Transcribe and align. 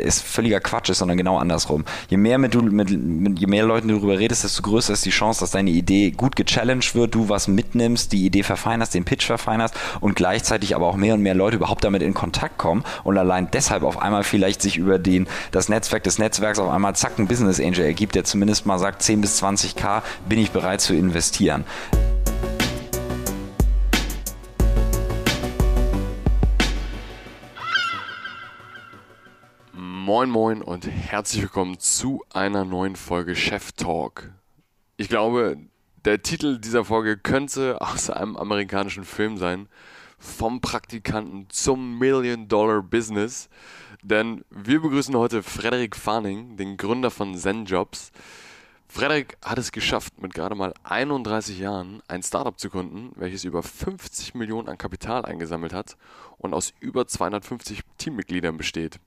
ist 0.00 0.22
völliger 0.22 0.60
Quatsch 0.60 0.90
ist, 0.90 0.98
sondern 0.98 1.16
genau 1.16 1.38
andersrum. 1.38 1.84
Je 2.08 2.16
mehr 2.16 2.38
mit 2.38 2.54
du 2.54 2.62
mit, 2.62 2.90
mit 2.90 3.38
je 3.38 3.46
mehr 3.46 3.64
Leuten 3.64 3.88
du 3.88 3.96
darüber 3.96 4.18
redest, 4.18 4.44
desto 4.44 4.62
größer 4.62 4.92
ist 4.92 5.04
die 5.04 5.10
Chance, 5.10 5.40
dass 5.40 5.50
deine 5.50 5.70
Idee 5.70 6.10
gut 6.10 6.36
gechallenged 6.36 6.94
wird, 6.94 7.14
du 7.14 7.28
was 7.28 7.48
mitnimmst, 7.48 8.12
die 8.12 8.24
Idee 8.26 8.42
verfeinerst, 8.42 8.94
den 8.94 9.04
Pitch 9.04 9.26
verfeinerst 9.26 9.74
und 10.00 10.16
gleichzeitig 10.16 10.74
aber 10.74 10.86
auch 10.86 10.96
mehr 10.96 11.14
und 11.14 11.20
mehr 11.20 11.34
Leute 11.34 11.56
überhaupt 11.56 11.84
damit 11.84 12.02
in 12.02 12.14
Kontakt 12.14 12.58
kommen 12.58 12.84
und 13.02 13.18
allein 13.18 13.48
deshalb 13.52 13.82
auf 13.82 14.00
einmal 14.00 14.24
vielleicht 14.24 14.62
sich 14.62 14.76
über 14.76 14.98
den 14.98 15.26
das 15.50 15.68
Netzwerk 15.68 16.04
des 16.04 16.18
Netzwerks 16.18 16.58
auf 16.58 16.70
einmal 16.70 16.94
zack 16.96 17.18
ein 17.18 17.28
Business 17.28 17.60
Angel 17.60 17.84
ergibt, 17.84 18.14
der 18.14 18.24
zumindest 18.24 18.66
mal 18.66 18.78
sagt 18.78 19.02
10 19.02 19.20
bis 19.20 19.42
20k 19.42 20.02
bin 20.28 20.38
ich 20.38 20.50
bereit 20.50 20.80
zu 20.80 20.94
investieren. 20.94 21.64
Moin 30.04 30.28
Moin 30.28 30.60
und 30.60 30.86
herzlich 30.86 31.40
willkommen 31.40 31.78
zu 31.80 32.22
einer 32.30 32.66
neuen 32.66 32.94
Folge 32.94 33.34
Chef 33.34 33.72
Talk. 33.72 34.34
Ich 34.98 35.08
glaube, 35.08 35.56
der 36.04 36.20
Titel 36.20 36.58
dieser 36.58 36.84
Folge 36.84 37.16
könnte 37.16 37.80
aus 37.80 38.10
einem 38.10 38.36
amerikanischen 38.36 39.04
Film 39.04 39.38
sein. 39.38 39.66
Vom 40.18 40.60
Praktikanten 40.60 41.46
zum 41.48 41.98
Million 41.98 42.48
Dollar 42.48 42.82
Business. 42.82 43.48
Denn 44.02 44.44
wir 44.50 44.82
begrüßen 44.82 45.16
heute 45.16 45.42
Frederik 45.42 45.96
Farning, 45.96 46.58
den 46.58 46.76
Gründer 46.76 47.10
von 47.10 47.34
Zen 47.34 47.64
Jobs. 47.64 48.12
Frederik 48.86 49.38
hat 49.42 49.56
es 49.56 49.72
geschafft, 49.72 50.20
mit 50.20 50.34
gerade 50.34 50.54
mal 50.54 50.74
31 50.82 51.58
Jahren 51.58 52.02
ein 52.08 52.22
Startup 52.22 52.60
zu 52.60 52.68
gründen, 52.68 53.12
welches 53.16 53.44
über 53.44 53.62
50 53.62 54.34
Millionen 54.34 54.68
an 54.68 54.76
Kapital 54.76 55.24
eingesammelt 55.24 55.72
hat 55.72 55.96
und 56.36 56.52
aus 56.52 56.74
über 56.80 57.06
250 57.06 57.80
Teammitgliedern 57.96 58.58
besteht. 58.58 59.00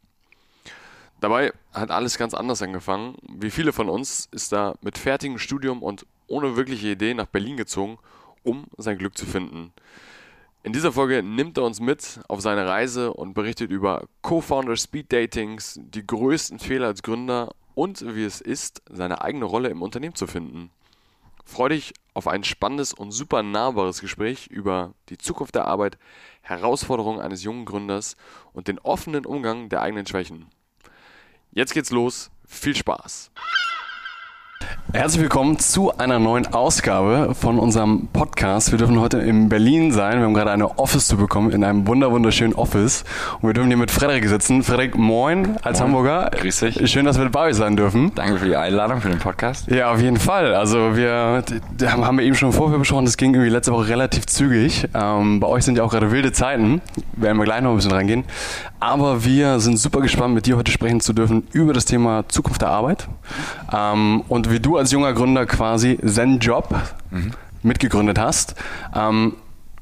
Dabei 1.19 1.51
hat 1.73 1.89
alles 1.89 2.17
ganz 2.17 2.33
anders 2.33 2.61
angefangen. 2.61 3.15
Wie 3.27 3.49
viele 3.49 3.73
von 3.73 3.89
uns 3.89 4.27
ist 4.31 4.53
er 4.53 4.75
mit 4.81 4.97
fertigem 4.97 5.39
Studium 5.39 5.81
und 5.81 6.05
ohne 6.27 6.55
wirkliche 6.55 6.89
Idee 6.89 7.13
nach 7.13 7.25
Berlin 7.25 7.57
gezogen, 7.57 7.97
um 8.43 8.65
sein 8.77 8.97
Glück 8.97 9.17
zu 9.17 9.25
finden. 9.25 9.73
In 10.63 10.73
dieser 10.73 10.91
Folge 10.91 11.23
nimmt 11.23 11.57
er 11.57 11.63
uns 11.63 11.79
mit 11.79 12.19
auf 12.27 12.41
seine 12.41 12.67
Reise 12.67 13.13
und 13.13 13.33
berichtet 13.33 13.71
über 13.71 14.03
Co-Founder 14.21 14.75
Speed 14.75 15.11
Datings, 15.11 15.79
die 15.81 16.05
größten 16.05 16.59
Fehler 16.59 16.87
als 16.87 17.03
Gründer 17.03 17.53
und 17.73 18.03
wie 18.15 18.25
es 18.25 18.41
ist, 18.41 18.81
seine 18.89 19.21
eigene 19.21 19.45
Rolle 19.45 19.69
im 19.69 19.81
Unternehmen 19.81 20.15
zu 20.15 20.27
finden. 20.27 20.71
Freu 21.45 21.69
dich 21.69 21.93
auf 22.13 22.27
ein 22.27 22.43
spannendes 22.43 22.93
und 22.93 23.11
super 23.11 23.43
nahbares 23.43 24.01
Gespräch 24.01 24.47
über 24.47 24.93
die 25.09 25.17
Zukunft 25.17 25.55
der 25.55 25.65
Arbeit, 25.65 25.97
Herausforderungen 26.41 27.21
eines 27.21 27.43
jungen 27.43 27.63
Gründers 27.63 28.17
und 28.51 28.67
den 28.67 28.79
offenen 28.79 29.25
Umgang 29.25 29.69
der 29.69 29.81
eigenen 29.81 30.05
Schwächen. 30.05 30.47
Jetzt 31.57 31.73
geht's 31.73 31.89
los. 31.89 32.29
Viel 32.47 32.75
Spaß. 32.75 33.31
Herzlich 34.93 35.21
willkommen 35.21 35.59
zu 35.59 35.97
einer 35.97 36.17
neuen 36.17 36.53
Ausgabe 36.53 37.35
von 37.35 37.59
unserem 37.59 38.07
Podcast. 38.13 38.71
Wir 38.71 38.77
dürfen 38.79 38.99
heute 38.99 39.17
in 39.19 39.49
Berlin 39.49 39.91
sein. 39.91 40.17
Wir 40.19 40.25
haben 40.25 40.33
gerade 40.33 40.51
eine 40.51 40.79
Office 40.79 41.07
zu 41.07 41.17
bekommen 41.17 41.51
in 41.51 41.63
einem 41.63 41.85
wunderschönen 41.85 42.53
Office. 42.53 43.03
Und 43.41 43.49
wir 43.49 43.53
dürfen 43.53 43.67
hier 43.67 43.77
mit 43.77 43.91
Frederik 43.91 44.27
sitzen. 44.27 44.63
Frederik, 44.63 44.97
moin 44.97 45.57
als 45.61 45.79
moin. 45.79 45.89
Hamburger. 45.89 46.31
Grüß 46.31 46.61
dich. 46.61 46.89
Schön, 46.89 47.05
dass 47.05 47.17
wir 47.17 47.25
dabei 47.25 47.51
sein 47.53 47.75
dürfen. 47.75 48.13
Danke 48.15 48.39
für 48.39 48.45
die 48.45 48.55
Einladung 48.55 49.01
für 49.01 49.09
den 49.09 49.19
Podcast. 49.19 49.69
Ja, 49.69 49.91
auf 49.91 50.01
jeden 50.01 50.17
Fall. 50.17 50.55
Also 50.55 50.95
wir 50.95 51.43
haben 51.85 52.17
wir 52.17 52.23
eben 52.25 52.35
schon 52.35 52.53
vorher 52.53 52.79
besprochen, 52.79 53.05
das 53.05 53.17
ging 53.17 53.33
irgendwie 53.33 53.51
letzte 53.51 53.73
Woche 53.73 53.89
relativ 53.89 54.25
zügig. 54.25 54.87
Ähm, 54.93 55.41
bei 55.41 55.47
euch 55.47 55.65
sind 55.65 55.77
ja 55.77 55.83
auch 55.83 55.91
gerade 55.91 56.11
wilde 56.11 56.31
Zeiten. 56.31 56.81
Werden 57.13 57.37
wir 57.37 57.43
gleich 57.43 57.61
noch 57.61 57.71
ein 57.71 57.75
bisschen 57.75 57.91
reingehen. 57.91 58.23
Aber 58.79 59.25
wir 59.25 59.59
sind 59.59 59.77
super 59.77 60.01
gespannt, 60.01 60.33
mit 60.33 60.45
dir 60.45 60.55
heute 60.55 60.71
sprechen 60.71 61.01
zu 61.01 61.11
dürfen 61.13 61.47
über 61.51 61.73
das 61.73 61.85
Thema 61.85 62.27
Zukunft 62.29 62.61
der 62.61 62.69
Arbeit. 62.69 63.07
Ähm, 63.73 64.23
und 64.27 64.46
wie 64.49 64.59
du 64.59 64.77
als 64.77 64.91
junger 64.91 65.13
Gründer 65.13 65.45
quasi 65.45 65.97
Zen 66.05 66.39
Job 66.39 66.73
mhm. 67.11 67.31
mitgegründet 67.63 68.19
hast. 68.19 68.55
Ähm, 68.95 69.33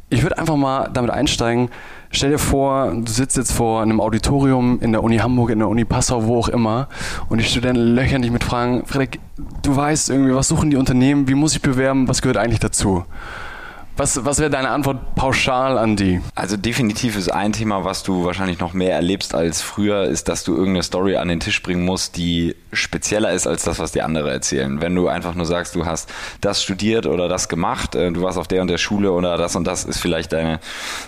ich 0.10 0.24
würde 0.24 0.38
einfach 0.38 0.56
mal 0.56 0.90
damit 0.94 1.12
einsteigen. 1.12 1.70
Stell 2.12 2.32
dir 2.32 2.38
vor, 2.38 2.94
du 2.94 3.12
sitzt 3.12 3.36
jetzt 3.36 3.52
vor 3.52 3.82
einem 3.82 4.00
Auditorium 4.00 4.80
in 4.82 4.92
der 4.92 5.04
Uni 5.04 5.18
Hamburg, 5.18 5.50
in 5.50 5.60
der 5.60 5.68
Uni 5.68 5.84
Passau, 5.84 6.26
wo 6.28 6.40
auch 6.40 6.48
immer, 6.48 6.88
und 7.28 7.40
die 7.40 7.44
Studenten 7.44 7.96
löchern 7.96 8.22
dich 8.22 8.32
mit 8.32 8.44
Fragen, 8.44 8.86
Frederik, 8.86 9.20
du 9.64 9.76
weißt 9.76 10.12
irgendwie, 10.12 10.34
was 10.34 10.48
suchen 10.48 10.70
die 10.70 10.78
Unternehmen, 10.78 11.28
wie 11.28 11.34
muss 11.34 11.54
ich 11.54 11.62
bewerben, 11.62 12.08
was 12.08 12.22
gehört 12.22 12.38
eigentlich 12.38 12.60
dazu? 12.60 13.04
Was, 13.98 14.26
was 14.26 14.40
wäre 14.40 14.50
deine 14.50 14.72
Antwort 14.72 15.16
pauschal 15.16 15.78
an 15.78 15.96
die? 15.96 16.20
Also 16.36 16.58
definitiv 16.58 17.16
ist 17.16 17.30
ein 17.30 17.54
Thema, 17.54 17.86
was 17.86 18.04
du 18.04 18.26
wahrscheinlich 18.26 18.60
noch 18.60 18.74
mehr 18.74 18.94
erlebst 18.94 19.34
als 19.34 19.62
früher, 19.62 20.04
ist, 20.04 20.28
dass 20.28 20.44
du 20.44 20.52
irgendeine 20.52 20.84
Story 20.84 21.16
an 21.16 21.30
den 21.30 21.40
Tisch 21.40 21.64
bringen 21.64 21.86
musst, 21.86 22.18
die 22.18 22.58
spezieller 22.74 23.32
ist 23.32 23.48
als 23.48 23.64
das, 23.64 23.80
was 23.80 23.94
die 23.94 24.02
andere 24.02 24.32
erzählen. 24.32 24.82
Wenn 24.82 24.94
du 24.96 25.08
einfach 25.08 25.34
nur 25.34 25.46
sagst, 25.46 25.76
du 25.76 25.86
hast 25.86 26.12
das 26.42 26.62
studiert 26.62 27.06
oder 27.06 27.30
das 27.30 27.48
gemacht, 27.48 27.96
äh, 27.96 28.12
du 28.12 28.22
warst 28.22 28.38
auf 28.38 28.50
der 28.50 28.62
und 28.62 28.68
der 28.68 28.80
Schule 28.80 29.14
oder 29.14 29.38
das 29.38 29.56
und 29.56 29.66
das 29.66 29.86
ist 29.86 30.00
vielleicht 30.00 30.34
deine 30.34 30.60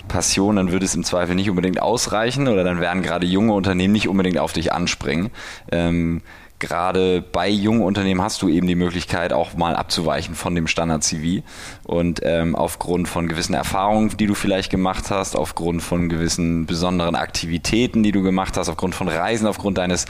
Passion, 0.07 0.55
dann 0.55 0.71
würde 0.71 0.85
es 0.85 0.95
im 0.95 1.03
Zweifel 1.03 1.35
nicht 1.35 1.49
unbedingt 1.49 1.81
ausreichen 1.81 2.47
oder 2.47 2.63
dann 2.63 2.79
werden 2.79 3.03
gerade 3.03 3.27
junge 3.27 3.51
Unternehmen 3.51 3.91
nicht 3.91 4.07
unbedingt 4.07 4.37
auf 4.37 4.53
dich 4.53 4.71
anspringen. 4.71 5.31
Ähm, 5.73 6.21
gerade 6.59 7.21
bei 7.21 7.49
jungen 7.49 7.81
Unternehmen 7.81 8.21
hast 8.21 8.41
du 8.41 8.49
eben 8.49 8.67
die 8.67 8.75
Möglichkeit, 8.75 9.31
auch 9.33 9.53
mal 9.55 9.75
abzuweichen 9.75 10.35
von 10.35 10.55
dem 10.55 10.67
Standard-CV 10.67 11.43
und 11.83 12.21
ähm, 12.23 12.55
aufgrund 12.55 13.07
von 13.07 13.27
gewissen 13.27 13.53
Erfahrungen, 13.53 14.15
die 14.17 14.25
du 14.25 14.33
vielleicht 14.33 14.71
gemacht 14.71 15.11
hast, 15.11 15.35
aufgrund 15.35 15.83
von 15.83 16.09
gewissen 16.09 16.65
besonderen 16.65 17.15
Aktivitäten, 17.15 18.03
die 18.03 18.11
du 18.11 18.23
gemacht 18.23 18.57
hast, 18.57 18.69
aufgrund 18.69 18.95
von 18.95 19.07
Reisen, 19.07 19.47
aufgrund 19.47 19.77
deines 19.77 20.05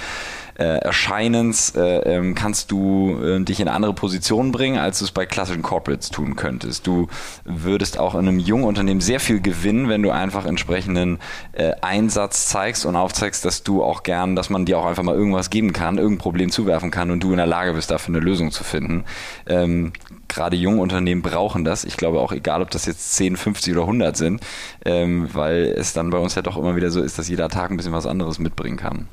äh, 0.58 0.78
Erscheinens 0.80 1.76
äh, 1.76 2.16
ähm, 2.16 2.34
kannst 2.34 2.72
du 2.72 3.20
äh, 3.24 3.40
dich 3.44 3.60
in 3.60 3.68
andere 3.68 3.94
Positionen 3.94 4.52
bringen, 4.52 4.78
als 4.80 5.00
du 5.00 5.06
es 5.06 5.12
bei 5.12 5.26
klassischen 5.26 5.62
Corporates 5.62 6.10
tun 6.10 6.36
könntest. 6.36 6.88
Du 6.88 7.08
würdest 7.46 8.00
auch 8.00 8.16
in 8.16 8.28
einem 8.28 8.40
jungen 8.40 8.64
Unternehmen 8.64 9.02
sehr 9.02 9.20
viel 9.20 9.40
gewinnen, 9.40 9.88
wenn 9.88 10.02
du 10.02 10.10
einfach 10.10 10.46
entsprechenden 10.46 11.20
äh, 11.52 11.74
Einsatz 11.82 12.48
zeigst 12.48 12.86
und 12.86 12.96
aufzeigst, 12.96 13.46
dass 13.46 13.64
du 13.64 13.84
auch 13.84 14.02
gern, 14.04 14.36
dass 14.36 14.50
man 14.50 14.66
dir 14.66 14.80
auch 14.80 14.86
einfach 14.86 15.04
mal 15.04 15.16
irgendwas 15.16 15.50
geben 15.50 15.74
kann, 15.74 15.98
irgendein 15.98 16.18
Problem 16.18 16.50
zuwerfen 16.50 16.90
kann 16.90 17.12
und 17.12 17.22
du 17.22 17.32
in 17.32 17.38
der 17.38 17.46
Lage 17.46 17.74
bist, 17.74 17.92
dafür 17.92 18.16
eine 18.16 18.24
Lösung 18.24 18.52
zu 18.52 18.64
finden. 18.64 19.06
Ähm, 19.46 19.94
gerade 20.28 20.56
junge 20.56 20.82
Unternehmen 20.82 21.22
brauchen 21.22 21.66
das. 21.66 21.84
Ich 21.84 21.98
glaube 21.98 22.20
auch, 22.20 22.32
egal 22.32 22.62
ob 22.62 22.72
das 22.72 22.86
jetzt 22.86 23.14
10, 23.16 23.38
50 23.38 23.74
oder 23.74 23.84
100 23.84 24.18
sind, 24.18 24.42
ähm, 24.86 25.30
weil 25.34 25.74
es 25.78 25.94
dann 25.94 26.10
bei 26.10 26.18
uns 26.18 26.36
ja 26.36 26.42
doch 26.42 26.58
immer 26.58 26.76
wieder 26.76 26.90
so 26.90 27.02
ist, 27.02 27.20
dass 27.20 27.30
jeder 27.30 27.50
Tag 27.50 27.70
ein 27.70 27.78
bisschen 27.78 27.94
was 27.94 28.06
anderes 28.06 28.40
mitbringen 28.40 28.78
kann. 28.78 29.08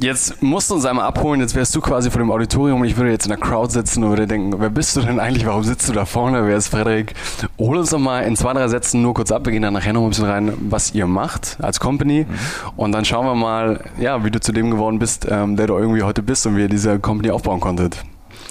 Jetzt 0.00 0.42
musst 0.42 0.70
du 0.70 0.74
uns 0.74 0.86
einmal 0.86 1.06
abholen, 1.06 1.40
jetzt 1.40 1.54
wärst 1.54 1.74
du 1.74 1.80
quasi 1.80 2.10
vor 2.10 2.18
dem 2.18 2.30
Auditorium 2.30 2.80
und 2.80 2.86
ich 2.86 2.96
würde 2.96 3.10
jetzt 3.10 3.26
in 3.26 3.30
der 3.30 3.38
Crowd 3.38 3.70
sitzen 3.70 4.02
und 4.02 4.08
würde 4.10 4.26
denken, 4.26 4.54
wer 4.58 4.70
bist 4.70 4.96
du 4.96 5.02
denn 5.02 5.20
eigentlich, 5.20 5.46
warum 5.46 5.62
sitzt 5.62 5.88
du 5.88 5.92
da 5.92 6.06
vorne, 6.06 6.46
wer 6.46 6.56
ist 6.56 6.68
Frederik? 6.68 7.14
Hol 7.58 7.76
uns 7.76 7.90
doch 7.90 7.98
mal 7.98 8.20
in 8.22 8.34
zwei, 8.34 8.54
drei 8.54 8.66
Sätzen 8.68 9.02
nur 9.02 9.12
kurz 9.12 9.30
ab, 9.30 9.44
wir 9.44 9.52
gehen 9.52 9.62
dann 9.62 9.74
nachher 9.74 9.92
noch 9.92 10.02
ein 10.02 10.08
bisschen 10.08 10.24
rein, 10.24 10.54
was 10.70 10.94
ihr 10.94 11.06
macht 11.06 11.58
als 11.60 11.78
Company 11.78 12.26
mhm. 12.26 12.34
und 12.76 12.92
dann 12.92 13.04
schauen 13.04 13.26
wir 13.26 13.34
mal, 13.34 13.84
ja, 13.98 14.24
wie 14.24 14.30
du 14.30 14.40
zu 14.40 14.52
dem 14.52 14.70
geworden 14.70 14.98
bist, 14.98 15.26
ähm, 15.30 15.56
der 15.56 15.66
du 15.66 15.76
irgendwie 15.76 16.02
heute 16.02 16.22
bist 16.22 16.46
und 16.46 16.56
wie 16.56 16.62
ihr 16.62 16.68
diese 16.68 16.98
Company 16.98 17.30
aufbauen 17.30 17.60
konntet. 17.60 18.02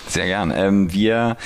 Sehr 0.08 0.28
gern. 0.28 0.54
Ähm, 0.56 0.94
wir 0.94 1.38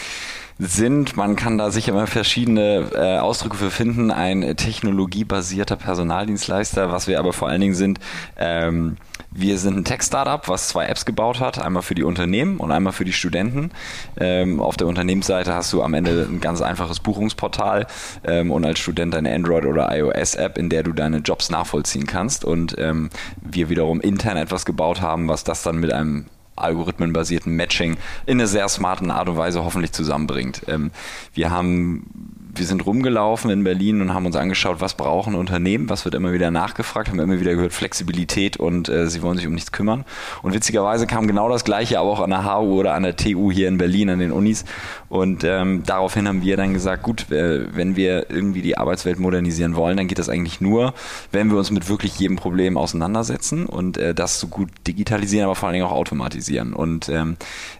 sind, 0.58 1.18
man 1.18 1.36
kann 1.36 1.58
da 1.58 1.70
sicher 1.70 1.92
immer 1.92 2.08
verschiedene 2.08 2.90
äh, 2.94 3.18
Ausdrücke 3.18 3.58
für 3.58 3.72
finden, 3.72 4.12
ein 4.12 4.56
technologiebasierter 4.56 5.76
Personaldienstleister, 5.76 6.92
was 6.92 7.08
wir 7.08 7.20
aber 7.20 7.34
vor 7.34 7.50
allen 7.50 7.62
Dingen 7.62 7.76
sind, 7.76 8.00
ähm, 8.38 8.98
wir 9.38 9.58
sind 9.58 9.78
ein 9.78 9.84
Tech-Startup, 9.84 10.48
was 10.48 10.70
zwei 10.70 10.86
Apps 10.86 11.04
gebaut 11.06 11.42
hat, 11.42 11.60
einmal 11.60 11.84
für 11.84 11.94
die 11.94 12.04
Unternehmen 12.04 12.58
und 12.58 12.72
einmal 12.72 12.94
für 12.94 13.04
die 13.04 13.12
Studenten. 13.12 13.72
Ähm, 14.18 14.62
auf 14.62 14.78
der 14.78 14.88
Unternehmensseite 14.88 15.54
hast 15.54 15.74
du 15.74 15.84
am 15.84 15.94
Ende 15.94 16.26
ein 16.30 16.40
ganz 16.40 16.62
einfaches 16.62 17.02
Buchungsportal 17.02 17.86
ähm, 18.24 18.50
und 18.50 18.64
als 18.64 18.80
Student 18.80 19.14
eine 19.14 19.34
Android- 19.36 19.66
oder 19.66 19.94
iOS-App, 19.94 20.58
in 20.58 20.70
der 20.70 20.84
du 20.84 20.94
deine 20.94 21.18
Jobs 21.18 21.50
nachvollziehen 21.50 22.08
kannst. 22.08 22.46
Und 22.46 22.76
ähm, 22.78 23.10
wir 23.42 23.68
wiederum 23.68 24.00
intern 24.00 24.38
etwas 24.38 24.64
gebaut 24.64 25.02
haben, 25.02 25.28
was 25.28 25.44
das 25.44 25.64
dann 25.64 25.82
mit 25.82 25.92
einem 25.92 26.28
algorithmenbasierten 26.56 27.56
Matching 27.56 27.98
in 28.26 28.40
einer 28.40 28.48
sehr 28.48 28.68
smarten 28.70 29.12
Art 29.12 29.30
und 29.30 29.38
Weise 29.38 29.64
hoffentlich 29.64 29.92
zusammenbringt. 29.92 30.62
Ähm, 30.68 30.92
wir 31.34 31.52
haben 31.52 32.45
wir 32.58 32.66
sind 32.66 32.86
rumgelaufen 32.86 33.50
in 33.50 33.64
Berlin 33.64 34.02
und 34.02 34.14
haben 34.14 34.26
uns 34.26 34.36
angeschaut, 34.36 34.82
was 34.82 34.96
brauchen 34.96 35.36
Unternehmen, 35.36 35.90
was 35.90 36.06
wird 36.06 36.16
immer 36.16 36.34
wieder 36.34 36.52
nachgefragt, 36.52 37.10
haben 37.10 37.20
immer 37.20 37.40
wieder 37.40 37.56
gehört 37.56 37.74
Flexibilität 37.74 38.58
und 38.58 38.90
äh, 38.90 39.08
sie 39.08 39.22
wollen 39.22 39.38
sich 39.38 39.48
um 39.48 39.54
nichts 39.54 39.72
kümmern. 39.72 40.06
Und 40.42 40.54
witzigerweise 40.54 41.08
kam 41.08 41.28
genau 41.28 41.50
das 41.50 41.64
Gleiche 41.64 42.00
aber 42.00 42.10
auch 42.10 42.20
an 42.20 42.30
der 42.30 42.46
HU 42.46 42.80
oder 42.80 42.94
an 42.94 43.04
der 43.04 43.16
TU 43.16 43.52
hier 43.52 43.68
in 43.68 43.78
Berlin, 43.78 44.10
an 44.10 44.20
den 44.20 44.32
Unis. 44.32 44.66
Und 45.10 45.44
ähm, 45.44 45.84
daraufhin 45.86 46.28
haben 46.28 46.42
wir 46.42 46.58
dann 46.58 46.74
gesagt, 46.74 47.04
gut, 47.04 47.32
äh, 47.32 47.68
wenn 47.76 47.96
wir 47.96 48.30
irgendwie 48.30 48.62
die 48.62 48.78
Arbeitswelt 48.78 49.20
modernisieren 49.20 49.76
wollen, 49.76 49.98
dann 49.98 50.08
geht 50.08 50.20
das 50.20 50.30
eigentlich 50.30 50.62
nur, 50.62 50.94
wenn 51.32 51.50
wir 51.50 51.58
uns 51.58 51.72
mit 51.72 51.90
wirklich 51.90 52.20
jedem 52.20 52.36
Problem 52.36 52.78
auseinandersetzen 52.78 53.66
und 53.66 53.98
äh, 53.98 54.14
das 54.14 54.40
so 54.40 54.48
gut 54.48 54.70
digitalisieren, 54.88 55.46
aber 55.46 55.56
vor 55.56 55.68
allen 55.68 55.74
Dingen 55.74 55.86
auch 55.86 55.92
automatisieren. 55.92 56.74
Und 56.74 57.10
ähm, 57.10 57.38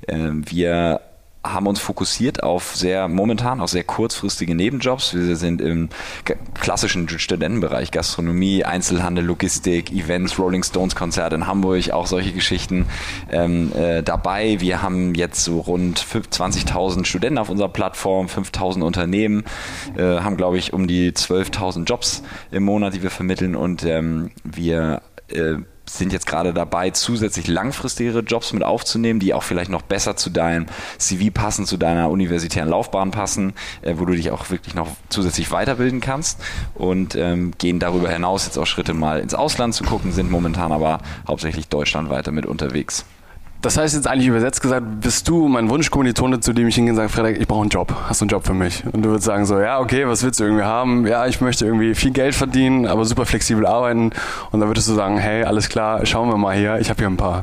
äh, 0.08 0.18
wir 0.32 1.02
haben 1.54 1.68
uns 1.68 1.80
fokussiert 1.80 2.44
auf 2.44 2.76
sehr 2.76 3.08
momentan 3.08 3.62
auf 3.62 3.70
sehr 3.70 3.84
kurzfristige 3.84 4.56
Nebenjobs. 4.56 5.14
Wir 5.14 5.36
sind 5.36 5.62
im 5.62 5.90
klassischen 6.60 7.08
Studentenbereich 7.08 7.92
Gastronomie, 7.92 8.64
Einzelhandel, 8.64 9.26
Logistik, 9.26 9.92
Events, 9.92 10.40
Rolling 10.40 10.64
Stones 10.64 10.96
Konzert 10.96 11.34
in 11.34 11.48
Hamburg, 11.48 11.92
auch 11.92 12.08
solche 12.08 12.32
Geschichten 12.32 12.88
ähm, 13.32 13.72
äh, 13.76 14.02
dabei. 14.02 14.60
Wir 14.60 14.82
haben 14.82 15.16
jetzt 15.16 15.44
so 15.44 15.60
rund 15.60 16.00
20.000 16.00 17.06
Studenten 17.06 17.38
auf 17.38 17.50
unserer 17.50 17.70
Plattform, 17.70 18.28
5.000 18.28 18.82
Unternehmen, 18.82 19.44
äh, 19.98 20.02
haben 20.02 20.38
glaube 20.38 20.58
ich 20.58 20.74
um 20.74 20.88
die 20.88 21.12
12.000 21.12 21.86
Jobs 21.86 22.24
im 22.52 22.64
Monat, 22.64 22.94
die 22.94 23.04
wir 23.04 23.12
vermitteln 23.12 23.56
und 23.56 23.84
ähm, 23.84 24.32
wir 24.44 25.02
äh, 25.30 25.56
sind 25.90 26.14
jetzt 26.14 26.26
gerade 26.26 26.54
dabei, 26.54 26.90
zusätzlich 26.92 27.48
langfristigere 27.48 28.20
Jobs 28.20 28.54
mit 28.54 28.64
aufzunehmen, 28.64 29.20
die 29.20 29.34
auch 29.34 29.44
vielleicht 29.44 29.70
noch 29.70 29.82
besser 29.82 30.16
zu 30.16 30.30
deinem 30.30 30.66
CV 30.98 31.32
passen, 31.34 31.66
zu 31.66 31.78
deiner 31.78 32.10
universitären 32.10 32.70
Laufbahn 32.70 33.12
passen, 33.12 33.54
äh, 33.82 33.96
wo 33.98 34.06
du 34.06 34.14
dich 34.14 34.32
auch 34.32 34.50
wirklich 34.50 34.76
noch 34.76 34.88
zusätzlich 35.10 35.52
weiterbilden 35.52 36.02
kannst 36.02 36.42
und 36.74 37.16
ähm, 37.16 37.54
gehen 37.58 37.80
darüber 37.80 38.10
hinaus 38.10 38.46
jetzt 38.46 38.58
auch 38.58 38.66
Schritte 38.66 38.94
mal 38.94 39.20
ins 39.20 39.34
Ausland 39.34 39.74
zu 39.74 39.84
gucken, 39.84 40.12
sind 40.12 40.32
momentan 40.32 40.72
aber 40.72 41.00
hauptsächlich 41.28 41.68
deutschlandweit 41.68 42.28
damit 42.28 42.46
unterwegs. 42.46 43.06
Das 43.62 43.78
heißt 43.78 43.96
jetzt 43.96 44.08
eigentlich 44.08 44.28
übersetzt 44.28 44.62
gesagt, 44.62 44.86
bist 45.02 45.28
du 45.28 45.48
mein 45.48 45.70
Wunschkommilitone, 45.70 46.40
zu 46.40 46.54
dem 46.54 46.68
ich 46.68 46.76
hingehe 46.76 46.92
und 46.92 46.98
sage, 46.98 47.10
Frederik, 47.10 47.40
ich 47.40 47.48
brauche 47.48 47.62
einen 47.62 47.70
Job. 47.70 47.96
Hast 48.08 48.22
du 48.22 48.26
einen 48.26 48.30
Job 48.30 48.46
für 48.46 48.54
mich? 48.54 48.84
Und 48.92 49.02
du 49.04 49.10
würdest 49.10 49.26
sagen 49.26 49.46
so, 49.46 49.60
ja, 49.60 49.80
okay, 49.80 50.08
was 50.08 50.24
willst 50.24 50.40
du 50.40 50.44
irgendwie 50.44 50.64
haben? 50.64 51.08
Ja, 51.08 51.26
ich 51.26 51.42
möchte 51.42 51.66
irgendwie 51.66 51.96
viel 51.96 52.12
Geld 52.12 52.36
verdienen, 52.36 52.86
aber 52.86 53.06
super 53.06 53.26
flexibel 53.26 53.66
arbeiten. 53.66 54.12
Und 54.52 54.60
dann 54.60 54.70
würdest 54.70 54.88
du 54.88 54.94
sagen, 54.94 55.18
hey, 55.18 55.44
alles 55.44 55.68
klar, 55.70 56.06
schauen 56.06 56.30
wir 56.30 56.38
mal 56.38 56.56
hier, 56.56 56.80
ich 56.80 56.90
habe 56.90 57.00
hier 57.00 57.08
ein 57.08 57.18
paar. 57.18 57.42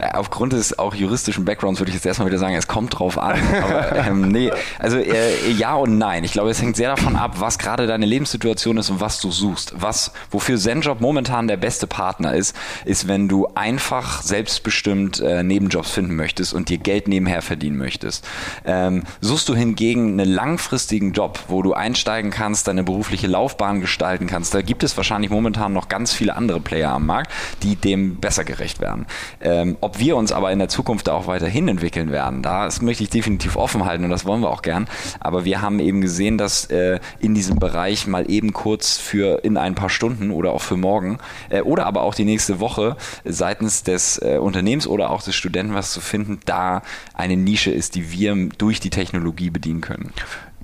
Ja, 0.00 0.14
aufgrund 0.14 0.52
des 0.52 0.78
auch 0.78 0.94
juristischen 0.94 1.44
Backgrounds 1.44 1.80
würde 1.80 1.90
ich 1.90 1.96
jetzt 1.96 2.06
erstmal 2.06 2.28
wieder 2.28 2.38
sagen, 2.38 2.54
es 2.54 2.68
kommt 2.68 2.96
drauf 2.96 3.18
an. 3.18 3.40
Aber 3.62 3.96
ähm, 4.06 4.28
nee, 4.28 4.52
also 4.78 4.98
äh, 4.98 5.50
ja 5.50 5.74
und 5.74 5.98
nein. 5.98 6.22
Ich 6.22 6.32
glaube, 6.32 6.50
es 6.50 6.62
hängt 6.62 6.76
sehr 6.76 6.94
davon 6.94 7.16
ab, 7.16 7.36
was 7.38 7.58
gerade 7.58 7.88
deine 7.88 8.06
Lebenssituation 8.06 8.76
ist 8.76 8.90
und 8.90 9.00
was 9.00 9.20
du 9.20 9.30
suchst. 9.32 9.74
Was, 9.76 10.12
wofür 10.30 10.56
ZenJob 10.56 11.00
momentan 11.00 11.48
der 11.48 11.56
beste 11.56 11.86
Partner 11.86 12.34
ist, 12.34 12.54
ist, 12.84 13.08
wenn 13.08 13.28
du 13.28 13.48
einfach 13.54 14.22
selbstbestimmt 14.22 15.20
äh, 15.20 15.42
Nebenjobs 15.48 15.90
finden 15.90 16.14
möchtest 16.14 16.54
und 16.54 16.68
dir 16.68 16.78
Geld 16.78 17.08
nebenher 17.08 17.42
verdienen 17.42 17.76
möchtest. 17.76 18.26
Ähm, 18.64 19.04
suchst 19.20 19.48
du 19.48 19.54
hingegen 19.54 20.20
einen 20.20 20.30
langfristigen 20.30 21.12
Job, 21.12 21.40
wo 21.48 21.62
du 21.62 21.72
einsteigen 21.72 22.30
kannst, 22.30 22.68
deine 22.68 22.84
berufliche 22.84 23.26
Laufbahn 23.26 23.80
gestalten 23.80 24.26
kannst, 24.26 24.54
da 24.54 24.62
gibt 24.62 24.84
es 24.84 24.96
wahrscheinlich 24.96 25.30
momentan 25.30 25.72
noch 25.72 25.88
ganz 25.88 26.12
viele 26.12 26.36
andere 26.36 26.60
Player 26.60 26.92
am 26.92 27.06
Markt, 27.06 27.32
die 27.62 27.76
dem 27.76 28.16
besser 28.16 28.44
gerecht 28.44 28.80
werden. 28.80 29.06
Ähm, 29.40 29.76
ob 29.80 29.98
wir 29.98 30.16
uns 30.16 30.32
aber 30.32 30.52
in 30.52 30.58
der 30.58 30.68
Zukunft 30.68 31.08
da 31.08 31.14
auch 31.14 31.26
weiterhin 31.26 31.68
entwickeln 31.68 32.12
werden, 32.12 32.42
das 32.42 32.82
möchte 32.82 33.02
ich 33.02 33.10
definitiv 33.10 33.56
offen 33.56 33.84
halten 33.84 34.04
und 34.04 34.10
das 34.10 34.24
wollen 34.24 34.42
wir 34.42 34.50
auch 34.50 34.62
gern. 34.62 34.88
Aber 35.20 35.44
wir 35.44 35.62
haben 35.62 35.80
eben 35.80 36.00
gesehen, 36.00 36.38
dass 36.38 36.66
äh, 36.66 37.00
in 37.18 37.34
diesem 37.34 37.58
Bereich 37.58 38.06
mal 38.06 38.30
eben 38.30 38.52
kurz 38.52 38.98
für 38.98 39.44
in 39.44 39.56
ein 39.56 39.74
paar 39.74 39.90
Stunden 39.90 40.30
oder 40.30 40.52
auch 40.52 40.62
für 40.62 40.76
morgen 40.76 41.18
äh, 41.48 41.62
oder 41.62 41.86
aber 41.86 42.02
auch 42.02 42.14
die 42.14 42.24
nächste 42.24 42.60
Woche 42.60 42.96
seitens 43.24 43.82
des 43.82 44.20
äh, 44.22 44.38
Unternehmens 44.38 44.86
oder 44.86 45.10
auch 45.10 45.22
des 45.22 45.27
Studenten 45.32 45.74
was 45.74 45.92
zu 45.92 46.00
finden, 46.00 46.40
da 46.44 46.82
eine 47.14 47.36
Nische 47.36 47.70
ist, 47.70 47.94
die 47.94 48.12
wir 48.12 48.48
durch 48.58 48.80
die 48.80 48.90
Technologie 48.90 49.50
bedienen 49.50 49.80
können. 49.80 50.12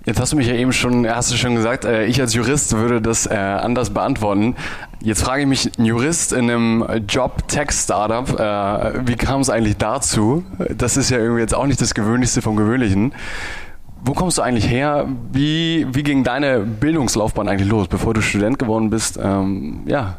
Jetzt 0.06 0.20
hast 0.20 0.32
du 0.32 0.36
mich 0.36 0.46
ja 0.46 0.54
eben 0.54 0.72
schon, 0.72 1.08
hast 1.08 1.32
du 1.32 1.36
schon 1.36 1.54
gesagt, 1.54 1.86
äh, 1.86 2.04
ich 2.04 2.20
als 2.20 2.34
Jurist 2.34 2.76
würde 2.76 3.00
das 3.00 3.26
äh, 3.26 3.34
anders 3.34 3.88
beantworten. 3.90 4.54
Jetzt 5.00 5.22
frage 5.22 5.42
ich 5.42 5.48
mich, 5.48 5.78
ein 5.78 5.86
Jurist 5.86 6.34
in 6.34 6.50
einem 6.50 6.84
Job-Tech-Startup, 7.08 8.28
äh, 8.38 9.06
wie 9.06 9.16
kam 9.16 9.40
es 9.40 9.48
eigentlich 9.48 9.78
dazu? 9.78 10.44
Das 10.76 10.98
ist 10.98 11.08
ja 11.08 11.16
irgendwie 11.16 11.40
jetzt 11.40 11.54
auch 11.54 11.66
nicht 11.66 11.80
das 11.80 11.94
Gewöhnlichste 11.94 12.42
vom 12.42 12.56
Gewöhnlichen. 12.56 13.14
Wo 14.02 14.12
kommst 14.12 14.36
du 14.36 14.42
eigentlich 14.42 14.68
her? 14.68 15.08
Wie, 15.32 15.86
wie 15.90 16.02
ging 16.02 16.22
deine 16.22 16.60
Bildungslaufbahn 16.60 17.48
eigentlich 17.48 17.70
los, 17.70 17.88
bevor 17.88 18.12
du 18.12 18.20
Student 18.20 18.58
geworden 18.58 18.90
bist? 18.90 19.18
Ähm, 19.22 19.84
ja, 19.86 20.18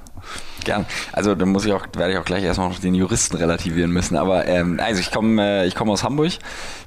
Gern. 0.65 0.85
Also 1.13 1.35
da 1.35 1.45
muss 1.45 1.65
ich 1.65 1.71
auch, 1.71 1.85
werde 1.95 2.13
ich 2.13 2.19
auch 2.19 2.25
gleich 2.25 2.43
erstmal 2.43 2.69
noch 2.69 2.79
den 2.79 2.95
Juristen 2.95 3.37
relativieren 3.37 3.91
müssen. 3.91 4.17
Aber 4.17 4.47
ähm, 4.47 4.79
also 4.83 4.99
ich 4.99 5.11
komme 5.11 5.41
äh, 5.41 5.67
ich 5.67 5.75
komme 5.75 5.91
aus 5.91 6.03
Hamburg, 6.03 6.33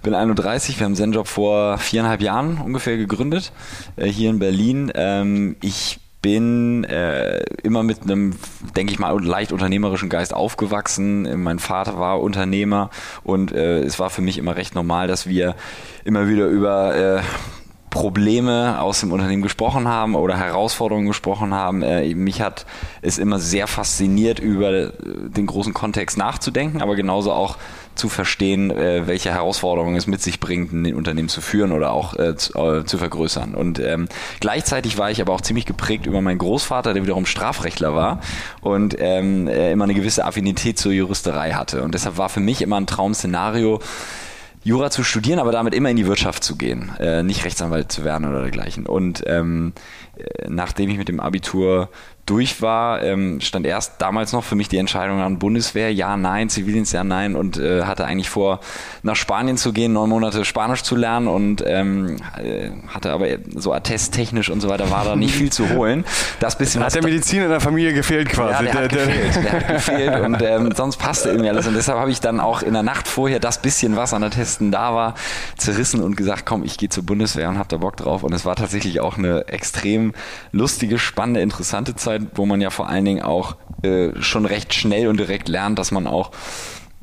bin 0.02 0.14
31, 0.14 0.78
wir 0.78 0.84
haben 0.84 0.94
Zenjob 0.94 1.28
vor 1.28 1.78
viereinhalb 1.78 2.20
Jahren 2.20 2.58
ungefähr 2.58 2.96
gegründet, 2.96 3.52
äh, 3.96 4.06
hier 4.06 4.30
in 4.30 4.38
Berlin. 4.38 4.92
Ähm, 4.94 5.56
ich 5.62 6.00
bin 6.20 6.82
äh, 6.84 7.44
immer 7.62 7.82
mit 7.82 8.02
einem, 8.02 8.34
denke 8.76 8.92
ich 8.92 8.98
mal, 8.98 9.22
leicht 9.24 9.52
unternehmerischen 9.52 10.08
Geist 10.08 10.34
aufgewachsen. 10.34 11.42
Mein 11.42 11.60
Vater 11.60 11.98
war 11.98 12.20
Unternehmer 12.20 12.90
und 13.22 13.52
äh, 13.52 13.80
es 13.80 13.98
war 13.98 14.10
für 14.10 14.22
mich 14.22 14.36
immer 14.36 14.56
recht 14.56 14.74
normal, 14.74 15.06
dass 15.06 15.28
wir 15.28 15.54
immer 16.04 16.28
wieder 16.28 16.46
über 16.46 16.96
äh, 16.96 17.22
Probleme 17.90 18.80
aus 18.80 19.00
dem 19.00 19.12
Unternehmen 19.12 19.42
gesprochen 19.42 19.88
haben 19.88 20.14
oder 20.14 20.36
Herausforderungen 20.36 21.06
gesprochen 21.06 21.54
haben. 21.54 21.82
Äh, 21.82 22.14
mich 22.14 22.40
hat 22.40 22.66
es 23.02 23.18
immer 23.18 23.38
sehr 23.38 23.66
fasziniert, 23.66 24.38
über 24.38 24.70
äh, 24.70 24.92
den 25.02 25.46
großen 25.46 25.74
Kontext 25.74 26.18
nachzudenken, 26.18 26.82
aber 26.82 26.96
genauso 26.96 27.32
auch 27.32 27.56
zu 27.94 28.08
verstehen, 28.08 28.70
äh, 28.70 29.06
welche 29.06 29.30
Herausforderungen 29.30 29.96
es 29.96 30.06
mit 30.06 30.22
sich 30.22 30.38
bringt, 30.38 30.72
ein 30.72 30.94
Unternehmen 30.94 31.28
zu 31.28 31.40
führen 31.40 31.72
oder 31.72 31.92
auch 31.92 32.14
zu, 32.36 32.84
zu, 32.84 32.98
vergrößern. 32.98 33.54
Und 33.54 33.80
ähm, 33.80 34.08
gleichzeitig 34.40 34.98
war 34.98 35.10
ich 35.10 35.20
aber 35.20 35.32
auch 35.32 35.40
ziemlich 35.40 35.66
geprägt 35.66 36.06
über 36.06 36.20
meinen 36.20 36.38
Großvater, 36.38 36.94
der 36.94 37.02
wiederum 37.02 37.26
Strafrechtler 37.26 37.94
war 37.94 38.20
und 38.60 38.96
ähm, 38.98 39.48
immer 39.48 39.84
eine 39.84 39.94
gewisse 39.94 40.24
Affinität 40.24 40.78
zur 40.78 40.92
Juristerei 40.92 41.52
hatte. 41.52 41.82
Und 41.82 41.94
deshalb 41.94 42.18
war 42.18 42.28
für 42.28 42.40
mich 42.40 42.62
immer 42.62 42.76
ein 42.76 42.86
Traum-Szenario, 42.86 43.80
Jura 44.64 44.90
zu 44.90 45.04
studieren, 45.04 45.38
aber 45.38 45.52
damit 45.52 45.74
immer 45.74 45.90
in 45.90 45.96
die 45.96 46.06
Wirtschaft 46.06 46.44
zu 46.44 46.56
gehen, 46.56 46.92
äh, 46.98 47.22
nicht 47.22 47.44
Rechtsanwalt 47.44 47.92
zu 47.92 48.04
werden 48.04 48.28
oder 48.28 48.42
dergleichen. 48.42 48.86
Und 48.86 49.22
ähm, 49.26 49.72
äh, 49.72 50.07
nachdem 50.48 50.90
ich 50.90 50.98
mit 50.98 51.08
dem 51.08 51.20
Abitur 51.20 51.88
durch 52.28 52.60
war, 52.60 53.02
ähm, 53.02 53.40
stand 53.40 53.64
erst 53.64 54.02
damals 54.02 54.32
noch 54.32 54.44
für 54.44 54.54
mich 54.54 54.68
die 54.68 54.76
Entscheidung 54.76 55.20
an 55.20 55.38
Bundeswehr, 55.38 55.92
ja, 55.92 56.16
nein, 56.16 56.50
Zivildienst, 56.50 56.92
ja, 56.92 57.02
nein 57.02 57.34
und 57.34 57.56
äh, 57.56 57.84
hatte 57.84 58.04
eigentlich 58.04 58.28
vor, 58.28 58.60
nach 59.02 59.16
Spanien 59.16 59.56
zu 59.56 59.72
gehen, 59.72 59.94
neun 59.94 60.10
Monate 60.10 60.44
Spanisch 60.44 60.82
zu 60.82 60.94
lernen 60.94 61.26
und 61.26 61.64
ähm, 61.66 62.16
äh, 62.36 62.70
hatte 62.88 63.12
aber 63.12 63.26
so 63.54 63.72
attesttechnisch 63.72 64.50
und 64.50 64.60
so 64.60 64.68
weiter 64.68 64.90
war 64.90 65.04
da 65.04 65.16
nicht 65.16 65.34
viel 65.34 65.50
zu 65.50 65.70
holen. 65.70 66.04
Das 66.38 66.58
bisschen 66.58 66.84
hat 66.84 66.94
der 66.94 67.02
Medizin 67.02 67.42
in 67.42 67.48
der 67.48 67.60
Familie 67.60 67.94
gefehlt 67.94 68.28
quasi. 68.28 68.64
Ja, 68.66 68.72
der, 68.72 68.82
hat 68.82 68.90
gefehlt, 68.90 69.36
der 69.36 69.52
hat 69.52 69.68
gefehlt 69.68 70.20
und 70.20 70.42
ähm, 70.42 70.72
sonst 70.76 70.98
passte 70.98 71.30
irgendwie 71.30 71.48
alles 71.48 71.66
und 71.66 71.74
deshalb 71.74 71.98
habe 71.98 72.10
ich 72.10 72.20
dann 72.20 72.40
auch 72.40 72.60
in 72.60 72.74
der 72.74 72.82
Nacht 72.82 73.08
vorher 73.08 73.40
das 73.40 73.62
bisschen, 73.62 73.96
was 73.96 74.12
an 74.12 74.20
der 74.20 74.30
Testen 74.30 74.70
da 74.70 74.94
war, 74.94 75.14
zerrissen 75.56 76.02
und 76.02 76.16
gesagt, 76.16 76.44
komm, 76.44 76.62
ich 76.62 76.76
gehe 76.76 76.90
zur 76.90 77.04
Bundeswehr 77.06 77.48
und 77.48 77.56
habe 77.56 77.68
da 77.70 77.78
Bock 77.78 77.96
drauf 77.96 78.22
und 78.22 78.34
es 78.34 78.44
war 78.44 78.54
tatsächlich 78.54 79.00
auch 79.00 79.16
eine 79.16 79.48
extrem 79.48 80.07
lustige, 80.52 80.98
spannende, 80.98 81.40
interessante 81.40 81.94
Zeit 81.94 82.22
wo 82.34 82.46
man 82.46 82.60
ja 82.60 82.70
vor 82.70 82.88
allen 82.88 83.04
Dingen 83.04 83.22
auch 83.22 83.56
äh, 83.82 84.10
schon 84.20 84.46
recht 84.46 84.74
schnell 84.74 85.08
und 85.08 85.18
direkt 85.18 85.48
lernt, 85.48 85.78
dass 85.78 85.90
man 85.90 86.06
auch 86.06 86.30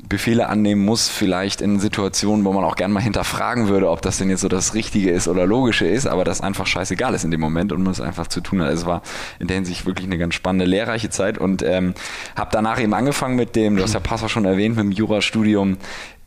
Befehle 0.07 0.49
annehmen 0.49 0.85
muss, 0.85 1.07
vielleicht 1.09 1.62
in 1.62 1.79
Situationen, 1.79 2.45
wo 2.45 2.53
man 2.53 2.63
auch 2.63 2.75
gern 2.75 2.91
mal 2.91 3.01
hinterfragen 3.01 3.69
würde, 3.69 3.89
ob 3.89 4.01
das 4.01 4.17
denn 4.17 4.29
jetzt 4.29 4.41
so 4.41 4.47
das 4.47 4.75
Richtige 4.75 5.09
ist 5.09 5.27
oder 5.27 5.47
Logische 5.47 5.88
ist, 5.88 6.05
aber 6.05 6.24
das 6.24 6.41
einfach 6.41 6.67
scheißegal 6.67 7.15
ist 7.15 7.24
in 7.24 7.31
dem 7.31 7.39
Moment 7.39 7.71
und 7.71 7.81
man 7.81 7.91
es 7.91 8.01
einfach 8.01 8.27
zu 8.27 8.41
tun 8.41 8.62
hat. 8.62 8.71
Es 8.71 8.85
war 8.85 9.01
in 9.39 9.47
der 9.47 9.55
Hinsicht 9.55 9.85
wirklich 9.85 10.05
eine 10.05 10.17
ganz 10.17 10.35
spannende, 10.35 10.65
lehrreiche 10.65 11.09
Zeit 11.09 11.38
und 11.38 11.63
ähm, 11.63 11.95
habe 12.35 12.50
danach 12.53 12.79
eben 12.79 12.93
angefangen 12.93 13.35
mit 13.35 13.55
dem, 13.55 13.77
du 13.77 13.83
hast 13.83 13.93
ja 13.93 14.00
Passau 14.00 14.27
schon 14.27 14.45
erwähnt, 14.45 14.75
mit 14.75 14.85
dem 14.85 14.91
Jurastudium 14.91 15.77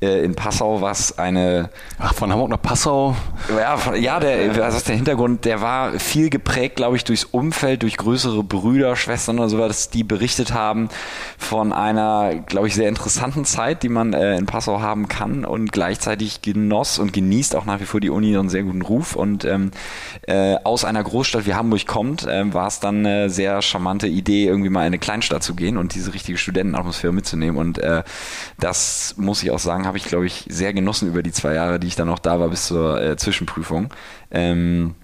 in 0.00 0.36
Passau, 0.36 0.80
was 0.80 1.18
eine. 1.18 1.70
Ach, 1.98 2.14
von 2.14 2.30
Hamburg 2.30 2.50
nach 2.50 2.62
Passau? 2.62 3.16
Ja, 3.50 3.94
ja 3.96 4.20
der, 4.20 4.56
was 4.56 4.76
ist 4.76 4.88
der 4.88 4.94
Hintergrund? 4.94 5.44
Der 5.44 5.60
war 5.60 5.98
viel 5.98 6.30
geprägt, 6.30 6.76
glaube 6.76 6.96
ich, 6.96 7.02
durchs 7.02 7.24
Umfeld, 7.24 7.82
durch 7.82 7.96
größere 7.96 8.44
Brüder, 8.44 8.94
Schwestern 8.94 9.40
oder 9.40 9.48
sowas, 9.48 9.90
die 9.90 10.04
berichtet 10.04 10.54
haben 10.54 10.88
von 11.36 11.72
einer, 11.72 12.36
glaube 12.46 12.68
ich, 12.68 12.76
sehr 12.76 12.88
interessanten 12.88 13.44
Zeit, 13.44 13.82
die 13.82 13.88
man 13.88 14.12
äh, 14.12 14.36
in 14.36 14.46
Passau 14.46 14.80
haben 14.80 15.08
kann 15.08 15.44
und 15.44 15.72
gleichzeitig 15.72 16.42
genoss 16.42 17.00
und 17.00 17.12
genießt 17.12 17.56
auch 17.56 17.64
nach 17.64 17.80
wie 17.80 17.84
vor 17.84 17.98
die 17.98 18.10
Uni 18.10 18.36
einen 18.36 18.50
sehr 18.50 18.62
guten 18.62 18.82
Ruf. 18.82 19.16
Und 19.16 19.44
ähm, 19.44 19.72
äh, 20.28 20.56
aus 20.62 20.84
einer 20.84 21.02
Großstadt 21.02 21.44
wie 21.44 21.54
Hamburg 21.54 21.88
kommt, 21.88 22.24
äh, 22.24 22.54
war 22.54 22.68
es 22.68 22.78
dann 22.78 23.04
eine 23.04 23.30
sehr 23.30 23.62
charmante 23.62 24.06
Idee, 24.06 24.46
irgendwie 24.46 24.70
mal 24.70 24.82
in 24.82 24.88
eine 24.88 24.98
Kleinstadt 25.00 25.42
zu 25.42 25.56
gehen 25.56 25.76
und 25.76 25.96
diese 25.96 26.14
richtige 26.14 26.38
Studentenatmosphäre 26.38 27.12
mitzunehmen. 27.12 27.58
Und 27.58 27.78
äh, 27.78 28.04
das 28.60 29.16
muss 29.16 29.42
ich 29.42 29.50
auch 29.50 29.58
sagen, 29.58 29.87
habe 29.88 29.98
ich, 29.98 30.04
glaube 30.04 30.26
ich, 30.26 30.44
sehr 30.48 30.72
genossen 30.72 31.08
über 31.08 31.22
die 31.22 31.32
zwei 31.32 31.54
Jahre, 31.54 31.80
die 31.80 31.88
ich 31.88 31.96
dann 31.96 32.06
noch 32.06 32.20
da 32.20 32.38
war 32.38 32.48
bis 32.48 32.66
zur 32.66 33.00
äh, 33.02 33.16
Zwischenprüfung. 33.16 33.92
Ähm, 34.30 34.94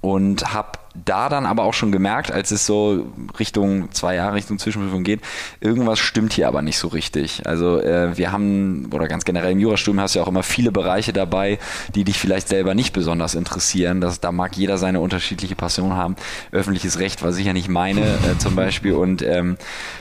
und 0.00 0.52
habe 0.52 0.78
da 1.04 1.28
dann 1.28 1.46
aber 1.46 1.64
auch 1.64 1.74
schon 1.74 1.92
gemerkt, 1.92 2.30
als 2.30 2.50
es 2.50 2.66
so 2.66 3.06
Richtung 3.38 3.92
zwei 3.92 4.14
Jahre 4.14 4.34
Richtung 4.34 4.58
Zwischenprüfung 4.58 5.04
geht, 5.04 5.20
irgendwas 5.60 5.98
stimmt 5.98 6.32
hier 6.32 6.48
aber 6.48 6.62
nicht 6.62 6.78
so 6.78 6.88
richtig. 6.88 7.46
Also 7.46 7.80
äh, 7.80 8.16
wir 8.16 8.32
haben, 8.32 8.88
oder 8.92 9.08
ganz 9.08 9.24
generell 9.24 9.52
im 9.52 9.60
Jurastudium 9.60 10.00
hast 10.00 10.14
du 10.14 10.18
ja 10.18 10.24
auch 10.24 10.28
immer 10.28 10.42
viele 10.42 10.72
Bereiche 10.72 11.12
dabei, 11.12 11.58
die 11.94 12.04
dich 12.04 12.18
vielleicht 12.18 12.48
selber 12.48 12.74
nicht 12.74 12.92
besonders 12.92 13.34
interessieren. 13.34 14.00
Das, 14.00 14.20
da 14.20 14.32
mag 14.32 14.56
jeder 14.56 14.78
seine 14.78 15.00
unterschiedliche 15.00 15.54
Passion 15.56 15.94
haben. 15.94 16.16
Öffentliches 16.52 16.98
Recht 16.98 17.22
war 17.22 17.32
sicher 17.32 17.52
nicht 17.52 17.68
meine 17.68 18.02
äh, 18.02 18.38
zum 18.38 18.56
Beispiel. 18.56 18.94
Und 18.94 19.22
ähm, 19.22 19.56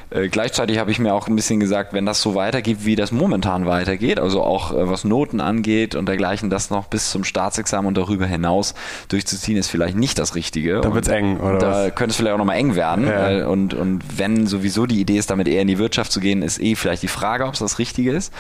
äh, 0.09 0.29
gleichzeitig 0.29 0.77
habe 0.77 0.91
ich 0.91 0.99
mir 0.99 1.13
auch 1.13 1.27
ein 1.27 1.35
bisschen 1.35 1.59
gesagt, 1.59 1.93
wenn 1.93 2.05
das 2.05 2.21
so 2.21 2.35
weitergeht, 2.35 2.79
wie 2.81 2.95
das 2.95 3.11
momentan 3.11 3.65
weitergeht, 3.65 4.19
also 4.19 4.43
auch 4.43 4.71
äh, 4.71 4.89
was 4.89 5.03
Noten 5.03 5.41
angeht 5.41 5.95
und 5.95 6.07
dergleichen, 6.07 6.49
das 6.49 6.69
noch 6.69 6.85
bis 6.85 7.09
zum 7.11 7.23
Staatsexamen 7.23 7.87
und 7.87 7.97
darüber 7.97 8.25
hinaus 8.25 8.75
durchzuziehen, 9.09 9.57
ist 9.57 9.67
vielleicht 9.69 9.97
nicht 9.97 10.19
das 10.19 10.35
Richtige. 10.35 10.81
Da 10.89 10.93
wird 10.93 11.05
es 11.05 11.11
eng, 11.11 11.39
oder? 11.39 11.57
Da 11.57 11.71
was? 11.71 11.95
könnte 11.95 12.11
es 12.11 12.15
vielleicht 12.17 12.33
auch 12.33 12.37
nochmal 12.37 12.57
eng 12.57 12.75
werden. 12.75 13.07
Ja. 13.07 13.47
Und, 13.47 13.73
und 13.73 14.03
wenn 14.17 14.47
sowieso 14.47 14.85
die 14.85 14.99
Idee 14.99 15.17
ist, 15.17 15.29
damit 15.29 15.47
eher 15.47 15.61
in 15.61 15.67
die 15.67 15.77
Wirtschaft 15.77 16.11
zu 16.11 16.19
gehen, 16.19 16.41
ist 16.41 16.59
eh 16.61 16.75
vielleicht 16.75 17.03
die 17.03 17.07
Frage, 17.07 17.45
ob 17.45 17.53
es 17.53 17.59
das 17.59 17.79
Richtige 17.79 18.11
ist. 18.11 18.33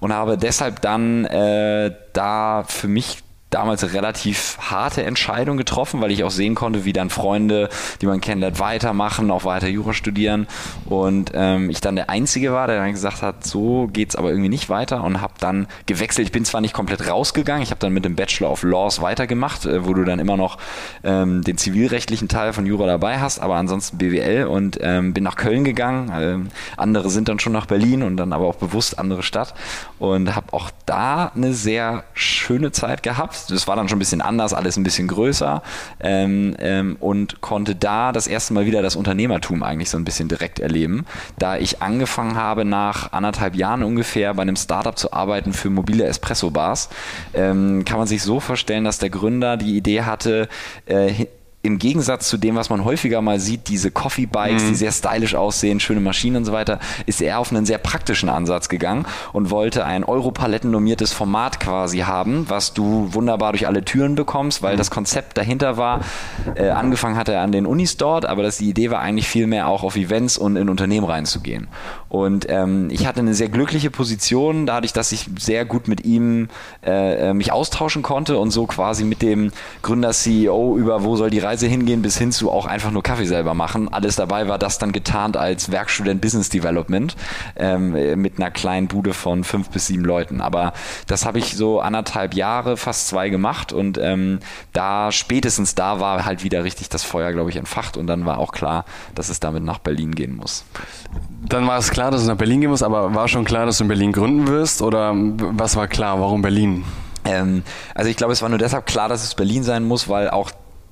Und 0.00 0.12
habe 0.12 0.38
deshalb 0.38 0.80
dann 0.80 1.24
äh, 1.24 1.92
da 2.12 2.64
für 2.66 2.88
mich 2.88 3.18
damals 3.50 3.92
relativ 3.94 4.58
harte 4.60 5.02
Entscheidung 5.04 5.56
getroffen, 5.56 6.00
weil 6.00 6.10
ich 6.10 6.24
auch 6.24 6.30
sehen 6.30 6.54
konnte, 6.54 6.84
wie 6.84 6.92
dann 6.92 7.10
Freunde, 7.10 7.68
die 8.00 8.06
man 8.06 8.20
kennenlernt, 8.20 8.60
weitermachen, 8.60 9.30
auch 9.30 9.44
weiter 9.44 9.68
Jura 9.68 9.94
studieren 9.94 10.46
und 10.84 11.32
ähm, 11.34 11.70
ich 11.70 11.80
dann 11.80 11.96
der 11.96 12.10
Einzige 12.10 12.52
war, 12.52 12.66
der 12.66 12.76
dann 12.78 12.92
gesagt 12.92 13.22
hat, 13.22 13.44
so 13.44 13.88
geht's 13.92 14.16
aber 14.16 14.30
irgendwie 14.30 14.50
nicht 14.50 14.68
weiter 14.68 15.02
und 15.02 15.20
habe 15.20 15.34
dann 15.40 15.66
gewechselt. 15.86 16.26
Ich 16.26 16.32
bin 16.32 16.44
zwar 16.44 16.60
nicht 16.60 16.74
komplett 16.74 17.08
rausgegangen, 17.08 17.62
ich 17.62 17.70
habe 17.70 17.80
dann 17.80 17.92
mit 17.92 18.04
dem 18.04 18.16
Bachelor 18.16 18.50
of 18.50 18.62
Laws 18.62 19.00
weitergemacht, 19.00 19.64
äh, 19.64 19.86
wo 19.86 19.94
du 19.94 20.04
dann 20.04 20.18
immer 20.18 20.36
noch 20.36 20.58
ähm, 21.02 21.42
den 21.42 21.56
zivilrechtlichen 21.56 22.28
Teil 22.28 22.52
von 22.52 22.66
Jura 22.66 22.86
dabei 22.86 23.18
hast, 23.18 23.38
aber 23.38 23.56
ansonsten 23.56 23.98
BWL 23.98 24.46
und 24.46 24.78
ähm, 24.82 25.14
bin 25.14 25.24
nach 25.24 25.36
Köln 25.36 25.64
gegangen. 25.64 26.12
Ähm, 26.14 26.48
andere 26.76 27.08
sind 27.08 27.28
dann 27.28 27.38
schon 27.38 27.52
nach 27.52 27.66
Berlin 27.66 28.02
und 28.02 28.16
dann 28.16 28.32
aber 28.32 28.46
auch 28.46 28.56
bewusst 28.56 28.98
andere 28.98 29.22
Stadt 29.22 29.54
und 29.98 30.34
habe 30.34 30.52
auch 30.52 30.70
da 30.86 31.32
eine 31.34 31.52
sehr 31.52 32.04
schöne 32.14 32.72
Zeit 32.72 33.02
gehabt 33.02 33.48
das 33.50 33.66
war 33.66 33.76
dann 33.76 33.88
schon 33.88 33.96
ein 33.96 34.00
bisschen 34.00 34.20
anders, 34.20 34.54
alles 34.54 34.76
ein 34.76 34.84
bisschen 34.84 35.08
größer 35.08 35.62
ähm, 36.00 36.56
ähm, 36.58 36.96
und 37.00 37.40
konnte 37.40 37.74
da 37.74 38.12
das 38.12 38.26
erste 38.26 38.54
Mal 38.54 38.66
wieder 38.66 38.82
das 38.82 38.96
Unternehmertum 38.96 39.62
eigentlich 39.62 39.90
so 39.90 39.98
ein 39.98 40.04
bisschen 40.04 40.28
direkt 40.28 40.58
erleben, 40.58 41.06
da 41.38 41.56
ich 41.56 41.82
angefangen 41.82 42.36
habe 42.36 42.64
nach 42.64 43.12
anderthalb 43.12 43.54
Jahren 43.54 43.82
ungefähr 43.82 44.34
bei 44.34 44.42
einem 44.42 44.56
Startup 44.56 44.96
zu 44.96 45.12
arbeiten 45.12 45.52
für 45.52 45.70
mobile 45.70 46.04
Espresso-Bars. 46.04 46.88
Ähm, 47.34 47.84
kann 47.84 47.98
man 47.98 48.06
sich 48.06 48.22
so 48.22 48.40
vorstellen, 48.40 48.84
dass 48.84 48.98
der 48.98 49.10
Gründer 49.10 49.56
die 49.56 49.76
Idee 49.76 50.02
hatte, 50.02 50.48
äh, 50.86 51.26
im 51.62 51.78
Gegensatz 51.78 52.28
zu 52.28 52.36
dem, 52.36 52.54
was 52.54 52.70
man 52.70 52.84
häufiger 52.84 53.20
mal 53.20 53.40
sieht, 53.40 53.68
diese 53.68 53.90
Coffee 53.90 54.26
Bikes, 54.26 54.62
mhm. 54.62 54.68
die 54.68 54.74
sehr 54.76 54.92
stylisch 54.92 55.34
aussehen, 55.34 55.80
schöne 55.80 56.00
Maschinen 56.00 56.36
und 56.36 56.44
so 56.44 56.52
weiter, 56.52 56.78
ist 57.06 57.20
er 57.20 57.40
auf 57.40 57.50
einen 57.50 57.66
sehr 57.66 57.78
praktischen 57.78 58.28
Ansatz 58.28 58.68
gegangen 58.68 59.06
und 59.32 59.50
wollte 59.50 59.84
ein 59.84 60.04
Europaletten 60.04 60.70
normiertes 60.70 61.12
Format 61.12 61.58
quasi 61.58 61.98
haben, 61.98 62.48
was 62.48 62.74
du 62.74 63.12
wunderbar 63.12 63.52
durch 63.52 63.66
alle 63.66 63.84
Türen 63.84 64.14
bekommst, 64.14 64.62
weil 64.62 64.74
mhm. 64.74 64.78
das 64.78 64.90
Konzept 64.90 65.36
dahinter 65.36 65.76
war, 65.76 66.00
äh, 66.54 66.68
angefangen 66.70 67.16
hat 67.16 67.28
er 67.28 67.42
an 67.42 67.50
den 67.50 67.66
Unis 67.66 67.96
dort, 67.96 68.24
aber 68.24 68.44
das, 68.44 68.58
die 68.58 68.68
Idee 68.68 68.90
war 68.90 69.00
eigentlich 69.00 69.28
viel 69.28 69.48
mehr 69.48 69.66
auch 69.66 69.82
auf 69.82 69.96
Events 69.96 70.38
und 70.38 70.56
in 70.56 70.68
Unternehmen 70.68 71.06
reinzugehen. 71.06 71.66
Und 72.08 72.46
ähm, 72.48 72.88
ich 72.90 73.06
hatte 73.06 73.20
eine 73.20 73.34
sehr 73.34 73.48
glückliche 73.48 73.90
Position, 73.90 74.66
dadurch, 74.66 74.92
dass 74.92 75.12
ich 75.12 75.28
sehr 75.38 75.64
gut 75.64 75.88
mit 75.88 76.04
ihm 76.04 76.48
äh, 76.84 77.30
äh 77.30 77.34
mich 77.34 77.52
austauschen 77.52 78.02
konnte 78.02 78.38
und 78.38 78.50
so 78.50 78.66
quasi 78.66 79.04
mit 79.04 79.20
dem 79.22 79.52
Gründer 79.82 80.12
CEO 80.12 80.76
über 80.76 81.04
wo 81.04 81.16
soll 81.16 81.30
die 81.30 81.38
Reise 81.38 81.66
hingehen, 81.66 82.02
bis 82.02 82.16
hin 82.16 82.32
zu 82.32 82.50
auch 82.50 82.66
einfach 82.66 82.90
nur 82.90 83.02
Kaffee 83.02 83.26
selber 83.26 83.54
machen. 83.54 83.92
Alles 83.92 84.16
dabei 84.16 84.48
war 84.48 84.58
das 84.58 84.78
dann 84.78 84.92
getarnt 84.92 85.36
als 85.36 85.70
Werkstudent 85.70 86.20
Business 86.20 86.48
Development 86.48 87.14
ähm, 87.56 88.20
mit 88.20 88.38
einer 88.38 88.50
kleinen 88.50 88.88
Bude 88.88 89.12
von 89.12 89.44
fünf 89.44 89.68
bis 89.68 89.86
sieben 89.86 90.04
Leuten. 90.04 90.40
Aber 90.40 90.72
das 91.06 91.26
habe 91.26 91.38
ich 91.38 91.56
so 91.56 91.80
anderthalb 91.80 92.34
Jahre, 92.34 92.76
fast 92.76 93.08
zwei 93.08 93.28
gemacht 93.28 93.72
und 93.72 93.98
ähm, 93.98 94.38
da 94.72 95.12
spätestens 95.12 95.74
da 95.74 96.00
war 96.00 96.24
halt 96.24 96.42
wieder 96.42 96.64
richtig 96.64 96.88
das 96.88 97.04
Feuer, 97.04 97.32
glaube 97.32 97.50
ich, 97.50 97.56
entfacht 97.56 97.96
und 97.96 98.06
dann 98.06 98.24
war 98.24 98.38
auch 98.38 98.52
klar, 98.52 98.84
dass 99.14 99.28
es 99.28 99.40
damit 99.40 99.62
nach 99.62 99.78
Berlin 99.78 100.14
gehen 100.14 100.36
muss. 100.36 100.64
Dann 101.40 101.66
war 101.66 101.78
es 101.78 101.90
klar, 101.90 102.10
dass 102.10 102.22
es 102.22 102.26
nach 102.26 102.36
Berlin 102.36 102.60
gehen 102.60 102.70
muss, 102.70 102.82
aber 102.82 103.14
war 103.14 103.28
schon 103.28 103.44
klar, 103.44 103.64
dass 103.66 103.78
du 103.78 103.84
in 103.84 103.88
Berlin 103.88 104.12
gründen 104.12 104.48
wirst 104.48 104.82
oder 104.82 105.12
was 105.14 105.76
war 105.76 105.86
klar? 105.86 106.20
Warum 106.20 106.42
Berlin? 106.42 106.84
Ähm, 107.24 107.62
also 107.94 108.10
ich 108.10 108.16
glaube, 108.16 108.32
es 108.32 108.42
war 108.42 108.48
nur 108.48 108.58
deshalb 108.58 108.86
klar, 108.86 109.08
dass 109.08 109.22
es 109.22 109.34
Berlin 109.34 109.62
sein 109.62 109.84
muss, 109.84 110.08
weil 110.08 110.30
auch 110.30 110.50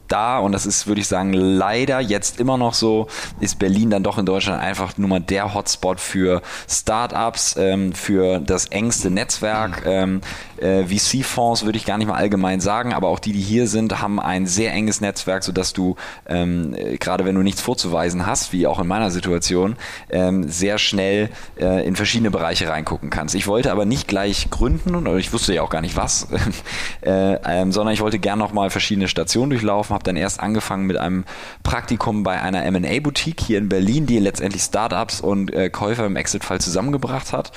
da, 0.08 0.38
und 0.38 0.52
das 0.52 0.66
ist, 0.66 0.86
würde 0.86 1.00
ich 1.00 1.08
sagen, 1.08 1.32
leider 1.32 2.00
jetzt 2.00 2.40
immer 2.40 2.56
noch 2.56 2.74
so, 2.74 3.08
ist 3.40 3.58
Berlin 3.58 3.90
dann 3.90 4.02
doch 4.02 4.18
in 4.18 4.26
Deutschland 4.26 4.62
einfach 4.62 4.96
nur 4.98 5.08
mal 5.08 5.20
der 5.20 5.54
Hotspot 5.54 6.00
für 6.00 6.42
Startups, 6.68 7.56
ähm, 7.58 7.92
für 7.92 8.38
das 8.40 8.66
engste 8.66 9.10
Netzwerk. 9.10 9.84
Mhm. 9.84 9.90
Ähm, 9.90 10.20
äh, 10.58 10.84
VC-Fonds 10.84 11.64
würde 11.64 11.76
ich 11.76 11.84
gar 11.84 11.98
nicht 11.98 12.06
mal 12.06 12.14
allgemein 12.14 12.60
sagen, 12.60 12.92
aber 12.92 13.08
auch 13.08 13.18
die, 13.18 13.32
die 13.32 13.40
hier 13.40 13.66
sind, 13.66 14.00
haben 14.00 14.20
ein 14.20 14.46
sehr 14.46 14.72
enges 14.72 15.00
Netzwerk, 15.00 15.42
sodass 15.42 15.72
du, 15.72 15.96
ähm, 16.26 16.74
äh, 16.74 16.96
gerade 16.96 17.24
wenn 17.24 17.34
du 17.34 17.42
nichts 17.42 17.60
vorzuweisen 17.60 18.26
hast, 18.26 18.52
wie 18.52 18.66
auch 18.66 18.80
in 18.80 18.86
meiner 18.86 19.10
Situation, 19.10 19.76
ähm, 20.10 20.48
sehr 20.48 20.78
schnell 20.78 21.30
äh, 21.58 21.86
in 21.86 21.96
verschiedene 21.96 22.30
Bereiche 22.30 22.68
reingucken 22.68 23.10
kannst. 23.10 23.34
Ich 23.34 23.46
wollte 23.46 23.70
aber 23.70 23.84
nicht 23.84 24.08
gleich 24.08 24.50
gründen, 24.50 24.94
oder 24.94 25.16
ich 25.16 25.32
wusste 25.32 25.54
ja 25.54 25.62
auch 25.62 25.70
gar 25.70 25.82
nicht 25.82 25.96
was, 25.96 26.28
äh, 27.02 27.34
ähm, 27.44 27.72
sondern 27.72 27.92
ich 27.92 28.00
wollte 28.00 28.18
gern 28.18 28.38
nochmal 28.38 28.70
verschiedene 28.70 29.08
Stationen 29.08 29.50
durchlaufen, 29.50 29.95
habe 29.96 30.04
dann 30.04 30.16
erst 30.16 30.38
angefangen 30.40 30.86
mit 30.86 30.96
einem 30.96 31.24
Praktikum 31.64 32.22
bei 32.22 32.40
einer 32.40 32.64
M&A-Boutique 32.64 33.40
hier 33.40 33.58
in 33.58 33.68
Berlin, 33.68 34.06
die 34.06 34.18
letztendlich 34.20 34.62
Startups 34.62 35.20
und 35.20 35.52
äh, 35.52 35.70
Käufer 35.70 36.06
im 36.06 36.14
Exit-Fall 36.14 36.60
zusammengebracht 36.60 37.32
hat 37.32 37.52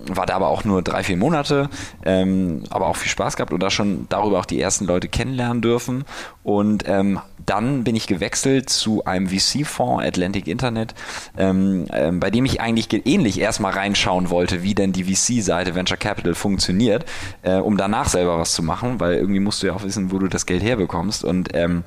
war 0.00 0.26
da 0.26 0.34
aber 0.36 0.48
auch 0.48 0.64
nur 0.64 0.82
drei, 0.82 1.02
vier 1.02 1.16
Monate, 1.16 1.68
ähm, 2.04 2.64
aber 2.70 2.86
auch 2.86 2.96
viel 2.96 3.10
Spaß 3.10 3.36
gehabt 3.36 3.52
und 3.52 3.62
da 3.62 3.70
schon 3.70 4.06
darüber 4.08 4.38
auch 4.38 4.44
die 4.44 4.60
ersten 4.60 4.84
Leute 4.84 5.08
kennenlernen 5.08 5.62
dürfen. 5.62 6.04
Und 6.42 6.84
ähm, 6.86 7.20
dann 7.44 7.84
bin 7.84 7.96
ich 7.96 8.06
gewechselt 8.06 8.70
zu 8.70 9.04
einem 9.04 9.28
VC-Fonds, 9.28 10.04
Atlantic 10.04 10.46
Internet, 10.46 10.94
ähm, 11.36 11.86
ähm, 11.92 12.20
bei 12.20 12.30
dem 12.30 12.44
ich 12.44 12.60
eigentlich 12.60 13.06
ähnlich 13.06 13.40
erstmal 13.40 13.72
reinschauen 13.72 14.30
wollte, 14.30 14.62
wie 14.62 14.74
denn 14.74 14.92
die 14.92 15.04
VC-Seite 15.04 15.74
Venture 15.74 15.96
Capital 15.96 16.34
funktioniert, 16.34 17.04
äh, 17.42 17.56
um 17.56 17.76
danach 17.76 18.08
selber 18.08 18.38
was 18.38 18.52
zu 18.52 18.62
machen, 18.62 19.00
weil 19.00 19.14
irgendwie 19.14 19.40
musst 19.40 19.62
du 19.62 19.68
ja 19.68 19.74
auch 19.74 19.82
wissen, 19.82 20.12
wo 20.12 20.18
du 20.18 20.28
das 20.28 20.46
Geld 20.46 20.62
herbekommst. 20.62 21.24
Und 21.24 21.50
ähm, 21.54 21.84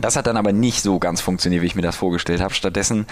das 0.00 0.16
hat 0.16 0.26
dann 0.26 0.36
aber 0.36 0.52
nicht 0.52 0.82
so 0.82 0.98
ganz 0.98 1.20
funktioniert, 1.20 1.62
wie 1.62 1.66
ich 1.66 1.74
mir 1.74 1.82
das 1.82 1.96
vorgestellt 1.96 2.40
habe. 2.40 2.54
Stattdessen 2.54 3.06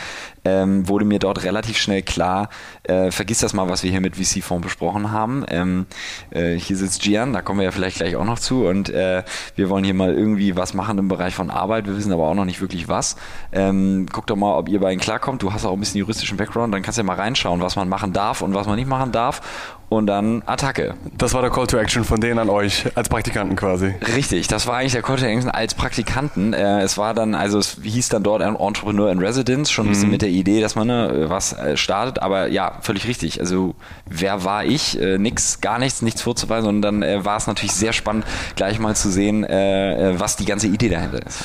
ähm, 0.44 0.88
wurde 0.88 1.04
mir 1.04 1.18
dort 1.18 1.42
relativ 1.42 1.78
schnell 1.78 2.02
klar, 2.02 2.48
äh, 2.84 3.10
vergiss 3.10 3.40
das 3.40 3.52
mal, 3.52 3.68
was 3.68 3.82
wir 3.82 3.90
hier 3.90 4.00
mit 4.00 4.16
VC-Fonds 4.16 4.64
besprochen 4.64 5.10
haben. 5.10 5.44
Ähm, 5.48 5.86
äh, 6.30 6.54
hier 6.54 6.76
sitzt 6.76 7.02
Gian, 7.02 7.32
da 7.32 7.42
kommen 7.42 7.60
wir 7.60 7.64
ja 7.64 7.72
vielleicht 7.72 7.96
gleich 7.96 8.16
auch 8.16 8.24
noch 8.24 8.38
zu 8.38 8.66
und 8.66 8.88
äh, 8.88 9.24
wir 9.56 9.68
wollen 9.68 9.84
hier 9.84 9.94
mal 9.94 10.14
irgendwie 10.14 10.56
was 10.56 10.74
machen 10.74 10.98
im 10.98 11.08
Bereich 11.08 11.34
von 11.34 11.50
Arbeit. 11.50 11.86
Wir 11.86 11.96
wissen 11.96 12.12
aber 12.12 12.28
auch 12.28 12.34
noch 12.34 12.44
nicht 12.44 12.60
wirklich 12.60 12.88
was. 12.88 13.16
Ähm, 13.52 14.06
guck 14.12 14.26
doch 14.26 14.36
mal, 14.36 14.56
ob 14.56 14.68
ihr 14.68 14.80
beiden 14.80 15.00
klarkommt. 15.00 15.42
Du 15.42 15.52
hast 15.52 15.64
auch 15.64 15.72
ein 15.72 15.80
bisschen 15.80 15.98
juristischen 15.98 16.36
Background, 16.36 16.72
dann 16.72 16.82
kannst 16.82 16.98
du 16.98 17.02
ja 17.02 17.06
mal 17.06 17.16
reinschauen, 17.16 17.60
was 17.60 17.76
man 17.76 17.88
machen 17.88 18.12
darf 18.12 18.42
und 18.42 18.54
was 18.54 18.66
man 18.66 18.76
nicht 18.76 18.88
machen 18.88 19.12
darf 19.12 19.40
und 19.88 20.06
dann 20.06 20.42
Attacke. 20.46 20.94
Das 21.16 21.32
war 21.32 21.42
der 21.42 21.50
Call 21.50 21.66
to 21.66 21.76
Action 21.76 22.04
von 22.04 22.20
denen 22.20 22.38
an 22.38 22.50
euch 22.50 22.86
als 22.96 23.08
Praktikanten 23.08 23.56
quasi. 23.56 23.94
Richtig, 24.14 24.48
das 24.48 24.66
war 24.66 24.76
eigentlich 24.76 24.92
der 24.92 25.02
Call 25.02 25.16
to 25.16 25.24
Action 25.24 25.50
als 25.50 25.74
Praktikanten. 25.74 26.52
Äh, 26.52 26.82
es 26.82 26.98
war 26.98 27.14
dann, 27.14 27.34
also 27.34 27.58
es 27.58 27.78
hieß 27.82 28.08
dann 28.08 28.22
dort 28.22 28.42
Entrepreneur 28.42 29.10
in 29.10 29.18
Residence, 29.18 29.70
schon 29.70 29.86
ein 29.86 29.90
bisschen 29.90 30.06
mhm. 30.06 30.12
mit 30.12 30.22
der 30.22 30.30
Idee, 30.30 30.60
dass 30.60 30.74
man 30.74 30.88
ne, 30.88 31.26
was 31.28 31.52
äh, 31.52 31.76
startet, 31.76 32.20
aber 32.20 32.48
ja, 32.48 32.78
völlig 32.80 33.06
richtig. 33.06 33.40
Also 33.40 33.74
wer 34.06 34.44
war 34.44 34.64
ich? 34.64 35.00
Äh, 35.00 35.18
nix, 35.18 35.60
gar 35.60 35.78
nichts, 35.78 36.02
nichts 36.02 36.22
vorzuweisen 36.22 36.68
und 36.68 36.82
dann 36.82 37.02
äh, 37.02 37.24
war 37.24 37.36
es 37.36 37.46
natürlich 37.46 37.72
sehr 37.72 37.92
spannend, 37.92 38.24
gleich 38.56 38.78
mal 38.78 38.96
zu 38.96 39.10
sehen, 39.10 39.44
äh, 39.44 40.14
was 40.16 40.36
die 40.36 40.46
ganze 40.46 40.66
Idee 40.66 40.88
dahinter 40.88 41.24
ist. 41.24 41.44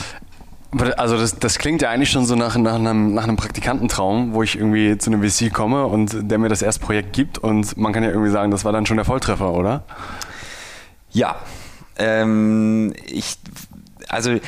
Also 0.96 1.18
das, 1.18 1.38
das 1.38 1.60
klingt 1.60 1.82
ja 1.82 1.90
eigentlich 1.90 2.12
schon 2.12 2.26
so 2.26 2.36
nach, 2.36 2.56
nach, 2.58 2.76
einem, 2.76 3.14
nach 3.14 3.24
einem 3.24 3.36
Praktikantentraum, 3.36 4.34
wo 4.34 4.42
ich 4.42 4.58
irgendwie 4.58 4.98
zu 4.98 5.12
einem 5.12 5.22
VC 5.22 5.54
komme 5.54 5.86
und 5.86 6.32
der 6.32 6.38
mir 6.38 6.48
das 6.48 6.62
erste 6.62 6.86
Projekt 6.86 7.12
gibt 7.12 7.38
und 7.38 7.76
man 7.78 7.92
kann 7.92 8.04
ja 8.04 8.10
irgendwie 8.10 8.32
sagen, 8.32 8.52
das 8.52 8.64
war 8.64 8.72
dann 8.72 8.86
schon 8.86 8.96
der 8.96 9.06
Volltreffer, 9.06 9.52
oder? 9.52 9.84
Ja. 11.12 11.36
Ähm, 11.98 12.94
ich, 13.06 13.38
also 14.08 14.40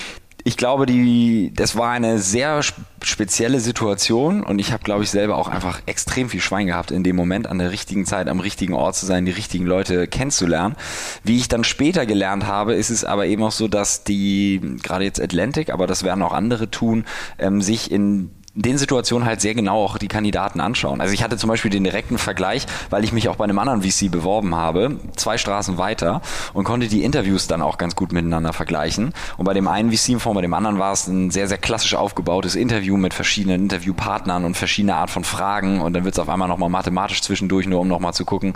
ich 0.45 0.57
glaube, 0.57 0.85
die, 0.85 1.51
das 1.55 1.77
war 1.77 1.91
eine 1.91 2.19
sehr 2.19 2.61
spezielle 3.01 3.59
Situation 3.59 4.43
und 4.43 4.59
ich 4.59 4.73
habe, 4.73 4.83
glaube 4.83 5.03
ich, 5.03 5.09
selber 5.09 5.37
auch 5.37 5.47
einfach 5.47 5.81
extrem 5.85 6.29
viel 6.29 6.41
Schwein 6.41 6.67
gehabt, 6.67 6.91
in 6.91 7.03
dem 7.03 7.15
Moment 7.15 7.47
an 7.47 7.59
der 7.59 7.71
richtigen 7.71 8.05
Zeit 8.05 8.27
am 8.27 8.39
richtigen 8.39 8.73
Ort 8.73 8.95
zu 8.95 9.05
sein, 9.05 9.25
die 9.25 9.31
richtigen 9.31 9.65
Leute 9.65 10.07
kennenzulernen. 10.07 10.75
Wie 11.23 11.37
ich 11.37 11.47
dann 11.47 11.63
später 11.63 12.05
gelernt 12.05 12.45
habe, 12.45 12.73
ist 12.73 12.89
es 12.89 13.05
aber 13.05 13.25
eben 13.25 13.43
auch 13.43 13.51
so, 13.51 13.67
dass 13.67 14.03
die, 14.03 14.59
gerade 14.83 15.05
jetzt 15.05 15.21
Atlantic, 15.21 15.69
aber 15.69 15.87
das 15.87 16.03
werden 16.03 16.21
auch 16.21 16.33
andere 16.33 16.69
tun, 16.69 17.05
ähm, 17.39 17.61
sich 17.61 17.91
in 17.91 18.03
in 18.03 18.29
den 18.55 18.77
Situationen 18.77 19.27
halt 19.27 19.41
sehr 19.41 19.55
genau 19.55 19.83
auch 19.83 19.97
die 19.97 20.07
Kandidaten 20.07 20.59
anschauen. 20.59 21.01
Also 21.01 21.13
ich 21.13 21.23
hatte 21.23 21.37
zum 21.37 21.49
Beispiel 21.49 21.71
den 21.71 21.83
direkten 21.83 22.19
Vergleich, 22.19 22.67
weil 22.91 23.03
ich 23.03 23.11
mich 23.11 23.27
auch 23.27 23.37
bei 23.37 23.45
einem 23.45 23.57
anderen 23.57 23.81
VC 23.81 24.11
beworben 24.11 24.53
habe, 24.53 24.99
zwei 25.15 25.39
Straßen 25.39 25.79
weiter 25.79 26.21
und 26.53 26.63
konnte 26.63 26.87
die 26.87 27.03
Interviews 27.03 27.47
dann 27.47 27.63
auch 27.63 27.79
ganz 27.79 27.95
gut 27.95 28.11
miteinander 28.11 28.53
vergleichen. 28.53 29.13
Und 29.37 29.45
bei 29.45 29.55
dem 29.55 29.67
einen 29.67 29.91
VC-Fonds, 29.91 30.35
bei 30.35 30.41
dem 30.41 30.53
anderen 30.53 30.77
war 30.77 30.93
es 30.93 31.07
ein 31.07 31.31
sehr, 31.31 31.47
sehr 31.47 31.57
klassisch 31.57 31.95
aufgebautes 31.95 32.55
Interview 32.55 32.95
mit 32.95 33.15
verschiedenen 33.15 33.63
Interviewpartnern 33.63 34.45
und 34.45 34.55
verschiedener 34.55 34.97
Art 34.97 35.09
von 35.09 35.23
Fragen 35.23 35.81
und 35.81 35.93
dann 35.93 36.03
wird 36.03 36.13
es 36.13 36.19
auf 36.19 36.29
einmal 36.29 36.47
nochmal 36.47 36.69
mathematisch 36.69 37.23
zwischendurch, 37.23 37.65
nur 37.65 37.79
um 37.79 37.87
nochmal 37.87 38.13
zu 38.13 38.23
gucken, 38.23 38.53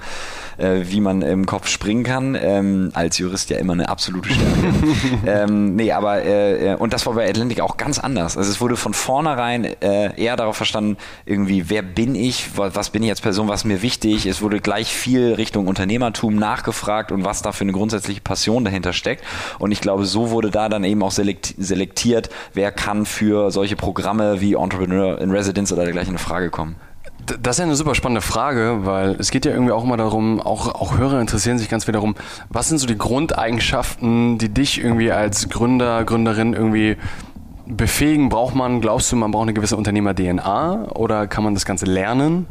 äh, 0.57 0.81
wie 0.83 1.01
man 1.01 1.23
im 1.23 1.47
Kopf 1.47 1.67
springen 1.67 2.03
kann. 2.03 2.37
Ähm, 2.39 2.91
als 2.93 3.17
Jurist 3.17 3.49
ja 3.49 3.57
immer 3.57 3.73
eine 3.73 3.89
absolute 3.89 4.29
Stärke. 4.29 4.73
ähm, 5.25 5.75
nee, 5.75 5.91
aber 5.91 6.23
äh, 6.23 6.75
und 6.77 6.93
das 6.93 7.07
war 7.07 7.13
bei 7.13 7.27
Atlantic 7.27 7.61
auch 7.61 7.77
ganz 7.77 7.97
anders. 7.97 8.37
Also 8.37 8.51
es 8.51 8.61
wurde 8.61 8.75
von 8.75 8.93
vornherein 8.93 9.65
äh, 9.65 9.86
äh, 9.87 10.21
eher 10.21 10.35
darauf 10.35 10.57
verstanden, 10.57 10.97
irgendwie, 11.25 11.69
wer 11.69 11.81
bin 11.81 12.15
ich, 12.15 12.57
was 12.57 12.89
bin 12.89 13.03
ich 13.03 13.09
als 13.09 13.21
Person, 13.21 13.47
was 13.47 13.61
ist 13.61 13.65
mir 13.65 13.81
wichtig. 13.81 14.25
Es 14.25 14.41
wurde 14.41 14.59
gleich 14.59 14.93
viel 14.93 15.33
Richtung 15.33 15.67
Unternehmertum 15.67 16.35
nachgefragt 16.35 17.11
und 17.11 17.23
was 17.23 17.41
da 17.41 17.51
für 17.51 17.63
eine 17.63 17.71
grundsätzliche 17.71 18.21
Passion 18.21 18.65
dahinter 18.65 18.93
steckt. 18.93 19.23
Und 19.59 19.71
ich 19.71 19.81
glaube, 19.81 20.05
so 20.05 20.29
wurde 20.31 20.51
da 20.51 20.69
dann 20.69 20.83
eben 20.83 21.01
auch 21.03 21.11
selektiert, 21.11 22.29
wer 22.53 22.71
kann 22.71 23.05
für 23.05 23.51
solche 23.51 23.75
Programme 23.75 24.41
wie 24.41 24.55
Entrepreneur 24.55 25.19
in 25.19 25.31
Residence 25.31 25.71
oder 25.71 25.83
dergleichen 25.83 26.11
eine 26.11 26.19
Frage 26.19 26.49
kommen. 26.49 26.75
Das 27.41 27.55
ist 27.55 27.59
ja 27.59 27.65
eine 27.65 27.75
super 27.75 27.93
spannende 27.93 28.21
Frage, 28.21 28.85
weil 28.85 29.15
es 29.19 29.31
geht 29.31 29.45
ja 29.45 29.51
irgendwie 29.51 29.73
auch 29.73 29.83
immer 29.83 29.97
darum, 29.97 30.39
auch, 30.39 30.75
auch 30.75 30.97
Hörer 30.97 31.19
interessieren 31.19 31.57
sich 31.57 31.67
ganz 31.67 31.83
viel 31.83 31.91
darum, 31.91 32.15
was 32.47 32.69
sind 32.69 32.77
so 32.77 32.87
die 32.87 32.97
Grundeigenschaften, 32.97 34.37
die 34.37 34.47
dich 34.49 34.81
irgendwie 34.81 35.11
als 35.11 35.49
Gründer, 35.49 36.05
Gründerin 36.05 36.53
irgendwie 36.53 36.95
befähigen? 37.67 38.29
Braucht 38.29 38.55
man, 38.55 38.81
glaubst 38.81 39.11
du, 39.11 39.15
man 39.15 39.31
braucht 39.31 39.43
eine 39.43 39.53
gewisse 39.53 39.77
Unternehmer-DNA 39.77 40.91
oder 40.95 41.27
kann 41.27 41.43
man 41.43 41.53
das 41.53 41.65
Ganze 41.65 41.85
lernen? 41.85 42.47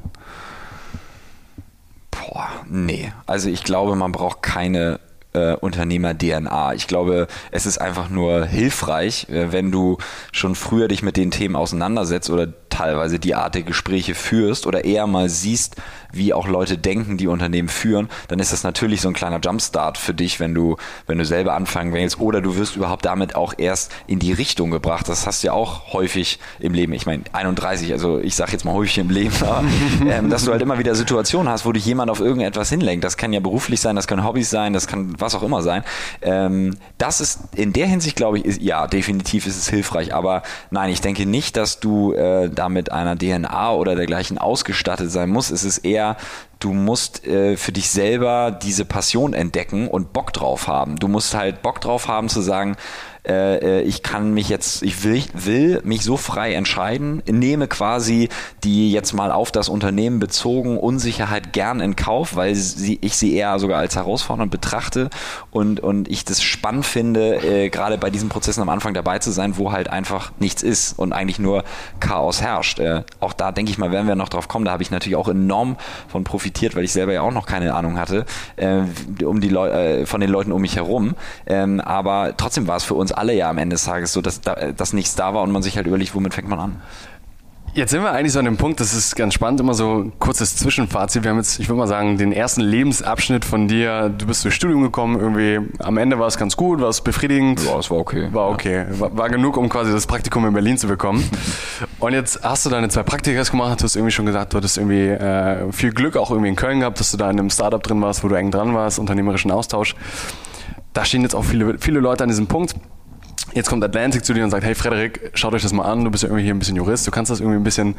Boah, 2.11 2.49
nee. 2.69 3.13
Also 3.27 3.49
ich 3.49 3.65
glaube, 3.65 3.97
man 3.97 4.13
braucht 4.13 4.43
keine 4.43 5.01
äh, 5.33 5.55
Unternehmer-DNA. 5.55 6.75
Ich 6.75 6.87
glaube, 6.87 7.29
es 7.51 7.67
ist 7.67 7.79
einfach 7.79 8.09
nur 8.09 8.47
hilfreich, 8.47 9.29
äh, 9.29 9.53
wenn 9.53 9.71
du 9.71 9.99
schon 10.33 10.55
früher 10.55 10.89
dich 10.89 11.03
mit 11.03 11.17
den 11.17 11.31
Themen 11.31 11.57
auseinandersetzt 11.57 12.31
oder 12.31 12.47
teilweise 12.77 13.19
die 13.19 13.35
Art 13.35 13.55
der 13.55 13.63
Gespräche 13.63 14.15
führst 14.15 14.67
oder 14.67 14.85
eher 14.85 15.07
mal 15.07 15.31
siehst, 15.31 15.77
wie 16.13 16.35
auch 16.35 16.47
Leute 16.47 16.77
denken, 16.77 17.17
die 17.17 17.27
Unternehmen 17.27 17.69
führen, 17.69 18.09
dann 18.29 18.39
ist 18.39 18.53
das 18.53 18.65
natürlich 18.65 19.01
so 19.01 19.09
ein 19.09 19.15
kleiner 19.15 19.41
Jumpstart 19.41 19.99
für 19.99 20.15
dich, 20.15 20.41
wenn 20.41 20.55
du, 20.55 20.77
wenn 21.07 21.19
du 21.19 21.25
selber 21.25 21.55
anfangen 21.55 21.95
willst 21.95 22.21
oder 22.21 22.41
du 22.41 22.57
wirst 22.57 22.77
überhaupt 22.77 23.05
damit 23.05 23.35
auch 23.35 23.55
erst 23.57 23.93
in 24.07 24.19
die 24.19 24.33
Richtung 24.33 24.71
gebracht. 24.71 25.09
Das 25.09 25.27
hast 25.27 25.43
du 25.43 25.49
ja 25.49 25.53
auch 25.53 25.93
häufig 25.93 26.39
im 26.59 26.75
Leben. 26.75 26.93
Ich 26.93 27.07
meine, 27.07 27.25
31, 27.33 27.93
also 27.93 28.19
ich 28.19 28.35
sage 28.35 28.53
jetzt 28.53 28.65
mal 28.65 28.75
häufig 28.75 28.99
im 28.99 29.11
Leben, 29.11 29.35
aber, 29.41 29.65
ähm, 30.09 30.31
dass 30.31 30.45
du 30.45 30.53
halt 30.53 30.63
immer 30.63 30.79
wieder 30.79 30.95
Situationen 30.95 31.51
hast, 31.51 31.65
wo 31.65 31.73
dich 31.73 31.87
jemand 31.87 32.11
auf 32.11 32.21
irgendetwas 32.21 32.69
hinlenkt. 32.69 33.05
Das 33.05 33.17
kann 33.17 33.33
ja 33.33 33.41
beruflich 33.41 33.81
sein, 33.81 33.97
das 33.97 34.07
können 34.07 34.25
Hobbys 34.25 34.51
sein, 34.51 34.73
das 34.73 34.87
kann 34.87 35.15
was 35.19 35.35
auch 35.35 35.43
immer 35.43 35.63
sein. 35.63 35.83
Ähm, 36.21 36.77
das 36.99 37.21
ist 37.21 37.41
in 37.55 37.73
der 37.73 37.87
Hinsicht, 37.87 38.17
glaube 38.17 38.39
ich, 38.39 38.45
ist, 38.45 38.61
ja, 38.61 38.87
definitiv 38.87 39.47
ist 39.47 39.57
es 39.57 39.69
hilfreich. 39.69 40.15
Aber 40.15 40.43
nein, 40.71 40.91
ich 40.91 41.01
denke 41.01 41.27
nicht, 41.27 41.57
dass 41.57 41.81
du 41.81 42.13
äh, 42.13 42.51
da 42.51 42.66
mit 42.69 42.93
einer 42.93 43.17
DNA 43.17 43.73
oder 43.73 43.95
dergleichen 43.95 44.39
ausgestattet 44.39 45.11
sein 45.11 45.31
musst. 45.31 45.51
Es 45.51 45.65
ist 45.65 45.79
eher 45.79 46.17
du 46.59 46.73
musst 46.73 47.27
äh, 47.27 47.57
für 47.57 47.73
dich 47.73 47.91
selber 47.91 48.51
diese 48.51 48.85
Passion 48.85 49.35
entdecken 49.35 49.89
und 49.89 50.13
Bock 50.13 50.33
drauf 50.33 50.69
haben. 50.69 50.97
Du 50.97 51.09
musst 51.09 51.35
halt 51.35 51.63
Bock 51.63 51.81
drauf 51.81 52.09
haben 52.09 52.29
zu 52.29 52.41
sagen, 52.41 52.77
äh, 53.27 53.57
äh, 53.57 53.83
ich 53.83 54.03
kann 54.03 54.33
mich 54.33 54.49
jetzt, 54.49 54.83
ich 54.83 55.03
will, 55.05 55.23
will 55.33 55.81
mich 55.85 56.03
so 56.03 56.17
frei 56.17 56.55
entscheiden, 56.55 57.23
nehme 57.29 57.69
quasi 57.69 58.29
die 58.65 58.93
jetzt 58.93 59.13
mal 59.13 59.33
auf 59.33 59.51
das 59.51 59.69
Unternehmen 59.69 60.19
bezogen 60.19 60.79
Unsicherheit 60.79 61.53
gern 61.53 61.81
in 61.81 61.97
Kauf, 61.97 62.37
weil 62.37 62.55
sie, 62.55 62.99
ich 63.01 63.17
sie 63.17 63.35
eher 63.35 63.59
sogar 63.59 63.79
als 63.79 63.97
herausfordernd 63.97 64.51
betrachte 64.51 65.11
und, 65.51 65.81
und 65.81 66.09
ich 66.09 66.25
das 66.25 66.43
spannend 66.43 66.87
finde, 66.87 67.37
äh, 67.37 67.69
gerade 67.69 67.99
bei 67.99 68.11
diesen 68.11 68.29
Prozessen 68.29 68.63
am 68.63 68.69
Anfang 68.69 68.95
dabei 68.95 69.19
zu 69.19 69.31
sein, 69.31 69.57
wo 69.57 69.73
halt 69.73 69.89
einfach 69.89 70.33
nichts 70.39 70.63
ist 70.63 70.99
und 70.99 71.13
eigentlich 71.13 71.39
nur 71.39 71.65
Chaos 72.01 72.41
herrscht. 72.41 72.79
Äh, 72.79 73.03
auch 73.21 73.33
da 73.33 73.53
denke 73.53 73.71
ich 73.71 73.79
mal, 73.79 73.91
werden 73.91 74.07
wir 74.07 74.15
noch 74.15 74.29
drauf 74.29 74.49
kommen, 74.49 74.65
da 74.65 74.73
habe 74.73 74.83
ich 74.83 74.91
natürlich 74.91 75.17
auch 75.17 75.29
enorm 75.29 75.77
von 76.09 76.25
profitiert, 76.25 76.77
weil 76.77 76.85
ich 76.85 76.93
selber 76.93 77.13
ja 77.13 77.23
auch 77.23 77.33
noch 77.33 77.47
keine 77.47 77.75
Ahnung 77.75 77.99
hatte, 77.99 78.25
äh, 78.57 78.83
um 79.25 79.41
die 79.41 79.49
Leu 79.49 79.69
äh, 79.69 80.07
von 80.07 80.21
den 80.21 80.31
Leuten 80.31 80.53
um 80.53 80.63
mich 80.63 80.77
herum. 80.77 81.15
Ähm, 81.47 81.81
aber 81.81 82.37
trotzdem 82.37 82.67
war 82.69 82.77
es 82.77 82.85
für 82.85 82.95
uns 82.95 83.16
alle 83.17 83.35
ja 83.35 83.51
am 83.51 83.59
Ende 83.59 83.75
des 83.75 83.85
Tages 83.85 84.13
so, 84.13 84.21
dass, 84.21 84.41
dass 84.41 84.93
nichts 84.93 85.15
da 85.15 85.35
war 85.35 85.43
und 85.43 85.53
man 85.53 85.63
sich 85.63 85.77
halt 85.77 85.87
überlegt, 85.87 86.15
womit 86.15 86.35
fängt 86.35 86.49
man 86.49 86.59
an. 86.59 86.83
Jetzt 87.77 87.91
sind 87.91 88.03
wir 88.03 88.11
eigentlich 88.11 88.33
so 88.33 88.39
an 88.39 88.47
dem 88.47 88.57
Punkt, 88.57 88.81
das 88.81 88.95
ist 88.95 89.17
ganz 89.17 89.35
spannend, 89.35 89.61
immer 89.61 89.75
so 89.75 90.05
ein 90.05 90.19
kurzes 90.19 90.57
Zwischenfazit. 90.57 91.25
Wir 91.25 91.31
haben 91.31 91.37
jetzt, 91.37 91.61
ich 91.61 91.69
würde 91.69 91.79
mal 91.79 91.87
sagen, 91.87 92.17
den 92.17 92.33
ersten 92.33 92.63
Lebensabschnitt 92.63 93.45
von 93.45 93.69
dir. 93.69 94.09
Du 94.09 94.25
bist 94.25 94.43
durchs 94.45 94.57
Studium 94.57 94.81
gekommen, 94.81 95.21
irgendwie 95.21 95.61
am 95.81 95.99
Ende 95.99 96.19
war 96.19 96.27
es 96.27 96.39
ganz 96.39 96.57
gut, 96.57 96.81
war 96.81 96.89
es 96.89 97.03
befriedigend. 97.03 97.63
Ja, 97.67 97.79
es 97.79 97.91
war 97.91 97.99
okay. 97.99 98.29
War 98.33 98.49
okay. 98.49 98.87
War, 98.93 99.15
war, 99.19 99.29
genug, 99.29 99.59
um 99.59 99.69
quasi 99.69 99.93
das 99.93 100.07
Praktikum 100.07 100.47
in 100.47 100.55
Berlin 100.55 100.79
zu 100.79 100.87
bekommen. 100.87 101.23
Und 101.99 102.15
jetzt 102.15 102.43
hast 102.43 102.65
du 102.65 102.71
deine 102.71 102.89
zwei 102.89 103.03
Praktikas 103.03 103.51
gemacht, 103.51 103.81
du 103.81 103.85
hast 103.85 103.95
irgendwie 103.95 104.13
schon 104.13 104.25
gesagt, 104.25 104.55
du 104.55 104.57
hattest 104.57 104.79
irgendwie 104.79 105.09
äh, 105.09 105.71
viel 105.71 105.93
Glück 105.93 106.17
auch 106.17 106.31
irgendwie 106.31 106.49
in 106.49 106.57
Köln 106.57 106.81
gehabt, 106.81 106.99
dass 106.99 107.11
du 107.11 107.19
da 107.19 107.31
in 107.31 107.39
einem 107.39 107.51
Startup 107.51 107.83
drin 107.83 108.01
warst, 108.01 108.25
wo 108.25 108.29
du 108.29 108.37
eng 108.37 108.51
dran 108.51 108.73
warst, 108.73 108.99
unternehmerischen 108.99 109.51
Austausch. 109.51 109.97
Da 110.95 111.05
stehen 111.05 111.21
jetzt 111.21 111.35
auch 111.35 111.45
viele, 111.45 111.79
viele 111.79 112.01
Leute 112.01 112.25
an 112.25 112.31
diesem 112.31 112.47
Punkt 112.47 112.75
Jetzt 113.55 113.69
kommt 113.69 113.83
Atlantic 113.83 114.25
zu 114.25 114.35
dir 114.35 114.45
und 114.45 114.51
sagt, 114.51 114.65
hey 114.65 114.75
Frederik, 114.75 115.31
schaut 115.35 115.55
euch 115.55 115.63
das 115.63 115.73
mal 115.73 115.85
an, 115.85 116.05
du 116.05 116.11
bist 116.11 116.23
ja 116.23 116.29
irgendwie 116.29 116.45
hier 116.45 116.55
ein 116.55 116.59
bisschen 116.59 116.77
Jurist, 116.77 117.07
du 117.07 117.11
kannst 117.11 117.31
das 117.31 117.41
irgendwie 117.41 117.59
ein 117.59 117.65
bisschen, 117.65 117.95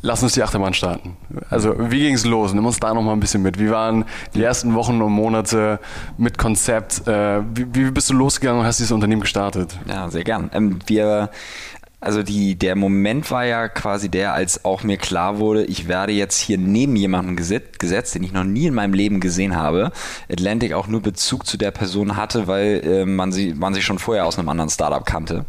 lass 0.00 0.22
uns 0.22 0.32
die 0.32 0.42
Achterbahn 0.42 0.72
starten. 0.72 1.16
Also 1.50 1.74
wie 1.90 2.00
ging 2.00 2.14
es 2.14 2.24
los? 2.24 2.54
Nimm 2.54 2.64
uns 2.64 2.80
da 2.80 2.94
noch 2.94 3.02
mal 3.02 3.12
ein 3.12 3.20
bisschen 3.20 3.42
mit. 3.42 3.58
Wie 3.58 3.70
waren 3.70 4.04
die 4.34 4.42
ersten 4.42 4.74
Wochen 4.74 5.02
und 5.02 5.12
Monate 5.12 5.78
mit 6.16 6.38
Konzept? 6.38 7.06
Äh, 7.06 7.42
wie, 7.54 7.66
wie, 7.74 7.90
bist 7.90 8.10
du 8.10 8.14
losgegangen 8.14 8.60
und 8.60 8.66
hast 8.66 8.78
dieses 8.78 8.92
Unternehmen 8.92 9.22
gestartet? 9.22 9.78
Ja, 9.86 10.08
sehr 10.10 10.24
gern. 10.24 10.50
Ähm, 10.54 10.78
wir 10.86 11.30
also 12.02 12.24
die, 12.24 12.56
der 12.56 12.74
Moment 12.74 13.30
war 13.30 13.44
ja 13.44 13.68
quasi 13.68 14.08
der, 14.08 14.34
als 14.34 14.64
auch 14.64 14.82
mir 14.82 14.96
klar 14.96 15.38
wurde, 15.38 15.64
ich 15.64 15.86
werde 15.86 16.12
jetzt 16.12 16.36
hier 16.36 16.58
neben 16.58 16.96
jemandem 16.96 17.36
gesetzt, 17.36 17.78
gesetzt 17.78 18.16
den 18.16 18.24
ich 18.24 18.32
noch 18.32 18.42
nie 18.42 18.66
in 18.66 18.74
meinem 18.74 18.92
Leben 18.92 19.20
gesehen 19.20 19.54
habe. 19.54 19.92
Atlantic 20.28 20.72
auch 20.72 20.88
nur 20.88 21.00
Bezug 21.00 21.46
zu 21.46 21.56
der 21.56 21.70
Person 21.70 22.16
hatte, 22.16 22.48
weil 22.48 22.82
äh, 22.84 23.04
man, 23.06 23.30
sie, 23.30 23.54
man 23.54 23.72
sich 23.72 23.84
schon 23.84 24.00
vorher 24.00 24.26
aus 24.26 24.36
einem 24.36 24.48
anderen 24.48 24.68
Startup 24.68 25.06
kannte. 25.06 25.44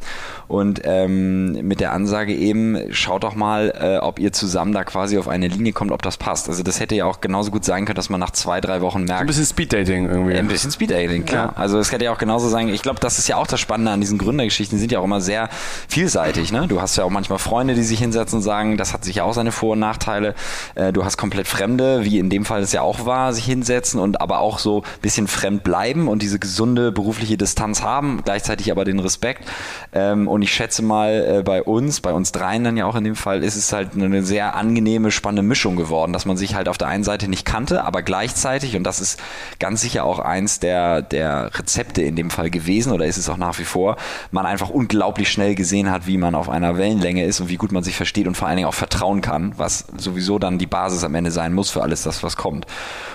Und 0.48 0.82
ähm, 0.84 1.54
mit 1.68 1.80
der 1.80 1.94
Ansage 1.94 2.34
eben, 2.34 2.78
schaut 2.92 3.24
doch 3.24 3.36
mal, 3.36 3.74
äh, 3.80 3.98
ob 3.98 4.20
ihr 4.20 4.34
zusammen 4.34 4.74
da 4.74 4.84
quasi 4.84 5.18
auf 5.18 5.28
eine 5.28 5.48
Linie 5.48 5.74
kommt, 5.74 5.92
ob 5.92 6.02
das 6.02 6.18
passt. 6.18 6.50
Also 6.50 6.64
das 6.64 6.80
hätte 6.80 6.96
ja 6.96 7.06
auch 7.06 7.22
genauso 7.22 7.52
gut 7.52 7.66
sein 7.66 7.86
können, 7.86 7.96
dass 7.96 8.10
man 8.10 8.20
nach 8.20 8.32
zwei, 8.32 8.62
drei 8.62 8.82
Wochen 8.82 9.06
merkt. 9.06 9.22
Ein 9.22 9.28
bisschen 9.28 9.46
Speeddating 9.46 10.10
irgendwie. 10.10 10.36
Ein 10.36 10.48
bisschen 10.48 10.72
Speeddating, 10.72 11.26
klar. 11.26 11.54
Ja. 11.56 11.62
Also 11.62 11.80
es 11.80 11.92
hätte 11.92 12.06
ja 12.06 12.14
auch 12.14 12.18
genauso 12.18 12.50
sein, 12.50 12.70
ich 12.70 12.82
glaube, 12.82 13.00
das 13.00 13.20
ist 13.20 13.28
ja 13.28 13.38
auch 13.38 13.48
das 13.48 13.60
Spannende 13.60 13.92
an 13.92 14.02
diesen 14.02 14.18
Gründergeschichten, 14.18 14.78
die 14.78 14.80
sind 14.82 14.92
ja 14.92 15.00
auch 15.00 15.06
immer 15.06 15.22
sehr 15.22 15.50
vielseitig. 15.88 16.52
Ne? 16.52 16.68
Du 16.68 16.82
hast 16.82 16.96
ja 16.98 17.04
auch 17.04 17.10
manchmal 17.10 17.40
Freunde, 17.40 17.76
die 17.76 17.84
sich 17.84 18.00
hinsetzen 18.00 18.38
und 18.38 18.44
sagen, 18.44 18.78
das 18.78 18.94
hat 18.94 19.04
sicher 19.06 19.26
auch 19.26 19.34
seine 19.34 19.52
Vor- 19.52 19.74
und 19.74 19.80
Nachteile. 19.80 20.36
Äh, 20.76 20.94
du 20.94 21.06
hast 21.06 21.18
komplett 21.18 21.48
Fremde, 21.48 22.04
wie 22.04 22.20
in 22.20 22.30
dem 22.30 22.46
Fall 22.46 22.62
es 22.62 22.72
ja 22.72 22.82
auch 22.82 23.06
war, 23.06 23.34
sich 23.34 23.46
hinsetzen 23.46 24.00
und 24.00 24.22
aber 24.22 24.40
auch 24.40 24.60
so 24.60 24.82
ein 24.82 25.02
bisschen 25.02 25.28
fremd 25.28 25.64
bleiben 25.64 26.08
und 26.08 26.22
diese 26.22 26.40
gesunde 26.40 26.92
berufliche 26.92 27.38
Distanz 27.38 27.82
haben, 27.82 28.22
gleichzeitig 28.24 28.72
aber 28.72 28.86
den 28.86 29.00
Respekt. 29.00 29.46
Ähm, 29.94 30.28
und 30.28 30.43
ich 30.44 30.54
schätze 30.54 30.82
mal, 30.82 31.40
äh, 31.40 31.44
bei 31.44 31.64
uns, 31.64 32.02
bei 32.02 32.14
uns 32.14 32.32
dreien 32.32 32.64
dann 32.64 32.78
ja 32.78 32.86
auch 32.86 32.96
in 32.96 33.04
dem 33.04 33.16
Fall, 33.16 33.44
ist 33.44 33.56
es 33.56 33.74
halt 33.74 33.94
eine 33.96 34.24
sehr 34.24 34.56
angenehme, 34.56 35.12
spannende 35.12 35.44
Mischung 35.44 35.76
geworden, 35.76 36.14
dass 36.14 36.26
man 36.26 36.38
sich 36.38 36.56
halt 36.56 36.70
auf 36.70 36.78
der 36.78 36.88
einen 36.88 37.04
Seite 37.04 37.28
nicht 37.28 37.46
kannte, 37.46 37.84
aber 37.84 38.02
gleichzeitig, 38.02 38.76
und 38.76 38.84
das 38.84 39.00
ist 39.00 39.20
ganz 39.60 39.82
sicher 39.82 40.04
auch 40.04 40.20
eins 40.20 40.60
der, 40.60 41.02
der 41.02 41.50
Rezepte 41.58 42.02
in 42.02 42.16
dem 42.16 42.30
Fall 42.30 42.50
gewesen, 42.50 42.92
oder 42.92 43.06
ist 43.06 43.18
es 43.18 43.30
auch 43.30 43.38
nach 43.38 43.58
wie 43.60 43.64
vor, 43.64 43.98
man 44.32 44.46
einfach 44.46 44.70
unglaublich 44.70 45.32
schnell 45.32 45.56
gesehen 45.56 45.90
hat, 45.90 46.08
wie 46.08 46.18
man 46.18 46.36
auf 46.36 46.50
einer 46.50 46.78
Wellenlänge 46.78 47.26
ist 47.26 47.40
und 47.40 47.50
wie 47.50 47.58
gut 47.58 47.72
man 47.72 47.84
sich 47.84 47.96
versteht 47.96 48.28
und 48.28 48.36
vor 48.36 48.48
allen 48.48 48.58
Dingen 48.58 48.68
auch 48.68 48.74
vertrauen 48.74 49.22
kann, 49.22 49.54
was 49.58 49.86
sowieso 49.98 50.40
dann 50.40 50.58
die 50.58 50.68
Basis 50.68 51.04
am 51.04 51.16
Ende 51.16 51.32
sein 51.32 51.54
muss 51.54 51.70
für 51.70 51.82
alles 51.82 52.04
das, 52.04 52.24
was 52.24 52.38
kommt. 52.38 52.66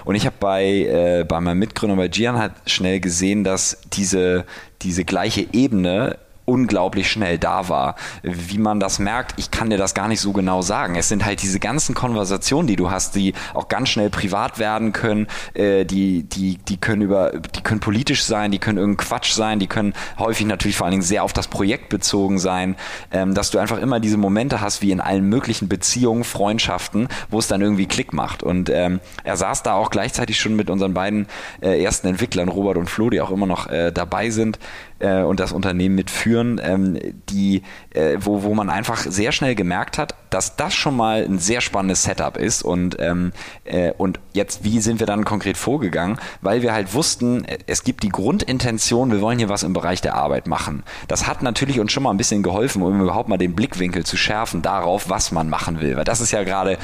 Und 0.05 0.15
ich 0.15 0.27
habe 0.27 0.37
bei, 0.41 0.65
äh, 0.65 1.25
bei 1.29 1.41
meinem 1.41 1.59
Mitgründer 1.59 1.97
bei 1.97 2.09
Gian 2.09 2.39
halt 2.39 2.53
schnell 2.67 3.01
gesehen, 3.01 3.45
dass 3.45 3.79
diese, 3.93 4.45
diese 4.83 5.05
gleiche 5.05 5.47
Ebene 5.53 6.19
unglaublich 6.49 7.11
schnell 7.11 7.39
da 7.39 7.69
war. 7.69 7.95
Wie 8.23 8.59
man 8.59 8.81
das 8.81 8.99
merkt, 8.99 9.35
ich 9.37 9.51
kann 9.51 9.71
dir 9.71 9.77
das 9.77 9.95
gar 9.95 10.09
nicht 10.09 10.21
so 10.21 10.33
genau 10.33 10.63
sagen. 10.63 10.97
Es 10.97 11.09
sind 11.09 11.25
halt 11.25 11.43
diese 11.43 11.61
ganzen 11.61 11.95
Konversationen, 11.95 12.67
die 12.67 12.77
du 12.77 12.91
hast, 12.91 13.15
die 13.15 13.35
auch 13.55 13.69
ganz 13.69 13.91
schnell 13.91 14.09
privat 14.09 14.59
werden 14.59 14.93
können, 14.93 15.27
äh, 15.55 15.85
die, 15.85 16.23
die, 16.23 16.57
die 16.57 16.79
können 16.79 17.03
über, 17.03 17.33
die 17.55 17.61
können 17.63 17.81
politisch 17.81 18.25
sein, 18.25 18.51
die 18.51 18.59
können 18.59 18.79
irgendein 18.79 19.07
Quatsch 19.07 19.33
sein, 19.33 19.59
die 19.59 19.67
können 19.67 19.93
häufig 20.19 20.47
natürlich 20.47 20.77
vor 20.77 20.87
allen 20.87 20.93
Dingen 20.93 21.03
sehr 21.03 21.23
auf 21.23 21.35
das 21.35 21.49
Projekt 21.49 21.91
bezogen 21.91 22.39
sein, 22.39 22.77
ähm, 23.13 23.35
dass 23.35 23.51
du 23.51 23.59
einfach 23.59 23.79
immer 23.79 24.01
diese 24.01 24.17
Momente 24.17 24.61
hast, 24.63 24.81
wie 24.81 24.91
in 24.91 25.01
allen 25.01 25.29
möglichen 25.29 25.69
Beziehungen, 25.69 26.25
Freundschaften, 26.25 27.09
wo 27.29 27.39
es 27.39 27.47
dann 27.47 27.61
irgendwie 27.61 27.87
Klick 27.87 28.15
macht. 28.15 28.43
Und 28.43 28.71
ähm, 28.71 29.01
er 29.23 29.37
saß 29.37 29.63
da 29.63 29.75
auch 29.75 29.91
gleichzeitig 29.91 30.41
schon 30.41 30.57
mit 30.57 30.71
unseren 30.71 30.95
beiden 30.95 31.27
äh, 31.61 31.83
ersten 31.83 32.07
Entwicklern, 32.07 32.49
Robert 32.49 32.79
und 32.79 32.89
Flo, 32.89 33.11
die 33.11 33.21
auch 33.21 33.31
immer 33.31 33.47
noch 33.47 33.69
äh, 33.69 33.93
dabei 33.93 34.31
sind 34.31 34.59
äh, 34.99 35.23
und 35.23 35.41
das 35.41 35.53
Unternehmen 35.53 35.95
mitführen 35.95 36.19
führen, 36.29 36.61
ähm, 36.63 36.99
die, 37.29 37.63
äh, 37.91 38.17
wo, 38.21 38.43
wo 38.43 38.55
man 38.55 38.71
einfach 38.71 38.99
sehr 38.99 39.33
schnell 39.33 39.55
gemerkt 39.55 39.99
hat, 39.99 40.15
dass 40.31 40.57
das 40.57 40.75
schon 40.75 40.97
mal 40.97 41.25
ein 41.25 41.39
sehr 41.39 41.61
spannendes 41.61 42.03
Setup 42.03 42.37
ist 42.37 42.63
und, 42.63 42.97
ähm, 43.01 43.33
äh, 43.65 43.93
und 43.97 44.21
jetzt, 44.33 44.65
wie 44.65 44.81
sind 44.81 45.01
wir 45.01 45.07
dann 45.07 45.25
konkret 45.25 45.57
vorgegangen? 45.57 46.19
Weil 46.43 46.63
wir 46.63 46.73
halt 46.73 46.95
wussten, 46.95 47.47
es 47.67 47.83
gibt 47.83 48.03
die 48.03 48.11
Grundintention, 48.11 49.11
wir 49.11 49.21
wollen 49.21 49.39
hier 49.39 49.49
was 49.49 49.63
im 49.63 49.73
Bereich 49.73 50.01
der 50.01 50.15
Arbeit 50.15 50.47
machen. 50.47 50.83
Das 51.09 51.27
hat 51.27 51.43
natürlich 51.43 51.81
uns 51.81 51.93
schon 51.93 52.03
mal 52.03 52.11
ein 52.11 52.19
bisschen 52.19 52.43
geholfen, 52.43 52.83
um 52.83 53.01
überhaupt 53.01 53.29
mal 53.29 53.39
den 53.39 53.55
Blickwinkel 53.55 54.05
zu 54.05 54.17
schärfen 54.17 54.63
darauf, 54.63 55.09
was 55.09 55.33
man 55.33 55.49
machen 55.49 55.81
will, 55.81 55.97
weil 55.97 56.05
das 56.05 56.21
ist 56.21 56.33
ja 56.33 56.45
gerade 56.45 56.79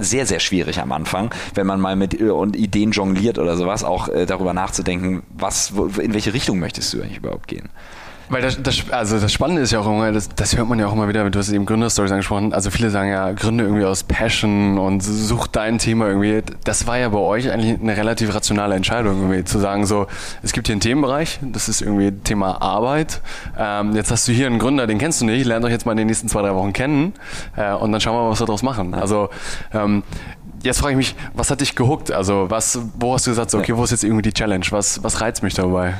sehr, 0.00 0.26
sehr 0.26 0.40
schwierig 0.40 0.80
am 0.80 0.92
Anfang, 0.92 1.32
wenn 1.54 1.66
man 1.66 1.80
mal 1.80 1.96
mit 1.96 2.14
Ideen 2.14 2.92
jongliert 2.92 3.38
oder 3.38 3.56
sowas, 3.56 3.84
auch 3.84 4.08
äh, 4.08 4.26
darüber 4.26 4.54
nachzudenken, 4.54 5.22
was, 5.30 5.72
in 5.98 6.14
welche 6.14 6.34
Richtung 6.34 6.58
möchtest 6.58 6.92
du 6.92 7.02
eigentlich 7.02 7.18
überhaupt 7.18 7.48
gehen. 7.48 7.68
Weil 8.28 8.42
das, 8.42 8.62
das, 8.62 8.90
also 8.90 9.18
das 9.18 9.32
Spannende 9.32 9.62
ist 9.62 9.72
ja 9.72 9.80
auch 9.80 9.86
immer, 9.86 10.10
das, 10.12 10.28
das 10.28 10.56
hört 10.56 10.68
man 10.68 10.78
ja 10.78 10.86
auch 10.86 10.92
immer 10.92 11.08
wieder, 11.08 11.28
du 11.28 11.38
hast 11.38 11.50
eben 11.50 11.66
Gründerstories 11.66 12.10
angesprochen, 12.10 12.52
also 12.52 12.70
viele 12.70 12.90
sagen 12.90 13.10
ja, 13.10 13.32
gründe 13.32 13.64
irgendwie 13.64 13.84
aus 13.84 14.04
Passion 14.04 14.78
und 14.78 15.00
such 15.02 15.46
dein 15.48 15.78
Thema 15.78 16.08
irgendwie. 16.08 16.42
Das 16.64 16.86
war 16.86 16.98
ja 16.98 17.08
bei 17.08 17.18
euch 17.18 17.50
eigentlich 17.50 17.80
eine 17.80 17.96
relativ 17.96 18.34
rationale 18.34 18.74
Entscheidung, 18.74 19.20
irgendwie 19.20 19.44
zu 19.44 19.58
sagen 19.58 19.86
so, 19.86 20.06
es 20.42 20.52
gibt 20.52 20.66
hier 20.66 20.74
einen 20.74 20.80
Themenbereich, 20.80 21.40
das 21.42 21.68
ist 21.68 21.82
irgendwie 21.82 22.12
Thema 22.12 22.62
Arbeit. 22.62 23.20
Ähm, 23.58 23.94
jetzt 23.94 24.10
hast 24.10 24.28
du 24.28 24.32
hier 24.32 24.46
einen 24.46 24.58
Gründer, 24.58 24.86
den 24.86 24.98
kennst 24.98 25.20
du 25.20 25.26
nicht, 25.26 25.44
lernt 25.44 25.64
euch 25.64 25.72
jetzt 25.72 25.86
mal 25.86 25.92
in 25.92 25.98
den 25.98 26.06
nächsten 26.06 26.28
zwei, 26.28 26.42
drei 26.42 26.54
Wochen 26.54 26.72
kennen 26.72 27.14
äh, 27.56 27.72
und 27.72 27.92
dann 27.92 28.00
schauen 28.00 28.14
wir 28.14 28.22
mal, 28.22 28.30
was 28.30 28.40
wir 28.40 28.46
daraus 28.46 28.62
machen. 28.62 28.94
Also 28.94 29.28
ähm, 29.72 30.02
Jetzt 30.62 30.78
frage 30.78 30.92
ich 30.92 30.96
mich, 30.96 31.16
was 31.34 31.50
hat 31.50 31.60
dich 31.60 31.74
gehuckt? 31.74 32.12
Also 32.12 32.48
was, 32.48 32.78
wo 32.94 33.14
hast 33.14 33.26
du 33.26 33.32
gesagt, 33.32 33.50
so, 33.50 33.58
okay, 33.58 33.76
wo 33.76 33.82
ist 33.82 33.90
jetzt 33.90 34.04
irgendwie 34.04 34.22
die 34.22 34.32
Challenge? 34.32 34.64
Was, 34.70 35.02
was 35.02 35.20
reizt 35.20 35.42
mich 35.42 35.54
dabei? 35.54 35.94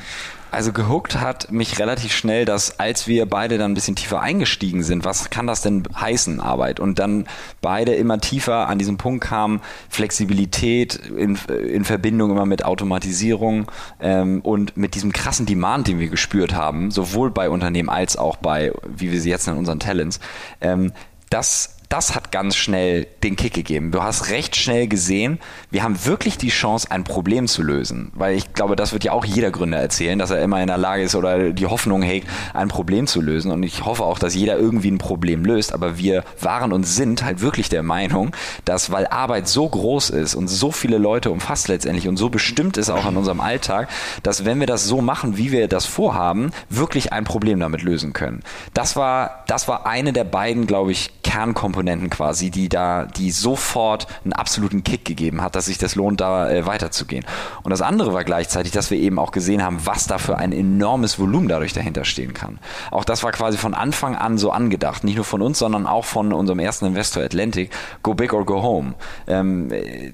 Also 0.53 0.75
gehuckt 0.75 1.19
hat 1.19 1.51
mich 1.51 1.79
relativ 1.79 2.13
schnell, 2.13 2.45
dass 2.45 2.79
als 2.79 3.07
wir 3.07 3.25
beide 3.25 3.57
dann 3.57 3.71
ein 3.73 3.75
bisschen 3.75 3.97
tiefer 3.97 4.21
eingestiegen 4.21 4.83
sind, 4.83 5.03
was 5.03 5.31
kann 5.31 5.47
das 5.47 5.63
denn 5.63 5.83
heißen, 5.99 6.41
Arbeit? 6.41 6.79
Und 6.79 6.99
dann 6.99 7.27
beide 7.63 7.95
immer 7.95 8.21
tiefer 8.21 8.69
an 8.69 8.79
diesen 8.79 8.99
Punkt 8.99 9.25
kamen, 9.25 9.63
Flexibilität 9.89 10.97
in, 10.97 11.39
in 11.49 11.87
Verbindung 11.87 12.31
immer 12.33 12.45
mit 12.45 12.67
Automatisierung 12.67 13.73
ähm, 13.99 14.43
und 14.43 14.77
mit 14.77 14.95
diesem 14.95 15.15
krassen 15.15 15.47
Demand, 15.47 15.89
den 15.89 15.99
wir 15.99 16.09
gespürt 16.09 16.55
haben, 16.55 16.91
sowohl 16.91 17.31
bei 17.31 17.49
Unternehmen 17.49 17.89
als 17.89 18.19
auch 18.19 18.37
bei, 18.37 18.73
wie 18.87 19.11
wir 19.11 19.23
sie 19.23 19.31
jetzt 19.31 19.47
nennen, 19.47 19.59
unseren 19.59 19.81
Talents, 19.81 20.21
ähm, 20.61 20.93
das 21.31 21.77
das 21.93 22.15
hat 22.15 22.33
ganz 22.33 22.57
schnell 22.57 23.07
den 23.23 23.37
Kick 23.37 23.53
gegeben. 23.53 23.91
Du 23.91 24.03
hast 24.03 24.31
recht 24.31 24.57
schnell 24.57 24.89
gesehen, 24.89 25.39
wir 25.71 25.83
haben 25.83 26.07
wirklich 26.07 26.39
die 26.39 26.49
Chance, 26.49 26.91
ein 26.91 27.05
Problem 27.05 27.47
zu 27.47 27.63
lösen. 27.63 28.11
Weil 28.15 28.35
ich 28.35 28.55
glaube, 28.55 28.77
das 28.77 28.95
wird 28.95 29.05
ja 29.05 29.13
auch 29.13 29.27
jeder 29.27 29.51
Gründer 29.51 29.77
erzählen, 29.77 30.19
dass 30.19 30.31
er 30.31 30.41
immer 30.41 30.63
in 30.63 30.69
der 30.69 30.79
Lage 30.79 31.03
ist 31.03 31.15
oder 31.15 31.51
die 31.51 31.67
Hoffnung 31.67 32.01
hegt, 32.01 32.27
ein 32.55 32.69
Problem 32.69 33.07
zu 33.07 33.21
lösen. 33.21 33.51
Und 33.51 33.63
ich 33.63 33.85
hoffe 33.85 34.05
auch, 34.05 34.19
dass 34.19 34.35
jeder 34.35 34.57
irgendwie 34.57 34.91
ein 34.91 34.97
Problem 34.97 35.45
löst. 35.45 35.75
Aber 35.75 35.99
wir 35.99 36.25
waren 36.41 36.73
und 36.73 36.85
sind 36.85 37.25
halt 37.25 37.43
wirklich 37.43 37.69
der 37.69 37.83
Meinung, 37.83 38.35
dass 38.65 38.91
weil 38.91 39.07
Arbeit 39.09 39.47
so 39.47 39.69
groß 39.69 40.09
ist 40.09 40.35
und 40.35 40.49
so 40.49 40.73
viele 40.73 40.97
Leute 40.97 41.31
umfasst 41.31 41.69
letztendlich 41.69 42.09
und 42.09 42.17
so 42.17 42.31
bestimmt 42.31 42.79
ist 42.79 42.89
auch 42.89 43.05
an 43.05 43.19
unserem 43.19 43.43
Alltag, 43.43 43.91
dass 44.23 44.47
wenn 44.47 44.61
wir 44.61 44.67
das 44.67 44.87
so 44.87 45.03
machen, 45.03 45.37
wie 45.37 45.53
wir 45.53 45.69
das 45.69 45.85
vorhaben, 45.85 46.53
wirklich 46.71 47.13
ein 47.13 47.25
Problem 47.25 47.61
damit 47.61 47.83
lösen 47.83 48.15
können. 48.15 48.43
Das 48.73 48.97
war, 48.97 49.45
das 49.47 49.69
war 49.69 49.85
eine 49.85 50.15
der 50.15 50.25
beiden, 50.25 50.67
glaube 50.67 50.93
ich, 50.93 51.22
Kernkomponenten 51.33 52.11
quasi, 52.11 52.51
die 52.51 52.69
da, 52.69 53.07
die 53.07 53.31
sofort 53.31 54.07
einen 54.23 54.35
absoluten 54.35 54.85
Kick 54.85 55.07
gegeben 55.07 55.41
hat, 55.41 55.55
dass 55.55 55.65
sich 55.65 55.79
das 55.79 55.95
lohnt, 55.95 56.21
da 56.21 56.51
äh, 56.51 56.67
weiterzugehen. 56.67 57.25
Und 57.63 57.71
das 57.71 57.81
andere 57.81 58.13
war 58.13 58.23
gleichzeitig, 58.23 58.71
dass 58.73 58.91
wir 58.91 58.99
eben 58.99 59.19
auch 59.19 59.31
gesehen 59.31 59.63
haben, 59.63 59.87
was 59.87 60.07
da 60.07 60.19
für 60.19 60.37
ein 60.37 60.53
enormes 60.53 61.19
Volumen 61.19 61.49
dadurch 61.49 61.73
dahinter 61.73 62.05
stehen 62.05 62.35
kann. 62.35 62.59
Auch 62.91 63.05
das 63.05 63.23
war 63.23 63.33
quasi 63.33 63.57
von 63.57 63.73
Anfang 63.73 64.15
an 64.15 64.37
so 64.37 64.51
angedacht, 64.51 65.05
nicht 65.05 65.17
nur 65.17 65.25
von 65.25 65.41
uns, 65.41 65.59
sondern 65.59 65.87
auch 65.87 66.05
von 66.05 66.35
unserem 66.35 66.59
ersten 66.59 66.85
Investor 66.85 67.23
Atlantic, 67.23 67.71
Go 68.03 68.13
Big 68.13 68.35
or 68.35 68.45
Go 68.45 68.63
Home. 68.63 68.93
Ähm, 69.27 69.73
äh, 69.73 70.13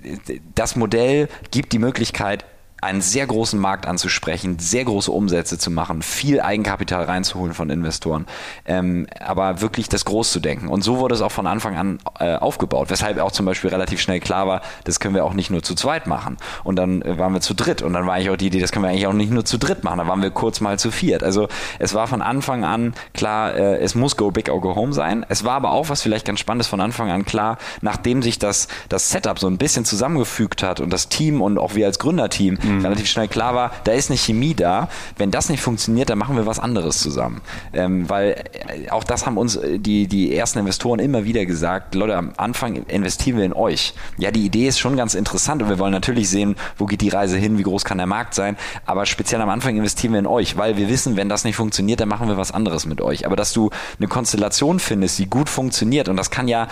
das 0.55 0.77
Modell 0.77 1.29
gibt 1.51 1.73
die 1.73 1.81
Möglichkeit, 1.81 2.45
einen 2.81 3.01
sehr 3.01 3.27
großen 3.27 3.59
Markt 3.59 3.87
anzusprechen, 3.87 4.59
sehr 4.59 4.85
große 4.85 5.11
Umsätze 5.11 5.59
zu 5.59 5.71
machen, 5.71 6.03
viel 6.03 6.41
Eigenkapital 6.41 7.05
reinzuholen 7.05 7.53
von 7.53 7.71
Investoren, 7.71 8.27
ähm, 8.67 9.07
aber 9.19 9.61
wirklich 9.61 9.89
das 9.89 10.05
groß 10.05 10.31
zu 10.31 10.41
denken. 10.41 10.69
Und 10.69 10.83
so 10.83 10.99
wurde 10.99 11.15
es 11.15 11.21
auch 11.21 11.33
von 11.33 11.47
Anfang 11.47 11.77
an 11.77 11.99
äh, 12.21 12.37
aufgebaut, 12.37 12.91
weshalb 12.91 13.19
auch 13.19 13.33
zum 13.33 13.47
Beispiel 13.47 13.71
relativ 13.71 14.01
schnell 14.01 14.21
klar 14.21 14.47
war, 14.47 14.63
das 14.85 15.01
können 15.01 15.15
wir 15.15 15.25
auch 15.25 15.35
nicht 15.35 15.51
nur 15.51 15.63
zu 15.63 15.75
zweit 15.75 16.07
machen. 16.07 16.37
Und 16.63 16.77
dann 16.77 17.03
äh, 17.03 17.19
waren 17.19 17.33
wir 17.33 17.41
zu 17.41 17.55
dritt 17.55 17.83
und 17.83 17.95
dann 17.95 18.07
war 18.07 18.15
eigentlich 18.15 18.31
auch 18.31 18.37
die 18.37 18.47
Idee, 18.47 18.61
das 18.61 18.71
können 18.71 18.85
wir 18.85 18.91
eigentlich 18.91 19.09
auch 19.09 19.13
nicht 19.13 19.33
nur 19.33 19.45
zu 19.45 19.59
dritt 19.59 19.83
machen, 19.83 19.99
da 19.99 20.07
waren 20.07 20.23
wir 20.23 20.31
kurz 20.31 20.61
mal 20.61 20.79
zu 20.79 20.93
viert. 20.93 21.25
Also 21.25 21.49
es 21.81 21.95
war 21.95 22.07
von 22.07 22.23
Anfang 22.23 22.65
an 22.65 22.95
klar, 23.13 23.55
äh, 23.55 23.79
es 23.79 23.97
muss 23.97 24.17
Go 24.17 24.31
Big 24.31 24.51
or 24.51 24.61
Go 24.61 24.77
Home 24.77 24.93
sein. 24.93 25.27
Es 25.29 25.45
war 25.45 25.55
aber 25.55 25.73
auch, 25.73 25.89
was 25.89 26.03
vielleicht 26.03 26.27
ganz 26.27 26.39
spannend 26.39 26.61
ist, 26.61 26.69
von 26.69 26.81
Anfang 26.81 27.11
an 27.11 27.25
klar, 27.25 27.59
nachdem 27.81 28.23
sich 28.23 28.39
das, 28.39 28.69
das 28.89 29.11
Setup 29.11 29.39
so 29.41 29.49
ein 29.49 29.59
bisschen 29.59 29.85
zusammengefügt 29.85 30.63
hat 30.63 30.79
und 30.79 30.93
das 30.93 31.09
Team 31.09 31.43
und 31.43 31.59
auch 31.59 31.75
wir 31.75 31.87
als 31.87 31.99
Gründerteam 31.99 32.57
mhm. 32.69 32.83
relativ 32.83 33.09
schnell 33.09 33.29
klar 33.29 33.55
war, 33.55 33.73
da 33.85 33.93
ist 33.93 34.11
eine 34.11 34.19
Chemie 34.19 34.55
da. 34.55 34.89
Wenn 35.17 35.31
das 35.31 35.49
nicht 35.49 35.61
funktioniert, 35.61 36.11
dann 36.11 36.19
machen 36.19 36.37
wir 36.37 36.47
was 36.47 36.59
anderes 36.59 37.01
zusammen. 37.01 37.41
Ähm, 37.73 38.09
weil 38.09 38.45
äh, 38.69 38.91
auch 38.91 39.05
das 39.05 39.27
haben 39.27 39.37
uns 39.39 39.57
äh, 39.57 39.79
die, 39.79 40.07
die 40.07 40.35
ersten 40.35 40.59
Investoren 40.59 41.01
immer 41.01 41.25
wieder 41.25 41.47
gesagt, 41.47 41.95
Leute, 41.95 42.17
am 42.17 42.33
Anfang 42.37 42.77
investieren 42.87 43.39
wir 43.39 43.45
in 43.45 43.53
euch. 43.53 43.95
Ja, 44.19 44.31
die 44.31 44.45
Idee 44.45 44.69
ist 44.69 44.79
schon 44.79 44.97
ganz 44.97 45.15
interessant 45.15 45.63
und 45.63 45.69
wir 45.69 45.79
wollen 45.79 45.93
natürlich 45.93 46.29
sehen, 46.29 46.57
wo 46.77 46.87
geht 46.87 47.01
die 47.01 47.09
Reise 47.09 47.37
hin, 47.37 47.59
wie 47.59 47.63
groß 47.63 47.85
kann 47.85 47.99
der 47.99 48.07
Markt 48.07 48.35
sein, 48.35 48.57
aber 48.87 49.07
speziell 49.07 49.41
am 49.41 49.49
Anfang 49.49 49.77
investieren 49.77 50.13
wir 50.13 50.21
in 50.21 50.27
euch, 50.27 50.57
weil 50.57 50.77
wir 50.77 50.89
wissen, 50.89 51.17
wenn 51.17 51.29
das 51.29 51.45
nicht 51.45 51.57
funktioniert, 51.57 52.01
dann 52.01 52.09
machen 52.09 52.29
wir 52.29 52.37
was 52.37 52.53
anderes 52.53 52.87
mit 52.87 53.01
euch. 53.01 53.27
Aber 53.27 53.37
dass 53.37 53.53
du 53.53 53.71
eine 53.99 54.09
Konstellation 54.09 54.79
findest, 54.79 55.19
die 55.19 55.29
gut 55.29 55.49
funktioniert 55.49 56.09
und 56.09 56.17
das 56.17 56.31
kann 56.31 56.49
ja 56.49 56.69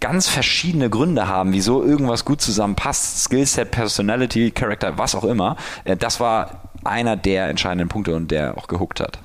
ganz 0.00 0.28
verschiedene 0.28 0.90
Gründe 0.90 1.28
haben, 1.28 1.52
wieso 1.52 1.84
irgendwas 1.84 2.24
gut 2.24 2.40
zusammenpasst, 2.40 3.24
Skillset, 3.24 3.70
Personality, 3.70 4.50
Character, 4.50 4.98
was 4.98 5.14
auch 5.14 5.24
immer. 5.24 5.56
Äh, 5.84 5.96
das 5.96 6.20
war 6.20 6.70
einer 6.84 7.16
der 7.16 7.48
entscheidenden 7.48 7.88
Punkte 7.88 8.16
und 8.16 8.30
der 8.30 8.56
auch 8.56 8.66
gehuckt 8.66 9.00
hat. 9.00 9.18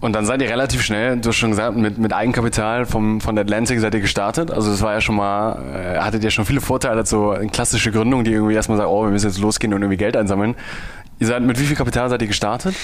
Und 0.00 0.12
dann 0.12 0.26
seid 0.26 0.42
ihr 0.42 0.50
relativ 0.50 0.82
schnell, 0.82 1.18
du 1.18 1.30
hast 1.30 1.36
schon 1.36 1.50
gesagt, 1.50 1.76
mit, 1.76 1.98
mit 1.98 2.12
Eigenkapital 2.12 2.84
vom, 2.84 3.20
von 3.20 3.38
Atlantic 3.38 3.80
seid 3.80 3.94
ihr 3.94 4.00
gestartet. 4.00 4.50
Also 4.50 4.70
das 4.70 4.82
war 4.82 4.92
ja 4.92 5.00
schon 5.00 5.16
mal, 5.16 5.58
äh, 5.74 5.98
hattet 5.98 6.22
ihr 6.22 6.30
schon 6.30 6.44
viele 6.44 6.60
Vorteile, 6.60 7.04
so 7.06 7.30
eine 7.30 7.48
klassische 7.48 7.90
Gründung, 7.90 8.22
die 8.24 8.32
irgendwie 8.32 8.54
erstmal 8.54 8.76
sagt, 8.78 8.90
oh, 8.90 9.04
wir 9.04 9.10
müssen 9.10 9.26
jetzt 9.26 9.38
losgehen 9.38 9.72
und 9.72 9.80
irgendwie 9.80 9.96
Geld 9.96 10.16
einsammeln. 10.16 10.54
Ihr 11.18 11.26
seid 11.26 11.42
mit 11.42 11.58
wie 11.58 11.64
viel 11.64 11.76
Kapital 11.76 12.10
seid 12.10 12.20
ihr 12.20 12.28
gestartet? 12.28 12.74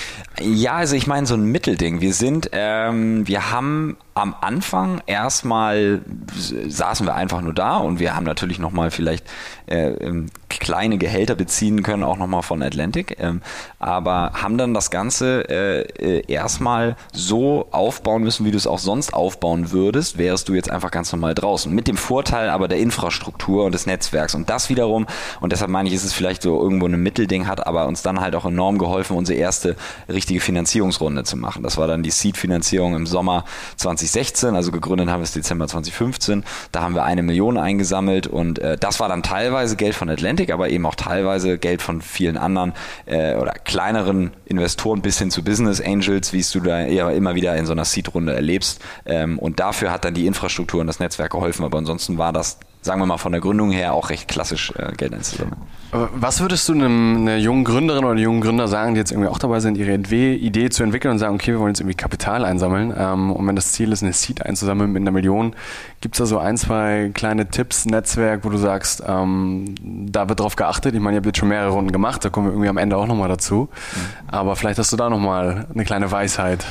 Ja, 0.41 0.73
also 0.73 0.97
ich 0.97 1.07
meine 1.07 1.27
so 1.27 1.35
ein 1.35 1.45
Mittelding. 1.45 2.01
Wir 2.01 2.15
sind, 2.15 2.49
ähm, 2.53 3.29
wir 3.29 3.53
haben 3.53 3.99
am 4.14 4.35
Anfang 4.40 5.01
erstmal 5.07 6.03
saßen 6.37 7.07
wir 7.07 7.14
einfach 7.14 7.40
nur 7.40 7.55
da 7.55 7.79
und 7.79 7.98
wir 7.98 8.14
haben 8.14 8.25
natürlich 8.25 8.59
nochmal 8.59 8.90
vielleicht 8.90 9.25
äh, 9.66 9.92
ähm, 9.92 10.27
kleine 10.48 10.98
Gehälter 10.98 11.35
beziehen 11.35 11.83
können, 11.83 12.03
auch 12.03 12.18
nochmal 12.18 12.42
von 12.42 12.62
Atlantic, 12.62 13.16
ähm, 13.18 13.40
aber 13.79 14.33
haben 14.35 14.59
dann 14.59 14.75
das 14.75 14.90
Ganze 14.90 15.48
äh, 15.48 15.81
äh, 16.18 16.22
erstmal 16.31 16.96
so 17.12 17.68
aufbauen 17.70 18.22
müssen, 18.22 18.44
wie 18.44 18.51
du 18.51 18.59
es 18.59 18.66
auch 18.66 18.79
sonst 18.79 19.14
aufbauen 19.14 19.72
würdest, 19.72 20.18
wärst 20.18 20.48
du 20.48 20.55
jetzt 20.55 20.70
einfach 20.70 20.90
ganz 20.90 21.11
normal 21.12 21.35
draußen. 21.35 21.72
Mit 21.72 21.88
dem 21.88 21.96
Vorteil 21.96 22.51
aber 22.51 22.68
der 22.68 22.79
Infrastruktur 22.79 23.64
und 23.64 23.72
des 23.72 23.87
Netzwerks 23.87 24.35
und 24.35 24.51
das 24.51 24.68
wiederum, 24.68 25.07
und 25.40 25.53
deshalb 25.53 25.70
meine 25.70 25.88
ich, 25.88 25.94
ist 25.94 26.05
es 26.05 26.12
vielleicht 26.12 26.42
so 26.42 26.61
irgendwo 26.61 26.87
ein 26.87 27.03
Mittelding 27.03 27.46
hat, 27.46 27.66
aber 27.66 27.87
uns 27.87 28.03
dann 28.03 28.20
halt 28.20 28.35
auch 28.35 28.44
enorm 28.44 28.77
geholfen, 28.77 29.16
unsere 29.16 29.38
erste 29.38 29.77
richtige 30.09 30.40
Finanzierungsrunde 30.40 31.25
zu 31.25 31.37
machen. 31.37 31.62
Das 31.62 31.79
war 31.79 31.87
dann 31.87 32.03
die 32.03 32.11
Seed-Finanzierung 32.11 32.94
im 32.94 33.07
Sommer 33.07 33.44
20 33.77 34.02
2016, 34.07 34.57
also 34.57 34.73
gegründet 34.73 35.09
haben 35.09 35.21
wir 35.21 35.25
es 35.25 35.33
Dezember 35.33 35.69
2015. 35.69 36.45
Da 36.71 36.83
haben 36.83 36.95
wir 36.95 37.05
eine 37.05 37.23
Million 37.23 37.59
eingesammelt 37.59 38.27
und 38.27 38.59
äh, 38.59 38.77
das 38.77 39.01
war 39.01 39.09
dann 39.09 39.23
teilweise 39.23 39.77
Geld 39.77 39.95
von 39.95 40.09
Atlantic, 40.09 40.53
aber 40.53 40.71
eben 40.71 40.87
auch 40.87 40.95
teilweise 40.95 41.59
Geld 41.59 41.83
von 41.83 42.03
vielen 42.03 42.37
anderen 42.37 42.73
äh, 43.07 43.37
oder 43.37 43.53
kleineren 43.53 44.33
Investoren 44.45 45.03
bis 45.03 45.19
hin 45.19 45.31
zu 45.31 45.45
Business 45.45 45.81
Angels, 45.81 46.33
wie 46.33 46.41
es 46.41 46.51
du 46.51 46.61
da 46.61 46.83
eher 46.83 47.11
immer 47.11 47.35
wieder 47.35 47.57
in 47.57 47.67
so 47.67 47.73
einer 47.73 47.85
Seed-Runde 47.85 48.35
erlebst. 48.35 48.81
Ähm, 49.07 49.38
und 49.38 49.61
dafür 49.61 49.91
hat 49.91 50.05
dann 50.05 50.15
die 50.15 50.27
Infrastruktur 50.27 50.81
und 50.81 50.87
das 50.87 51.01
Netzwerk 51.01 51.33
geholfen, 51.33 51.65
aber 51.65 51.79
ansonsten 51.79 52.19
war 52.19 52.33
das 52.33 52.59
sagen 52.83 53.01
wir 53.01 53.07
mal, 53.07 53.16
von 53.16 53.33
der 53.33 53.40
Gründung 53.40 53.71
her 53.71 53.95
auch 53.95 54.11
recht 54.11 54.29
klassisch 54.29 54.73
äh, 54.77 54.92
Geld 54.92 55.14
einzusammeln. 55.14 55.57
Was 55.92 56.40
würdest 56.40 56.68
du 56.68 56.73
einem, 56.73 57.18
einer 57.18 57.37
jungen 57.37 57.64
Gründerin 57.64 58.05
oder 58.05 58.18
jungen 58.18 58.40
Gründer 58.40 58.66
sagen, 58.66 58.95
die 58.95 58.99
jetzt 58.99 59.12
irgendwie 59.12 59.29
auch 59.29 59.38
dabei 59.38 59.61
sind, 59.61 59.77
ihre 59.77 59.95
Idee 59.95 60.71
zu 60.71 60.83
entwickeln 60.83 61.12
und 61.12 61.18
sagen, 61.18 61.35
okay, 61.35 61.53
wir 61.53 61.61
wollen 61.61 61.71
jetzt 61.71 61.81
irgendwie 61.81 61.97
Kapital 61.97 62.45
einsammeln 62.45 62.92
ähm, 62.97 63.31
und 63.31 63.47
wenn 63.47 63.55
das 63.55 63.73
Ziel 63.73 63.92
ist, 63.92 64.03
eine 64.03 64.12
Seed 64.12 64.45
einzusammeln 64.45 64.90
mit 64.90 65.03
einer 65.03 65.11
Million, 65.11 65.55
gibt 66.01 66.14
es 66.14 66.18
da 66.18 66.27
so 66.27 66.38
ein, 66.38 66.57
zwei 66.57 67.11
kleine 67.14 67.49
Tipps, 67.49 67.85
Netzwerk, 67.85 68.45
wo 68.45 68.49
du 68.49 68.57
sagst, 68.57 69.03
ähm, 69.07 69.75
da 69.83 70.29
wird 70.29 70.40
drauf 70.40 70.57
geachtet? 70.57 70.95
Ich 70.95 71.01
meine, 71.01 71.16
ihr 71.16 71.18
habt 71.18 71.27
jetzt 71.27 71.38
schon 71.38 71.49
mehrere 71.49 71.71
Runden 71.71 71.92
gemacht, 71.92 72.25
da 72.25 72.31
kommen 72.31 72.47
wir 72.47 72.53
irgendwie 72.53 72.71
am 72.71 72.79
Ende 72.79 72.97
auch 72.97 73.07
nochmal 73.07 73.29
dazu, 73.29 73.68
mhm. 73.95 74.29
aber 74.29 74.57
vielleicht 74.57 74.79
hast 74.79 74.92
du 74.92 74.97
da 74.97 75.09
nochmal 75.09 75.66
eine 75.73 75.85
kleine 75.85 76.11
Weisheit. 76.11 76.64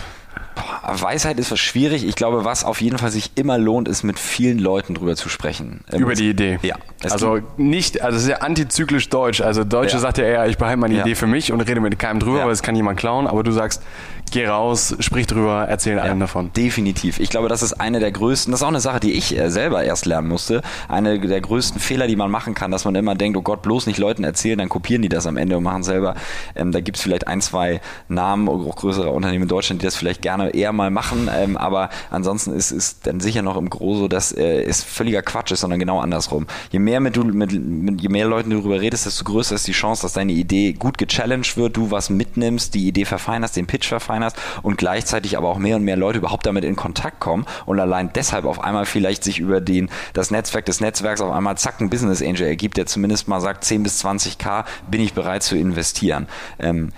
Weisheit 0.83 1.39
ist 1.39 1.51
was 1.51 1.59
schwierig. 1.59 2.05
Ich 2.05 2.15
glaube, 2.15 2.43
was 2.43 2.63
auf 2.63 2.81
jeden 2.81 2.97
Fall 2.97 3.11
sich 3.11 3.31
immer 3.35 3.57
lohnt, 3.57 3.87
ist 3.87 4.03
mit 4.03 4.19
vielen 4.19 4.59
Leuten 4.59 4.95
drüber 4.95 5.15
zu 5.15 5.29
sprechen. 5.29 5.81
Ähm, 5.91 6.01
Über 6.01 6.13
die 6.13 6.29
Idee. 6.29 6.59
Ja. 6.61 6.75
Also 7.09 7.39
nicht, 7.57 8.01
also 8.01 8.17
es 8.17 8.23
ist 8.23 8.29
ja 8.29 8.37
antizyklisch 8.37 9.09
deutsch. 9.09 9.41
Also 9.41 9.63
Deutsche 9.63 9.93
ja. 9.93 9.99
sagt 9.99 10.17
ja 10.17 10.23
eher, 10.23 10.47
ich 10.47 10.57
behalte 10.57 10.77
meine 10.77 10.95
ja. 10.95 11.01
Idee 11.01 11.15
für 11.15 11.27
mich 11.27 11.51
und 11.51 11.61
rede 11.61 11.79
mit 11.79 11.97
keinem 11.99 12.19
drüber, 12.19 12.39
ja. 12.39 12.45
weil 12.45 12.53
es 12.53 12.61
kann 12.61 12.75
jemand 12.75 12.99
klauen. 12.99 13.27
Aber 13.27 13.43
du 13.43 13.51
sagst, 13.51 13.83
geh 14.31 14.47
raus, 14.47 14.95
sprich 14.99 15.27
drüber, 15.27 15.65
erzähl 15.67 15.97
ja, 15.97 16.03
allen 16.03 16.19
davon. 16.19 16.51
Definitiv. 16.53 17.19
Ich 17.19 17.29
glaube, 17.29 17.49
das 17.49 17.61
ist 17.61 17.73
eine 17.73 17.99
der 17.99 18.11
größten, 18.11 18.51
das 18.51 18.61
ist 18.61 18.63
auch 18.63 18.69
eine 18.69 18.79
Sache, 18.79 18.99
die 18.99 19.11
ich 19.13 19.37
äh, 19.37 19.49
selber 19.51 19.83
erst 19.83 20.05
lernen 20.05 20.27
musste. 20.27 20.61
Eine 20.87 21.19
der 21.19 21.41
größten 21.41 21.79
Fehler, 21.79 22.07
die 22.07 22.15
man 22.15 22.31
machen 22.31 22.53
kann, 22.53 22.71
dass 22.71 22.85
man 22.85 22.95
immer 22.95 23.15
denkt, 23.15 23.37
oh 23.37 23.41
Gott, 23.41 23.61
bloß 23.61 23.87
nicht 23.87 23.99
Leuten 23.99 24.23
erzählen, 24.23 24.57
dann 24.57 24.69
kopieren 24.69 25.01
die 25.01 25.09
das 25.09 25.27
am 25.27 25.37
Ende 25.37 25.57
und 25.57 25.63
machen 25.63 25.83
selber. 25.83 26.15
Ähm, 26.55 26.71
da 26.71 26.79
gibt 26.79 26.97
es 26.97 27.03
vielleicht 27.03 27.27
ein, 27.27 27.41
zwei 27.41 27.81
Namen, 28.07 28.49
auch 28.49 28.75
größere 28.75 29.11
Unternehmen 29.11 29.43
in 29.43 29.49
Deutschland, 29.49 29.81
die 29.81 29.85
das 29.85 29.95
vielleicht 29.95 30.21
gerne 30.21 30.49
eher 30.51 30.71
mal 30.71 30.89
machen. 30.89 31.29
Ähm, 31.33 31.57
aber 31.57 31.89
ansonsten 32.09 32.53
ist 32.53 32.71
es 32.71 33.01
dann 33.01 33.19
sicher 33.19 33.41
noch 33.41 33.57
im 33.57 33.69
Großo, 33.69 34.07
dass 34.07 34.31
äh, 34.31 34.63
es 34.63 34.83
völliger 34.83 35.21
Quatsch 35.21 35.51
ist, 35.51 35.61
sondern 35.61 35.79
genau 35.79 35.99
andersrum. 35.99 36.47
Je 36.71 36.79
mehr 36.79 36.99
mit 36.99 37.17
du 37.17 37.23
mit, 37.23 37.51
mit 37.51 38.01
je 38.01 38.09
mehr 38.09 38.25
Leuten 38.25 38.49
du 38.49 38.57
darüber 38.57 38.81
redest, 38.81 39.05
desto 39.05 39.23
größer 39.25 39.55
ist 39.55 39.67
die 39.67 39.73
Chance, 39.73 40.03
dass 40.03 40.13
deine 40.13 40.31
Idee 40.31 40.73
gut 40.73 40.97
gechallenged 40.97 41.57
wird, 41.57 41.77
du 41.77 41.91
was 41.91 42.09
mitnimmst, 42.09 42.73
die 42.73 42.87
Idee 42.87 43.05
verfeinerst, 43.05 43.55
den 43.55 43.67
Pitch 43.67 43.87
verfeinerst 43.87 44.20
verfeinerst 44.21 44.37
und 44.61 44.77
gleichzeitig 44.77 45.37
aber 45.37 45.49
auch 45.49 45.57
mehr 45.57 45.75
und 45.75 45.83
mehr 45.83 45.97
Leute 45.97 46.19
überhaupt 46.19 46.45
damit 46.45 46.63
in 46.63 46.75
Kontakt 46.75 47.19
kommen 47.19 47.45
und 47.65 47.79
allein 47.79 48.11
deshalb 48.13 48.45
auf 48.45 48.63
einmal 48.63 48.85
vielleicht 48.85 49.23
sich 49.23 49.39
über 49.39 49.61
den, 49.61 49.89
das 50.13 50.31
Netzwerk 50.31 50.65
des 50.65 50.81
Netzwerks 50.81 51.21
auf 51.21 51.31
einmal 51.31 51.57
zack 51.57 51.81
ein 51.81 51.89
Business 51.89 52.21
Angel 52.21 52.47
ergibt, 52.47 52.77
der 52.77 52.85
zumindest 52.85 53.27
mal 53.27 53.41
sagt, 53.41 53.63
10 53.63 53.83
bis 53.83 54.03
20k 54.03 54.65
bin 54.89 55.01
ich 55.01 55.13
bereit 55.13 55.43
zu 55.43 55.55
investieren. 55.55 56.27
Ähm, 56.59 56.91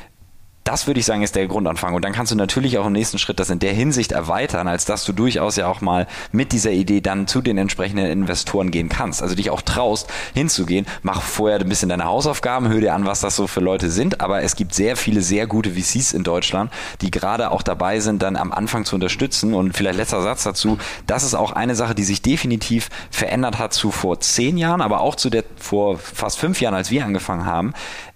das 0.63 0.87
würde 0.87 0.99
ich 0.99 1.05
sagen, 1.05 1.23
ist 1.23 1.35
der 1.35 1.47
Grundanfang. 1.47 1.93
Und 1.93 2.05
dann 2.05 2.13
kannst 2.13 2.31
du 2.31 2.35
natürlich 2.35 2.77
auch 2.77 2.85
im 2.85 2.93
nächsten 2.93 3.19
Schritt 3.19 3.39
das 3.39 3.49
in 3.49 3.59
der 3.59 3.73
Hinsicht 3.73 4.11
erweitern, 4.11 4.67
als 4.67 4.85
dass 4.85 5.03
du 5.03 5.11
durchaus 5.11 5.55
ja 5.55 5.67
auch 5.67 5.81
mal 5.81 6.07
mit 6.31 6.51
dieser 6.51 6.71
Idee 6.71 7.01
dann 7.01 7.27
zu 7.27 7.41
den 7.41 7.57
entsprechenden 7.57 8.05
Investoren 8.05 8.71
gehen 8.71 8.89
kannst. 8.89 9.21
Also 9.21 9.35
dich 9.35 9.49
auch 9.49 9.61
traust, 9.61 10.09
hinzugehen. 10.33 10.85
Mach 11.01 11.21
vorher 11.21 11.59
ein 11.59 11.67
bisschen 11.67 11.89
deine 11.89 12.05
Hausaufgaben, 12.05 12.69
hör 12.69 12.79
dir 12.79 12.93
an, 12.93 13.05
was 13.05 13.19
das 13.19 13.35
so 13.35 13.47
für 13.47 13.59
Leute 13.59 13.89
sind. 13.89 14.21
Aber 14.21 14.41
es 14.41 14.55
gibt 14.55 14.73
sehr 14.73 14.95
viele 14.95 15.21
sehr 15.21 15.47
gute 15.47 15.71
VCs 15.71 16.13
in 16.13 16.23
Deutschland, 16.23 16.71
die 17.01 17.11
gerade 17.11 17.51
auch 17.51 17.61
dabei 17.61 17.99
sind, 17.99 18.21
dann 18.21 18.35
am 18.35 18.51
Anfang 18.51 18.85
zu 18.85 18.95
unterstützen. 18.95 19.53
Und 19.53 19.75
vielleicht 19.75 19.97
letzter 19.97 20.21
Satz 20.21 20.43
dazu. 20.43 20.77
Das 21.07 21.23
ist 21.23 21.33
auch 21.33 21.51
eine 21.51 21.75
Sache, 21.75 21.95
die 21.95 22.03
sich 22.03 22.21
definitiv 22.21 22.89
verändert 23.11 23.59
hat 23.59 23.73
zu 23.73 23.91
vor 23.91 24.19
zehn 24.21 24.57
Jahren, 24.57 24.81
aber 24.81 25.01
auch 25.01 25.15
zu 25.15 25.29
der 25.29 25.43
vor 25.57 25.97
fast 25.97 26.39
fünf 26.39 26.61
Jahren, 26.61 26.73
als 26.73 26.89
wir 26.89 27.05
angefangen 27.05 27.45
haben 27.45 27.73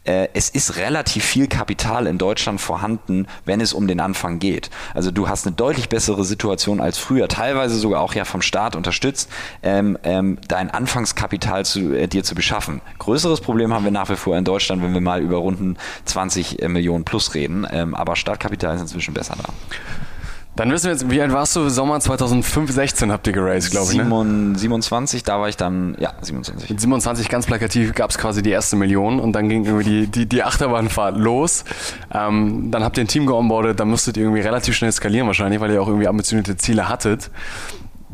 es 0.08 0.50
ist 0.50 0.78
relativ 0.78 1.26
viel 1.26 1.48
Kapital 1.48 2.08
in 2.08 2.18
Deutschland 2.18 2.62
vorhanden, 2.62 3.28
wenn 3.46 3.62
es 3.62 3.74
um 3.74 3.88
den 3.88 4.00
Anfang 4.00 4.40
geht. 4.40 4.70
Also 4.94 5.12
du 5.12 5.28
hast 5.28 5.46
eine 5.46 5.56
deutlich 5.56 5.90
bessere 5.90 6.24
Situation 6.24 6.80
als 6.80 6.98
früher, 6.98 7.28
teilweise 7.28 7.76
sogar 7.76 8.02
auch 8.02 8.14
ja 8.14 8.26
vom 8.26 8.42
Staat 8.42 8.76
unterstützt, 8.76 9.30
ähm, 9.64 9.98
ähm, 10.04 10.38
dein 10.48 10.70
Anfangskapital 10.70 11.66
zu, 11.66 11.94
äh, 11.94 12.08
dir 12.08 12.24
zu 12.24 12.36
beschaffen. 12.36 12.82
Größeres 13.00 13.42
Problem 13.42 13.74
haben 13.74 13.84
wir 13.84 13.92
nach 13.92 14.10
wie 14.10 14.16
vor 14.16 14.38
in 14.38 14.46
Deutschland, 14.46 14.82
wenn 14.82 14.94
wir 14.94 15.02
mal 15.02 15.22
über 15.22 15.38
runden 15.38 15.78
20 16.06 16.62
äh, 16.62 16.68
Millionen 16.68 17.04
plus 17.04 17.34
reden, 17.34 17.68
ähm, 17.70 17.94
aber 17.94 18.16
Startkapital 18.16 18.76
ist 18.76 18.82
inzwischen 18.82 19.14
besser 19.14 19.36
da. 19.38 19.54
Dann 20.58 20.72
wissen 20.72 20.86
wir 20.86 20.92
jetzt, 20.94 21.10
wie 21.12 21.22
alt 21.22 21.32
warst 21.32 21.56
du? 21.56 21.70
Sommer 21.70 22.00
2005, 22.00 22.72
16 22.72 23.12
habt 23.12 23.28
ihr 23.28 23.34
geraced, 23.34 23.70
glaube 23.70 23.92
ich. 23.92 23.98
Ne? 24.00 24.04
27, 24.58 25.24
da 25.24 25.40
war 25.40 25.48
ich 25.50 25.56
dann, 25.56 25.96
ja, 26.00 26.14
27. 26.20 26.72
Mit 26.72 26.82
27 26.82 27.30
ganz 27.30 27.46
plakativ 27.46 27.94
gab 27.94 28.10
es 28.10 28.18
quasi 28.18 28.42
die 28.42 28.50
erste 28.50 28.76
Million 28.76 29.20
und 29.20 29.34
dann 29.34 29.50
ging 29.50 29.66
irgendwie 29.66 29.84
die, 29.84 30.08
die, 30.08 30.26
die 30.26 30.44
Achterbahnfahrt 30.44 31.16
los. 31.16 31.64
Ähm, 32.12 32.72
dann 32.72 32.84
habt 32.84 32.98
ihr 32.98 33.04
ein 33.04 33.08
Team 33.08 33.28
geonboardet, 33.28 33.80
dann 33.80 33.88
musstet 33.88 34.18
ihr 34.18 34.24
irgendwie 34.24 34.42
relativ 34.42 34.76
schnell 34.76 34.92
skalieren 34.92 35.28
wahrscheinlich, 35.28 35.60
weil 35.60 35.72
ihr 35.72 35.80
auch 35.80 35.88
irgendwie 35.88 36.08
ambitionierte 36.08 36.58
Ziele 36.58 36.90
hattet. 36.90 37.30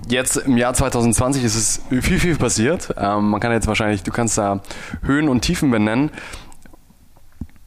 Jetzt 0.10 0.36
im 0.36 0.58
Jahr 0.58 0.74
2020 0.74 1.46
ist 1.46 1.56
es 1.56 1.82
viel, 2.02 2.20
viel 2.20 2.36
passiert. 2.36 2.94
Ähm, 2.98 3.30
man 3.30 3.40
kann 3.40 3.54
jetzt 3.54 3.68
wahrscheinlich, 3.68 4.04
du 4.04 4.12
kannst 4.12 4.38
da 4.38 4.60
Höhen 5.04 5.30
und 5.30 5.42
Tiefen 5.42 5.72
benennen. 5.72 6.12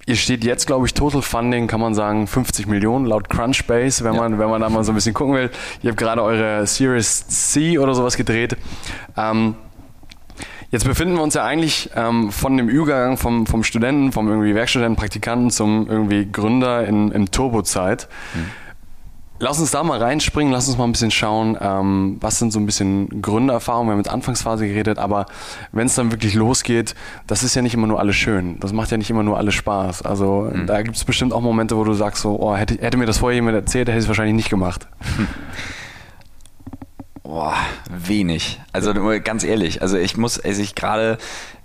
Ihr 0.09 0.15
steht 0.15 0.45
jetzt, 0.45 0.67
glaube 0.67 0.87
ich, 0.87 0.95
Total 0.95 1.21
Funding, 1.21 1.67
kann 1.67 1.81
man 1.81 1.95
sagen, 1.95 2.29
50 2.29 2.69
Millionen 2.69 3.07
laut 3.07 3.29
Crunchbase, 3.29 4.05
wenn, 4.05 4.15
ja. 4.15 4.21
man, 4.21 4.39
wenn 4.39 4.49
man 4.49 4.61
da 4.61 4.69
mal 4.69 4.85
so 4.85 4.93
ein 4.93 4.95
bisschen 4.95 5.15
gucken 5.15 5.35
will. 5.35 5.51
Ihr 5.83 5.91
habt 5.91 5.99
gerade 5.99 6.23
eure 6.23 6.65
Series 6.67 7.27
C 7.27 7.79
oder 7.79 7.95
sowas 7.95 8.17
gedreht. 8.17 8.57
Ähm, 9.17 9.57
Jetzt 10.73 10.85
befinden 10.85 11.15
wir 11.15 11.23
uns 11.23 11.35
ja 11.35 11.45
eigentlich 11.45 11.91
ähm, 11.95 12.33
von 12.33 12.57
dem 12.57 12.69
Übergang 12.69 13.17
vom, 13.17 13.47
vom 13.47 13.63
Studenten, 13.63 14.11
vom 14.11 14.29
irgendwie 14.29 14.55
Werkstudenten, 14.55 14.97
Praktikanten 14.97 15.51
zum 15.51 15.89
irgendwie 15.89 16.31
Gründer 16.31 16.85
in, 16.87 17.13
in 17.13 17.31
Turbozeit. 17.31 18.09
Mhm. 18.35 18.51
Lass 19.39 19.61
uns 19.61 19.71
da 19.71 19.83
mal 19.83 20.03
reinspringen, 20.03 20.51
lass 20.51 20.67
uns 20.67 20.79
mal 20.79 20.85
ein 20.85 20.93
bisschen 20.93 21.11
schauen, 21.11 21.59
ähm, 21.61 22.17
was 22.21 22.39
sind 22.39 22.55
so 22.55 22.59
ein 22.59 22.65
bisschen 22.65 23.21
Gründererfahrungen. 23.21 23.89
Wir 23.89 23.93
haben 23.93 23.99
mit 23.99 24.09
Anfangsphase 24.09 24.67
geredet, 24.67 24.99
aber 24.99 25.27
wenn 25.73 25.87
es 25.87 25.95
dann 25.95 26.11
wirklich 26.11 26.33
losgeht, 26.33 26.95
das 27.27 27.43
ist 27.43 27.55
ja 27.55 27.61
nicht 27.61 27.75
immer 27.75 27.87
nur 27.87 28.01
alles 28.01 28.17
schön. 28.17 28.59
Das 28.61 28.73
macht 28.73 28.91
ja 28.91 28.97
nicht 28.97 29.11
immer 29.11 29.23
nur 29.23 29.37
alles 29.37 29.55
Spaß. 29.55 30.03
Also 30.03 30.51
mhm. 30.51 30.67
da 30.67 30.81
gibt 30.81 30.97
es 30.97 31.05
bestimmt 31.05 31.35
auch 31.35 31.43
Momente, 31.43 31.77
wo 31.77 31.85
du 31.85 31.93
sagst, 31.93 32.23
so, 32.23 32.41
oh, 32.41 32.57
hätte, 32.57 32.79
hätte 32.81 32.97
mir 32.97 33.05
das 33.05 33.19
vorher 33.19 33.35
jemand 33.35 33.57
erzählt, 33.57 33.89
hätte 33.89 33.99
ich 33.99 34.05
es 34.05 34.09
wahrscheinlich 34.09 34.37
nicht 34.37 34.49
gemacht. 34.49 34.89
Boah, 37.23 37.57
wenig. 37.91 38.59
Also 38.73 38.95
ganz 39.23 39.45
ehrlich, 39.45 39.83
also 39.83 39.99
ich 39.99 40.17
muss, 40.17 40.41
also 40.41 40.63
ich 40.63 40.75
gerade, 40.75 41.19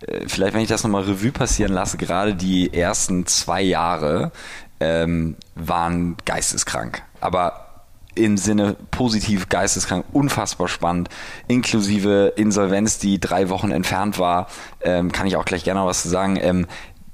äh, 0.08 0.28
vielleicht 0.28 0.54
wenn 0.56 0.62
ich 0.62 0.68
das 0.68 0.84
nochmal 0.84 1.04
Revue 1.04 1.32
passieren 1.32 1.72
lasse, 1.72 1.96
gerade 1.96 2.36
die 2.36 2.74
ersten 2.74 3.28
zwei 3.28 3.62
Jahre 3.62 4.34
ähm, 4.82 5.38
waren 5.56 6.18
geisteskrank 6.26 7.04
aber 7.22 7.68
im 8.14 8.38
Sinne 8.38 8.76
positiv 8.92 9.48
geisteskrank, 9.48 10.06
unfassbar 10.12 10.68
spannend, 10.68 11.10
inklusive 11.48 12.34
Insolvenz, 12.36 12.98
die 12.98 13.20
drei 13.20 13.50
Wochen 13.50 13.72
entfernt 13.72 14.20
war, 14.20 14.48
ähm, 14.82 15.12
kann 15.14 15.28
ich 15.28 15.38
auch 15.38 15.46
gleich 15.46 15.64
gerne 15.64 15.86
was 15.86 16.02
zu 16.02 16.10
sagen. 16.10 16.38
Ähm, 16.42 16.68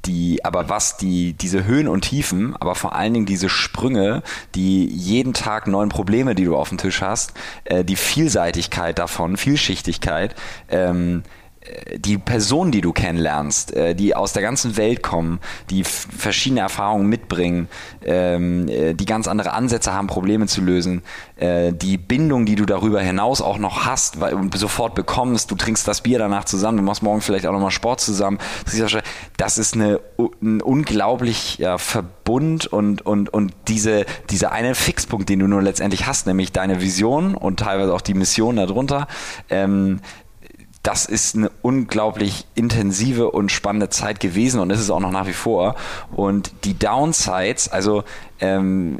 die, 0.06 0.44
aber 0.46 0.70
was 0.70 0.98
die, 0.98 1.34
diese 1.34 1.66
Höhen 1.66 1.88
und 1.88 2.02
Tiefen, 2.02 2.56
aber 2.60 2.76
vor 2.76 2.96
allen 2.96 3.14
Dingen 3.14 3.26
diese 3.26 3.50
Sprünge, 3.50 4.24
die 4.56 4.86
jeden 4.86 5.34
Tag 5.34 5.68
neuen 5.68 5.90
Probleme, 5.90 6.34
die 6.34 6.46
du 6.46 6.56
auf 6.56 6.70
dem 6.70 6.78
Tisch 6.78 7.02
hast, 7.02 7.34
äh, 7.66 7.84
die 7.84 7.96
Vielseitigkeit 7.96 8.98
davon, 9.00 9.38
Vielschichtigkeit, 9.38 10.36
ähm, 10.70 11.24
die 11.98 12.18
Personen, 12.18 12.72
die 12.72 12.82
du 12.82 12.94
kennenlernst, 12.94 13.74
äh, 13.74 13.96
die 13.96 14.16
aus 14.16 14.34
der 14.34 14.42
ganzen 14.42 14.78
Welt 14.78 15.04
kommen, 15.04 15.40
die 15.70 15.84
verschiedene 15.84 16.62
Erfahrungen 16.62 17.08
mitbringen, 17.08 17.68
ähm, 18.06 18.68
äh, 18.68 18.94
die 18.94 19.06
ganz 19.06 19.28
andere 19.28 19.54
Ansätze 19.54 19.94
haben, 19.94 20.08
Probleme 20.08 20.48
zu 20.48 20.62
lösen, 20.62 21.04
äh, 21.38 21.74
die 21.74 21.98
Bindung, 21.98 22.46
die 22.46 22.56
du 22.56 22.66
darüber 22.66 23.02
hinaus 23.02 23.42
auch 23.42 23.58
noch 23.58 23.86
hast, 23.86 24.20
weil 24.20 24.36
du 24.36 24.58
sofort 24.58 24.96
bekommst, 24.96 25.52
du 25.52 25.56
trinkst 25.56 25.88
das 25.88 26.02
Bier 26.02 26.20
danach 26.20 26.46
zusammen, 26.46 26.78
du 26.78 26.84
machst 26.84 27.04
morgen 27.04 27.22
vielleicht 27.22 27.46
auch 27.46 27.54
nochmal 27.54 27.72
Sport 27.72 28.02
zusammen. 28.02 28.38
Das 29.38 29.58
ist 29.58 29.76
eine, 29.76 30.00
ein 30.42 30.62
unglaublich 30.62 31.58
ja, 31.58 31.78
Verbund 31.78 32.68
und, 32.68 33.06
und, 33.06 33.30
und 33.30 33.54
diese, 33.68 34.06
dieser 34.30 34.52
eine 34.52 34.76
Fixpunkt, 34.76 35.30
den 35.30 35.40
du 35.40 35.48
nur 35.48 35.62
letztendlich 35.62 36.08
hast, 36.08 36.28
nämlich 36.28 36.52
deine 36.52 36.82
Vision 36.82 37.36
und 37.36 37.60
teilweise 37.60 37.94
auch 37.94 38.02
die 38.02 38.14
Mission 38.14 38.56
darunter, 38.56 39.08
ähm, 39.50 40.02
das 40.88 41.06
ist 41.06 41.36
eine 41.36 41.52
unglaublich 41.62 42.46
intensive 42.56 43.30
und 43.32 43.52
spannende 43.52 43.90
Zeit 43.90 44.22
gewesen 44.22 44.62
und 44.62 44.70
ist 44.70 44.80
es 44.80 44.90
auch 44.90 45.02
noch 45.02 45.12
nach 45.12 45.28
wie 45.28 45.34
vor. 45.34 45.76
Und 46.16 46.54
die 46.64 46.80
Downsides, 46.80 47.68
also 47.68 48.06
ähm, 48.40 49.00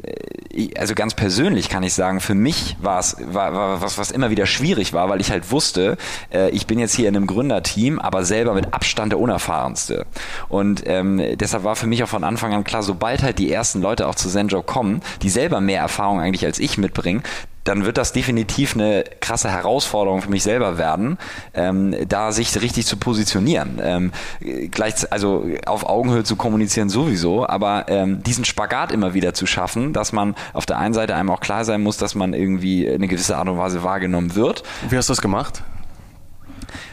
also 0.76 0.94
ganz 0.94 1.14
persönlich 1.14 1.68
kann 1.68 1.82
ich 1.82 1.94
sagen, 1.94 2.20
für 2.20 2.34
mich 2.34 2.76
war 2.80 2.98
es 2.98 3.16
war, 3.20 3.54
war 3.54 3.80
was, 3.80 3.98
was 3.98 4.10
immer 4.10 4.30
wieder 4.30 4.46
schwierig 4.46 4.92
war, 4.92 5.08
weil 5.08 5.20
ich 5.20 5.30
halt 5.30 5.50
wusste, 5.50 5.96
äh, 6.32 6.50
ich 6.50 6.66
bin 6.66 6.78
jetzt 6.78 6.94
hier 6.94 7.08
in 7.08 7.16
einem 7.16 7.26
Gründerteam, 7.26 7.98
aber 7.98 8.24
selber 8.24 8.54
mit 8.54 8.74
Abstand 8.74 9.12
der 9.12 9.20
unerfahrenste. 9.20 10.06
Und 10.48 10.82
ähm, 10.86 11.22
deshalb 11.36 11.64
war 11.64 11.76
für 11.76 11.86
mich 11.86 12.02
auch 12.02 12.08
von 12.08 12.24
Anfang 12.24 12.52
an 12.52 12.64
klar, 12.64 12.82
sobald 12.82 13.22
halt 13.22 13.38
die 13.38 13.52
ersten 13.52 13.80
Leute 13.80 14.08
auch 14.08 14.14
zu 14.14 14.28
Zenjo 14.28 14.62
kommen, 14.62 15.02
die 15.22 15.30
selber 15.30 15.60
mehr 15.60 15.80
Erfahrung 15.80 16.20
eigentlich 16.20 16.44
als 16.44 16.58
ich 16.58 16.78
mitbringen, 16.78 17.22
dann 17.68 17.84
wird 17.84 17.98
das 17.98 18.12
definitiv 18.12 18.74
eine 18.74 19.04
krasse 19.20 19.50
Herausforderung 19.50 20.22
für 20.22 20.30
mich 20.30 20.42
selber 20.42 20.78
werden, 20.78 21.18
ähm, 21.52 21.94
da 22.08 22.32
sich 22.32 22.58
richtig 22.60 22.86
zu 22.86 22.96
positionieren. 22.96 23.78
Ähm, 23.82 24.12
gleich, 24.70 24.94
also 25.12 25.46
auf 25.66 25.84
Augenhöhe 25.84 26.24
zu 26.24 26.36
kommunizieren 26.36 26.88
sowieso, 26.88 27.46
aber 27.46 27.84
ähm, 27.88 28.22
diesen 28.22 28.46
Spagat 28.46 28.90
immer 28.90 29.12
wieder 29.12 29.27
zu 29.34 29.46
schaffen, 29.46 29.92
dass 29.92 30.12
man 30.12 30.34
auf 30.52 30.66
der 30.66 30.78
einen 30.78 30.94
Seite 30.94 31.14
einem 31.14 31.30
auch 31.30 31.40
klar 31.40 31.64
sein 31.64 31.82
muss, 31.82 31.96
dass 31.96 32.14
man 32.14 32.34
irgendwie 32.34 32.88
eine 32.88 33.08
gewisse 33.08 33.36
Art 33.36 33.48
und 33.48 33.58
Weise 33.58 33.82
wahrgenommen 33.82 34.34
wird. 34.34 34.62
Wie 34.88 34.96
hast 34.96 35.08
du 35.08 35.12
das 35.12 35.20
gemacht? 35.20 35.62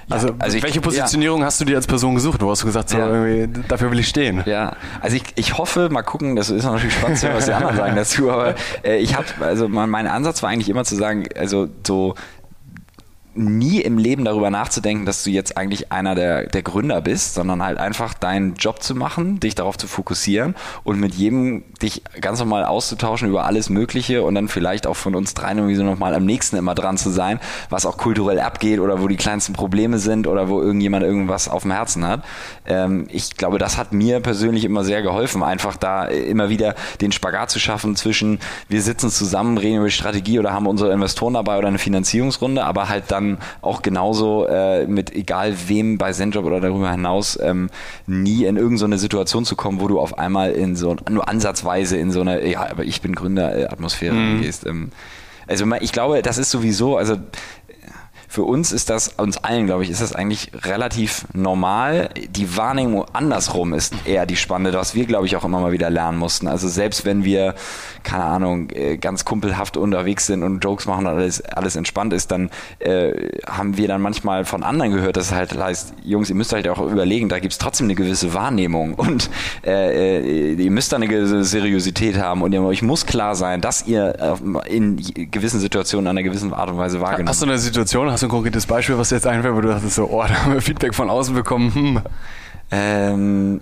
Also, 0.10 0.30
ja, 0.30 0.34
also 0.38 0.58
ich, 0.58 0.63
welche 0.63 0.82
Positionierung 0.82 1.41
ja. 1.41 1.48
hast 1.48 1.60
du 1.60 1.65
dir 1.65 1.76
als 1.76 1.88
Person 1.88 2.13
gesucht? 2.13 2.41
Du 2.41 2.50
hast 2.50 2.63
gesagt, 2.63 2.89
so, 2.89 2.98
ja. 2.98 3.48
dafür 3.67 3.91
will 3.91 4.00
ich 4.00 4.08
stehen. 4.08 4.43
Ja, 4.45 4.76
also 5.02 5.15
ich, 5.15 5.24
ich 5.36 5.58
hoffe, 5.58 5.89
mal 5.89 6.04
gucken, 6.04 6.36
das 6.36 6.50
ist 6.50 6.63
natürlich 6.63 6.93
spannend, 6.93 7.24
was 7.34 7.45
die 7.45 7.54
anderen 7.54 7.76
sagen 7.76 7.95
dazu, 7.95 8.32
aber 8.32 8.56
äh, 8.84 8.98
ich 8.98 9.15
habe, 9.15 9.26
also 9.41 9.67
mein, 9.67 9.89
mein 9.89 10.08
Ansatz 10.08 10.43
war 10.43 10.50
eigentlich 10.50 10.69
immer 10.69 10.84
zu 10.84 10.95
sagen, 10.95 11.26
also 11.36 11.67
so 11.86 12.13
nie 13.36 13.82
im 13.82 13.98
Leben 13.98 14.24
darüber 14.26 14.50
nachzudenken, 14.50 15.06
dass 15.06 15.24
du 15.24 15.30
jetzt 15.30 15.58
eigentlich 15.58 15.91
einer 15.91 16.15
der, 16.15 16.48
der 16.48 16.63
Gründer 16.63 17.02
bist, 17.02 17.34
sondern 17.34 17.63
halt 17.63 17.78
einfach 17.78 18.13
deinen 18.13 18.56
Job 18.56 18.82
zu 18.82 18.95
machen, 18.95 19.39
dich 19.39 19.56
darauf 19.56 19.78
zu 19.78 19.88
fokussieren 19.88 20.56
und 20.84 21.00
mit 21.00 21.15
jedem 21.15 21.63
dich 21.82 22.02
ganz 22.21 22.39
normal 22.39 22.63
auszutauschen 22.65 23.30
über 23.30 23.45
alles 23.45 23.69
Mögliche 23.69 24.24
und 24.24 24.36
dann 24.36 24.48
vielleicht 24.48 24.88
auch 24.88 24.95
von 24.95 25.15
uns 25.15 25.34
dreien 25.34 25.58
irgendwie 25.58 25.76
so 25.76 25.84
nochmal 25.84 26.15
am 26.15 26.26
nächsten 26.26 26.56
immer 26.56 26.76
dran 26.76 26.98
zu 26.98 27.10
sein, 27.10 27.39
was 27.69 27.86
auch 27.86 27.98
kulturell 27.98 28.39
abgeht 28.39 28.80
oder 28.80 29.02
wo 29.02 29.08
die 29.08 29.17
kleinsten 29.17 29.54
Probleme 29.54 30.00
sind 30.00 30.28
oder 30.28 30.48
wo 30.48 30.62
irgendjemand 30.62 31.04
irgendwas 31.04 31.50
auf 31.50 31.63
dem 31.63 31.71
Herzen 31.71 32.08
hat. 32.08 32.24
Ähm, 32.65 33.08
ich 33.10 33.36
glaube, 33.36 33.58
das 33.58 33.78
hat 33.78 33.91
mir 33.91 34.21
persönlich 34.21 34.63
immer 34.63 34.84
sehr 34.84 35.02
geholfen, 35.02 35.43
einfach 35.43 35.76
da 35.76 36.06
immer 36.06 36.50
wieder 36.50 36.76
den 37.02 37.12
Spagat 37.12 37.52
zu 37.52 37.60
schaffen 37.60 37.95
zwischen 37.95 38.39
wir 38.69 38.82
sitzen 38.82 39.10
zusammen, 39.10 39.58
reden 39.58 39.80
über 39.80 39.89
Strategie 39.89 40.39
oder 40.39 40.54
haben 40.54 40.67
unsere 40.67 40.93
Investoren 40.93 41.34
dabei 41.34 41.58
oder 41.58 41.67
eine 41.67 41.80
Finanzierungsrunde, 41.80 42.63
aber 42.63 42.88
halt 42.88 43.12
dann 43.12 43.24
dann 43.25 43.38
auch 43.61 43.81
genauso 43.81 44.45
äh, 44.47 44.85
mit 44.88 45.13
egal 45.13 45.55
wem 45.67 45.97
bei 45.97 46.11
Zenjob 46.11 46.45
oder 46.45 46.59
darüber 46.59 46.91
hinaus 46.91 47.39
ähm, 47.41 47.69
nie 48.07 48.45
in 48.45 48.57
irgendeine 48.57 48.97
so 48.97 49.01
Situation 49.01 49.45
zu 49.45 49.55
kommen, 49.55 49.81
wo 49.81 49.88
du 49.88 49.99
auf 49.99 50.17
einmal 50.17 50.51
in 50.51 50.75
so 50.75 50.95
nur 51.09 51.27
ansatzweise 51.27 51.97
in 51.97 52.11
so 52.11 52.21
eine, 52.21 52.47
ja, 52.47 52.69
aber 52.69 52.83
ich 52.83 53.01
bin 53.01 53.15
Gründer 53.15 53.57
äh, 53.57 53.65
Atmosphäre 53.65 54.13
mhm. 54.13 54.41
gehst. 54.41 54.65
Ähm, 54.65 54.91
also 55.47 55.65
ich 55.79 55.91
glaube, 55.91 56.21
das 56.21 56.38
ist 56.38 56.49
sowieso, 56.49 56.97
also 56.97 57.17
für 58.36 58.43
uns 58.43 58.74
ist 58.74 58.89
das, 58.89 59.13
uns 59.15 59.38
allen, 59.38 59.65
glaube 59.65 59.84
ich, 59.84 59.89
ist 59.89 60.02
das 60.02 60.13
eigentlich 60.13 60.52
relativ 60.65 61.26
normal. 61.32 62.10
Die 62.30 62.58
Wahrnehmung 62.58 63.06
andersrum 63.13 63.74
ist 63.74 63.93
eher 64.04 64.26
die 64.26 64.36
spannende, 64.36 64.78
was 64.78 64.93
wir, 64.93 65.06
glaube 65.06 65.26
ich, 65.26 65.38
auch 65.38 65.45
immer 65.45 65.62
mal 65.62 65.71
wieder 65.71 65.89
lernen 65.89 66.17
mussten. 66.17 66.50
Also 66.50 66.67
selbst 66.67 67.06
wenn 67.06 67.24
wir, 67.24 67.56
keine 68.04 68.26
Ahnung, 68.26 68.71
äh, 68.71 68.98
ganz 68.98 69.24
kumpelhaft 69.24 69.78
unterwegs 69.78 70.26
sind 70.26 70.43
und 70.43 70.62
Jokes 70.62 70.86
machen 70.86 71.06
und 71.06 71.13
alles, 71.13 71.45
alles 71.45 71.78
entspannt 71.78 72.12
ist, 72.12 72.30
dann 72.30 72.50
äh, 72.80 73.13
haben 73.48 73.78
wir 73.78 73.88
dann 73.88 74.02
manchmal 74.02 74.43
von 74.43 74.63
anderen 74.63 74.91
gehört, 74.91 75.15
dass 75.15 75.28
es 75.28 75.32
halt 75.32 75.58
heißt, 75.58 75.93
Jungs, 76.04 76.28
ihr 76.28 76.36
müsst 76.36 76.54
euch 76.54 76.69
auch 76.69 76.82
überlegen, 76.82 77.30
da 77.30 77.39
gibt 77.39 77.54
es 77.54 77.58
trotzdem 77.58 77.86
eine 77.86 77.95
gewisse 77.95 78.34
Wahrnehmung 78.34 78.95
und 78.95 79.30
äh, 79.65 80.17
äh, 80.19 80.54
ihr 80.56 80.71
müsst 80.71 80.91
da 80.91 80.98
eine 80.98 81.08
gewisse 81.08 81.45
Seriosität 81.45 82.17
haben 82.17 82.41
und 82.41 82.52
ihr, 82.52 82.62
euch 82.62 82.82
muss 82.82 83.06
klar 83.06 83.36
sein, 83.36 83.62
dass 83.62 83.88
ihr 83.88 84.36
in 84.67 84.98
gewissen 85.32 85.62
Situationen 85.62 86.08
an 86.08 86.17
einer 86.17 86.28
gewissen 86.28 86.54
Art 86.54 86.69
und 86.69 86.78
Weise 86.78 87.00
wahrgenommen 87.00 87.30
Hast 87.30 87.41
du 87.41 87.45
eine 87.45 87.60
Situation, 87.60 88.12
hast 88.12 88.24
du 88.24 88.24
ein 88.25 88.29
konkretes 88.29 88.65
Beispiel, 88.65 88.97
was 88.97 89.09
jetzt 89.11 89.27
einfällt, 89.27 89.55
wo 89.55 89.61
du 89.61 89.69
dachtest 89.69 89.95
so, 89.95 90.09
oh, 90.09 90.21
da 90.21 90.43
haben 90.43 90.53
wir 90.53 90.61
Feedback 90.61 90.93
von 90.93 91.09
außen 91.09 91.33
bekommen? 91.33 91.73
Hm. 91.73 92.01
Ähm, 92.71 93.61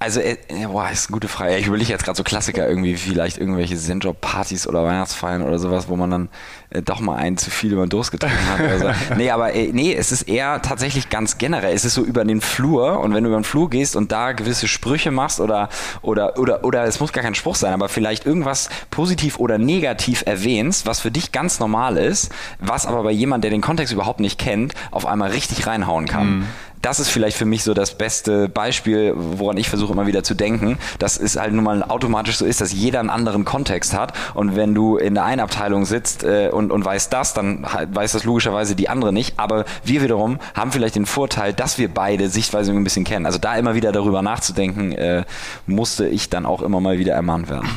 also, 0.00 0.20
äh, 0.20 0.36
boah, 0.66 0.88
ist 0.90 1.08
eine 1.08 1.14
gute 1.14 1.26
Frage. 1.26 1.56
Ich 1.56 1.66
überlege 1.66 1.90
jetzt 1.90 2.04
gerade 2.04 2.16
so 2.16 2.22
Klassiker 2.22 2.68
irgendwie, 2.68 2.96
vielleicht 2.96 3.36
irgendwelche 3.38 3.76
Zenjob-Partys 3.76 4.68
oder 4.68 4.84
Weihnachtsfeiern 4.84 5.42
oder 5.42 5.58
sowas, 5.58 5.88
wo 5.88 5.96
man 5.96 6.10
dann 6.10 6.28
äh, 6.70 6.82
doch 6.82 7.00
mal 7.00 7.16
einen 7.16 7.36
zu 7.36 7.50
viel 7.50 7.72
über 7.72 7.84
den 7.84 7.90
Durst 7.90 8.12
getrunken 8.12 8.46
hat. 8.48 8.60
Oder 8.60 8.78
so. 8.78 8.90
nee, 9.16 9.30
aber 9.30 9.54
äh, 9.54 9.72
nee, 9.72 9.92
es 9.92 10.12
ist 10.12 10.22
eher 10.22 10.62
tatsächlich 10.62 11.08
ganz 11.08 11.38
generell. 11.38 11.74
Es 11.74 11.84
ist 11.84 11.94
so 11.94 12.04
über 12.04 12.24
den 12.24 12.40
Flur 12.40 13.00
und 13.00 13.12
wenn 13.12 13.24
du 13.24 13.30
über 13.30 13.40
den 13.40 13.44
Flur 13.44 13.70
gehst 13.70 13.96
und 13.96 14.12
da 14.12 14.32
gewisse 14.32 14.68
Sprüche 14.68 15.10
machst 15.10 15.40
oder, 15.40 15.68
oder, 16.02 16.38
oder, 16.38 16.64
oder 16.64 16.84
es 16.84 17.00
muss 17.00 17.12
gar 17.12 17.24
kein 17.24 17.34
Spruch 17.34 17.56
sein, 17.56 17.72
aber 17.72 17.88
vielleicht 17.88 18.24
irgendwas 18.24 18.68
positiv 18.90 19.40
oder 19.40 19.58
negativ 19.58 20.22
erwähnst, 20.26 20.86
was 20.86 21.00
für 21.00 21.10
dich 21.10 21.32
ganz 21.32 21.58
normal 21.58 21.96
ist, 21.96 22.30
was 22.60 22.86
aber 22.86 23.02
bei 23.02 23.10
jemand, 23.10 23.42
der 23.42 23.50
den 23.50 23.62
Kontext 23.62 23.92
überhaupt 23.92 24.20
nicht 24.20 24.38
kennt, 24.38 24.74
auf 24.92 25.06
einmal 25.06 25.30
richtig 25.30 25.66
reinhauen 25.66 26.06
kann. 26.06 26.38
Mhm 26.38 26.46
das 26.82 27.00
ist 27.00 27.08
vielleicht 27.08 27.36
für 27.36 27.44
mich 27.44 27.64
so 27.64 27.74
das 27.74 27.96
beste 27.96 28.48
Beispiel, 28.48 29.12
woran 29.16 29.56
ich 29.56 29.68
versuche 29.68 29.92
immer 29.92 30.06
wieder 30.06 30.22
zu 30.22 30.34
denken, 30.34 30.78
dass 30.98 31.18
es 31.18 31.36
halt 31.36 31.52
nun 31.52 31.64
mal 31.64 31.82
automatisch 31.82 32.36
so 32.36 32.44
ist, 32.44 32.60
dass 32.60 32.72
jeder 32.72 33.00
einen 33.00 33.10
anderen 33.10 33.44
Kontext 33.44 33.94
hat 33.94 34.12
und 34.34 34.56
wenn 34.56 34.74
du 34.74 34.96
in 34.96 35.14
der 35.14 35.24
einen 35.24 35.40
Abteilung 35.40 35.84
sitzt 35.84 36.24
äh, 36.24 36.50
und, 36.52 36.70
und 36.70 36.84
weißt 36.84 37.12
das, 37.12 37.34
dann 37.34 37.66
weiß 37.92 38.12
das 38.12 38.24
logischerweise 38.24 38.76
die 38.76 38.88
andere 38.88 39.12
nicht, 39.12 39.38
aber 39.38 39.64
wir 39.84 40.02
wiederum 40.02 40.38
haben 40.54 40.72
vielleicht 40.72 40.96
den 40.96 41.06
Vorteil, 41.06 41.52
dass 41.52 41.78
wir 41.78 41.88
beide 41.88 42.28
Sichtweisen 42.28 42.76
ein 42.76 42.84
bisschen 42.84 43.04
kennen. 43.04 43.26
Also 43.26 43.38
da 43.38 43.56
immer 43.56 43.74
wieder 43.74 43.92
darüber 43.92 44.22
nachzudenken, 44.22 44.92
äh, 44.92 45.24
musste 45.66 46.06
ich 46.08 46.30
dann 46.30 46.46
auch 46.46 46.62
immer 46.62 46.80
mal 46.80 46.98
wieder 46.98 47.14
ermahnt 47.14 47.48
werden. 47.48 47.68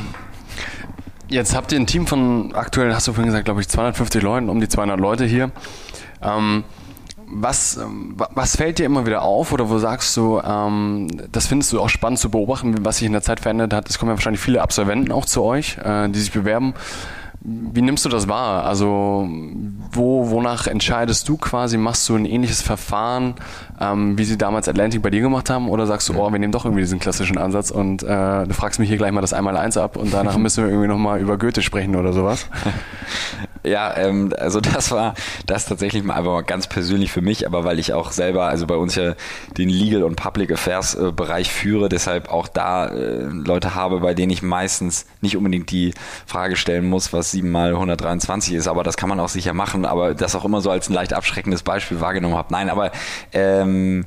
Jetzt 1.28 1.56
habt 1.56 1.72
ihr 1.72 1.80
ein 1.80 1.88
Team 1.88 2.08
von 2.08 2.54
aktuell, 2.56 2.94
hast 2.94 3.08
du 3.08 3.14
vorhin 3.14 3.28
gesagt, 3.28 3.46
glaube 3.46 3.62
ich, 3.62 3.70
250 3.70 4.22
Leuten, 4.22 4.50
um 4.50 4.60
die 4.60 4.68
200 4.68 5.00
Leute 5.00 5.24
hier. 5.24 5.52
Ähm, 6.22 6.66
was, 7.34 7.78
ähm, 7.78 8.16
was 8.18 8.56
fällt 8.56 8.80
dir 8.80 8.86
immer 8.86 9.06
wieder 9.06 9.22
auf 9.22 9.52
oder 9.52 9.70
wo 9.70 9.78
sagst 9.78 10.16
du, 10.18 10.40
ähm, 10.40 11.08
das 11.32 11.48
findest 11.48 11.72
du 11.74 11.80
auch 11.82 11.90
spannend 11.90 12.20
zu 12.20 12.30
beobachten, 12.30 12.86
was 12.86 12.98
sich 12.98 13.08
in 13.08 13.14
der 13.14 13.22
Zeit 13.22 13.40
verändert 13.40 13.74
hat? 13.74 13.90
Es 13.90 13.98
kommen 13.98 14.10
ja 14.10 14.18
wahrscheinlich 14.18 14.42
viele 14.42 14.62
Absolventen 14.62 15.12
auch 15.12 15.26
zu 15.26 15.44
euch, 15.44 15.78
äh, 15.78 16.10
die 16.10 16.20
sich 16.20 16.32
bewerben. 16.32 16.74
Wie 17.44 17.82
nimmst 17.82 18.06
du 18.06 18.10
das 18.10 18.28
wahr? 18.28 18.66
Also 18.66 19.28
wo, 19.92 20.30
wonach 20.30 20.68
entscheidest 20.68 21.28
du 21.28 21.38
quasi? 21.38 21.78
Machst 21.78 22.08
du 22.08 22.16
ein 22.16 22.26
ähnliches 22.26 22.62
Verfahren, 22.62 23.34
ähm, 23.80 24.16
wie 24.18 24.26
sie 24.26 24.38
damals 24.38 24.68
Atlantic 24.68 25.02
bei 25.02 25.10
dir 25.10 25.22
gemacht 25.22 25.50
haben? 25.50 25.68
Oder 25.68 25.88
sagst 25.88 26.08
du, 26.10 26.14
oh, 26.14 26.32
wir 26.32 26.38
nehmen 26.38 26.52
doch 26.52 26.66
irgendwie 26.66 26.82
diesen 26.84 27.00
klassischen 27.00 27.40
Ansatz 27.40 27.72
und 27.72 28.04
äh, 28.04 28.46
du 28.46 28.54
fragst 28.54 28.80
mich 28.80 28.90
hier 28.90 28.98
gleich 29.00 29.12
mal 29.12 29.22
das 29.22 29.34
Einmal-Eins 29.34 29.78
ab 29.78 29.98
und 29.98 30.14
danach 30.14 30.38
müssen 30.38 30.64
wir 30.64 30.70
irgendwie 30.70 30.88
nochmal 30.88 31.20
über 31.20 31.40
Goethe 31.40 31.64
sprechen 31.64 31.96
oder 31.96 32.14
sowas? 32.14 32.48
Ja, 33.64 33.96
ähm, 33.98 34.34
also 34.38 34.60
das 34.62 34.92
war 34.92 35.14
das 35.46 35.66
tatsächlich 35.66 36.04
mal 36.04 36.16
einfach 36.16 36.32
mal 36.32 36.44
ganz 36.44 36.68
persönlich 36.68 37.12
für 37.12 37.22
mich, 37.22 37.46
aber 37.46 37.64
weil 37.64 37.80
ich 37.80 37.94
auch 37.94 38.12
selber, 38.12 38.46
also 38.46 38.68
bei 38.68 38.76
uns 38.76 38.96
ja 38.96 39.16
den 39.58 39.70
Legal 39.70 40.04
und 40.04 40.16
Public 40.16 40.52
Affairs 40.52 40.96
äh, 40.96 41.12
Bereich 41.12 41.52
führe, 41.52 41.90
deshalb 41.90 42.30
auch 42.30 42.48
da 42.48 42.88
äh, 42.88 43.24
Leute 43.24 43.76
habe, 43.76 44.00
bei 44.00 44.14
denen 44.14 44.32
ich 44.32 44.42
meistens 44.42 45.06
nicht 45.22 45.38
unbedingt 45.38 45.72
die 45.72 45.94
Frage 46.26 46.56
stellen 46.56 46.86
muss, 46.86 47.14
was 47.14 47.32
7 47.32 47.50
mal 47.50 47.72
123 47.72 48.54
ist, 48.54 48.68
aber 48.68 48.84
das 48.84 48.98
kann 48.98 49.10
man 49.10 49.20
auch 49.20 49.30
sicher 49.30 49.54
machen, 49.54 49.86
aber 49.86 50.14
das 50.14 50.36
auch 50.36 50.46
immer 50.46 50.62
so 50.62 50.72
als 50.72 50.90
ein 50.90 50.94
leicht 50.94 51.14
abschreckendes 51.14 51.64
Beispiel 51.64 52.02
wahrgenommen 52.02 52.36
habe. 52.36 52.52
Nein, 52.52 52.70
aber 52.70 52.92
ähm, 53.34 54.02
äh, 54.02 54.06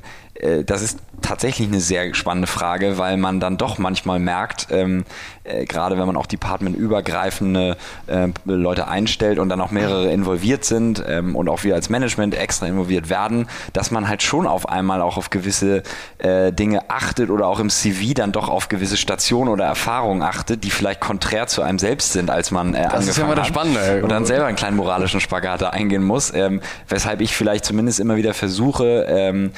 das 0.65 0.81
ist 0.81 0.99
tatsächlich 1.21 1.67
eine 1.67 1.79
sehr 1.79 2.13
spannende 2.13 2.47
Frage, 2.47 2.97
weil 2.97 3.17
man 3.17 3.39
dann 3.39 3.57
doch 3.57 3.77
manchmal 3.77 4.19
merkt, 4.19 4.67
ähm, 4.69 5.05
äh, 5.43 5.65
gerade 5.65 5.97
wenn 5.97 6.05
man 6.05 6.17
auch 6.17 6.25
departmentübergreifende 6.25 7.77
äh, 8.07 8.27
Leute 8.45 8.87
einstellt 8.87 9.39
und 9.39 9.49
dann 9.49 9.61
auch 9.61 9.71
mehrere 9.71 10.11
involviert 10.11 10.65
sind 10.65 11.03
ähm, 11.07 11.35
und 11.35 11.49
auch 11.49 11.63
wir 11.63 11.75
als 11.75 11.89
Management 11.89 12.35
extra 12.35 12.67
involviert 12.67 13.09
werden, 13.09 13.47
dass 13.73 13.91
man 13.91 14.07
halt 14.07 14.23
schon 14.23 14.47
auf 14.47 14.69
einmal 14.69 15.01
auch 15.01 15.17
auf 15.17 15.29
gewisse 15.29 15.83
äh, 16.19 16.51
Dinge 16.51 16.89
achtet 16.89 17.29
oder 17.29 17.47
auch 17.47 17.59
im 17.59 17.69
CV 17.69 18.13
dann 18.13 18.31
doch 18.31 18.49
auf 18.49 18.69
gewisse 18.69 18.97
Stationen 18.97 19.49
oder 19.49 19.65
Erfahrungen 19.65 20.21
achtet, 20.21 20.63
die 20.63 20.69
vielleicht 20.69 20.99
konträr 20.99 21.47
zu 21.47 21.61
einem 21.61 21.79
selbst 21.79 22.13
sind, 22.13 22.29
als 22.29 22.51
man 22.51 22.73
äh, 22.73 22.83
das 22.83 22.85
angefangen 22.85 23.09
ist 23.09 23.17
ja 23.17 23.23
immer 23.23 23.35
das 23.35 23.47
Spannende, 23.47 23.79
ey. 23.81 24.01
und 24.01 24.09
dann 24.09 24.25
selber 24.25 24.45
einen 24.45 24.57
kleinen 24.57 24.77
moralischen 24.77 25.19
Spagat 25.19 25.61
da 25.61 25.69
eingehen 25.69 26.03
muss, 26.03 26.33
ähm, 26.33 26.61
weshalb 26.87 27.21
ich 27.21 27.35
vielleicht 27.35 27.65
zumindest 27.65 27.99
immer 27.99 28.15
wieder 28.15 28.33
versuche, 28.33 29.05
ähm, 29.07 29.51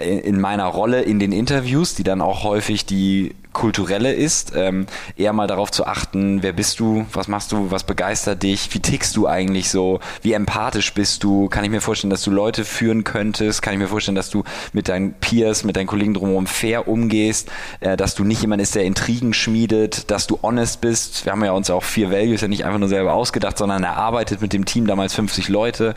in 0.00 0.40
meiner 0.40 0.66
Rolle 0.66 1.02
in 1.02 1.18
den 1.18 1.32
Interviews, 1.32 1.94
die 1.94 2.02
dann 2.02 2.20
auch 2.20 2.44
häufig 2.44 2.86
die 2.86 3.34
kulturelle 3.52 4.12
ist, 4.12 4.52
ähm, 4.54 4.86
eher 5.16 5.32
mal 5.32 5.46
darauf 5.46 5.70
zu 5.70 5.86
achten, 5.86 6.42
wer 6.42 6.52
bist 6.52 6.80
du, 6.80 7.06
was 7.12 7.28
machst 7.28 7.52
du, 7.52 7.70
was 7.70 7.84
begeistert 7.84 8.42
dich, 8.42 8.72
wie 8.74 8.80
tickst 8.80 9.16
du 9.16 9.26
eigentlich 9.26 9.70
so, 9.70 10.00
wie 10.22 10.32
empathisch 10.32 10.94
bist 10.94 11.22
du, 11.22 11.48
kann 11.48 11.64
ich 11.64 11.70
mir 11.70 11.80
vorstellen, 11.80 12.10
dass 12.10 12.22
du 12.22 12.30
Leute 12.30 12.64
führen 12.64 13.04
könntest, 13.04 13.62
kann 13.62 13.72
ich 13.72 13.78
mir 13.78 13.88
vorstellen, 13.88 14.14
dass 14.14 14.30
du 14.30 14.44
mit 14.72 14.88
deinen 14.88 15.14
Peers, 15.14 15.64
mit 15.64 15.76
deinen 15.76 15.86
Kollegen 15.86 16.14
drumherum 16.14 16.46
fair 16.46 16.88
umgehst, 16.88 17.50
äh, 17.80 17.96
dass 17.96 18.14
du 18.14 18.24
nicht 18.24 18.40
jemand 18.40 18.62
ist, 18.62 18.74
der 18.74 18.84
Intrigen 18.84 19.34
schmiedet, 19.34 20.10
dass 20.10 20.26
du 20.26 20.38
honest 20.42 20.80
bist. 20.80 21.24
Wir 21.24 21.32
haben 21.32 21.44
ja 21.44 21.52
uns 21.52 21.70
auch 21.70 21.82
vier 21.82 22.10
Values 22.10 22.40
ja 22.40 22.48
nicht 22.48 22.64
einfach 22.64 22.78
nur 22.78 22.88
selber 22.88 23.12
ausgedacht, 23.12 23.58
sondern 23.58 23.84
erarbeitet 23.84 24.40
mit 24.40 24.52
dem 24.52 24.64
Team 24.64 24.86
damals 24.86 25.14
50 25.14 25.48
Leute. 25.48 25.94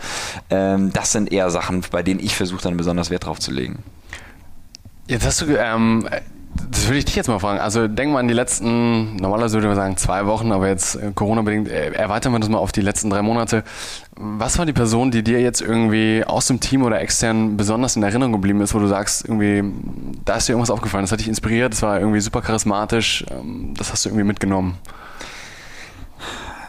Ähm, 0.49 0.91
das 0.93 1.11
sind 1.11 1.31
eher 1.31 1.49
Sachen, 1.49 1.83
bei 1.91 2.03
denen 2.03 2.19
ich 2.19 2.35
versuche 2.35 2.61
dann 2.61 2.77
besonders 2.77 3.09
Wert 3.09 3.25
drauf 3.25 3.39
zu 3.39 3.51
legen. 3.51 3.83
Jetzt 5.07 5.25
hast 5.25 5.41
du 5.41 5.55
ähm, 5.55 6.07
das 6.71 6.85
würde 6.85 6.97
ich 6.99 7.05
dich 7.05 7.15
jetzt 7.15 7.27
mal 7.27 7.39
fragen. 7.39 7.59
Also 7.59 7.87
denk 7.87 8.11
mal 8.11 8.19
an 8.19 8.27
die 8.27 8.33
letzten, 8.33 9.15
normalerweise 9.17 9.55
würde 9.55 9.67
man 9.67 9.75
sagen 9.75 9.97
zwei 9.97 10.25
Wochen, 10.25 10.51
aber 10.51 10.67
jetzt 10.67 10.95
äh, 10.95 11.11
Corona-bedingt, 11.13 11.67
äh, 11.67 11.91
erweitern 11.91 12.31
wir 12.31 12.39
das 12.39 12.49
mal 12.49 12.57
auf 12.57 12.71
die 12.71 12.81
letzten 12.81 13.09
drei 13.09 13.21
Monate. 13.21 13.63
Was 14.15 14.57
war 14.57 14.65
die 14.65 14.73
Person, 14.73 15.11
die 15.11 15.23
dir 15.23 15.41
jetzt 15.41 15.61
irgendwie 15.61 16.23
aus 16.25 16.47
dem 16.47 16.59
Team 16.59 16.83
oder 16.83 17.01
extern 17.01 17.57
besonders 17.57 17.95
in 17.95 18.03
Erinnerung 18.03 18.33
geblieben 18.33 18.61
ist, 18.61 18.73
wo 18.73 18.79
du 18.79 18.87
sagst, 18.87 19.25
irgendwie, 19.25 19.63
da 20.23 20.35
ist 20.35 20.47
dir 20.47 20.53
irgendwas 20.53 20.69
aufgefallen, 20.69 21.03
das 21.03 21.11
hat 21.11 21.19
dich 21.19 21.27
inspiriert, 21.27 21.73
das 21.73 21.81
war 21.81 21.99
irgendwie 21.99 22.21
super 22.21 22.41
charismatisch, 22.41 23.25
ähm, 23.31 23.73
das 23.77 23.91
hast 23.91 24.05
du 24.05 24.09
irgendwie 24.09 24.25
mitgenommen? 24.25 24.77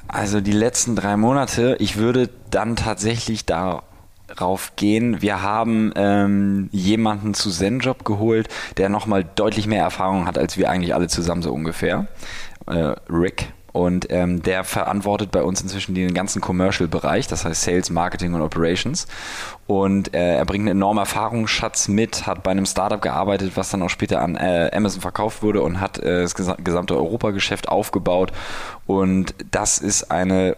Also 0.09 0.41
die 0.41 0.53
letzten 0.53 0.97
drei 0.97 1.17
Monate, 1.17 1.77
ich 1.79 1.97
würde 1.97 2.31
dann 2.51 2.77
tatsächlich 2.77 3.45
da 3.45 3.83
drauf 4.29 4.73
gehen. 4.77 5.23
Wir 5.23 5.43
haben 5.43 5.93
ähm, 5.97 6.69
jemanden 6.73 7.35
zu 7.35 7.51
Zenjob 7.51 8.05
geholt, 8.05 8.49
der 8.77 8.89
nochmal 8.89 9.25
deutlich 9.25 9.67
mehr 9.67 9.83
Erfahrung 9.83 10.27
hat 10.27 10.39
als 10.39 10.57
wir 10.57 10.71
eigentlich 10.71 10.95
alle 10.95 11.09
zusammen 11.09 11.43
so 11.43 11.53
ungefähr. 11.53 12.07
Äh, 12.67 12.95
Rick. 13.09 13.53
Und 13.77 14.11
ähm, 14.11 14.43
der 14.43 14.65
verantwortet 14.65 15.31
bei 15.31 15.43
uns 15.43 15.61
inzwischen 15.61 15.95
den 15.95 16.15
ganzen 16.15 16.41
Commercial-Bereich, 16.41 17.27
das 17.27 17.45
heißt 17.45 17.61
Sales, 17.61 17.91
Marketing 17.91 18.33
und 18.33 18.41
Operations. 18.41 19.07
Und 19.67 20.15
äh, 20.15 20.37
er 20.37 20.47
bringt 20.47 20.63
einen 20.63 20.79
enormen 20.79 21.01
Erfahrungsschatz 21.01 21.87
mit, 21.89 22.27
hat 22.27 22.43
bei 22.43 22.53
einem 22.53 22.65
Startup 22.65 23.03
gearbeitet, 23.03 23.53
was 23.55 23.69
dann 23.69 23.83
auch 23.83 23.91
später 23.91 24.23
an 24.23 24.37
äh, 24.37 24.71
Amazon 24.73 25.03
verkauft 25.03 25.43
wurde 25.43 25.61
und 25.61 25.79
hat 25.79 25.99
äh, 25.99 26.23
das 26.23 26.35
gesamte 26.35 26.97
Europageschäft 26.97 27.69
aufgebaut. 27.69 28.33
Und 28.87 29.35
das 29.51 29.77
ist 29.77 30.11
eine 30.11 30.57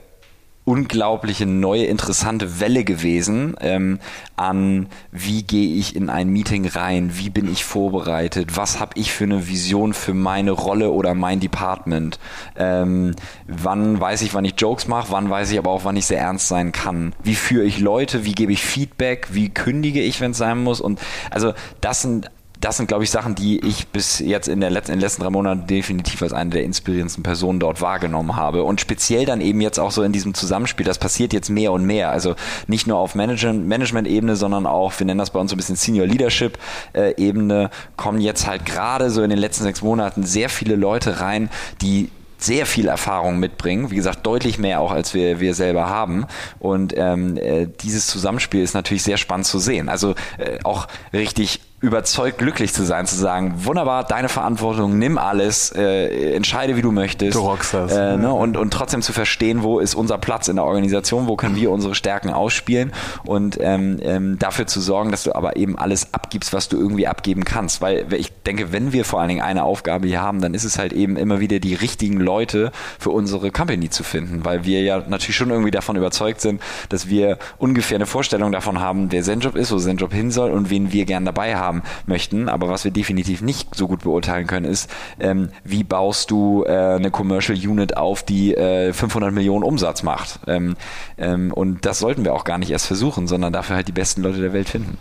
unglaubliche 0.68 1.46
neue 1.46 1.86
interessante 1.86 2.60
Welle 2.60 2.84
gewesen 2.84 3.56
ähm, 3.62 4.00
an, 4.36 4.88
wie 5.10 5.42
gehe 5.42 5.76
ich 5.76 5.96
in 5.96 6.10
ein 6.10 6.28
Meeting 6.28 6.66
rein, 6.66 7.12
wie 7.14 7.30
bin 7.30 7.50
ich 7.50 7.64
vorbereitet, 7.64 8.54
was 8.54 8.78
habe 8.78 8.92
ich 8.96 9.10
für 9.10 9.24
eine 9.24 9.48
Vision 9.48 9.94
für 9.94 10.12
meine 10.12 10.50
Rolle 10.50 10.90
oder 10.90 11.14
mein 11.14 11.40
Department, 11.40 12.18
ähm, 12.54 13.16
wann 13.46 13.98
weiß 13.98 14.20
ich, 14.20 14.34
wann 14.34 14.44
ich 14.44 14.60
Jokes 14.60 14.88
mache, 14.88 15.10
wann 15.10 15.30
weiß 15.30 15.50
ich 15.52 15.58
aber 15.58 15.70
auch, 15.70 15.86
wann 15.86 15.96
ich 15.96 16.04
sehr 16.04 16.20
ernst 16.20 16.48
sein 16.48 16.70
kann, 16.72 17.14
wie 17.22 17.34
führe 17.34 17.64
ich 17.64 17.80
Leute, 17.80 18.26
wie 18.26 18.34
gebe 18.34 18.52
ich 18.52 18.62
Feedback, 18.62 19.28
wie 19.30 19.48
kündige 19.48 20.02
ich, 20.02 20.20
wenn 20.20 20.32
es 20.32 20.38
sein 20.38 20.62
muss? 20.62 20.82
Und 20.82 21.00
also 21.30 21.54
das 21.80 22.02
sind 22.02 22.30
das 22.60 22.76
sind, 22.76 22.88
glaube 22.88 23.04
ich, 23.04 23.10
Sachen, 23.10 23.34
die 23.34 23.64
ich 23.64 23.88
bis 23.88 24.18
jetzt 24.18 24.48
in, 24.48 24.60
der 24.60 24.70
letzten, 24.70 24.92
in 24.92 24.98
den 24.98 25.02
letzten 25.02 25.22
drei 25.22 25.30
Monaten 25.30 25.66
definitiv 25.66 26.22
als 26.22 26.32
eine 26.32 26.50
der 26.50 26.64
inspirierendsten 26.64 27.22
Personen 27.22 27.60
dort 27.60 27.80
wahrgenommen 27.80 28.34
habe. 28.34 28.64
Und 28.64 28.80
speziell 28.80 29.24
dann 29.26 29.40
eben 29.40 29.60
jetzt 29.60 29.78
auch 29.78 29.92
so 29.92 30.02
in 30.02 30.12
diesem 30.12 30.34
Zusammenspiel, 30.34 30.84
das 30.84 30.98
passiert 30.98 31.32
jetzt 31.32 31.50
mehr 31.50 31.72
und 31.72 31.84
mehr. 31.84 32.10
Also 32.10 32.34
nicht 32.66 32.86
nur 32.86 32.98
auf 32.98 33.14
Management-Ebene, 33.14 34.34
sondern 34.34 34.66
auch, 34.66 34.92
wir 34.98 35.06
nennen 35.06 35.18
das 35.18 35.30
bei 35.30 35.38
uns 35.38 35.50
so 35.50 35.54
ein 35.54 35.58
bisschen 35.58 35.76
Senior 35.76 36.06
Leadership-Ebene, 36.06 37.70
kommen 37.96 38.20
jetzt 38.20 38.46
halt 38.46 38.66
gerade 38.66 39.10
so 39.10 39.22
in 39.22 39.30
den 39.30 39.38
letzten 39.38 39.62
sechs 39.62 39.82
Monaten 39.82 40.24
sehr 40.24 40.48
viele 40.48 40.74
Leute 40.74 41.20
rein, 41.20 41.50
die 41.80 42.10
sehr 42.38 42.66
viel 42.66 42.86
Erfahrung 42.88 43.38
mitbringen. 43.38 43.90
Wie 43.90 43.96
gesagt, 43.96 44.24
deutlich 44.26 44.58
mehr 44.58 44.80
auch, 44.80 44.92
als 44.92 45.12
wir, 45.12 45.40
wir 45.40 45.54
selber 45.54 45.88
haben. 45.88 46.26
Und 46.60 46.94
ähm, 46.96 47.36
äh, 47.36 47.66
dieses 47.82 48.06
Zusammenspiel 48.06 48.62
ist 48.62 48.74
natürlich 48.74 49.02
sehr 49.02 49.16
spannend 49.16 49.46
zu 49.46 49.58
sehen. 49.58 49.88
Also 49.88 50.14
äh, 50.38 50.58
auch 50.62 50.86
richtig 51.12 51.60
überzeugt 51.80 52.38
glücklich 52.38 52.74
zu 52.74 52.82
sein, 52.82 53.06
zu 53.06 53.14
sagen, 53.14 53.54
wunderbar, 53.64 54.02
deine 54.02 54.28
Verantwortung, 54.28 54.98
nimm 54.98 55.16
alles, 55.16 55.70
äh, 55.70 56.32
entscheide, 56.34 56.76
wie 56.76 56.82
du 56.82 56.90
möchtest. 56.90 57.36
Du 57.36 57.40
rockst 57.40 57.72
das. 57.72 57.92
Äh, 57.92 58.16
ne? 58.16 58.32
und, 58.32 58.56
und 58.56 58.72
trotzdem 58.72 59.00
zu 59.00 59.12
verstehen, 59.12 59.62
wo 59.62 59.78
ist 59.78 59.94
unser 59.94 60.18
Platz 60.18 60.48
in 60.48 60.56
der 60.56 60.64
Organisation, 60.64 61.28
wo 61.28 61.36
können 61.36 61.54
wir 61.54 61.70
unsere 61.70 61.94
Stärken 61.94 62.30
ausspielen 62.30 62.92
und 63.24 63.58
ähm, 63.60 63.98
ähm, 64.02 64.38
dafür 64.40 64.66
zu 64.66 64.80
sorgen, 64.80 65.12
dass 65.12 65.22
du 65.22 65.36
aber 65.36 65.56
eben 65.56 65.78
alles 65.78 66.12
abgibst, 66.14 66.52
was 66.52 66.68
du 66.68 66.76
irgendwie 66.76 67.06
abgeben 67.06 67.44
kannst. 67.44 67.80
Weil 67.80 68.12
ich 68.12 68.32
denke, 68.42 68.72
wenn 68.72 68.92
wir 68.92 69.04
vor 69.04 69.20
allen 69.20 69.28
Dingen 69.28 69.42
eine 69.42 69.62
Aufgabe 69.62 70.08
hier 70.08 70.20
haben, 70.20 70.40
dann 70.40 70.54
ist 70.54 70.64
es 70.64 70.78
halt 70.80 70.92
eben 70.92 71.16
immer 71.16 71.38
wieder 71.38 71.60
die 71.60 71.74
richtigen 71.74 72.18
Leute 72.18 72.72
für 72.98 73.10
unsere 73.10 73.52
Company 73.52 73.88
zu 73.88 74.02
finden, 74.02 74.44
weil 74.44 74.64
wir 74.64 74.82
ja 74.82 75.04
natürlich 75.06 75.36
schon 75.36 75.50
irgendwie 75.50 75.70
davon 75.70 75.94
überzeugt 75.94 76.40
sind, 76.40 76.60
dass 76.88 77.08
wir 77.08 77.38
ungefähr 77.58 77.98
eine 77.98 78.06
Vorstellung 78.06 78.50
davon 78.50 78.80
haben, 78.80 79.12
wer 79.12 79.22
sein 79.22 79.38
Job 79.38 79.54
ist, 79.54 79.70
wo 79.70 79.78
sein 79.78 79.96
Job 79.96 80.12
hin 80.12 80.32
soll 80.32 80.50
und 80.50 80.70
wen 80.70 80.92
wir 80.92 81.04
gern 81.04 81.24
dabei 81.24 81.54
haben 81.54 81.67
haben 81.68 81.82
möchten. 82.06 82.48
Aber 82.48 82.68
was 82.68 82.84
wir 82.84 82.90
definitiv 82.90 83.42
nicht 83.42 83.74
so 83.74 83.86
gut 83.86 84.02
beurteilen 84.02 84.46
können, 84.46 84.66
ist, 84.66 84.90
ähm, 85.20 85.50
wie 85.64 85.84
baust 85.84 86.30
du 86.30 86.64
äh, 86.66 86.70
eine 86.70 87.10
Commercial 87.10 87.58
Unit 87.58 87.96
auf, 87.96 88.22
die 88.22 88.54
äh, 88.54 88.92
500 88.92 89.32
Millionen 89.32 89.62
Umsatz 89.62 90.02
macht. 90.02 90.40
Ähm, 90.46 90.76
ähm, 91.18 91.52
und 91.52 91.84
das 91.84 91.98
sollten 91.98 92.24
wir 92.24 92.34
auch 92.34 92.44
gar 92.44 92.58
nicht 92.58 92.70
erst 92.70 92.86
versuchen, 92.86 93.26
sondern 93.26 93.52
dafür 93.52 93.76
halt 93.76 93.88
die 93.88 93.92
besten 93.92 94.22
Leute 94.22 94.40
der 94.40 94.52
Welt 94.52 94.68
finden. 94.68 94.98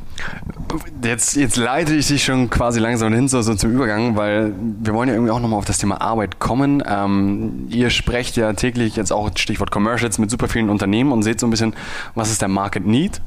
Jetzt, 1.04 1.36
jetzt 1.36 1.58
leite 1.58 1.96
ich 1.96 2.08
dich 2.08 2.24
schon 2.24 2.50
quasi 2.50 2.80
langsam 2.80 3.14
hin 3.14 3.28
so, 3.28 3.42
so 3.42 3.56
zum 3.56 3.72
Übergang, 3.72 4.16
weil 4.16 4.54
wir 4.82 4.94
wollen 4.94 5.08
ja 5.08 5.16
irgendwie 5.16 5.32
auch 5.32 5.40
nochmal 5.40 5.60
auf 5.60 5.66
das 5.66 5.78
Thema 5.78 6.02
Arbeit 6.02 6.40
kommen. 6.40 6.84
Ähm, 6.86 7.68
ihr 7.70 7.90
sprecht 7.90 8.36
ja 8.36 8.52
täglich 8.54 8.96
jetzt 8.96 9.12
auch 9.12 9.30
Stichwort 9.36 9.72
Commercials 9.72 10.18
mit 10.18 10.30
super 10.30 10.48
vielen 10.48 10.70
Unternehmen 10.70 11.12
und 11.12 11.24
seht 11.24 11.40
so 11.40 11.48
ein 11.48 11.50
bisschen, 11.50 11.74
was 12.16 12.32
ist 12.32 12.42
der 12.42 12.50
Market 12.50 12.86
Need. 12.86 13.22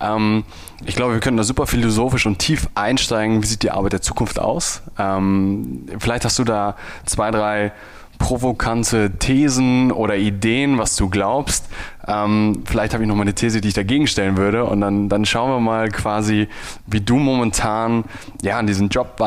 Ähm, 0.00 0.44
ich 0.84 0.96
glaube, 0.96 1.12
wir 1.12 1.20
können 1.20 1.36
da 1.36 1.44
super 1.44 1.66
philosophisch 1.66 2.26
und 2.26 2.38
tief 2.38 2.68
einsteigen. 2.80 3.42
Wie 3.42 3.46
sieht 3.46 3.62
die 3.62 3.70
Arbeit 3.70 3.92
der 3.92 4.02
Zukunft 4.02 4.38
aus? 4.38 4.82
Ähm, 4.98 5.86
vielleicht 5.98 6.24
hast 6.24 6.38
du 6.38 6.44
da 6.44 6.76
zwei, 7.06 7.30
drei 7.30 7.72
provokante 8.20 9.10
Thesen 9.18 9.90
oder 9.90 10.16
Ideen, 10.16 10.78
was 10.78 10.94
du 10.94 11.08
glaubst. 11.08 11.64
Ähm, 12.06 12.62
vielleicht 12.66 12.92
habe 12.92 13.02
ich 13.02 13.08
noch 13.08 13.16
mal 13.16 13.22
eine 13.22 13.34
These, 13.34 13.60
die 13.60 13.68
ich 13.68 13.74
dagegen 13.74 14.06
stellen 14.06 14.36
würde. 14.36 14.64
Und 14.66 14.82
dann, 14.82 15.08
dann 15.08 15.24
schauen 15.24 15.50
wir 15.50 15.58
mal 15.58 15.88
quasi, 15.88 16.46
wie 16.86 17.00
du 17.00 17.16
momentan 17.16 18.04
ja, 18.42 18.62
diesen 18.62 18.90
Job, 18.90 19.20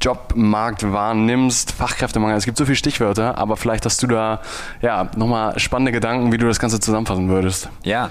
Jobmarkt 0.00 0.92
wahrnimmst. 0.92 1.72
Fachkräftemangel, 1.72 2.36
es 2.36 2.44
gibt 2.44 2.58
so 2.58 2.66
viele 2.66 2.76
Stichwörter, 2.76 3.38
aber 3.38 3.56
vielleicht 3.56 3.86
hast 3.86 4.02
du 4.02 4.06
da 4.06 4.40
ja, 4.82 5.08
nochmal 5.16 5.58
spannende 5.58 5.92
Gedanken, 5.92 6.30
wie 6.30 6.38
du 6.38 6.46
das 6.46 6.60
Ganze 6.60 6.78
zusammenfassen 6.78 7.28
würdest. 7.28 7.70
Ja, 7.84 8.10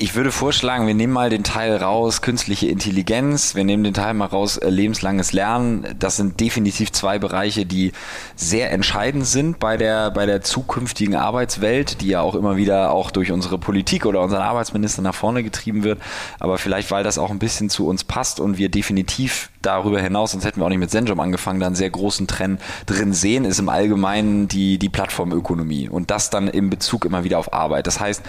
ich 0.00 0.14
würde 0.14 0.30
vorschlagen, 0.30 0.86
wir 0.86 0.94
nehmen 0.94 1.12
mal 1.12 1.28
den 1.28 1.42
Teil 1.42 1.76
raus, 1.76 2.22
künstliche 2.22 2.68
Intelligenz, 2.68 3.56
wir 3.56 3.64
nehmen 3.64 3.82
den 3.82 3.94
Teil 3.94 4.14
mal 4.14 4.26
raus, 4.26 4.56
äh, 4.56 4.70
lebenslanges 4.70 5.32
Lernen. 5.32 5.96
Das 5.98 6.16
sind 6.16 6.38
definitiv 6.38 6.92
zwei 6.92 7.18
Bereiche, 7.18 7.66
die 7.66 7.90
sehr 8.36 8.70
entscheidend 8.70 9.26
sind 9.26 9.58
bei 9.58 9.76
der, 9.76 10.12
bei 10.12 10.24
der 10.24 10.40
zukünftigen 10.40 11.16
Arbeitswelt, 11.16 12.00
die 12.00 12.06
ja 12.08 12.20
auch 12.20 12.36
immer 12.36 12.56
wieder 12.56 12.92
auch 12.92 13.10
durch 13.10 13.32
unsere 13.32 13.58
Politik 13.58 14.06
oder 14.06 14.20
unseren 14.22 14.42
Arbeitsminister 14.42 15.02
nach 15.02 15.16
vorne 15.16 15.42
getrieben 15.42 15.82
wird. 15.82 16.00
Aber 16.38 16.58
vielleicht, 16.58 16.92
weil 16.92 17.02
das 17.02 17.18
auch 17.18 17.30
ein 17.30 17.40
bisschen 17.40 17.68
zu 17.68 17.88
uns 17.88 18.04
passt 18.04 18.38
und 18.38 18.56
wir 18.56 18.68
definitiv 18.68 19.50
darüber 19.62 20.00
hinaus, 20.00 20.32
sonst 20.32 20.44
hätten 20.44 20.60
wir 20.60 20.64
auch 20.64 20.70
nicht 20.70 20.78
mit 20.78 20.90
Zenjom 20.90 21.20
angefangen, 21.20 21.60
da 21.60 21.66
einen 21.66 21.74
sehr 21.74 21.90
großen 21.90 22.26
Trend 22.26 22.60
drin 22.86 23.12
sehen, 23.12 23.44
ist 23.44 23.58
im 23.58 23.68
Allgemeinen 23.68 24.48
die, 24.48 24.78
die 24.78 24.88
Plattformökonomie 24.88 25.88
und 25.88 26.10
das 26.10 26.30
dann 26.30 26.48
im 26.48 26.70
Bezug 26.70 27.04
immer 27.04 27.24
wieder 27.24 27.38
auf 27.38 27.52
Arbeit. 27.52 27.86
Das 27.86 28.00
heißt, 28.00 28.22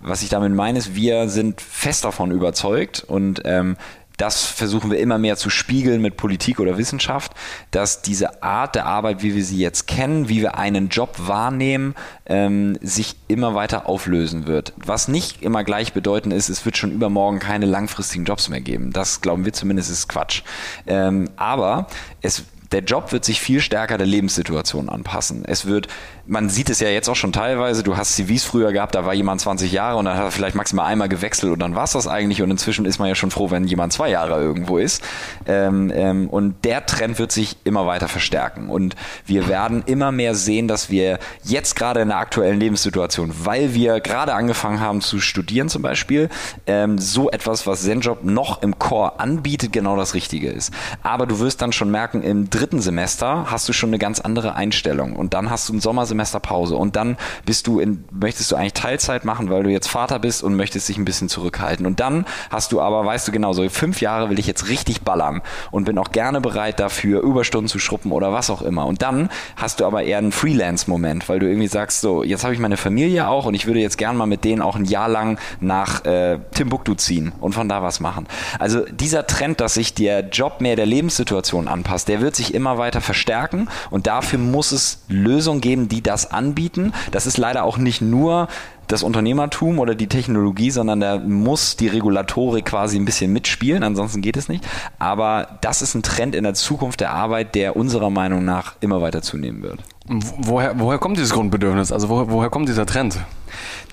was 0.00 0.22
ich 0.22 0.28
damit 0.28 0.52
meine, 0.52 0.78
ist, 0.78 0.94
wir 0.94 1.28
sind 1.28 1.60
fest 1.60 2.04
davon 2.04 2.30
überzeugt 2.30 3.04
und 3.06 3.42
ähm, 3.44 3.76
das 4.22 4.44
versuchen 4.44 4.92
wir 4.92 5.00
immer 5.00 5.18
mehr 5.18 5.36
zu 5.36 5.50
spiegeln 5.50 6.00
mit 6.00 6.16
Politik 6.16 6.60
oder 6.60 6.78
Wissenschaft, 6.78 7.32
dass 7.72 8.02
diese 8.02 8.40
Art 8.40 8.76
der 8.76 8.86
Arbeit, 8.86 9.24
wie 9.24 9.34
wir 9.34 9.44
sie 9.44 9.58
jetzt 9.58 9.88
kennen, 9.88 10.28
wie 10.28 10.42
wir 10.42 10.56
einen 10.56 10.90
Job 10.90 11.16
wahrnehmen, 11.18 11.96
ähm, 12.26 12.78
sich 12.80 13.16
immer 13.26 13.56
weiter 13.56 13.88
auflösen 13.88 14.46
wird. 14.46 14.74
Was 14.76 15.08
nicht 15.08 15.42
immer 15.42 15.64
gleichbedeutend 15.64 16.32
ist, 16.32 16.50
es 16.50 16.64
wird 16.64 16.76
schon 16.76 16.92
übermorgen 16.92 17.40
keine 17.40 17.66
langfristigen 17.66 18.24
Jobs 18.24 18.48
mehr 18.48 18.60
geben. 18.60 18.92
Das 18.92 19.22
glauben 19.22 19.44
wir 19.44 19.54
zumindest 19.54 19.90
ist 19.90 20.08
Quatsch. 20.08 20.42
Ähm, 20.86 21.28
aber 21.34 21.88
es 22.20 22.44
der 22.72 22.82
Job 22.82 23.12
wird 23.12 23.24
sich 23.24 23.40
viel 23.40 23.60
stärker 23.60 23.98
der 23.98 24.06
Lebenssituation 24.06 24.88
anpassen. 24.88 25.44
Es 25.44 25.66
wird, 25.66 25.88
man 26.26 26.48
sieht 26.48 26.70
es 26.70 26.78
ja 26.80 26.88
jetzt 26.88 27.08
auch 27.08 27.16
schon 27.16 27.32
teilweise, 27.32 27.82
du 27.82 27.96
hast 27.96 28.14
CVs 28.14 28.44
früher 28.44 28.72
gehabt, 28.72 28.94
da 28.94 29.04
war 29.04 29.14
jemand 29.14 29.40
20 29.40 29.72
Jahre 29.72 29.98
und 29.98 30.04
dann 30.04 30.16
hat 30.16 30.24
er 30.24 30.30
vielleicht 30.30 30.54
maximal 30.54 30.86
einmal 30.86 31.08
gewechselt 31.08 31.52
und 31.52 31.58
dann 31.58 31.74
war 31.74 31.84
es 31.84 31.92
das 31.92 32.06
eigentlich 32.06 32.42
und 32.42 32.50
inzwischen 32.50 32.84
ist 32.84 32.98
man 32.98 33.08
ja 33.08 33.14
schon 33.14 33.30
froh, 33.30 33.50
wenn 33.50 33.64
jemand 33.64 33.92
zwei 33.92 34.10
Jahre 34.10 34.40
irgendwo 34.40 34.78
ist. 34.78 35.02
Ähm, 35.46 35.90
ähm, 35.94 36.28
und 36.28 36.64
der 36.64 36.86
Trend 36.86 37.18
wird 37.18 37.32
sich 37.32 37.56
immer 37.64 37.86
weiter 37.86 38.08
verstärken 38.08 38.68
und 38.68 38.94
wir 39.26 39.48
werden 39.48 39.82
immer 39.86 40.12
mehr 40.12 40.34
sehen, 40.34 40.68
dass 40.68 40.90
wir 40.90 41.18
jetzt 41.42 41.74
gerade 41.74 42.00
in 42.00 42.08
der 42.08 42.18
aktuellen 42.18 42.60
Lebenssituation, 42.60 43.32
weil 43.42 43.74
wir 43.74 44.00
gerade 44.00 44.34
angefangen 44.34 44.80
haben 44.80 45.00
zu 45.00 45.18
studieren 45.18 45.68
zum 45.68 45.82
Beispiel, 45.82 46.28
ähm, 46.66 46.98
so 46.98 47.30
etwas, 47.30 47.66
was 47.66 47.82
Zenjob 47.82 48.22
noch 48.22 48.62
im 48.62 48.78
Core 48.78 49.18
anbietet, 49.18 49.72
genau 49.72 49.96
das 49.96 50.14
Richtige 50.14 50.50
ist. 50.50 50.72
Aber 51.02 51.26
du 51.26 51.40
wirst 51.40 51.62
dann 51.62 51.72
schon 51.72 51.90
merken, 51.90 52.22
im 52.22 52.48
dritten 52.48 52.80
Semester 52.80 53.50
hast 53.50 53.68
du 53.68 53.72
schon 53.72 53.90
eine 53.90 53.98
ganz 53.98 54.20
andere 54.20 54.54
Einstellung 54.54 55.16
und 55.16 55.34
dann 55.34 55.50
hast 55.50 55.68
du 55.68 55.74
ein 55.74 55.80
Sommersemester 55.80 56.11
Pause 56.40 56.76
und 56.76 56.96
dann 56.96 57.16
bist 57.44 57.66
du 57.66 57.80
in, 57.80 58.04
möchtest 58.10 58.50
du 58.52 58.56
eigentlich 58.56 58.74
Teilzeit 58.74 59.24
machen, 59.24 59.50
weil 59.50 59.62
du 59.62 59.70
jetzt 59.70 59.88
Vater 59.88 60.18
bist 60.18 60.42
und 60.42 60.54
möchtest 60.54 60.88
dich 60.88 60.98
ein 60.98 61.04
bisschen 61.04 61.28
zurückhalten. 61.28 61.86
Und 61.86 62.00
dann 62.00 62.26
hast 62.50 62.72
du 62.72 62.80
aber, 62.80 63.04
weißt 63.04 63.28
du 63.28 63.32
genau, 63.32 63.52
so 63.52 63.68
fünf 63.68 64.00
Jahre 64.00 64.30
will 64.30 64.38
ich 64.38 64.46
jetzt 64.46 64.68
richtig 64.68 65.02
ballern 65.02 65.42
und 65.70 65.84
bin 65.84 65.98
auch 65.98 66.12
gerne 66.12 66.40
bereit 66.40 66.80
dafür, 66.80 67.22
Überstunden 67.22 67.68
zu 67.68 67.78
schruppen 67.78 68.12
oder 68.12 68.32
was 68.32 68.50
auch 68.50 68.62
immer. 68.62 68.86
Und 68.86 69.02
dann 69.02 69.30
hast 69.56 69.80
du 69.80 69.86
aber 69.86 70.02
eher 70.02 70.18
einen 70.18 70.32
Freelance-Moment, 70.32 71.28
weil 71.28 71.38
du 71.38 71.46
irgendwie 71.46 71.68
sagst, 71.68 72.00
so, 72.00 72.22
jetzt 72.22 72.44
habe 72.44 72.54
ich 72.54 72.60
meine 72.60 72.76
Familie 72.76 73.28
auch 73.28 73.46
und 73.46 73.54
ich 73.54 73.66
würde 73.66 73.80
jetzt 73.80 73.98
gerne 73.98 74.18
mal 74.18 74.26
mit 74.26 74.44
denen 74.44 74.62
auch 74.62 74.76
ein 74.76 74.84
Jahr 74.84 75.08
lang 75.08 75.38
nach 75.60 76.04
äh, 76.04 76.38
Timbuktu 76.54 76.94
ziehen 76.94 77.32
und 77.40 77.54
von 77.54 77.68
da 77.68 77.82
was 77.82 78.00
machen. 78.00 78.26
Also 78.58 78.84
dieser 78.84 79.26
Trend, 79.26 79.60
dass 79.60 79.74
sich 79.74 79.94
der 79.94 80.28
Job 80.28 80.60
mehr 80.60 80.76
der 80.76 80.86
Lebenssituation 80.86 81.68
anpasst, 81.68 82.08
der 82.08 82.20
wird 82.20 82.36
sich 82.36 82.54
immer 82.54 82.78
weiter 82.78 83.00
verstärken 83.00 83.68
und 83.90 84.06
dafür 84.06 84.38
muss 84.38 84.72
es 84.72 85.02
Lösungen 85.08 85.60
geben, 85.60 85.88
die 85.88 86.01
das 86.02 86.30
anbieten. 86.30 86.92
Das 87.10 87.26
ist 87.26 87.38
leider 87.38 87.64
auch 87.64 87.78
nicht 87.78 88.00
nur 88.00 88.48
das 88.88 89.02
Unternehmertum 89.02 89.78
oder 89.78 89.94
die 89.94 90.06
Technologie, 90.06 90.70
sondern 90.70 91.00
da 91.00 91.18
muss 91.18 91.76
die 91.76 91.88
Regulatorik 91.88 92.66
quasi 92.66 92.98
ein 92.98 93.04
bisschen 93.04 93.32
mitspielen, 93.32 93.82
ansonsten 93.82 94.20
geht 94.20 94.36
es 94.36 94.48
nicht. 94.48 94.66
Aber 94.98 95.58
das 95.62 95.82
ist 95.82 95.94
ein 95.94 96.02
Trend 96.02 96.34
in 96.34 96.44
der 96.44 96.54
Zukunft 96.54 97.00
der 97.00 97.12
Arbeit, 97.12 97.54
der 97.54 97.76
unserer 97.76 98.10
Meinung 98.10 98.44
nach 98.44 98.74
immer 98.80 99.00
weiter 99.00 99.22
zunehmen 99.22 99.62
wird. 99.62 99.78
Woher, 100.06 100.78
woher 100.78 100.98
kommt 100.98 101.16
dieses 101.16 101.32
Grundbedürfnis? 101.32 101.92
Also 101.92 102.08
woher, 102.08 102.30
woher 102.30 102.50
kommt 102.50 102.68
dieser 102.68 102.86
Trend? 102.86 103.18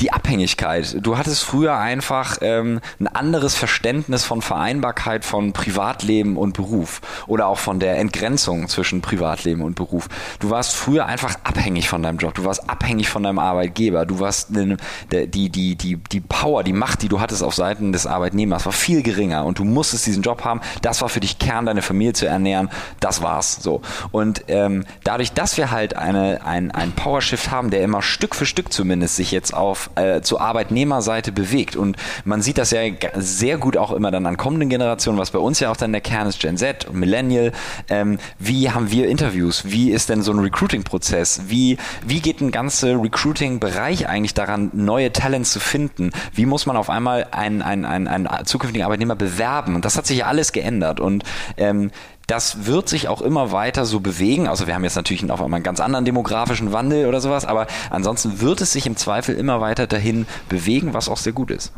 die 0.01 0.11
Abhängigkeit. 0.11 0.97
Du 1.01 1.17
hattest 1.17 1.43
früher 1.43 1.77
einfach 1.77 2.37
ähm, 2.41 2.79
ein 2.99 3.07
anderes 3.07 3.55
Verständnis 3.55 4.23
von 4.23 4.41
Vereinbarkeit 4.41 5.25
von 5.25 5.53
Privatleben 5.53 6.37
und 6.37 6.53
Beruf 6.53 7.01
oder 7.27 7.47
auch 7.47 7.57
von 7.57 7.79
der 7.79 7.97
Entgrenzung 7.97 8.67
zwischen 8.67 9.01
Privatleben 9.01 9.61
und 9.61 9.75
Beruf. 9.75 10.07
Du 10.39 10.49
warst 10.49 10.75
früher 10.75 11.05
einfach 11.05 11.35
abhängig 11.43 11.89
von 11.89 12.01
deinem 12.01 12.17
Job. 12.17 12.33
Du 12.35 12.45
warst 12.45 12.69
abhängig 12.69 13.09
von 13.09 13.23
deinem 13.23 13.39
Arbeitgeber. 13.39 14.05
Du 14.05 14.19
warst 14.19 14.49
die, 14.55 14.77
die, 15.11 15.49
die, 15.49 15.75
die, 15.75 15.97
die 15.97 16.21
Power, 16.21 16.63
die 16.63 16.73
Macht, 16.73 17.01
die 17.01 17.09
du 17.09 17.19
hattest 17.19 17.43
auf 17.43 17.55
Seiten 17.55 17.91
des 17.91 18.05
Arbeitnehmers, 18.05 18.65
war 18.65 18.73
viel 18.73 19.03
geringer 19.03 19.45
und 19.45 19.59
du 19.59 19.65
musstest 19.65 20.05
diesen 20.05 20.23
Job 20.23 20.45
haben. 20.45 20.61
Das 20.81 21.01
war 21.01 21.09
für 21.09 21.19
dich 21.19 21.39
Kern, 21.39 21.65
deine 21.65 21.81
Familie 21.81 22.13
zu 22.13 22.25
ernähren. 22.25 22.69
Das 22.99 23.21
war's 23.21 23.57
so. 23.61 23.81
Und 24.11 24.45
ähm, 24.47 24.85
dadurch, 25.03 25.33
dass 25.33 25.57
wir 25.57 25.71
halt 25.71 25.95
eine, 25.99 26.45
ein, 26.45 26.71
ein 26.71 26.91
Powershift 26.93 27.51
haben, 27.51 27.69
der 27.69 27.83
immer 27.83 28.01
Stück 28.01 28.35
für 28.35 28.45
Stück 28.45 28.73
zumindest 28.73 29.15
sich 29.15 29.31
jetzt 29.31 29.53
auf 29.53 29.89
äh, 29.95 30.21
zur 30.21 30.41
Arbeitnehmerseite 30.41 31.31
bewegt. 31.31 31.75
Und 31.75 31.97
man 32.25 32.41
sieht 32.41 32.57
das 32.57 32.71
ja 32.71 32.81
sehr 33.15 33.57
gut 33.57 33.77
auch 33.77 33.91
immer 33.91 34.11
dann 34.11 34.25
an 34.25 34.37
kommenden 34.37 34.69
Generationen, 34.69 35.17
was 35.17 35.31
bei 35.31 35.39
uns 35.39 35.59
ja 35.59 35.71
auch 35.71 35.77
dann 35.77 35.91
der 35.91 36.01
Kern 36.01 36.27
ist, 36.27 36.39
Gen 36.39 36.57
Z 36.57 36.85
und 36.85 36.95
Millennial. 36.95 37.51
Ähm, 37.89 38.19
wie 38.39 38.71
haben 38.71 38.91
wir 38.91 39.07
Interviews? 39.07 39.63
Wie 39.65 39.91
ist 39.91 40.09
denn 40.09 40.21
so 40.21 40.31
ein 40.31 40.39
Recruiting-Prozess? 40.39 41.43
Wie, 41.47 41.77
wie 42.05 42.19
geht 42.21 42.41
ein 42.41 42.51
ganzer 42.51 43.01
Recruiting-Bereich 43.01 44.07
eigentlich 44.07 44.33
daran, 44.33 44.71
neue 44.73 45.11
Talents 45.11 45.51
zu 45.51 45.59
finden? 45.59 46.11
Wie 46.33 46.45
muss 46.45 46.65
man 46.65 46.77
auf 46.77 46.89
einmal 46.89 47.27
einen, 47.31 47.61
einen, 47.61 47.85
einen, 47.85 48.07
einen 48.07 48.45
zukünftigen 48.45 48.85
Arbeitnehmer 48.85 49.15
bewerben? 49.15 49.75
Und 49.75 49.85
das 49.85 49.97
hat 49.97 50.07
sich 50.07 50.19
ja 50.19 50.25
alles 50.25 50.51
geändert. 50.51 50.99
Und 50.99 51.23
ähm, 51.57 51.91
das 52.29 52.67
wird 52.67 52.87
sich 52.87 53.07
auch 53.07 53.21
immer 53.21 53.51
weiter 53.51 53.85
so 53.85 53.99
bewegen. 53.99 54.47
Also 54.47 54.67
wir 54.67 54.75
haben 54.75 54.83
jetzt 54.83 54.95
natürlich 54.95 55.29
auf 55.31 55.41
einmal 55.41 55.57
einen 55.57 55.63
ganz 55.63 55.79
anderen 55.79 56.05
demografischen 56.05 56.71
Wandel 56.71 57.07
oder 57.07 57.21
sowas, 57.21 57.45
aber 57.45 57.65
ansonsten 57.89 58.39
wird 58.39 58.61
es 58.61 58.71
sich 58.71 58.85
im 58.85 58.95
Zweifel 58.95 59.35
immer 59.35 59.61
weiter 59.61 59.87
dahin 59.87 60.27
bewegen, 60.47 60.93
was 60.93 61.09
auch 61.09 61.17
sehr 61.17 61.33
gut 61.33 61.49
ist. 61.49 61.73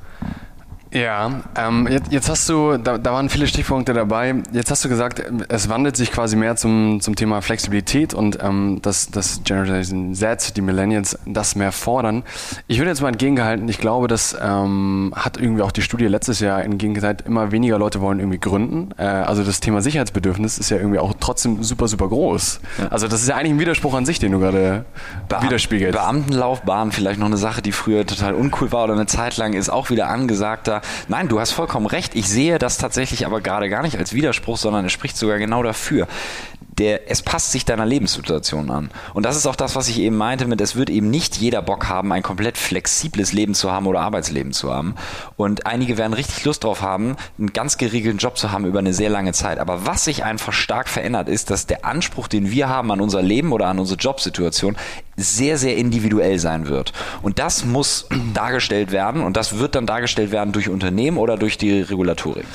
Ja, 0.93 1.41
ähm, 1.55 1.87
jetzt, 1.89 2.11
jetzt, 2.11 2.29
hast 2.29 2.49
du, 2.49 2.77
da, 2.77 2.97
da, 2.97 3.13
waren 3.13 3.29
viele 3.29 3.47
Stichpunkte 3.47 3.93
dabei. 3.93 4.35
Jetzt 4.51 4.71
hast 4.71 4.83
du 4.83 4.89
gesagt, 4.89 5.23
es 5.47 5.69
wandelt 5.69 5.95
sich 5.95 6.11
quasi 6.11 6.35
mehr 6.35 6.57
zum, 6.57 6.99
zum 6.99 7.15
Thema 7.15 7.41
Flexibilität 7.41 8.13
und 8.13 8.39
ähm, 8.43 8.79
dass, 8.81 9.09
dass 9.09 9.41
Generation 9.45 10.13
Z, 10.13 10.57
die 10.57 10.61
Millennials, 10.61 11.17
das 11.25 11.55
mehr 11.55 11.71
fordern. 11.71 12.23
Ich 12.67 12.77
würde 12.79 12.89
jetzt 12.89 13.01
mal 13.01 13.07
entgegengehalten, 13.07 13.69
ich 13.69 13.77
glaube, 13.77 14.09
das 14.09 14.35
ähm, 14.41 15.13
hat 15.15 15.37
irgendwie 15.37 15.61
auch 15.61 15.71
die 15.71 15.81
Studie 15.81 16.07
letztes 16.07 16.41
Jahr 16.41 16.61
entgegengesagt, 16.61 17.25
immer 17.25 17.53
weniger 17.53 17.79
Leute 17.79 18.01
wollen 18.01 18.19
irgendwie 18.19 18.39
gründen. 18.39 18.89
Äh, 18.97 19.03
also 19.03 19.45
das 19.45 19.61
Thema 19.61 19.81
Sicherheitsbedürfnis 19.81 20.57
ist 20.57 20.71
ja 20.71 20.77
irgendwie 20.77 20.99
auch 20.99 21.13
trotzdem 21.21 21.63
super, 21.63 21.87
super 21.87 22.09
groß. 22.09 22.59
Ja. 22.79 22.87
Also 22.89 23.07
das 23.07 23.21
ist 23.21 23.29
ja 23.29 23.37
eigentlich 23.37 23.53
ein 23.53 23.59
Widerspruch 23.59 23.93
an 23.93 24.05
sich, 24.05 24.19
den 24.19 24.33
du 24.33 24.39
gerade 24.39 24.83
Beam 25.29 25.43
widerspiegelst. 25.43 25.97
Beamtenlaufbahn, 25.97 26.91
vielleicht 26.91 27.19
noch 27.19 27.27
eine 27.27 27.37
Sache, 27.37 27.61
die 27.61 27.71
früher 27.71 28.05
total 28.05 28.33
uncool 28.33 28.73
war 28.73 28.83
oder 28.83 28.93
eine 28.93 29.05
Zeit 29.05 29.37
lang, 29.37 29.53
ist 29.53 29.69
auch 29.69 29.89
wieder 29.89 30.09
angesagter 30.09 30.80
nein, 31.07 31.27
du 31.27 31.39
hast 31.39 31.51
vollkommen 31.51 31.85
recht. 31.85 32.15
Ich 32.15 32.27
sehe 32.27 32.59
das 32.59 32.77
tatsächlich 32.77 33.25
aber 33.25 33.41
gerade 33.41 33.69
gar 33.69 33.83
nicht 33.83 33.97
als 33.97 34.13
Widerspruch, 34.13 34.57
sondern 34.57 34.85
es 34.85 34.91
spricht 34.91 35.17
sogar 35.17 35.37
genau 35.37 35.63
dafür. 35.63 36.07
Der, 36.77 37.11
es 37.11 37.21
passt 37.21 37.51
sich 37.51 37.65
deiner 37.65 37.85
Lebenssituation 37.85 38.69
an. 38.69 38.91
Und 39.13 39.25
das 39.25 39.35
ist 39.35 39.45
auch 39.45 39.55
das, 39.55 39.75
was 39.75 39.87
ich 39.89 39.99
eben 39.99 40.15
meinte 40.17 40.47
mit, 40.47 40.61
es 40.61 40.75
wird 40.75 40.89
eben 40.89 41.09
nicht 41.09 41.37
jeder 41.37 41.61
Bock 41.61 41.89
haben, 41.89 42.11
ein 42.11 42.23
komplett 42.23 42.57
flexibles 42.57 43.33
Leben 43.33 43.53
zu 43.53 43.71
haben 43.71 43.87
oder 43.87 43.99
Arbeitsleben 43.99 44.53
zu 44.53 44.73
haben. 44.73 44.95
Und 45.35 45.65
einige 45.65 45.97
werden 45.97 46.13
richtig 46.13 46.43
Lust 46.45 46.63
drauf 46.63 46.81
haben, 46.81 47.17
einen 47.37 47.53
ganz 47.53 47.77
geregelten 47.77 48.19
Job 48.19 48.37
zu 48.37 48.51
haben 48.51 48.65
über 48.65 48.79
eine 48.79 48.93
sehr 48.93 49.09
lange 49.09 49.33
Zeit. 49.33 49.59
Aber 49.59 49.85
was 49.85 50.05
sich 50.05 50.23
einfach 50.23 50.53
stark 50.53 50.87
verändert, 50.87 51.29
ist, 51.29 51.49
dass 51.49 51.67
der 51.67 51.85
Anspruch, 51.85 52.27
den 52.27 52.51
wir 52.51 52.69
haben 52.69 52.91
an 52.91 53.01
unser 53.01 53.21
Leben 53.21 53.51
oder 53.51 53.67
an 53.67 53.79
unsere 53.79 53.99
Jobsituation, 53.99 54.77
sehr, 55.17 55.57
sehr 55.57 55.77
individuell 55.77 56.39
sein 56.39 56.67
wird. 56.67 56.93
Und 57.21 57.39
das 57.39 57.65
muss 57.65 58.07
dargestellt 58.33 58.91
werden 58.91 59.23
und 59.23 59.37
das 59.37 59.59
wird 59.59 59.75
dann 59.75 59.85
dargestellt 59.85 60.31
werden 60.31 60.51
durch 60.53 60.69
Unternehmen 60.69 61.17
oder 61.17 61.37
durch 61.37 61.57
die 61.57 61.81
Regulatorik 61.81 62.45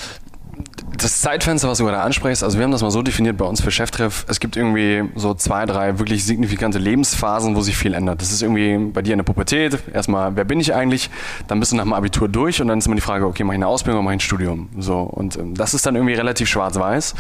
das 0.96 1.20
Zeitfenster, 1.20 1.68
was 1.68 1.78
du 1.78 1.84
gerade 1.84 2.00
ansprichst, 2.00 2.42
also 2.42 2.58
wir 2.58 2.64
haben 2.64 2.72
das 2.72 2.82
mal 2.82 2.90
so 2.90 3.02
definiert 3.02 3.36
bei 3.36 3.44
uns 3.44 3.60
für 3.60 3.70
Cheftreff, 3.70 4.24
es 4.28 4.40
gibt 4.40 4.56
irgendwie 4.56 5.04
so 5.14 5.34
zwei, 5.34 5.66
drei 5.66 5.98
wirklich 5.98 6.24
signifikante 6.24 6.78
Lebensphasen, 6.78 7.54
wo 7.54 7.60
sich 7.60 7.76
viel 7.76 7.94
ändert. 7.94 8.22
Das 8.22 8.32
ist 8.32 8.42
irgendwie 8.42 8.92
bei 8.92 9.02
dir 9.02 9.12
in 9.12 9.18
der 9.18 9.24
Pubertät, 9.24 9.78
erstmal, 9.92 10.36
wer 10.36 10.44
bin 10.44 10.58
ich 10.58 10.74
eigentlich? 10.74 11.10
Dann 11.48 11.60
bist 11.60 11.72
du 11.72 11.76
nach 11.76 11.84
dem 11.84 11.92
Abitur 11.92 12.28
durch 12.28 12.60
und 12.62 12.68
dann 12.68 12.78
ist 12.78 12.86
immer 12.86 12.94
die 12.94 13.02
Frage, 13.02 13.26
okay, 13.26 13.44
mache 13.44 13.54
ich 13.54 13.58
eine 13.58 13.66
Ausbildung 13.66 14.00
oder 14.00 14.04
mache 14.04 14.14
ich 14.14 14.18
ein 14.18 14.20
Studium? 14.20 14.68
So, 14.78 15.00
und 15.00 15.36
ähm, 15.36 15.54
das 15.54 15.74
ist 15.74 15.84
dann 15.86 15.96
irgendwie 15.96 16.14
relativ 16.14 16.48
schwarz-weiß. 16.48 17.14
Mhm. 17.14 17.18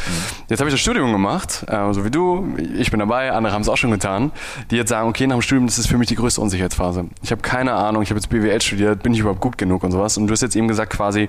Jetzt 0.48 0.60
habe 0.60 0.70
ich 0.70 0.74
das 0.74 0.80
Studium 0.80 1.12
gemacht, 1.12 1.64
äh, 1.68 1.92
so 1.92 2.04
wie 2.04 2.10
du, 2.10 2.56
ich 2.78 2.90
bin 2.90 3.00
dabei, 3.00 3.32
andere 3.32 3.52
haben 3.52 3.62
es 3.62 3.68
auch 3.68 3.76
schon 3.76 3.90
getan, 3.90 4.32
die 4.70 4.76
jetzt 4.76 4.88
sagen, 4.88 5.08
okay, 5.08 5.26
nach 5.26 5.36
dem 5.36 5.42
Studium, 5.42 5.66
das 5.66 5.78
ist 5.78 5.86
für 5.86 5.98
mich 5.98 6.08
die 6.08 6.16
größte 6.16 6.40
Unsicherheitsphase. 6.40 7.06
Ich 7.22 7.30
habe 7.30 7.42
keine 7.42 7.74
Ahnung, 7.74 8.02
ich 8.02 8.10
habe 8.10 8.18
jetzt 8.18 8.28
BWL 8.30 8.60
studiert, 8.62 9.02
bin 9.02 9.12
ich 9.12 9.20
überhaupt 9.20 9.40
gut 9.40 9.58
genug 9.58 9.84
und 9.84 9.92
sowas. 9.92 10.16
Und 10.16 10.26
du 10.26 10.32
hast 10.32 10.40
jetzt 10.40 10.56
eben 10.56 10.68
gesagt, 10.68 10.92
quasi, 10.92 11.28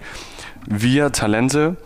wir 0.67 1.11
Talente 1.11 1.77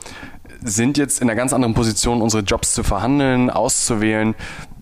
sind 0.64 0.98
jetzt 0.98 1.22
in 1.22 1.30
einer 1.30 1.36
ganz 1.36 1.54
anderen 1.54 1.74
Position, 1.74 2.22
unsere 2.22 2.44
Jobs 2.44 2.74
zu 2.74 2.84
verhandeln, 2.84 3.50
auszuwählen. 3.50 4.36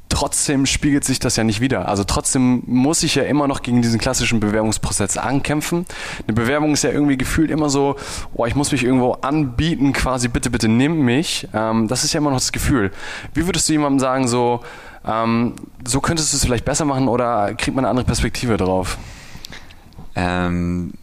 Trotzdem 0.10 0.66
spiegelt 0.66 1.04
sich 1.04 1.20
das 1.20 1.36
ja 1.36 1.43
nicht 1.43 1.62
wieder. 1.62 1.88
Also 1.88 2.04
trotzdem 2.04 2.64
muss 2.66 3.04
ich 3.04 3.16
ja 3.16 3.24
immer 3.24 3.47
noch 3.47 3.62
gegen 3.62 3.82
diesen 3.82 4.00
klassischen 4.00 4.39
Bewerbungsprozess 4.39 5.18
ankämpfen. 5.18 5.86
Eine 6.28 6.34
Bewerbung 6.34 6.74
ist 6.74 6.84
ja 6.84 6.89
irgendwie 6.89 7.18
gefühlt 7.18 7.52
immer 7.52 7.70
so, 7.70 7.95
oh, 8.34 8.45
ich 8.45 8.56
muss 8.56 8.72
mich 8.72 8.84
irgendwo 8.84 9.12
anbieten, 9.14 9.93
quasi 9.93 10.28
bitte, 10.28 10.50
bitte 10.50 10.68
nimm 10.68 11.06
mich. 11.06 11.47
Ähm, 11.54 11.88
das 11.88 12.04
ist 12.04 12.14
ja 12.14 12.18
immer 12.20 12.32
noch 12.32 12.39
das 12.39 12.52
Gefühl. 12.52 12.91
Wie 13.36 13.45
würdest 13.45 13.70
du 13.70 13.74
jemandem 13.74 14.00
sagen, 14.00 14.28
so, 14.28 14.62
ähm, 15.06 15.54
so 15.86 16.02
könntest 16.02 16.34
du 16.34 16.38
es 16.38 16.43
vielleicht 16.43 16.66
besser 16.66 16.86
machen 16.86 17.08
oder 17.08 17.54
kriegt 17.54 17.76
man 17.76 17.86
eine 17.86 17.91
andere 17.91 18.06
Perspektive 18.06 18.58
drauf? 18.58 18.97
Ähm, 20.16 20.93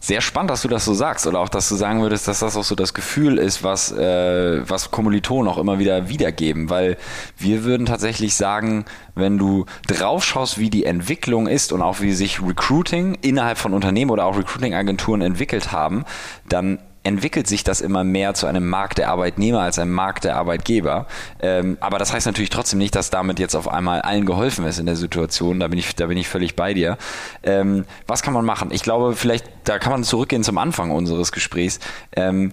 sehr 0.00 0.20
spannend, 0.20 0.50
dass 0.50 0.62
du 0.62 0.68
das 0.68 0.84
so 0.84 0.94
sagst 0.94 1.26
oder 1.26 1.40
auch, 1.40 1.48
dass 1.48 1.68
du 1.68 1.74
sagen 1.74 2.02
würdest, 2.02 2.28
dass 2.28 2.40
das 2.40 2.56
auch 2.56 2.64
so 2.64 2.74
das 2.74 2.94
Gefühl 2.94 3.38
ist, 3.38 3.62
was, 3.62 3.92
äh, 3.92 4.68
was 4.68 4.90
Kommilitonen 4.90 5.50
auch 5.50 5.58
immer 5.58 5.78
wieder 5.78 6.08
wiedergeben, 6.08 6.70
weil 6.70 6.96
wir 7.38 7.64
würden 7.64 7.86
tatsächlich 7.86 8.34
sagen, 8.34 8.84
wenn 9.14 9.38
du 9.38 9.66
drauf 9.86 10.24
schaust, 10.24 10.58
wie 10.58 10.70
die 10.70 10.84
Entwicklung 10.84 11.46
ist 11.46 11.72
und 11.72 11.82
auch 11.82 12.00
wie 12.00 12.12
sich 12.12 12.42
Recruiting 12.42 13.16
innerhalb 13.22 13.58
von 13.58 13.74
Unternehmen 13.74 14.10
oder 14.10 14.26
auch 14.26 14.36
Recruiting-Agenturen 14.36 15.22
entwickelt 15.22 15.72
haben, 15.72 16.04
dann 16.48 16.78
entwickelt 17.06 17.46
sich 17.46 17.62
das 17.62 17.80
immer 17.80 18.02
mehr 18.02 18.34
zu 18.34 18.46
einem 18.46 18.68
Markt 18.68 18.98
der 18.98 19.10
Arbeitnehmer 19.10 19.60
als 19.60 19.78
einem 19.78 19.92
Markt 19.92 20.24
der 20.24 20.36
Arbeitgeber. 20.36 21.06
Ähm, 21.40 21.78
aber 21.80 21.98
das 21.98 22.12
heißt 22.12 22.26
natürlich 22.26 22.50
trotzdem 22.50 22.80
nicht, 22.80 22.96
dass 22.96 23.10
damit 23.10 23.38
jetzt 23.38 23.54
auf 23.54 23.68
einmal 23.68 24.02
allen 24.02 24.26
geholfen 24.26 24.66
ist 24.66 24.80
in 24.80 24.86
der 24.86 24.96
Situation. 24.96 25.60
Da 25.60 25.68
bin 25.68 25.78
ich, 25.78 25.94
da 25.94 26.06
bin 26.06 26.18
ich 26.18 26.28
völlig 26.28 26.56
bei 26.56 26.74
dir. 26.74 26.98
Ähm, 27.44 27.84
was 28.08 28.22
kann 28.22 28.34
man 28.34 28.44
machen? 28.44 28.70
Ich 28.72 28.82
glaube, 28.82 29.14
vielleicht, 29.14 29.46
da 29.64 29.78
kann 29.78 29.92
man 29.92 30.02
zurückgehen 30.02 30.42
zum 30.42 30.58
Anfang 30.58 30.90
unseres 30.90 31.30
Gesprächs. 31.30 31.78
Ähm, 32.16 32.52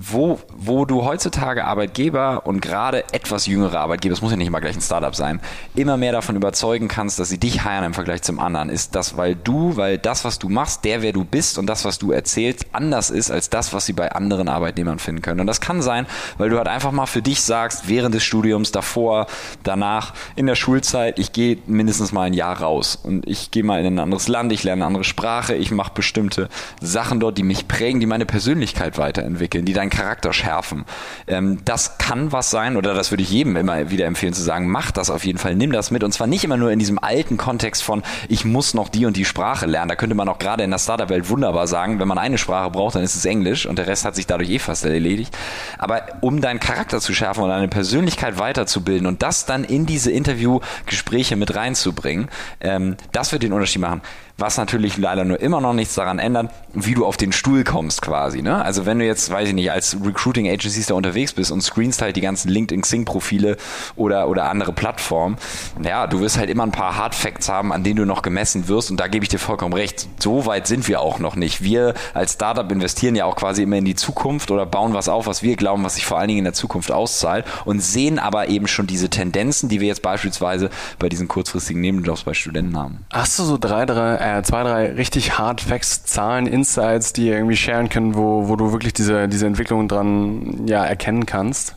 wo, 0.00 0.38
wo 0.56 0.86
du 0.86 1.04
heutzutage 1.04 1.64
Arbeitgeber 1.64 2.46
und 2.46 2.62
gerade 2.62 3.04
etwas 3.12 3.46
jüngere 3.46 3.80
Arbeitgeber, 3.80 4.14
es 4.14 4.22
muss 4.22 4.30
ja 4.30 4.36
nicht 4.36 4.46
immer 4.46 4.60
gleich 4.60 4.74
ein 4.74 4.80
Startup 4.80 5.14
sein, 5.14 5.40
immer 5.74 5.96
mehr 5.96 6.12
davon 6.12 6.36
überzeugen 6.36 6.88
kannst, 6.88 7.18
dass 7.18 7.28
sie 7.28 7.38
dich 7.38 7.64
heiern 7.64 7.84
im 7.84 7.94
Vergleich 7.94 8.22
zum 8.22 8.38
anderen, 8.38 8.70
ist 8.70 8.94
das, 8.94 9.16
weil 9.18 9.34
du, 9.34 9.76
weil 9.76 9.98
das, 9.98 10.24
was 10.24 10.38
du 10.38 10.48
machst, 10.48 10.84
der, 10.84 11.02
wer 11.02 11.12
du 11.12 11.24
bist 11.24 11.58
und 11.58 11.66
das, 11.66 11.84
was 11.84 11.98
du 11.98 12.12
erzählst, 12.12 12.66
anders 12.72 13.10
ist 13.10 13.30
als 13.30 13.50
das, 13.50 13.74
was 13.74 13.84
sie 13.84 13.92
bei 13.92 14.12
anderen 14.12 14.48
Arbeitnehmern 14.48 14.98
finden 14.98 15.20
können. 15.20 15.40
Und 15.40 15.46
das 15.46 15.60
kann 15.60 15.82
sein, 15.82 16.06
weil 16.38 16.48
du 16.48 16.56
halt 16.56 16.68
einfach 16.68 16.92
mal 16.92 17.06
für 17.06 17.22
dich 17.22 17.42
sagst, 17.42 17.88
während 17.88 18.14
des 18.14 18.24
Studiums, 18.24 18.72
davor, 18.72 19.26
danach, 19.62 20.14
in 20.34 20.46
der 20.46 20.54
Schulzeit, 20.54 21.18
ich 21.18 21.32
gehe 21.32 21.58
mindestens 21.66 22.12
mal 22.12 22.22
ein 22.22 22.34
Jahr 22.34 22.60
raus 22.60 22.98
und 23.02 23.28
ich 23.28 23.50
gehe 23.50 23.64
mal 23.64 23.80
in 23.80 23.86
ein 23.86 23.98
anderes 23.98 24.28
Land, 24.28 24.52
ich 24.52 24.64
lerne 24.64 24.82
eine 24.82 24.86
andere 24.86 25.04
Sprache, 25.04 25.54
ich 25.54 25.70
mache 25.70 25.92
bestimmte 25.94 26.48
Sachen 26.80 27.20
dort, 27.20 27.36
die 27.36 27.42
mich 27.42 27.68
prägen, 27.68 28.00
die 28.00 28.06
meine 28.06 28.26
Persönlichkeit 28.26 28.96
weiterentwickeln, 28.96 29.64
die 29.64 29.72
dein 29.72 29.89
deinen 29.90 29.98
Charakter 29.98 30.32
schärfen. 30.32 30.84
Ähm, 31.26 31.58
das 31.64 31.98
kann 31.98 32.32
was 32.32 32.50
sein, 32.50 32.76
oder 32.76 32.94
das 32.94 33.10
würde 33.10 33.22
ich 33.22 33.30
jedem 33.30 33.56
immer 33.56 33.90
wieder 33.90 34.06
empfehlen 34.06 34.32
zu 34.32 34.42
sagen, 34.42 34.68
mach 34.68 34.90
das 34.90 35.10
auf 35.10 35.24
jeden 35.24 35.38
Fall, 35.38 35.54
nimm 35.54 35.72
das 35.72 35.90
mit. 35.90 36.04
Und 36.04 36.12
zwar 36.12 36.26
nicht 36.26 36.44
immer 36.44 36.56
nur 36.56 36.70
in 36.70 36.78
diesem 36.78 36.98
alten 36.98 37.36
Kontext 37.36 37.82
von, 37.82 38.02
ich 38.28 38.44
muss 38.44 38.74
noch 38.74 38.88
die 38.88 39.06
und 39.06 39.16
die 39.16 39.24
Sprache 39.24 39.66
lernen. 39.66 39.88
Da 39.88 39.96
könnte 39.96 40.14
man 40.14 40.28
auch 40.28 40.38
gerade 40.38 40.62
in 40.62 40.70
der 40.70 40.78
Startup-Welt 40.78 41.28
wunderbar 41.28 41.66
sagen, 41.66 41.98
wenn 41.98 42.08
man 42.08 42.18
eine 42.18 42.38
Sprache 42.38 42.70
braucht, 42.70 42.94
dann 42.94 43.02
ist 43.02 43.14
es 43.14 43.24
Englisch 43.24 43.66
und 43.66 43.78
der 43.78 43.86
Rest 43.86 44.04
hat 44.04 44.14
sich 44.14 44.26
dadurch 44.26 44.50
eh 44.50 44.58
fast 44.58 44.84
erledigt. 44.84 45.36
Aber 45.78 46.02
um 46.20 46.40
deinen 46.40 46.60
Charakter 46.60 47.00
zu 47.00 47.12
schärfen 47.12 47.42
und 47.42 47.50
deine 47.50 47.68
Persönlichkeit 47.68 48.38
weiterzubilden 48.38 49.06
und 49.06 49.22
das 49.22 49.46
dann 49.46 49.64
in 49.64 49.86
diese 49.86 50.10
Interviewgespräche 50.10 51.36
mit 51.36 51.54
reinzubringen, 51.54 52.28
ähm, 52.60 52.96
das 53.12 53.32
wird 53.32 53.42
den 53.42 53.52
Unterschied 53.52 53.82
machen 53.82 54.02
was 54.40 54.56
natürlich 54.56 54.96
leider 54.96 55.24
nur 55.24 55.40
immer 55.40 55.60
noch 55.60 55.72
nichts 55.72 55.94
daran 55.94 56.18
ändert, 56.18 56.50
wie 56.72 56.94
du 56.94 57.04
auf 57.04 57.16
den 57.16 57.32
Stuhl 57.32 57.64
kommst 57.64 58.02
quasi. 58.02 58.42
Ne? 58.42 58.64
Also 58.64 58.86
wenn 58.86 58.98
du 58.98 59.06
jetzt, 59.06 59.30
weiß 59.30 59.48
ich 59.48 59.54
nicht, 59.54 59.70
als 59.70 59.96
Recruiting 60.04 60.48
Agencies 60.48 60.86
da 60.86 60.94
unterwegs 60.94 61.32
bist 61.32 61.50
und 61.50 61.60
screenst 61.60 62.02
halt 62.02 62.16
die 62.16 62.20
ganzen 62.20 62.48
LinkedIn 62.48 62.82
Xing 62.82 63.04
Profile 63.04 63.56
oder, 63.96 64.28
oder 64.28 64.48
andere 64.48 64.72
Plattformen, 64.72 65.36
ja, 65.82 66.06
du 66.06 66.20
wirst 66.20 66.38
halt 66.38 66.50
immer 66.50 66.64
ein 66.64 66.72
paar 66.72 66.96
Hard 66.96 67.14
Facts 67.14 67.48
haben, 67.48 67.72
an 67.72 67.84
denen 67.84 67.96
du 67.96 68.04
noch 68.06 68.22
gemessen 68.22 68.68
wirst 68.68 68.90
und 68.90 68.98
da 68.98 69.08
gebe 69.08 69.24
ich 69.24 69.28
dir 69.28 69.38
vollkommen 69.38 69.74
recht. 69.74 70.08
So 70.18 70.46
weit 70.46 70.66
sind 70.66 70.88
wir 70.88 71.00
auch 71.00 71.18
noch 71.18 71.36
nicht. 71.36 71.62
Wir 71.62 71.94
als 72.14 72.34
Startup 72.34 72.70
investieren 72.70 73.16
ja 73.16 73.24
auch 73.24 73.36
quasi 73.36 73.62
immer 73.62 73.76
in 73.76 73.84
die 73.84 73.94
Zukunft 73.94 74.50
oder 74.50 74.66
bauen 74.66 74.94
was 74.94 75.08
auf, 75.08 75.26
was 75.26 75.42
wir 75.42 75.56
glauben, 75.56 75.84
was 75.84 75.96
sich 75.96 76.06
vor 76.06 76.18
allen 76.18 76.28
Dingen 76.28 76.38
in 76.38 76.44
der 76.44 76.54
Zukunft 76.54 76.92
auszahlt 76.92 77.44
und 77.64 77.80
sehen 77.80 78.18
aber 78.18 78.48
eben 78.48 78.66
schon 78.66 78.86
diese 78.86 79.10
Tendenzen, 79.10 79.68
die 79.68 79.80
wir 79.80 79.88
jetzt 79.88 80.02
beispielsweise 80.02 80.70
bei 80.98 81.08
diesen 81.08 81.28
kurzfristigen 81.28 81.80
Nebenjobs 81.80 82.24
bei 82.24 82.34
Studenten 82.34 82.76
haben. 82.76 83.04
Hast 83.12 83.38
du 83.38 83.44
so 83.44 83.58
drei, 83.58 83.86
drei 83.86 84.16
äh, 84.38 84.42
zwei, 84.42 84.62
drei 84.62 84.92
richtig 84.92 85.38
Hard 85.38 85.60
Facts, 85.60 86.04
Zahlen, 86.04 86.46
Insights, 86.46 87.12
die 87.12 87.26
ihr 87.26 87.34
irgendwie 87.34 87.56
sharen 87.56 87.88
können, 87.88 88.14
wo, 88.14 88.48
wo 88.48 88.56
du 88.56 88.72
wirklich 88.72 88.92
diese, 88.92 89.28
diese 89.28 89.46
Entwicklung 89.46 89.88
dran 89.88 90.66
ja, 90.66 90.84
erkennen 90.84 91.26
kannst? 91.26 91.76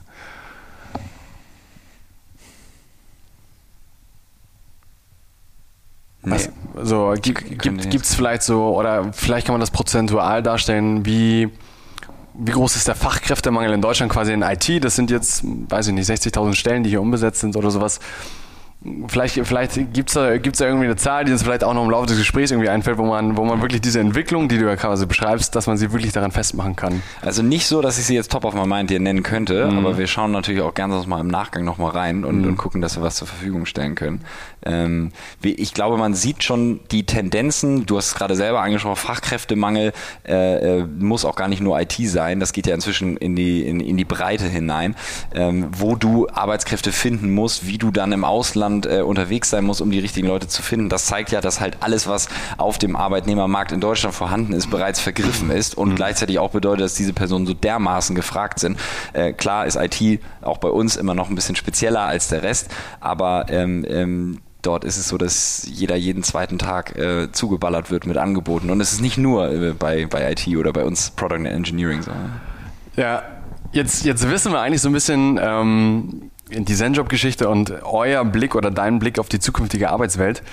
Was, 6.22 6.48
nee. 6.48 6.54
so, 6.84 7.14
gibt 7.22 8.06
es 8.06 8.16
vielleicht 8.16 8.44
so, 8.44 8.76
oder 8.76 9.12
vielleicht 9.12 9.46
kann 9.46 9.54
man 9.54 9.60
das 9.60 9.72
prozentual 9.72 10.42
darstellen, 10.42 11.06
wie, 11.06 11.50
wie 12.34 12.52
groß 12.52 12.78
ist 12.78 12.88
der 12.88 12.96
Fachkräftemangel 12.96 13.74
in 13.74 13.82
Deutschland 13.82 14.12
quasi 14.12 14.32
in 14.32 14.42
IT? 14.42 14.84
Das 14.84 14.96
sind 14.96 15.12
jetzt, 15.12 15.44
weiß 15.44 15.88
ich 15.88 15.94
nicht, 15.94 16.10
60.000 16.10 16.56
Stellen, 16.56 16.84
die 16.84 16.92
hier 16.92 17.02
unbesetzt 17.02 17.42
sind 17.42 17.58
oder 17.58 17.72
sowas 17.72 18.00
Vielleicht, 19.08 19.36
vielleicht 19.46 19.94
gibt 19.94 20.10
es 20.10 20.16
da, 20.16 20.38
gibt's 20.38 20.60
da 20.60 20.66
irgendwie 20.66 20.86
eine 20.86 20.98
Zahl, 20.98 21.24
die 21.24 21.32
uns 21.32 21.42
vielleicht 21.42 21.64
auch 21.64 21.74
noch 21.74 21.86
im 21.86 21.90
Laufe 21.90 22.08
des 22.08 22.18
Gesprächs 22.18 22.52
irgendwie 22.52 22.68
einfällt, 22.68 22.98
wo 22.98 23.06
man, 23.06 23.38
wo 23.38 23.46
man 23.46 23.62
wirklich 23.62 23.80
diese 23.80 24.02
Entwicklung, 24.02 24.50
die 24.50 24.58
du 24.58 24.66
ja 24.66 24.76
quasi 24.76 25.06
beschreibst, 25.06 25.56
dass 25.56 25.68
man 25.68 25.78
sie 25.78 25.94
wirklich 25.94 26.12
daran 26.12 26.32
festmachen 26.32 26.76
kann. 26.76 27.02
Also 27.22 27.44
nicht 27.44 27.66
so, 27.66 27.82
dass 27.82 27.98
ich 27.98 28.06
sie 28.06 28.16
jetzt 28.16 28.30
top 28.30 28.44
of 28.44 28.54
my 28.56 28.68
mind 28.68 28.90
dir 28.90 29.00
nennen 29.00 29.24
könnte, 29.24 29.68
mhm. 29.68 29.78
aber 29.78 29.98
wir 29.98 30.08
schauen 30.08 30.32
natürlich 30.32 30.62
auch 30.62 30.74
gerne 30.74 31.02
mal 31.08 31.22
im 31.22 31.28
Nachgang 31.28 31.64
nochmal 31.64 31.92
rein 31.92 32.26
und, 32.26 32.42
mhm. 32.42 32.50
und, 32.50 32.58
gucken, 32.58 32.82
dass 32.82 32.98
wir 32.98 33.04
was 33.04 33.16
zur 33.16 33.28
Verfügung 33.28 33.66
stellen 33.66 33.96
können. 33.96 34.20
Ähm, 34.66 35.14
ich 35.42 35.74
glaube, 35.74 35.96
man 35.96 36.14
sieht 36.14 36.44
schon 36.44 36.82
die 36.92 37.06
Tendenzen, 37.06 37.86
du 37.86 37.96
hast 37.96 38.08
es 38.08 38.16
gerade 38.16 38.36
selber 38.36 38.62
angesprochen, 38.62 38.98
Fachkräftemangel 38.98 39.94
äh, 40.28 40.80
äh, 40.80 40.86
muss 41.00 41.24
auch 41.24 41.38
gar 41.38 41.48
nicht 41.48 41.62
nur 41.62 41.80
IT 41.80 41.94
sein, 41.94 42.42
das 42.42 42.52
geht 42.52 42.68
ja 42.68 42.76
inzwischen 42.76 43.16
in 43.16 43.38
die, 43.38 43.66
in, 43.66 43.80
in 43.80 43.96
die 43.96 44.06
Breite 44.06 44.46
hinein, 44.46 44.96
ähm, 45.34 45.70
wo 45.72 45.96
du 45.96 46.28
Arbeitskräfte 46.28 46.92
finden 46.92 47.34
musst, 47.34 47.66
wie 47.66 47.78
du 47.78 47.90
dann 47.90 48.12
im 48.12 48.26
Ausland 48.26 48.73
äh, 48.82 49.02
unterwegs 49.02 49.50
sein 49.50 49.64
musst, 49.64 49.82
um 49.82 49.92
die 49.92 50.00
richtigen 50.00 50.28
Leute 50.28 50.48
zu 50.48 50.62
finden. 50.62 50.90
Das 50.90 51.06
zeigt 51.06 51.32
ja, 51.32 51.42
dass 51.42 51.60
halt 51.60 51.78
alles, 51.82 52.08
was 52.08 52.28
auf 52.58 52.78
dem 52.78 52.96
Arbeitnehmermarkt 52.96 53.72
in 53.72 53.80
Deutschland 53.80 54.16
vorhanden 54.16 54.54
ist, 54.54 54.70
bereits 54.70 55.00
vergriffen 55.00 55.52
ist 55.52 55.78
und 55.78 55.90
mhm. 55.90 55.96
gleichzeitig 55.96 56.40
auch 56.40 56.52
bedeutet, 56.52 56.86
dass 56.86 56.96
diese 56.96 57.14
Personen 57.14 57.46
so 57.46 57.54
dermaßen 57.54 58.16
gefragt 58.16 58.60
sind. 58.60 58.78
Äh, 59.14 59.34
klar 59.34 59.66
ist 59.66 59.78
IT 59.78 60.22
auch 60.42 60.58
bei 60.58 60.70
uns 60.70 60.96
immer 60.96 61.14
noch 61.14 61.30
ein 61.30 61.36
bisschen 61.36 61.56
spezieller 61.56 62.02
als 62.02 62.28
der 62.28 62.44
Rest, 62.44 62.70
aber 63.00 63.46
ähm, 63.50 63.86
ähm, 63.88 64.40
dort 64.64 64.84
ist 64.86 64.98
es 64.98 65.08
so, 65.08 65.18
dass 65.18 65.68
jeder 65.70 65.96
jeden 65.96 66.24
zweiten 66.24 66.58
Tag 66.58 66.98
äh, 66.98 67.32
zugeballert 67.32 67.92
wird 67.92 68.06
mit 68.08 68.18
Angeboten. 68.18 68.70
Und 68.70 68.82
es 68.82 68.94
ist 68.94 69.02
nicht 69.02 69.18
nur 69.18 69.52
äh, 69.52 69.74
bei, 69.74 70.08
bei 70.08 70.32
IT 70.32 70.48
oder 70.58 70.74
bei 70.74 70.84
uns 70.84 71.12
Product 71.12 71.46
Engineering 71.46 72.02
so. 72.02 72.12
Ja, 72.96 73.24
jetzt, 73.72 74.06
jetzt 74.06 74.28
wissen 74.30 74.52
wir 74.52 74.62
eigentlich 74.62 74.82
so 74.82 74.90
ein 74.90 74.94
bisschen 74.94 75.40
ähm, 75.42 76.32
die 76.50 76.76
Zenjob-Geschichte 76.76 77.50
und 77.50 77.72
euer 77.84 78.24
Blick 78.26 78.56
oder 78.56 78.70
dein 78.70 79.00
Blick 79.00 79.20
auf 79.20 79.30
die 79.30 79.40
zukünftige 79.40 79.90
Arbeitswelt. 79.90 80.44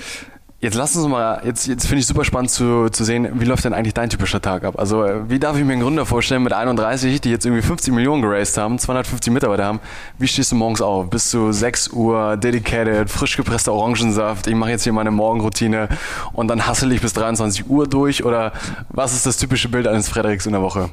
Jetzt 0.63 0.75
lass 0.75 0.95
uns 0.95 1.09
mal, 1.09 1.41
jetzt, 1.47 1.67
jetzt 1.69 1.87
finde 1.87 2.01
ich 2.01 2.07
super 2.07 2.23
spannend 2.23 2.51
zu, 2.51 2.91
zu 2.91 3.03
sehen, 3.03 3.41
wie 3.41 3.47
läuft 3.47 3.65
denn 3.65 3.73
eigentlich 3.73 3.95
dein 3.95 4.11
typischer 4.11 4.43
Tag 4.43 4.63
ab? 4.65 4.79
Also, 4.79 5.07
wie 5.27 5.39
darf 5.39 5.57
ich 5.57 5.65
mir 5.65 5.73
einen 5.73 5.81
Gründer 5.81 6.05
vorstellen 6.05 6.43
mit 6.43 6.53
31, 6.53 7.23
die 7.23 7.31
jetzt 7.31 7.47
irgendwie 7.47 7.63
50 7.63 7.95
Millionen 7.95 8.21
geraced 8.21 8.59
haben, 8.59 8.79
250 8.79 9.33
Mitarbeiter 9.33 9.65
haben? 9.65 9.81
Wie 10.19 10.29
stehst 10.29 10.53
du 10.53 10.57
morgens 10.57 10.83
auf? 10.83 11.09
Bist 11.09 11.33
du 11.33 11.51
6 11.51 11.95
Uhr, 11.95 12.37
dedicated, 12.37 13.09
frisch 13.09 13.39
gepresster 13.39 13.73
Orangensaft, 13.73 14.49
ich 14.49 14.55
mache 14.55 14.69
jetzt 14.69 14.85
hier 14.85 14.93
meine 14.93 15.11
Morgenroutine 15.11 15.89
und 16.35 16.49
dann 16.49 16.67
hassel 16.67 16.93
ich 16.93 17.01
bis 17.01 17.15
23 17.15 17.71
Uhr 17.71 17.87
durch? 17.87 18.23
Oder 18.27 18.53
was 18.91 19.15
ist 19.15 19.25
das 19.25 19.39
typische 19.39 19.71
Bild 19.71 19.87
eines 19.87 20.11
Frederiks 20.11 20.45
in 20.45 20.53
der 20.53 20.61
Woche? 20.61 20.91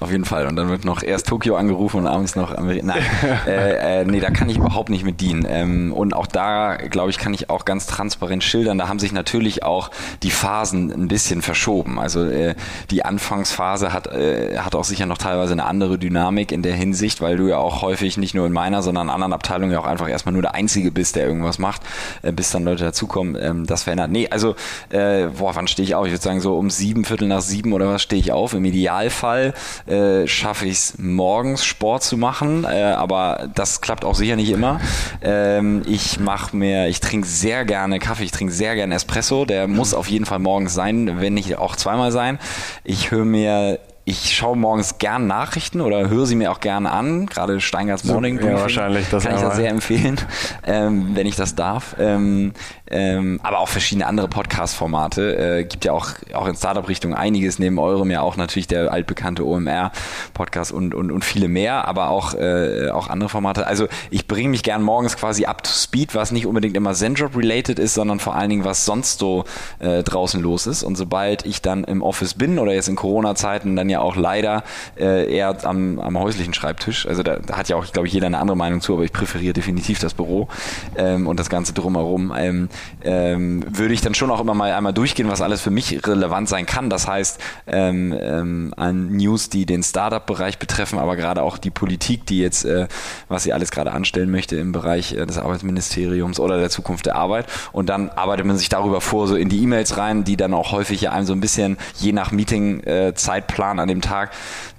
Auf 0.00 0.10
jeden 0.10 0.24
Fall. 0.24 0.46
Und 0.46 0.56
dann 0.56 0.70
wird 0.70 0.86
noch 0.86 1.02
erst 1.02 1.26
Tokio 1.26 1.56
angerufen 1.56 1.98
und 1.98 2.06
abends 2.06 2.34
noch 2.34 2.56
Amerika. 2.56 2.86
Nein, 2.86 3.02
äh, 3.46 4.00
äh, 4.00 4.04
nee, 4.06 4.20
da 4.20 4.30
kann 4.30 4.48
ich 4.48 4.56
überhaupt 4.56 4.88
nicht 4.88 5.04
mit 5.04 5.20
dienen. 5.20 5.44
Ähm, 5.46 5.92
und 5.92 6.14
auch 6.14 6.26
da, 6.26 6.76
glaube 6.76 7.10
ich, 7.10 7.18
kann 7.18 7.34
ich 7.34 7.50
auch 7.50 7.66
ganz 7.66 7.86
transparent 7.86 8.42
schildern. 8.42 8.78
Da 8.78 8.88
haben 8.88 9.01
sich 9.02 9.12
natürlich 9.12 9.62
auch 9.62 9.90
die 10.22 10.30
Phasen 10.30 10.90
ein 10.90 11.08
bisschen 11.08 11.42
verschoben. 11.42 11.98
Also 11.98 12.24
äh, 12.24 12.54
die 12.90 13.04
Anfangsphase 13.04 13.92
hat, 13.92 14.06
äh, 14.06 14.58
hat 14.58 14.74
auch 14.74 14.84
sicher 14.84 15.04
noch 15.04 15.18
teilweise 15.18 15.52
eine 15.52 15.64
andere 15.64 15.98
Dynamik 15.98 16.52
in 16.52 16.62
der 16.62 16.74
Hinsicht, 16.74 17.20
weil 17.20 17.36
du 17.36 17.48
ja 17.48 17.58
auch 17.58 17.82
häufig 17.82 18.16
nicht 18.16 18.34
nur 18.34 18.46
in 18.46 18.52
meiner, 18.52 18.82
sondern 18.82 19.08
in 19.08 19.10
anderen 19.10 19.34
Abteilungen 19.34 19.72
ja 19.72 19.80
auch 19.80 19.86
einfach 19.86 20.08
erstmal 20.08 20.32
nur 20.32 20.42
der 20.42 20.54
Einzige 20.54 20.90
bist, 20.90 21.16
der 21.16 21.26
irgendwas 21.26 21.58
macht, 21.58 21.82
äh, 22.22 22.32
bis 22.32 22.50
dann 22.50 22.64
Leute 22.64 22.84
dazukommen. 22.84 23.36
Ähm, 23.38 23.66
das 23.66 23.82
verändert. 23.82 24.10
Nee, 24.10 24.28
also 24.30 24.54
äh, 24.90 25.26
boah, 25.26 25.54
wann 25.54 25.66
stehe 25.66 25.84
ich 25.84 25.94
auf? 25.94 26.06
Ich 26.06 26.12
würde 26.12 26.22
sagen, 26.22 26.40
so 26.40 26.56
um 26.56 26.70
sieben, 26.70 27.04
Viertel 27.04 27.28
nach 27.28 27.42
sieben 27.42 27.72
oder 27.72 27.88
was 27.88 28.02
stehe 28.02 28.20
ich 28.20 28.32
auf. 28.32 28.54
Im 28.54 28.64
Idealfall 28.64 29.52
äh, 29.86 30.26
schaffe 30.26 30.66
ich 30.66 30.72
es 30.72 30.94
morgens 30.98 31.64
Sport 31.64 32.04
zu 32.04 32.16
machen, 32.16 32.64
äh, 32.64 32.82
aber 32.82 33.48
das 33.54 33.80
klappt 33.80 34.04
auch 34.04 34.14
sicher 34.14 34.36
nicht 34.36 34.50
immer. 34.50 34.80
Ähm, 35.22 35.82
ich 35.86 36.20
mache 36.20 36.56
mir, 36.56 36.88
ich 36.88 37.00
trinke 37.00 37.26
sehr 37.26 37.64
gerne 37.64 37.98
Kaffee, 37.98 38.24
ich 38.24 38.32
trinke 38.32 38.52
sehr 38.52 38.74
gerne 38.74 38.91
Espresso, 38.92 39.44
der 39.44 39.66
muss 39.68 39.94
auf 39.94 40.08
jeden 40.08 40.26
Fall 40.26 40.38
morgens 40.38 40.74
sein, 40.74 41.20
wenn 41.20 41.34
nicht 41.34 41.58
auch 41.58 41.76
zweimal 41.76 42.12
sein. 42.12 42.38
Ich 42.84 43.10
höre 43.10 43.24
mir 43.24 43.78
ich 44.04 44.34
schaue 44.34 44.56
morgens 44.56 44.98
gern 44.98 45.28
Nachrichten 45.28 45.80
oder 45.80 46.08
höre 46.08 46.26
sie 46.26 46.34
mir 46.34 46.50
auch 46.50 46.58
gerne 46.58 46.90
an, 46.90 47.26
gerade 47.26 47.60
Steingarts 47.60 48.02
Morning 48.04 48.36
Briefing. 48.36 48.56
Ja, 48.56 48.60
wahrscheinlich. 48.60 49.08
Das 49.10 49.24
kann 49.24 49.36
ich 49.36 49.40
das 49.40 49.56
sehr 49.56 49.70
empfehlen, 49.70 50.20
ähm, 50.66 51.10
wenn 51.14 51.26
ich 51.26 51.36
das 51.36 51.54
darf. 51.54 51.94
Ähm, 52.00 52.52
ähm, 52.90 53.40
aber 53.42 53.60
auch 53.60 53.68
verschiedene 53.68 54.06
andere 54.06 54.28
Podcast-Formate. 54.28 55.60
Äh, 55.60 55.64
gibt 55.64 55.84
ja 55.84 55.92
auch, 55.92 56.10
auch 56.34 56.46
in 56.46 56.56
Startup-Richtung 56.56 57.14
einiges, 57.14 57.58
neben 57.58 57.78
eurem 57.78 58.10
ja 58.10 58.22
auch 58.22 58.36
natürlich 58.36 58.66
der 58.66 58.92
altbekannte 58.92 59.46
OMR-Podcast 59.46 60.72
und, 60.72 60.94
und, 60.94 61.12
und 61.12 61.24
viele 61.24 61.48
mehr, 61.48 61.86
aber 61.86 62.08
auch, 62.08 62.34
äh, 62.34 62.90
auch 62.90 63.08
andere 63.08 63.28
Formate. 63.28 63.66
Also 63.66 63.86
ich 64.10 64.26
bringe 64.26 64.48
mich 64.48 64.64
gern 64.64 64.82
morgens 64.82 65.16
quasi 65.16 65.46
up 65.46 65.62
to 65.62 65.70
speed, 65.70 66.14
was 66.14 66.32
nicht 66.32 66.46
unbedingt 66.46 66.76
immer 66.76 66.92
Zenjob-related 66.92 67.78
ist, 67.78 67.94
sondern 67.94 68.18
vor 68.18 68.34
allen 68.34 68.50
Dingen, 68.50 68.64
was 68.64 68.84
sonst 68.84 69.20
so 69.20 69.44
äh, 69.78 70.02
draußen 70.02 70.42
los 70.42 70.66
ist. 70.66 70.82
Und 70.82 70.96
sobald 70.96 71.46
ich 71.46 71.62
dann 71.62 71.84
im 71.84 72.02
Office 72.02 72.34
bin 72.34 72.58
oder 72.58 72.74
jetzt 72.74 72.88
in 72.88 72.96
Corona-Zeiten 72.96 73.76
dann 73.76 73.88
ja 73.92 74.00
auch 74.00 74.16
leider 74.16 74.64
äh, 74.98 75.32
eher 75.32 75.56
am, 75.64 75.98
am 76.00 76.18
häuslichen 76.18 76.54
Schreibtisch, 76.54 77.06
also 77.06 77.22
da, 77.22 77.36
da 77.36 77.56
hat 77.56 77.68
ja 77.68 77.76
auch, 77.76 77.86
glaube 77.92 78.08
ich, 78.08 78.14
jeder 78.14 78.26
eine 78.26 78.38
andere 78.38 78.56
Meinung 78.56 78.80
zu, 78.80 78.94
aber 78.94 79.04
ich 79.04 79.12
präferiere 79.12 79.52
definitiv 79.52 79.98
das 79.98 80.14
Büro 80.14 80.48
ähm, 80.96 81.26
und 81.26 81.38
das 81.38 81.48
Ganze 81.48 81.72
drumherum. 81.72 82.32
Ähm, 82.36 82.68
ähm, 83.04 83.64
würde 83.68 83.94
ich 83.94 84.00
dann 84.00 84.14
schon 84.14 84.30
auch 84.30 84.40
immer 84.40 84.54
mal 84.54 84.72
einmal 84.72 84.92
durchgehen, 84.92 85.28
was 85.28 85.40
alles 85.40 85.60
für 85.60 85.70
mich 85.70 86.06
relevant 86.06 86.48
sein 86.48 86.66
kann. 86.66 86.90
Das 86.90 87.06
heißt, 87.06 87.40
ähm, 87.66 88.14
ähm, 88.18 88.74
an 88.76 89.12
News, 89.12 89.48
die 89.48 89.66
den 89.66 89.82
Startup-Bereich 89.82 90.58
betreffen, 90.58 90.98
aber 90.98 91.16
gerade 91.16 91.42
auch 91.42 91.58
die 91.58 91.70
Politik, 91.70 92.26
die 92.26 92.40
jetzt, 92.40 92.64
äh, 92.64 92.88
was 93.28 93.44
sie 93.44 93.52
alles 93.52 93.70
gerade 93.70 93.92
anstellen 93.92 94.30
möchte 94.30 94.56
im 94.56 94.72
Bereich 94.72 95.12
äh, 95.12 95.26
des 95.26 95.38
Arbeitsministeriums 95.38 96.40
oder 96.40 96.58
der 96.58 96.70
Zukunft 96.70 97.06
der 97.06 97.16
Arbeit. 97.16 97.46
Und 97.72 97.88
dann 97.88 98.10
arbeitet 98.10 98.46
man 98.46 98.56
sich 98.56 98.68
darüber 98.68 99.00
vor, 99.00 99.28
so 99.28 99.36
in 99.36 99.48
die 99.48 99.62
E-Mails 99.62 99.96
rein, 99.96 100.24
die 100.24 100.36
dann 100.36 100.54
auch 100.54 100.72
häufig 100.72 101.00
ja 101.00 101.12
einem 101.12 101.26
so 101.26 101.32
ein 101.32 101.40
bisschen 101.40 101.76
je 101.98 102.12
nach 102.12 102.32
Meeting-Zeitplan 102.32 103.78
äh, 103.78 103.81
an 103.82 103.88
dem 103.88 104.00
Tag 104.00 104.30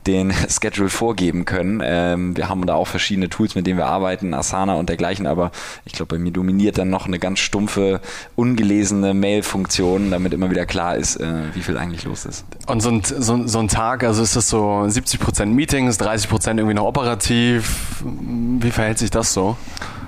den 0.08 0.34
Schedule 0.50 0.90
vorgeben 0.90 1.46
können. 1.46 1.82
Ähm, 1.84 2.38
wir 2.38 2.50
haben 2.50 2.66
da 2.66 2.76
auch 2.76 2.88
verschiedene 2.88 3.30
Tools, 3.30 3.56
mit 3.56 3.68
denen 3.68 3.78
wir 3.78 3.88
arbeiten, 3.88 4.34
Asana 4.34 4.76
und 4.76 4.90
dergleichen, 4.90 5.28
aber 5.28 5.52
ich 5.86 5.94
glaube, 5.94 6.16
bei 6.16 6.20
mir 6.20 6.32
dominiert 6.32 6.78
dann 6.78 6.90
noch 6.90 7.08
eine 7.08 7.20
ganz 7.20 7.40
stumpfe, 7.40 8.02
ungelesene 8.36 9.14
Mail-Funktion, 9.14 10.12
damit 10.12 10.34
immer 10.34 10.50
wieder 10.50 10.66
klar 10.66 10.96
ist, 10.96 11.18
äh, 11.18 11.44
wie 11.54 11.62
viel 11.62 11.78
eigentlich 11.78 12.04
los 12.04 12.26
ist. 12.26 12.46
Und 12.68 12.82
so 12.82 12.90
ein, 12.90 13.04
so, 13.04 13.48
so 13.48 13.60
ein 13.60 13.68
Tag, 13.68 14.04
also 14.04 14.24
ist 14.24 14.36
das 14.36 14.50
so 14.50 14.60
70% 14.60 15.46
Meetings, 15.46 16.00
30% 16.00 16.58
irgendwie 16.58 16.74
noch 16.74 16.86
operativ? 16.86 18.04
Wie 18.04 18.72
verhält 18.72 18.98
sich 18.98 19.12
das 19.12 19.34
so? 19.34 19.58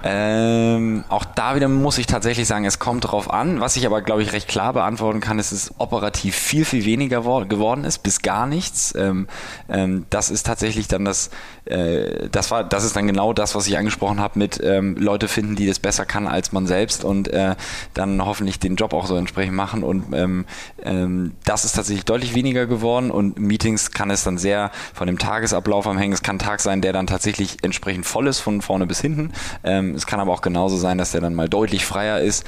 Ähm, 0.08 1.04
auch 1.10 1.26
da 1.26 1.56
wieder 1.56 1.68
muss 1.68 1.98
ich 1.98 2.06
tatsächlich 2.06 2.48
sagen, 2.48 2.64
es 2.66 2.78
kommt 2.78 3.12
drauf 3.12 3.34
an. 3.34 3.60
Was 3.60 3.76
ich 3.76 3.88
aber, 3.88 4.04
glaube 4.04 4.22
ich, 4.22 4.34
recht 4.34 4.48
klar 4.48 4.72
beantworten 4.72 5.20
kann, 5.20 5.39
ist, 5.39 5.52
dass 5.52 5.64
es 5.64 5.74
operativ 5.80 6.36
viel, 6.36 6.64
viel 6.64 6.86
weniger 6.86 7.22
geworden 7.46 7.84
ist, 7.84 8.04
bis 8.04 8.22
gar 8.22 8.46
nichts. 8.46 8.93
Ähm, 8.96 9.28
ähm, 9.86 10.06
das 10.10 10.30
ist 10.30 10.46
tatsächlich 10.46 10.88
dann 10.88 11.06
das, 11.06 11.30
äh, 11.66 12.30
das 12.30 12.52
war, 12.52 12.64
das 12.64 12.84
ist 12.84 12.96
dann 12.96 13.08
genau 13.08 13.34
das, 13.34 13.56
was 13.56 13.68
ich 13.68 13.78
angesprochen 13.78 14.20
habe 14.20 14.38
mit 14.40 14.60
ähm, 14.64 14.96
Leute 14.98 15.28
finden, 15.28 15.56
die 15.56 15.68
das 15.68 15.80
besser 15.80 16.06
kann 16.06 16.28
als 16.28 16.52
man 16.52 16.68
selbst 16.68 17.04
und 17.04 17.28
äh, 17.30 17.56
dann 17.94 18.26
hoffentlich 18.26 18.60
den 18.60 18.76
Job 18.76 18.94
auch 18.94 19.06
so 19.06 19.16
entsprechend 19.16 19.56
machen. 19.56 19.84
Und 19.84 20.14
ähm, 20.14 20.46
ähm, 20.84 21.34
das 21.46 21.66
ist 21.66 21.74
tatsächlich 21.74 22.06
deutlich 22.06 22.36
weniger 22.36 22.66
geworden 22.66 23.12
und 23.12 23.40
Meetings 23.40 23.92
kann 23.92 24.12
es 24.12 24.24
dann 24.24 24.38
sehr 24.38 24.72
von 24.94 25.08
dem 25.08 25.18
Tagesablauf 25.18 25.88
am 25.88 25.98
hängen. 25.98 26.14
Es 26.14 26.24
kann 26.24 26.40
Tag 26.40 26.60
sein, 26.60 26.82
der 26.82 26.94
dann 26.94 27.08
tatsächlich 27.08 27.58
entsprechend 27.64 28.06
voll 28.06 28.28
ist, 28.28 28.40
von 28.40 28.62
vorne 28.62 28.88
bis 28.88 29.02
hinten. 29.02 29.32
Ähm, 29.64 29.96
es 29.96 30.06
kann 30.06 30.20
aber 30.20 30.32
auch 30.32 30.42
genauso 30.42 30.78
sein, 30.78 30.98
dass 30.98 31.12
der 31.12 31.22
dann 31.22 31.36
mal 31.36 31.50
deutlich 31.50 31.86
freier 31.86 32.20
ist. 32.20 32.46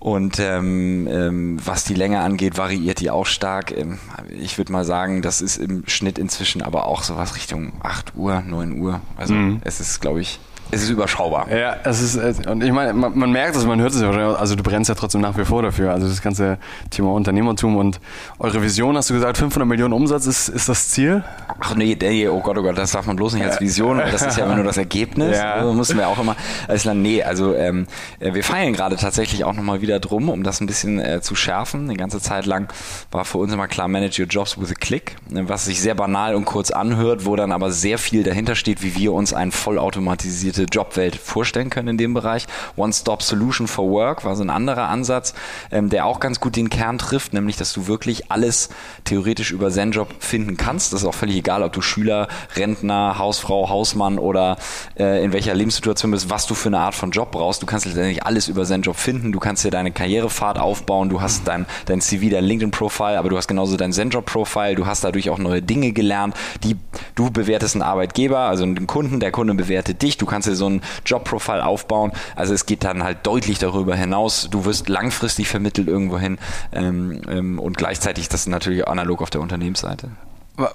Und 0.00 0.38
ähm, 0.38 1.08
ähm, 1.10 1.58
was 1.64 1.84
die 1.84 1.94
Länge 1.94 2.20
angeht, 2.20 2.56
variiert 2.56 3.00
die 3.00 3.10
auch 3.10 3.26
stark. 3.26 3.76
Ähm, 3.76 3.98
ich 4.30 4.56
würde 4.56 4.72
mal 4.72 4.84
sagen, 4.84 5.22
das 5.22 5.40
ist 5.40 5.56
im 5.56 5.82
Schnitt 5.88 6.18
inzwischen 6.18 6.62
aber 6.62 6.86
auch 6.86 7.02
sowas 7.02 7.34
Richtung 7.34 7.72
8 7.82 8.14
Uhr, 8.14 8.40
9 8.40 8.80
Uhr. 8.80 9.00
Also 9.16 9.34
mhm. 9.34 9.60
es 9.64 9.80
ist, 9.80 10.00
glaube 10.00 10.20
ich, 10.20 10.38
es 10.70 10.82
ist 10.82 10.90
überschaubar. 10.90 11.50
Ja, 11.50 11.76
es 11.84 12.02
ist, 12.02 12.46
und 12.46 12.62
ich 12.62 12.72
meine, 12.72 12.92
man, 12.92 13.16
man 13.16 13.32
merkt 13.32 13.56
es, 13.56 13.64
man 13.64 13.80
hört 13.80 13.92
es 13.92 14.00
ja 14.00 14.06
wahrscheinlich, 14.06 14.38
also 14.38 14.54
du 14.54 14.62
brennst 14.62 14.88
ja 14.88 14.94
trotzdem 14.94 15.22
nach 15.22 15.36
wie 15.38 15.44
vor 15.44 15.62
dafür. 15.62 15.92
Also 15.92 16.08
das 16.08 16.20
ganze 16.20 16.58
Thema 16.90 17.12
Unternehmertum 17.12 17.76
und 17.76 18.00
eure 18.38 18.62
Vision, 18.62 18.96
hast 18.96 19.08
du 19.08 19.14
gesagt, 19.14 19.38
500 19.38 19.66
Millionen 19.66 19.94
Umsatz 19.94 20.26
ist, 20.26 20.48
ist 20.48 20.68
das 20.68 20.90
Ziel? 20.90 21.24
Ach 21.58 21.74
nee, 21.74 21.96
nee, 21.98 22.28
oh 22.28 22.40
Gott, 22.40 22.58
oh 22.58 22.62
Gott, 22.62 22.76
das 22.76 22.92
darf 22.92 23.06
man 23.06 23.16
bloß 23.16 23.34
nicht 23.34 23.46
als 23.46 23.60
Vision, 23.60 23.98
das 23.98 24.22
ist 24.22 24.36
ja 24.36 24.44
immer 24.44 24.56
nur 24.56 24.64
das 24.64 24.76
Ergebnis. 24.76 25.38
Ja. 25.38 25.54
Also 25.54 25.72
müssen 25.72 25.96
wir 25.96 26.06
auch 26.08 26.18
immer, 26.18 26.36
also 26.66 26.92
nee, 26.92 27.22
also 27.22 27.54
ähm, 27.54 27.86
äh, 28.20 28.34
wir 28.34 28.44
feiern 28.44 28.74
gerade 28.74 28.96
tatsächlich 28.96 29.44
auch 29.44 29.54
nochmal 29.54 29.80
wieder 29.80 30.00
drum, 30.00 30.28
um 30.28 30.42
das 30.42 30.60
ein 30.60 30.66
bisschen 30.66 31.00
äh, 31.00 31.22
zu 31.22 31.34
schärfen. 31.34 31.84
Eine 31.84 31.96
ganze 31.96 32.20
Zeit 32.20 32.44
lang 32.44 32.70
war 33.10 33.24
für 33.24 33.38
uns 33.38 33.54
immer 33.54 33.68
klar, 33.68 33.88
manage 33.88 34.20
your 34.20 34.28
jobs 34.28 34.60
with 34.60 34.70
a 34.70 34.74
click, 34.74 35.16
was 35.30 35.64
sich 35.64 35.80
sehr 35.80 35.94
banal 35.94 36.34
und 36.34 36.44
kurz 36.44 36.70
anhört, 36.70 37.24
wo 37.24 37.36
dann 37.36 37.52
aber 37.52 37.70
sehr 37.70 37.98
viel 37.98 38.22
dahinter 38.22 38.54
steht, 38.54 38.82
wie 38.82 38.94
wir 38.96 39.14
uns 39.14 39.32
ein 39.32 39.50
vollautomatisiertes 39.50 40.57
diese 40.58 40.68
Jobwelt 40.68 41.16
vorstellen 41.16 41.70
können 41.70 41.88
in 41.88 41.98
dem 41.98 42.14
Bereich. 42.14 42.46
One-Stop 42.76 43.22
Solution 43.22 43.68
for 43.68 43.88
Work 43.90 44.24
war 44.24 44.34
so 44.34 44.42
ein 44.42 44.50
anderer 44.50 44.88
Ansatz, 44.88 45.34
ähm, 45.70 45.88
der 45.88 46.06
auch 46.06 46.20
ganz 46.20 46.40
gut 46.40 46.56
den 46.56 46.68
Kern 46.68 46.98
trifft, 46.98 47.32
nämlich 47.32 47.56
dass 47.56 47.72
du 47.72 47.86
wirklich 47.86 48.30
alles 48.30 48.70
theoretisch 49.04 49.52
über 49.52 49.70
Zenjob 49.70 50.08
finden 50.18 50.56
kannst. 50.56 50.92
Das 50.92 51.02
ist 51.02 51.06
auch 51.06 51.14
völlig 51.14 51.36
egal, 51.36 51.62
ob 51.62 51.72
du 51.72 51.80
Schüler, 51.80 52.28
Rentner, 52.56 53.18
Hausfrau, 53.18 53.68
Hausmann 53.68 54.18
oder 54.18 54.56
äh, 54.98 55.24
in 55.24 55.32
welcher 55.32 55.54
Lebenssituation 55.54 56.10
bist, 56.10 56.28
was 56.28 56.46
du 56.46 56.54
für 56.54 56.68
eine 56.68 56.80
Art 56.80 56.94
von 56.94 57.10
Job 57.10 57.30
brauchst. 57.30 57.62
Du 57.62 57.66
kannst 57.66 57.86
letztendlich 57.86 58.24
alles 58.24 58.48
über 58.48 58.64
Zenjob 58.64 58.96
finden. 58.96 59.32
Du 59.32 59.38
kannst 59.38 59.64
dir 59.64 59.70
deine 59.70 59.92
Karrierefahrt 59.92 60.58
aufbauen. 60.58 61.08
Du 61.08 61.20
hast 61.20 61.46
dein, 61.46 61.66
dein 61.86 62.00
CV, 62.00 62.30
dein 62.30 62.44
LinkedIn-Profile, 62.44 63.18
aber 63.18 63.28
du 63.28 63.36
hast 63.36 63.46
genauso 63.46 63.76
dein 63.76 63.92
Zenjob-Profile. 63.92 64.74
Du 64.74 64.86
hast 64.86 65.04
dadurch 65.04 65.30
auch 65.30 65.38
neue 65.38 65.62
Dinge 65.62 65.92
gelernt, 65.92 66.34
die 66.64 66.76
du 67.14 67.30
bewertest 67.30 67.76
einen 67.76 67.82
Arbeitgeber, 67.82 68.40
also 68.40 68.64
einen 68.64 68.86
Kunden, 68.86 69.20
der 69.20 69.30
Kunde 69.30 69.54
bewertet 69.54 70.02
dich. 70.02 70.16
Du 70.16 70.26
kannst 70.26 70.47
dir 70.50 70.56
so 70.56 70.68
ein 70.68 70.82
Job-Profile 71.04 71.64
aufbauen. 71.64 72.12
Also 72.36 72.54
es 72.54 72.66
geht 72.66 72.84
dann 72.84 73.02
halt 73.02 73.18
deutlich 73.26 73.58
darüber 73.58 73.94
hinaus. 73.94 74.48
Du 74.50 74.64
wirst 74.64 74.88
langfristig 74.88 75.48
vermittelt 75.48 75.88
irgendwohin 75.88 76.38
ähm, 76.72 77.22
ähm, 77.28 77.58
und 77.58 77.76
gleichzeitig 77.76 78.28
das 78.28 78.46
natürlich 78.46 78.86
analog 78.86 79.22
auf 79.22 79.30
der 79.30 79.40
Unternehmensseite. 79.40 80.10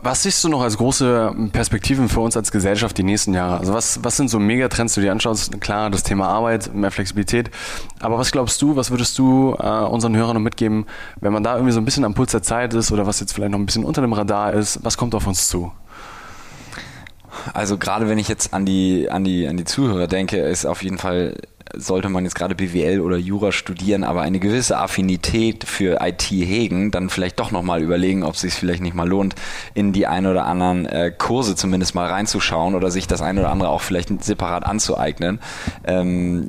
Was 0.02 0.24
siehst 0.24 0.42
du 0.42 0.48
noch 0.48 0.62
als 0.62 0.78
große 0.78 1.50
Perspektiven 1.52 2.08
für 2.08 2.22
uns 2.22 2.38
als 2.38 2.54
Gesellschaft 2.54 2.98
die 2.98 3.04
nächsten 3.04 3.34
Jahre? 3.34 3.58
Also 3.58 3.74
was, 3.74 4.02
was 4.02 4.16
sind 4.16 4.30
so 4.30 4.40
Megatrends, 4.40 4.94
die 4.94 5.02
du 5.02 5.08
dir 5.08 5.12
anschaust? 5.12 5.60
Klar, 5.60 5.90
das 5.90 6.04
Thema 6.04 6.30
Arbeit, 6.30 6.74
mehr 6.74 6.90
Flexibilität. 6.90 7.52
Aber 8.00 8.18
was 8.18 8.32
glaubst 8.32 8.62
du, 8.62 8.78
was 8.78 8.92
würdest 8.92 9.20
du 9.20 9.58
äh, 9.60 9.68
unseren 9.68 10.16
Hörern 10.16 10.36
noch 10.36 10.42
mitgeben, 10.42 10.86
wenn 11.20 11.34
man 11.34 11.44
da 11.44 11.56
irgendwie 11.56 11.74
so 11.74 11.82
ein 11.82 11.86
bisschen 11.86 12.06
am 12.06 12.14
Puls 12.14 12.32
der 12.32 12.42
Zeit 12.42 12.74
ist 12.74 12.94
oder 12.94 13.06
was 13.06 13.20
jetzt 13.20 13.34
vielleicht 13.34 13.52
noch 13.52 13.60
ein 13.60 13.66
bisschen 13.66 13.84
unter 13.84 14.00
dem 14.00 14.14
Radar 14.14 14.54
ist? 14.54 14.80
Was 14.84 14.96
kommt 14.98 15.16
auf 15.16 15.28
uns 15.28 15.50
zu? 15.50 15.74
Also 17.54 17.78
gerade 17.78 18.10
wenn 18.10 18.18
ich 18.18 18.28
jetzt 18.28 18.54
an 18.54 18.66
die, 18.66 19.10
an 19.10 19.24
die, 19.24 19.48
an 19.48 19.58
die 19.58 19.66
Zuhörer 19.66 20.08
denke, 20.08 20.38
ist 20.38 20.66
auf 20.66 20.84
jeden 20.84 20.98
Fall 20.98 21.36
sollte 21.76 22.10
man 22.10 22.24
jetzt 22.24 22.36
gerade 22.36 22.56
BWL 22.56 23.00
oder 23.00 23.18
Jura 23.18 23.52
studieren, 23.52 24.04
aber 24.04 24.22
eine 24.22 24.40
gewisse 24.40 24.78
Affinität 24.78 25.64
für 25.64 26.00
IT 26.02 26.24
hegen, 26.24 26.92
dann 26.92 27.10
vielleicht 27.10 27.40
doch 27.40 27.52
nochmal 27.52 27.82
überlegen, 27.82 28.24
ob 28.24 28.36
es 28.36 28.42
sich 28.42 28.54
vielleicht 28.54 28.82
nicht 28.82 28.94
mal 28.96 29.08
lohnt, 29.08 29.36
in 29.74 29.94
die 29.94 30.06
ein 30.06 30.28
oder 30.28 30.46
anderen 30.46 30.86
äh, 30.86 31.12
Kurse 31.18 31.56
zumindest 31.56 31.96
mal 31.96 32.08
reinzuschauen 32.08 32.76
oder 32.76 32.92
sich 32.92 33.08
das 33.08 33.22
ein 33.22 33.40
oder 33.40 33.50
andere 33.50 33.70
auch 33.70 33.82
vielleicht 33.82 34.24
separat 34.24 34.66
anzueignen. 34.66 35.40
Ähm, 35.86 36.48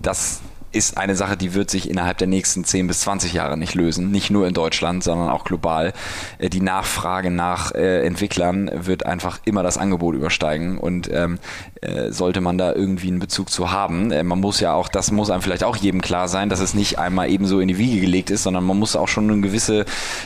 das 0.00 0.40
ist 0.74 0.98
eine 0.98 1.16
Sache, 1.16 1.36
die 1.36 1.54
wird 1.54 1.70
sich 1.70 1.88
innerhalb 1.88 2.18
der 2.18 2.26
nächsten 2.26 2.64
10 2.64 2.86
bis 2.86 3.00
20 3.00 3.32
Jahre 3.32 3.56
nicht 3.56 3.74
lösen. 3.74 4.10
Nicht 4.10 4.30
nur 4.30 4.46
in 4.46 4.54
Deutschland, 4.54 5.04
sondern 5.04 5.28
auch 5.30 5.44
global. 5.44 5.92
Äh, 6.38 6.50
die 6.50 6.60
Nachfrage 6.60 7.30
nach 7.30 7.72
äh, 7.72 8.04
Entwicklern 8.04 8.70
wird 8.74 9.06
einfach 9.06 9.38
immer 9.44 9.62
das 9.62 9.78
Angebot 9.78 10.14
übersteigen 10.14 10.78
und 10.78 11.10
ähm, 11.12 11.38
äh, 11.80 12.10
sollte 12.10 12.40
man 12.40 12.58
da 12.58 12.72
irgendwie 12.72 13.08
einen 13.08 13.18
Bezug 13.18 13.50
zu 13.50 13.70
haben. 13.70 14.08
Man 14.08 14.40
muss 14.40 14.60
ja 14.60 14.74
auch, 14.74 14.88
das 14.88 15.10
muss 15.10 15.30
einem 15.30 15.42
vielleicht 15.42 15.64
auch 15.64 15.76
jedem 15.76 16.00
klar 16.00 16.28
sein, 16.28 16.48
dass 16.48 16.60
es 16.60 16.74
nicht 16.74 16.98
einmal 16.98 17.30
ebenso 17.30 17.60
in 17.60 17.68
die 17.68 17.78
Wiege 17.78 18.00
gelegt 18.00 18.30
ist, 18.30 18.42
sondern 18.42 18.64
man 18.64 18.78
muss 18.78 18.96
auch 18.96 19.08
schon 19.08 19.30
eine 19.30 19.40
gewisse 19.40 19.84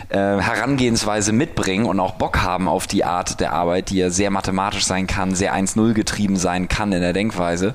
Herangehensweise 0.09 1.33
mitbringen 1.33 1.87
und 1.87 2.01
auch 2.01 2.15
Bock 2.15 2.43
haben 2.43 2.69
auf 2.69 2.87
die 2.87 3.05
Art 3.05 3.41
der 3.41 3.53
Arbeit, 3.53 3.91
die 3.91 3.97
ja 3.97 4.11
sehr 4.11 4.31
mathematisch 4.31 4.85
sein 4.85 5.07
kann, 5.07 5.35
sehr 5.35 5.55
1-0 5.55 5.93
getrieben 5.93 6.37
sein 6.37 6.69
kann 6.69 6.93
in 6.93 7.01
der 7.01 7.13
Denkweise. 7.13 7.73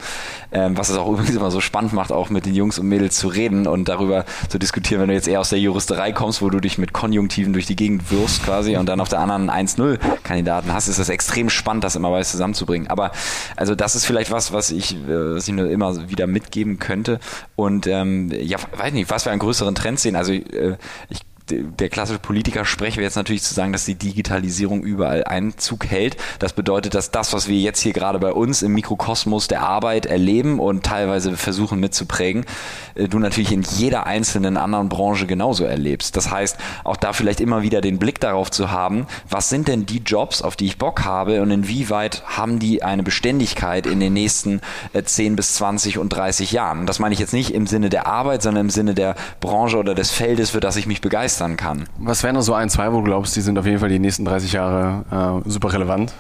Ähm, 0.51 0.77
was 0.77 0.89
es 0.89 0.97
auch 0.97 1.07
übrigens 1.11 1.35
immer 1.35 1.51
so 1.51 1.61
spannend 1.61 1.93
macht, 1.93 2.11
auch 2.11 2.29
mit 2.29 2.45
den 2.45 2.53
Jungs 2.63 2.79
und 2.79 2.87
Mädels 2.87 3.17
zu 3.17 3.27
reden 3.27 3.67
und 3.67 3.89
darüber 3.89 4.23
zu 4.47 4.57
diskutieren, 4.57 5.01
wenn 5.01 5.09
du 5.09 5.13
jetzt 5.13 5.27
eher 5.27 5.41
aus 5.41 5.49
der 5.49 5.59
Juristerei 5.59 6.13
kommst, 6.13 6.41
wo 6.41 6.49
du 6.49 6.61
dich 6.61 6.77
mit 6.77 6.93
Konjunktiven 6.93 7.51
durch 7.51 7.65
die 7.65 7.75
Gegend 7.75 8.09
wirfst 8.09 8.43
quasi 8.43 8.77
und 8.77 8.87
dann 8.87 9.01
auf 9.01 9.09
der 9.09 9.19
anderen 9.19 9.51
1-0-Kandidaten 9.51 10.73
hast, 10.73 10.87
ist 10.87 10.97
das 10.97 11.09
extrem 11.09 11.49
spannend, 11.49 11.83
das 11.83 11.97
immer 11.97 12.11
weiß 12.11 12.31
zusammenzubringen. 12.31 12.87
Aber 12.87 13.11
also 13.57 13.75
das 13.75 13.95
ist 13.95 14.05
vielleicht 14.05 14.31
was, 14.31 14.53
was 14.53 14.71
ich, 14.71 14.95
äh, 14.95 15.35
was 15.35 15.47
ich 15.47 15.53
nur 15.53 15.69
immer 15.69 16.09
wieder 16.09 16.25
mitgeben 16.25 16.79
könnte. 16.79 17.19
Und 17.57 17.85
ähm, 17.85 18.31
ja, 18.31 18.57
weiß 18.77 18.93
nicht, 18.93 19.09
was 19.09 19.25
wir 19.25 19.33
an 19.33 19.39
größeren 19.39 19.75
Trends 19.75 20.03
sehen. 20.03 20.15
Also 20.15 20.31
äh, 20.31 20.77
ich 21.09 21.21
der 21.61 21.89
klassische 21.89 22.19
Politiker 22.19 22.65
spreche 22.65 22.97
wäre 22.97 23.05
jetzt 23.05 23.15
natürlich 23.15 23.43
zu 23.43 23.53
sagen, 23.53 23.73
dass 23.73 23.85
die 23.85 23.95
Digitalisierung 23.95 24.83
überall 24.83 25.23
Einzug 25.23 25.85
hält. 25.85 26.17
Das 26.39 26.53
bedeutet, 26.53 26.95
dass 26.95 27.11
das, 27.11 27.33
was 27.33 27.47
wir 27.47 27.57
jetzt 27.59 27.81
hier 27.81 27.93
gerade 27.93 28.19
bei 28.19 28.31
uns 28.31 28.61
im 28.61 28.73
Mikrokosmos 28.73 29.47
der 29.47 29.61
Arbeit 29.61 30.05
erleben 30.05 30.59
und 30.59 30.83
teilweise 30.83 31.35
versuchen 31.37 31.79
mitzuprägen, 31.79 32.45
äh, 32.95 33.07
du 33.07 33.19
natürlich 33.19 33.51
in 33.51 33.61
jeder 33.61 34.05
einzelnen 34.07 34.57
anderen 34.57 34.89
Branche 34.89 35.27
genauso 35.27 35.65
erlebst. 35.65 36.17
Das 36.17 36.31
heißt, 36.31 36.57
auch 36.83 36.97
da 36.97 37.13
vielleicht 37.13 37.41
immer 37.41 37.61
wieder 37.61 37.81
den 37.81 37.99
Blick 37.99 38.19
darauf 38.19 38.49
zu 38.49 38.71
haben, 38.71 39.07
was 39.29 39.49
sind 39.49 39.67
denn 39.67 39.85
die 39.85 39.99
Jobs, 39.99 40.41
auf 40.41 40.55
die 40.55 40.65
ich 40.65 40.77
Bock 40.77 41.03
habe 41.03 41.41
und 41.41 41.51
inwieweit 41.51 42.23
haben 42.25 42.59
die 42.59 42.83
eine 42.83 43.03
Beständigkeit 43.03 43.85
in 43.85 43.99
den 43.99 44.13
nächsten 44.13 44.61
10 44.93 45.33
äh, 45.33 45.35
bis 45.35 45.55
20 45.55 45.97
und 45.97 46.09
30 46.09 46.51
Jahren. 46.51 46.85
Das 46.85 46.99
meine 46.99 47.13
ich 47.13 47.19
jetzt 47.19 47.33
nicht 47.33 47.53
im 47.53 47.67
Sinne 47.67 47.89
der 47.89 48.07
Arbeit, 48.07 48.41
sondern 48.41 48.65
im 48.65 48.69
Sinne 48.69 48.93
der 48.93 49.15
Branche 49.39 49.77
oder 49.77 49.93
des 49.93 50.11
Feldes, 50.11 50.51
für 50.51 50.59
das 50.59 50.75
ich 50.75 50.87
mich 50.87 51.01
begeistere 51.01 51.42
begeistern 51.43 51.57
kann. 51.57 51.85
Was 51.97 52.23
wären 52.23 52.35
noch 52.35 52.41
so 52.41 52.53
ein, 52.53 52.69
zwei, 52.69 52.91
wo 52.91 52.97
du 52.97 53.03
glaubst, 53.03 53.35
die 53.35 53.41
sind 53.41 53.57
auf 53.57 53.65
jeden 53.65 53.79
Fall 53.79 53.89
die 53.89 53.99
nächsten 53.99 54.25
30 54.25 54.53
Jahre 54.53 55.41
äh, 55.45 55.49
super 55.49 55.73
relevant? 55.73 56.13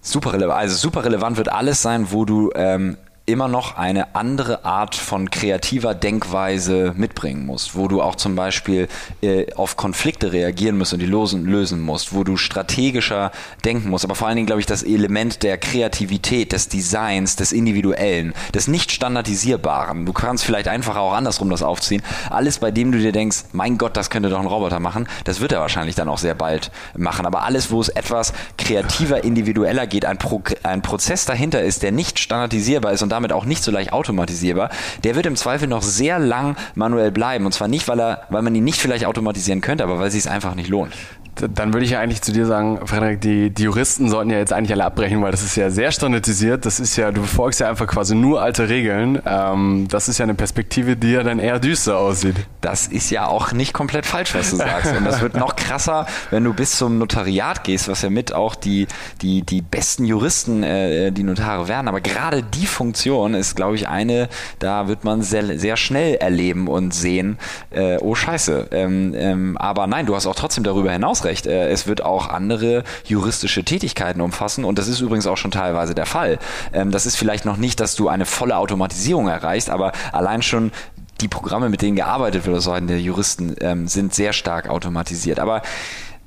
Super 0.00 0.34
relevant. 0.34 0.58
Also 0.58 0.76
super 0.76 1.04
relevant 1.04 1.36
wird 1.36 1.50
alles 1.50 1.82
sein, 1.82 2.08
wo 2.10 2.24
du 2.24 2.50
ähm, 2.54 2.96
immer 3.26 3.48
noch 3.48 3.78
eine 3.78 4.14
andere 4.14 4.66
Art 4.66 4.94
von 4.94 5.30
kreativer 5.30 5.94
Denkweise 5.94 6.92
mitbringen 6.94 7.46
musst, 7.46 7.74
wo 7.74 7.88
du 7.88 8.02
auch 8.02 8.16
zum 8.16 8.36
Beispiel 8.36 8.86
äh, 9.22 9.50
auf 9.54 9.78
Konflikte 9.78 10.32
reagieren 10.32 10.76
musst 10.76 10.92
und 10.92 10.98
die 10.98 11.06
losen, 11.06 11.46
lösen 11.46 11.80
musst, 11.80 12.12
wo 12.12 12.22
du 12.22 12.36
strategischer 12.36 13.32
denken 13.64 13.88
musst, 13.88 14.04
aber 14.04 14.14
vor 14.14 14.28
allen 14.28 14.36
Dingen, 14.36 14.46
glaube 14.46 14.60
ich, 14.60 14.66
das 14.66 14.82
Element 14.82 15.42
der 15.42 15.56
Kreativität, 15.56 16.52
des 16.52 16.68
Designs, 16.68 17.36
des 17.36 17.52
Individuellen, 17.52 18.34
des 18.54 18.68
nicht 18.68 18.92
standardisierbaren. 18.92 20.04
Du 20.04 20.12
kannst 20.12 20.44
vielleicht 20.44 20.68
einfach 20.68 20.96
auch 20.96 21.14
andersrum 21.14 21.48
das 21.48 21.62
aufziehen. 21.62 22.02
Alles, 22.28 22.58
bei 22.58 22.70
dem 22.70 22.92
du 22.92 22.98
dir 22.98 23.12
denkst, 23.12 23.44
mein 23.52 23.78
Gott, 23.78 23.96
das 23.96 24.10
könnte 24.10 24.28
doch 24.28 24.40
ein 24.40 24.46
Roboter 24.46 24.80
machen, 24.80 25.08
das 25.24 25.40
wird 25.40 25.52
er 25.52 25.60
wahrscheinlich 25.60 25.94
dann 25.94 26.08
auch 26.08 26.18
sehr 26.18 26.34
bald 26.34 26.70
machen. 26.94 27.24
Aber 27.24 27.42
alles, 27.42 27.70
wo 27.70 27.80
es 27.80 27.88
etwas 27.88 28.34
kreativer, 28.58 29.24
individueller 29.24 29.86
geht, 29.86 30.04
ein, 30.04 30.18
Pro 30.18 30.42
ein 30.62 30.82
Prozess 30.82 31.24
dahinter 31.24 31.62
ist, 31.62 31.82
der 31.82 31.92
nicht 31.92 32.18
standardisierbar 32.18 32.92
ist 32.92 33.02
und 33.02 33.13
damit 33.14 33.32
auch 33.32 33.44
nicht 33.44 33.62
so 33.62 33.70
leicht 33.70 33.92
automatisierbar, 33.92 34.70
der 35.02 35.14
wird 35.14 35.26
im 35.26 35.36
Zweifel 35.36 35.68
noch 35.68 35.82
sehr 35.82 36.18
lang 36.18 36.56
manuell 36.74 37.10
bleiben. 37.10 37.46
Und 37.46 37.52
zwar 37.52 37.68
nicht, 37.68 37.88
weil 37.88 38.00
er, 38.00 38.22
weil 38.28 38.42
man 38.42 38.54
ihn 38.54 38.64
nicht 38.64 38.80
vielleicht 38.80 39.06
automatisieren 39.06 39.60
könnte, 39.60 39.84
aber 39.84 39.98
weil 39.98 40.08
es 40.08 40.14
sich 40.14 40.28
einfach 40.28 40.54
nicht 40.54 40.68
lohnt. 40.68 40.92
Dann 41.36 41.72
würde 41.72 41.84
ich 41.84 41.92
ja 41.92 42.00
eigentlich 42.00 42.22
zu 42.22 42.32
dir 42.32 42.46
sagen, 42.46 42.86
Frederik, 42.86 43.20
die, 43.20 43.50
die 43.50 43.64
Juristen 43.64 44.08
sollten 44.08 44.30
ja 44.30 44.38
jetzt 44.38 44.52
eigentlich 44.52 44.72
alle 44.72 44.84
abbrechen, 44.84 45.20
weil 45.22 45.32
das 45.32 45.42
ist 45.42 45.56
ja 45.56 45.70
sehr 45.70 45.90
standardisiert. 45.90 46.64
Das 46.64 46.80
ist 46.80 46.96
ja, 46.96 47.10
du 47.10 47.22
befolgst 47.22 47.60
ja 47.60 47.68
einfach 47.68 47.86
quasi 47.86 48.14
nur 48.14 48.40
alte 48.40 48.68
Regeln. 48.68 49.20
Ähm, 49.26 49.86
das 49.90 50.08
ist 50.08 50.18
ja 50.18 50.24
eine 50.24 50.34
Perspektive, 50.34 50.96
die 50.96 51.12
ja 51.12 51.22
dann 51.22 51.38
eher 51.38 51.58
düster 51.58 51.98
aussieht. 51.98 52.36
Das 52.60 52.86
ist 52.86 53.10
ja 53.10 53.26
auch 53.26 53.52
nicht 53.52 53.72
komplett 53.72 54.06
falsch, 54.06 54.34
was 54.34 54.50
du 54.50 54.56
sagst. 54.56 54.94
Und 54.96 55.04
das 55.04 55.20
wird 55.20 55.34
noch 55.34 55.56
krasser, 55.56 56.06
wenn 56.30 56.44
du 56.44 56.54
bis 56.54 56.78
zum 56.78 56.98
Notariat 56.98 57.64
gehst, 57.64 57.88
was 57.88 58.02
ja 58.02 58.10
mit 58.10 58.32
auch 58.32 58.54
die, 58.54 58.86
die, 59.20 59.42
die 59.42 59.60
besten 59.60 60.04
Juristen, 60.04 60.62
äh, 60.62 61.10
die 61.10 61.24
Notare 61.24 61.68
werden. 61.68 61.88
Aber 61.88 62.00
gerade 62.00 62.42
die 62.42 62.66
Funktion 62.66 63.34
ist, 63.34 63.56
glaube 63.56 63.74
ich, 63.74 63.88
eine, 63.88 64.28
da 64.60 64.88
wird 64.88 65.04
man 65.04 65.22
sehr, 65.22 65.58
sehr 65.58 65.76
schnell 65.76 66.14
erleben 66.14 66.68
und 66.68 66.94
sehen, 66.94 67.38
äh, 67.70 67.98
oh 67.98 68.14
Scheiße. 68.14 68.68
Ähm, 68.70 69.14
ähm, 69.16 69.56
aber 69.58 69.86
nein, 69.86 70.06
du 70.06 70.14
hast 70.14 70.26
auch 70.26 70.36
trotzdem 70.36 70.64
darüber 70.64 70.92
hinaus 70.92 71.23
recht. 71.24 71.46
Äh, 71.46 71.68
es 71.68 71.86
wird 71.86 72.04
auch 72.04 72.28
andere 72.28 72.84
juristische 73.04 73.64
Tätigkeiten 73.64 74.20
umfassen 74.20 74.64
und 74.64 74.78
das 74.78 74.88
ist 74.88 75.00
übrigens 75.00 75.26
auch 75.26 75.36
schon 75.36 75.50
teilweise 75.50 75.94
der 75.94 76.06
Fall. 76.06 76.38
Ähm, 76.72 76.90
das 76.90 77.06
ist 77.06 77.16
vielleicht 77.16 77.44
noch 77.44 77.56
nicht, 77.56 77.80
dass 77.80 77.94
du 77.94 78.08
eine 78.08 78.26
volle 78.26 78.56
Automatisierung 78.56 79.28
erreichst, 79.28 79.70
aber 79.70 79.92
allein 80.12 80.42
schon 80.42 80.72
die 81.20 81.28
Programme, 81.28 81.68
mit 81.68 81.82
denen 81.82 81.96
gearbeitet 81.96 82.44
wird, 82.44 82.56
also 82.56 82.78
der 82.78 83.00
Juristen, 83.00 83.54
ähm, 83.60 83.86
sind 83.86 84.14
sehr 84.14 84.32
stark 84.32 84.68
automatisiert. 84.68 85.38
Aber 85.38 85.62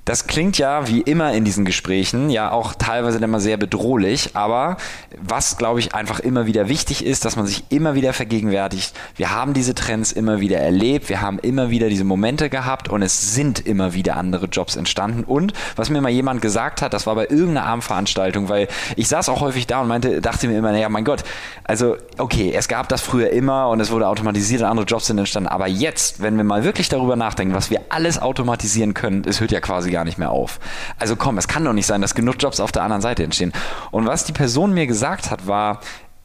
das 0.08 0.26
klingt 0.26 0.58
ja 0.58 0.88
wie 0.88 1.02
immer 1.02 1.34
in 1.34 1.44
diesen 1.44 1.66
Gesprächen 1.66 2.30
ja 2.30 2.50
auch 2.50 2.74
teilweise 2.74 3.18
immer 3.18 3.42
sehr 3.42 3.58
bedrohlich, 3.58 4.32
aber 4.36 4.78
was 5.22 5.58
glaube 5.58 5.82
ich 5.82 5.94
einfach 5.94 6.22
immer 6.22 6.46
wieder 6.46 6.70
wichtig 6.70 7.06
ist, 7.06 7.26
dass 7.26 7.36
man 7.36 7.46
sich 7.46 7.66
immer 7.70 7.94
wieder 7.94 8.14
vergegenwärtigt, 8.14 8.94
wir 9.18 9.32
haben 9.32 9.54
diese 9.54 9.76
Trends 9.76 10.14
immer 10.14 10.40
wieder 10.40 10.60
erlebt, 10.60 11.10
wir 11.10 11.20
haben 11.20 11.40
immer 11.40 11.72
wieder 11.72 11.90
diese 11.90 12.06
Momente 12.06 12.50
gehabt 12.50 12.88
und 12.88 13.02
es 13.02 13.36
sind 13.36 13.60
immer 13.60 13.94
wieder 13.94 14.16
andere 14.16 14.46
Jobs 14.46 14.78
entstanden. 14.78 15.26
Und 15.26 15.52
was 15.76 15.90
mir 15.90 16.00
mal 16.00 16.10
jemand 16.10 16.42
gesagt 16.42 16.82
hat, 16.82 16.94
das 16.94 17.06
war 17.06 17.16
bei 17.16 17.24
irgendeiner 17.24 17.66
Abendveranstaltung, 17.66 18.48
weil 18.48 18.70
ich 18.96 19.10
saß 19.10 19.28
auch 19.28 19.42
häufig 19.42 19.68
da 19.68 19.82
und 19.82 19.90
meinte, 19.90 20.22
dachte 20.22 20.48
mir 20.48 20.58
immer, 20.58 20.72
naja, 20.72 20.88
mein 20.88 21.04
Gott, 21.04 21.26
also 21.66 21.98
okay, 22.18 22.54
es 22.56 22.70
gab 22.70 22.88
das 22.88 23.02
früher 23.02 23.32
immer 23.32 23.68
und 23.68 23.82
es 23.82 23.92
wurde 23.92 24.08
automatisiert 24.08 24.62
und 24.62 24.68
andere 24.68 24.86
Jobs 24.86 25.08
sind 25.08 25.18
entstanden, 25.18 25.50
aber 25.50 25.68
jetzt, 25.68 26.22
wenn 26.22 26.38
wir 26.38 26.46
mal 26.46 26.64
wirklich 26.64 26.88
darüber 26.88 27.18
nachdenken, 27.18 27.54
was 27.54 27.70
wir 27.70 27.82
alles 27.90 28.22
automatisieren 28.22 28.94
können, 28.94 29.24
es 29.28 29.42
hört 29.42 29.52
ja 29.52 29.60
quasi 29.60 29.97
gar 29.98 30.06
nicht 30.06 30.20
mehr 30.20 30.30
auf. 30.30 30.60
Also 31.00 31.16
komm, 31.16 31.40
es 31.40 31.48
kann 31.48 31.66
doch 31.66 31.74
nicht 31.74 31.88
sein, 31.88 32.02
dass 32.02 32.14
genug 32.14 32.36
Jobs 32.38 32.60
auf 32.60 32.72
der 32.72 32.84
anderen 32.84 33.02
Seite 33.02 33.24
entstehen. 33.24 33.52
Und 33.90 34.06
was 34.06 34.26
die 34.26 34.32
Person 34.32 34.76
mir 34.76 34.86
gesagt 34.86 35.32
hat, 35.32 35.48
war, 35.48 35.80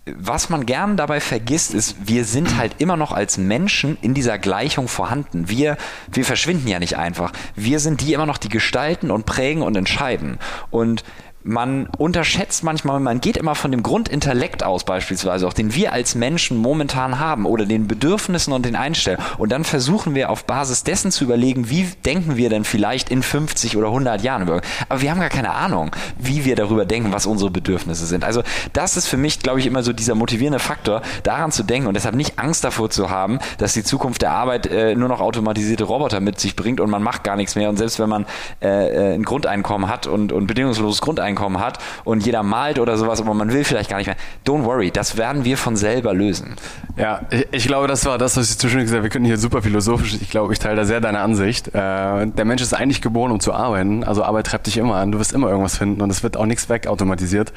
was 0.04 0.50
man 0.50 0.66
gern 0.66 0.98
dabei 0.98 1.20
vergisst, 1.20 1.72
ist, 1.72 1.96
wir 2.04 2.26
sind 2.26 2.58
halt 2.58 2.74
immer 2.80 2.98
noch 2.98 3.12
als 3.12 3.38
Menschen 3.38 3.96
in 4.02 4.12
dieser 4.12 4.36
Gleichung 4.36 4.88
vorhanden. 4.88 5.48
Wir, 5.48 5.78
wir 6.10 6.26
verschwinden 6.26 6.68
ja 6.68 6.80
nicht 6.80 6.98
einfach. 6.98 7.32
Wir 7.54 7.80
sind 7.80 8.02
die 8.02 8.12
immer 8.12 8.26
noch, 8.26 8.36
die 8.36 8.50
gestalten 8.50 9.10
und 9.10 9.24
prägen 9.24 9.62
und 9.62 9.74
entscheiden. 9.74 10.38
Und 10.70 11.02
man 11.44 11.88
unterschätzt 11.98 12.62
manchmal, 12.62 13.00
man 13.00 13.20
geht 13.20 13.36
immer 13.36 13.54
von 13.54 13.70
dem 13.70 13.82
Grundintellekt 13.82 14.62
aus 14.62 14.84
beispielsweise, 14.84 15.46
auch 15.46 15.52
den 15.52 15.74
wir 15.74 15.92
als 15.92 16.14
Menschen 16.14 16.56
momentan 16.56 17.18
haben 17.18 17.46
oder 17.46 17.64
den 17.64 17.88
Bedürfnissen 17.88 18.52
und 18.52 18.64
den 18.64 18.76
Einstellungen. 18.76 19.24
Und 19.38 19.50
dann 19.50 19.64
versuchen 19.64 20.14
wir 20.14 20.30
auf 20.30 20.44
Basis 20.44 20.84
dessen 20.84 21.10
zu 21.10 21.24
überlegen, 21.24 21.68
wie 21.68 21.88
denken 22.04 22.36
wir 22.36 22.50
denn 22.50 22.64
vielleicht 22.64 23.10
in 23.10 23.22
50 23.22 23.76
oder 23.76 23.88
100 23.88 24.22
Jahren 24.22 24.42
über. 24.42 24.60
Aber 24.88 25.00
wir 25.00 25.10
haben 25.10 25.20
gar 25.20 25.28
keine 25.28 25.52
Ahnung, 25.52 25.90
wie 26.18 26.44
wir 26.44 26.56
darüber 26.56 26.84
denken, 26.84 27.12
was 27.12 27.26
unsere 27.26 27.50
Bedürfnisse 27.50 28.06
sind. 28.06 28.24
Also 28.24 28.42
das 28.72 28.96
ist 28.96 29.08
für 29.08 29.16
mich, 29.16 29.40
glaube 29.40 29.60
ich, 29.60 29.66
immer 29.66 29.82
so 29.82 29.92
dieser 29.92 30.14
motivierende 30.14 30.60
Faktor, 30.60 31.02
daran 31.24 31.52
zu 31.52 31.62
denken 31.62 31.88
und 31.88 31.94
deshalb 31.94 32.14
nicht 32.14 32.38
Angst 32.38 32.64
davor 32.64 32.90
zu 32.90 33.10
haben, 33.10 33.38
dass 33.58 33.72
die 33.72 33.82
Zukunft 33.82 34.22
der 34.22 34.30
Arbeit 34.30 34.66
äh, 34.66 34.94
nur 34.94 35.08
noch 35.08 35.20
automatisierte 35.20 35.84
Roboter 35.84 36.20
mit 36.20 36.38
sich 36.38 36.56
bringt 36.56 36.80
und 36.80 36.90
man 36.90 37.02
macht 37.02 37.24
gar 37.24 37.36
nichts 37.36 37.56
mehr. 37.56 37.68
Und 37.68 37.76
selbst 37.76 37.98
wenn 37.98 38.08
man 38.08 38.26
äh, 38.60 38.68
äh 38.68 39.12
ein 39.12 39.24
Grundeinkommen 39.24 39.88
hat 39.88 40.06
und, 40.06 40.32
und 40.32 40.46
bedingungsloses 40.46 41.00
Grundeinkommen 41.00 41.31
Grundeinkommen 41.34 41.60
hat 41.60 41.78
und 42.04 42.24
jeder 42.24 42.42
malt 42.42 42.78
oder 42.78 42.96
sowas, 42.96 43.20
aber 43.20 43.34
man 43.34 43.52
will 43.52 43.64
vielleicht 43.64 43.90
gar 43.90 43.98
nicht 43.98 44.06
mehr. 44.06 44.16
Don't 44.46 44.64
worry, 44.64 44.90
das 44.90 45.16
werden 45.16 45.44
wir 45.44 45.56
von 45.56 45.76
selber 45.76 46.14
lösen. 46.14 46.56
Ja, 46.96 47.22
ich, 47.30 47.46
ich 47.52 47.66
glaube, 47.66 47.88
das 47.88 48.04
war 48.04 48.18
das, 48.18 48.36
was 48.36 48.50
ich 48.50 48.58
zwischendurch 48.58 48.84
gesagt 48.84 48.98
habe. 48.98 49.04
Wir 49.04 49.10
könnten 49.10 49.26
hier 49.26 49.38
super 49.38 49.62
philosophisch. 49.62 50.14
Ich 50.20 50.30
glaube, 50.30 50.52
ich 50.52 50.58
teile 50.58 50.76
da 50.76 50.84
sehr 50.84 51.00
deine 51.00 51.20
Ansicht. 51.20 51.68
Äh, 51.68 52.26
der 52.26 52.44
Mensch 52.44 52.62
ist 52.62 52.74
eigentlich 52.74 53.00
geboren, 53.00 53.32
um 53.32 53.40
zu 53.40 53.52
arbeiten. 53.52 54.04
Also 54.04 54.22
Arbeit 54.22 54.46
treibt 54.46 54.66
dich 54.66 54.76
immer 54.76 54.96
an. 54.96 55.12
Du 55.12 55.18
wirst 55.18 55.32
immer 55.32 55.48
irgendwas 55.48 55.76
finden 55.76 56.00
und 56.02 56.10
es 56.10 56.22
wird 56.22 56.36
auch 56.36 56.46
nichts 56.46 56.68
wegautomatisiert. 56.68 57.52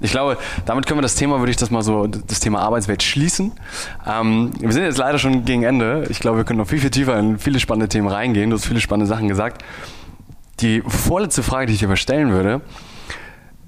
Ich 0.00 0.10
glaube, 0.10 0.38
damit 0.66 0.86
können 0.86 0.98
wir 0.98 1.02
das 1.02 1.14
Thema, 1.14 1.38
würde 1.38 1.50
ich 1.50 1.56
das 1.56 1.70
mal 1.70 1.82
so, 1.82 2.06
das 2.06 2.40
Thema 2.40 2.60
Arbeitswelt 2.60 3.02
schließen. 3.02 3.52
Ähm, 4.06 4.52
wir 4.58 4.72
sind 4.72 4.84
jetzt 4.84 4.98
leider 4.98 5.18
schon 5.18 5.44
gegen 5.44 5.62
Ende. 5.62 6.06
Ich 6.08 6.20
glaube, 6.20 6.38
wir 6.38 6.44
können 6.44 6.58
noch 6.58 6.68
viel, 6.68 6.80
viel 6.80 6.90
tiefer 6.90 7.18
in 7.18 7.38
viele 7.38 7.60
spannende 7.60 7.88
Themen 7.88 8.08
reingehen. 8.08 8.50
Du 8.50 8.56
hast 8.56 8.66
viele 8.66 8.80
spannende 8.80 9.06
Sachen 9.06 9.28
gesagt. 9.28 9.64
Die 10.60 10.82
vorletzte 10.86 11.44
Frage, 11.44 11.66
die 11.66 11.74
ich 11.74 11.78
dir 11.78 11.96
stellen 11.96 12.30
würde, 12.30 12.60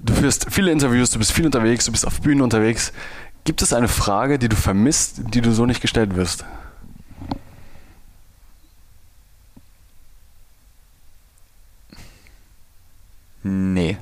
Du 0.03 0.13
führst 0.13 0.47
viele 0.49 0.71
Interviews, 0.71 1.11
du 1.11 1.19
bist 1.19 1.31
viel 1.31 1.45
unterwegs, 1.45 1.85
du 1.85 1.91
bist 1.91 2.07
auf 2.07 2.21
Bühnen 2.21 2.41
unterwegs. 2.41 2.91
Gibt 3.43 3.61
es 3.61 3.73
eine 3.73 3.87
Frage, 3.87 4.39
die 4.39 4.49
du 4.49 4.55
vermisst, 4.55 5.21
die 5.33 5.41
du 5.41 5.51
so 5.51 5.65
nicht 5.65 5.81
gestellt 5.81 6.15
wirst? 6.15 6.45
Nee. 13.43 13.97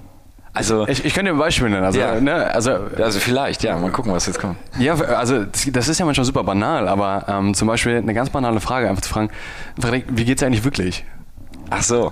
Also 0.54 0.88
ich, 0.88 1.06
ich 1.06 1.14
könnte 1.14 1.32
dir 1.32 1.38
ein 1.38 1.39
Beispiel 1.39 1.70
nennen. 1.70 1.86
Also, 1.86 2.00
ja. 2.00 2.20
ne, 2.20 2.54
also, 2.54 2.72
also 2.97 3.20
vielleicht, 3.20 3.64
ja. 3.64 3.78
Mal 3.78 3.91
gucken, 3.91 4.12
was 4.12 4.26
jetzt 4.26 4.39
kommt. 4.39 4.58
Ja, 4.78 4.95
also 4.95 5.45
das 5.45 5.88
ist 5.88 6.00
ja 6.00 6.06
manchmal 6.06 6.26
super 6.26 6.43
banal, 6.43 6.88
aber 6.88 7.26
ähm, 7.30 7.54
zum 7.54 7.68
Beispiel 7.68 7.97
eine 7.97 8.14
ganz 8.14 8.30
banale 8.30 8.60
Frage 8.60 8.89
einfach 8.89 9.02
zu 9.02 9.10
fragen, 9.10 9.30
wie 9.78 10.26
geht 10.26 10.38
es 10.38 10.43
eigentlich 10.43 10.64
wirklich? 10.64 11.06
Ach 11.72 11.84
so, 11.84 12.11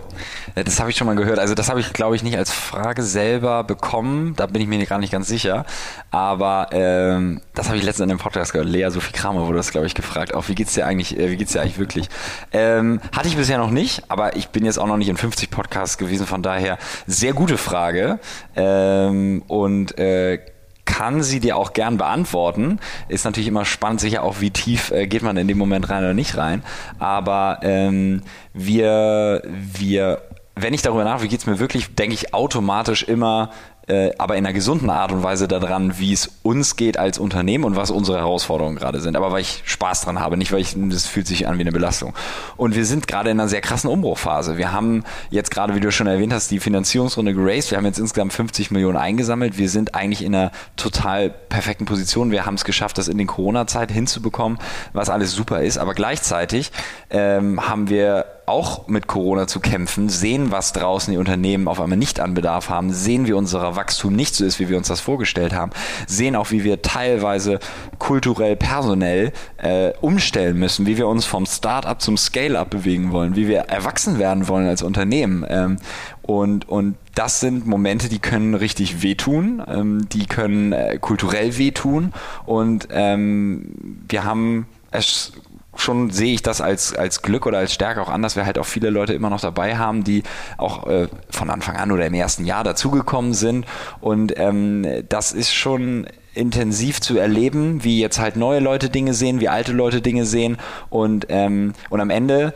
das 0.53 0.79
habe 0.79 0.91
ich 0.91 0.97
schon 0.97 1.07
mal 1.07 1.15
gehört. 1.15 1.39
Also 1.39 1.55
das 1.55 1.69
habe 1.69 1.79
ich, 1.79 1.91
glaube 1.91 2.15
ich, 2.15 2.21
nicht 2.21 2.37
als 2.37 2.51
Frage 2.51 3.01
selber 3.01 3.63
bekommen. 3.63 4.35
Da 4.35 4.45
bin 4.45 4.61
ich 4.61 4.67
mir 4.67 4.85
gar 4.85 4.99
nicht 4.99 5.11
ganz 5.11 5.27
sicher. 5.27 5.65
Aber 6.11 6.67
ähm, 6.71 7.41
das 7.55 7.67
habe 7.67 7.77
ich 7.77 7.83
letztens 7.83 8.03
in 8.03 8.09
dem 8.09 8.19
Podcast 8.19 8.53
gehört. 8.53 8.69
Lea 8.69 8.89
Sophie 8.89 9.13
Kramer 9.13 9.47
wurde 9.47 9.57
das, 9.57 9.71
glaube 9.71 9.87
ich, 9.87 9.95
gefragt. 9.95 10.35
Auch 10.35 10.47
wie 10.47 10.55
geht's 10.55 10.75
dir 10.75 10.85
eigentlich? 10.85 11.17
Äh, 11.17 11.31
wie 11.31 11.37
geht's 11.37 11.53
dir 11.53 11.61
eigentlich 11.61 11.79
wirklich? 11.79 12.07
Ähm, 12.51 13.01
hatte 13.15 13.29
ich 13.29 13.35
bisher 13.35 13.57
noch 13.57 13.71
nicht, 13.71 14.03
aber 14.09 14.35
ich 14.35 14.49
bin 14.49 14.63
jetzt 14.63 14.77
auch 14.77 14.87
noch 14.87 14.97
nicht 14.97 15.09
in 15.09 15.17
50 15.17 15.49
Podcasts 15.49 15.97
gewesen. 15.97 16.27
Von 16.27 16.43
daher 16.43 16.77
sehr 17.07 17.33
gute 17.33 17.57
Frage. 17.57 18.19
Ähm, 18.55 19.43
und 19.47 19.97
äh, 19.97 20.39
kann 20.87 21.21
sie 21.21 21.39
dir 21.39 21.57
auch 21.57 21.73
gern 21.73 21.97
beantworten. 21.97 22.79
Ist 23.09 23.25
natürlich 23.25 23.47
immer 23.47 23.65
spannend, 23.65 23.99
sicher 23.99 24.23
auch, 24.23 24.39
wie 24.39 24.49
tief 24.49 24.89
äh, 24.89 25.05
geht 25.05 25.21
man 25.21 25.37
in 25.37 25.47
dem 25.47 25.59
Moment 25.59 25.89
rein 25.91 26.03
oder 26.03 26.15
nicht 26.15 26.35
rein. 26.37 26.63
Aber 26.97 27.59
ähm, 27.61 28.23
wir, 28.53 29.43
wir, 29.45 30.23
wenn 30.55 30.73
ich 30.73 30.81
darüber 30.81 31.03
nachdenke, 31.03 31.29
geht 31.29 31.41
es 31.41 31.45
mir 31.45 31.59
wirklich, 31.59 31.93
denke 31.93 32.15
ich 32.15 32.33
automatisch 32.33 33.03
immer 33.03 33.51
äh, 33.87 34.11
aber 34.17 34.35
in 34.35 34.45
einer 34.45 34.53
gesunden 34.53 34.89
Art 34.89 35.11
und 35.11 35.23
Weise 35.23 35.47
daran, 35.47 35.97
wie 35.97 36.11
es 36.11 36.29
uns 36.43 36.75
geht 36.75 36.99
als 36.99 37.17
Unternehmen 37.19 37.63
und 37.63 37.75
was 37.75 37.89
unsere 37.89 38.17
Herausforderungen 38.17 38.75
gerade 38.75 38.99
sind. 38.99 39.15
Aber 39.15 39.31
weil 39.31 39.41
ich 39.41 39.63
Spaß 39.65 40.01
dran 40.01 40.19
habe, 40.19 40.35
nicht 40.37 40.51
weil 40.51 40.59
ich, 40.59 40.75
das 40.77 41.05
fühlt 41.05 41.27
sich 41.27 41.47
an 41.47 41.57
wie 41.57 41.61
eine 41.61 41.71
Belastung. 41.71 42.13
Und 42.57 42.75
wir 42.75 42.85
sind 42.85 43.07
gerade 43.07 43.29
in 43.29 43.39
einer 43.39 43.47
sehr 43.47 43.61
krassen 43.61 43.89
Umbruchphase. 43.89 44.57
Wir 44.57 44.73
haben 44.73 45.03
jetzt 45.29 45.51
gerade, 45.51 45.73
wie 45.73 45.79
du 45.79 45.91
schon 45.91 46.07
erwähnt 46.07 46.33
hast, 46.33 46.51
die 46.51 46.59
Finanzierungsrunde 46.59 47.33
geraced. 47.33 47.71
Wir 47.71 47.77
haben 47.77 47.85
jetzt 47.85 47.99
insgesamt 47.99 48.33
50 48.33 48.71
Millionen 48.71 48.97
eingesammelt. 48.97 49.57
Wir 49.57 49.69
sind 49.69 49.95
eigentlich 49.95 50.23
in 50.23 50.35
einer 50.35 50.51
total 50.75 51.29
perfekten 51.29 51.85
Position. 51.85 52.31
Wir 52.31 52.45
haben 52.45 52.55
es 52.55 52.65
geschafft, 52.65 52.97
das 52.97 53.07
in 53.07 53.17
den 53.17 53.27
Corona-Zeit 53.27 53.91
hinzubekommen, 53.91 54.59
was 54.91 55.09
alles 55.09 55.31
super 55.31 55.61
ist. 55.61 55.77
Aber 55.77 55.93
gleichzeitig 55.93 56.71
ähm, 57.09 57.67
haben 57.69 57.89
wir 57.89 58.25
auch 58.47 58.87
mit 58.87 59.07
Corona 59.07 59.45
zu 59.45 59.59
kämpfen, 59.59 60.07
sehen, 60.07 60.51
was 60.51 60.71
draußen 60.71 61.11
die 61.11 61.17
Unternehmen 61.17 61.67
auf 61.67 61.81
einmal 61.81 61.97
nicht 61.97 62.21
an 62.21 62.33
Bedarf 62.33 62.69
haben, 62.69 62.93
sehen, 62.93 63.27
wie 63.27 63.33
unser 63.33 63.75
Wachstum 63.75 64.15
nicht 64.15 64.35
so 64.35 64.45
ist, 64.45 64.59
wie 64.59 64.69
wir 64.69 64.77
uns 64.77 64.87
das 64.87 65.01
vorgestellt 65.01 65.53
haben, 65.53 65.71
sehen 66.07 66.35
auch, 66.37 66.51
wie 66.51 66.63
wir 66.63 66.81
teilweise 66.81 67.59
kulturell, 67.99 68.55
personell 68.55 69.33
äh, 69.57 69.91
umstellen 69.99 70.57
müssen, 70.57 70.85
wie 70.85 70.97
wir 70.97 71.07
uns 71.07 71.25
vom 71.25 71.45
Start-up 71.45 72.01
zum 72.01 72.15
Scale-up 72.15 72.69
bewegen 72.69 73.11
wollen, 73.11 73.35
wie 73.35 73.49
wir 73.49 73.59
erwachsen 73.63 74.17
werden 74.17 74.47
wollen 74.47 74.67
als 74.67 74.81
Unternehmen. 74.81 75.45
Ähm, 75.49 75.77
und, 76.21 76.69
und 76.69 76.95
das 77.15 77.41
sind 77.41 77.67
Momente, 77.67 78.07
die 78.07 78.19
können 78.19 78.53
richtig 78.53 79.01
wehtun, 79.03 79.61
ähm, 79.67 80.07
die 80.09 80.25
können 80.25 80.71
äh, 80.71 80.97
kulturell 81.01 81.57
wehtun 81.57 82.13
und 82.45 82.87
ähm, 82.91 84.03
wir 84.07 84.23
haben 84.23 84.67
es 84.91 85.33
schon 85.77 86.11
sehe 86.11 86.33
ich 86.33 86.41
das 86.41 86.61
als, 86.61 86.93
als 86.93 87.21
Glück 87.21 87.45
oder 87.45 87.59
als 87.59 87.73
Stärke 87.73 88.01
auch 88.01 88.09
an, 88.09 88.21
dass 88.21 88.35
wir 88.35 88.45
halt 88.45 88.57
auch 88.57 88.65
viele 88.65 88.89
Leute 88.89 89.13
immer 89.13 89.29
noch 89.29 89.41
dabei 89.41 89.77
haben, 89.77 90.03
die 90.03 90.23
auch 90.57 90.87
äh, 90.87 91.07
von 91.29 91.49
Anfang 91.49 91.75
an 91.77 91.91
oder 91.91 92.05
im 92.05 92.13
ersten 92.13 92.45
Jahr 92.45 92.63
dazugekommen 92.63 93.33
sind. 93.33 93.65
Und 94.01 94.37
ähm, 94.37 94.85
das 95.09 95.31
ist 95.31 95.53
schon 95.53 96.07
intensiv 96.33 97.01
zu 97.01 97.17
erleben, 97.17 97.83
wie 97.83 97.99
jetzt 97.99 98.19
halt 98.19 98.35
neue 98.35 98.59
Leute 98.59 98.89
Dinge 98.89 99.13
sehen, 99.13 99.39
wie 99.39 99.49
alte 99.49 99.73
Leute 99.73 100.01
Dinge 100.01 100.25
sehen. 100.25 100.57
Und, 100.89 101.25
ähm, 101.29 101.73
und 101.89 101.99
am 101.99 102.09
Ende 102.09 102.53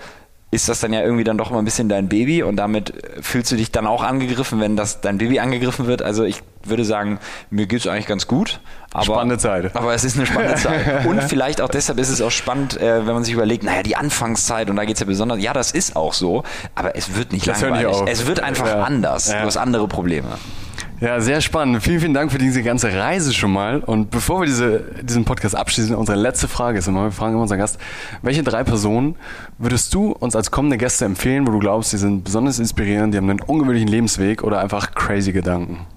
ist 0.52 0.68
das 0.68 0.82
dann 0.82 0.92
ja 0.92 1.02
irgendwie 1.02 1.24
dann 1.24 1.38
doch 1.38 1.50
mal 1.50 1.60
ein 1.60 1.66
bisschen 1.66 1.88
dein 1.88 2.10
Baby 2.10 2.44
und 2.44 2.58
damit 2.58 2.94
fühlst 3.22 3.52
du 3.52 3.56
dich 3.56 3.72
dann 3.72 3.88
auch 3.88 4.04
angegriffen, 4.04 4.60
wenn 4.60 4.76
das 4.76 5.00
dein 5.00 5.18
Baby 5.18 5.40
angegriffen 5.40 5.88
wird. 5.88 6.02
Also 6.02 6.26
ich 6.26 6.44
würde 6.64 6.84
sagen, 6.84 7.20
mir 7.50 7.68
geht 7.68 7.80
es 7.80 7.88
eigentlich 7.88 8.06
ganz 8.06 8.28
gut. 8.28 8.60
Aber, 8.92 9.06
spannende 9.06 9.38
Zeit. 9.38 9.74
Aber 9.76 9.94
es 9.94 10.04
ist 10.04 10.18
eine 10.18 10.26
spannende 10.26 10.56
Zeit. 10.62 11.06
Und 11.06 11.24
vielleicht 11.24 11.62
auch 11.62 11.70
deshalb 11.70 11.98
ist 12.00 12.10
es 12.10 12.22
auch 12.22 12.32
spannend, 12.32 12.80
äh, 12.80 13.08
wenn 13.08 13.14
man 13.14 13.24
sich 13.24 13.34
überlegt, 13.34 13.64
naja, 13.64 13.82
die 13.82 13.96
Anfangszeit 13.96 14.70
und 14.70 14.76
da 14.76 14.84
geht 14.84 14.96
es 14.96 15.00
ja 15.00 15.06
besonders. 15.06 15.42
Ja, 15.42 15.54
das 15.54 15.72
ist 15.72 15.96
auch 15.96 16.14
so, 16.14 16.44
aber 16.76 16.98
es 16.98 17.16
wird 17.16 17.32
nicht 17.32 17.48
das 17.48 17.62
langweilig. 17.62 17.96
Es 18.08 18.28
wird 18.28 18.42
einfach 18.42 18.68
ja. 18.68 18.84
anders. 18.84 19.30
Ja. 19.30 19.40
Du 19.40 19.46
hast 19.48 19.58
andere 19.58 19.88
Probleme. 19.88 20.38
Ja, 21.02 21.20
sehr 21.20 21.42
spannend. 21.42 21.82
Vielen, 21.82 22.00
vielen 22.00 22.14
Dank 22.14 22.32
für 22.32 22.38
diese 22.38 22.62
ganze 22.62 22.94
Reise 22.94 23.34
schon 23.34 23.52
mal. 23.52 23.80
Und 23.80 24.12
bevor 24.12 24.42
wir 24.42 24.46
diese, 24.46 24.82
diesen 25.02 25.26
Podcast 25.26 25.56
abschließen, 25.56 25.96
unsere 25.96 26.16
letzte 26.16 26.48
Frage 26.48 26.78
ist 26.78 26.88
immer, 26.88 27.06
wir 27.06 27.12
fragen 27.12 27.34
immer 27.34 27.42
unseren 27.42 27.58
Gast, 27.58 27.80
welche 28.22 28.44
drei 28.44 28.64
Personen 28.64 29.16
würdest 29.58 29.96
du 29.96 30.12
uns 30.12 30.36
als 30.36 30.52
kommende 30.52 30.78
Gäste 30.78 31.06
empfehlen, 31.06 31.48
wo 31.48 31.52
du 31.54 31.58
glaubst, 31.58 31.90
sie 31.90 31.98
sind 31.98 32.24
besonders 32.24 32.60
inspirierend, 32.60 33.16
die 33.16 33.18
haben 33.18 33.32
einen 33.32 33.42
ungewöhnlichen 33.42 33.90
Lebensweg 33.90 34.44
oder 34.44 34.60
einfach 34.60 34.94
crazy 34.94 35.32
Gedanken? 35.32 35.88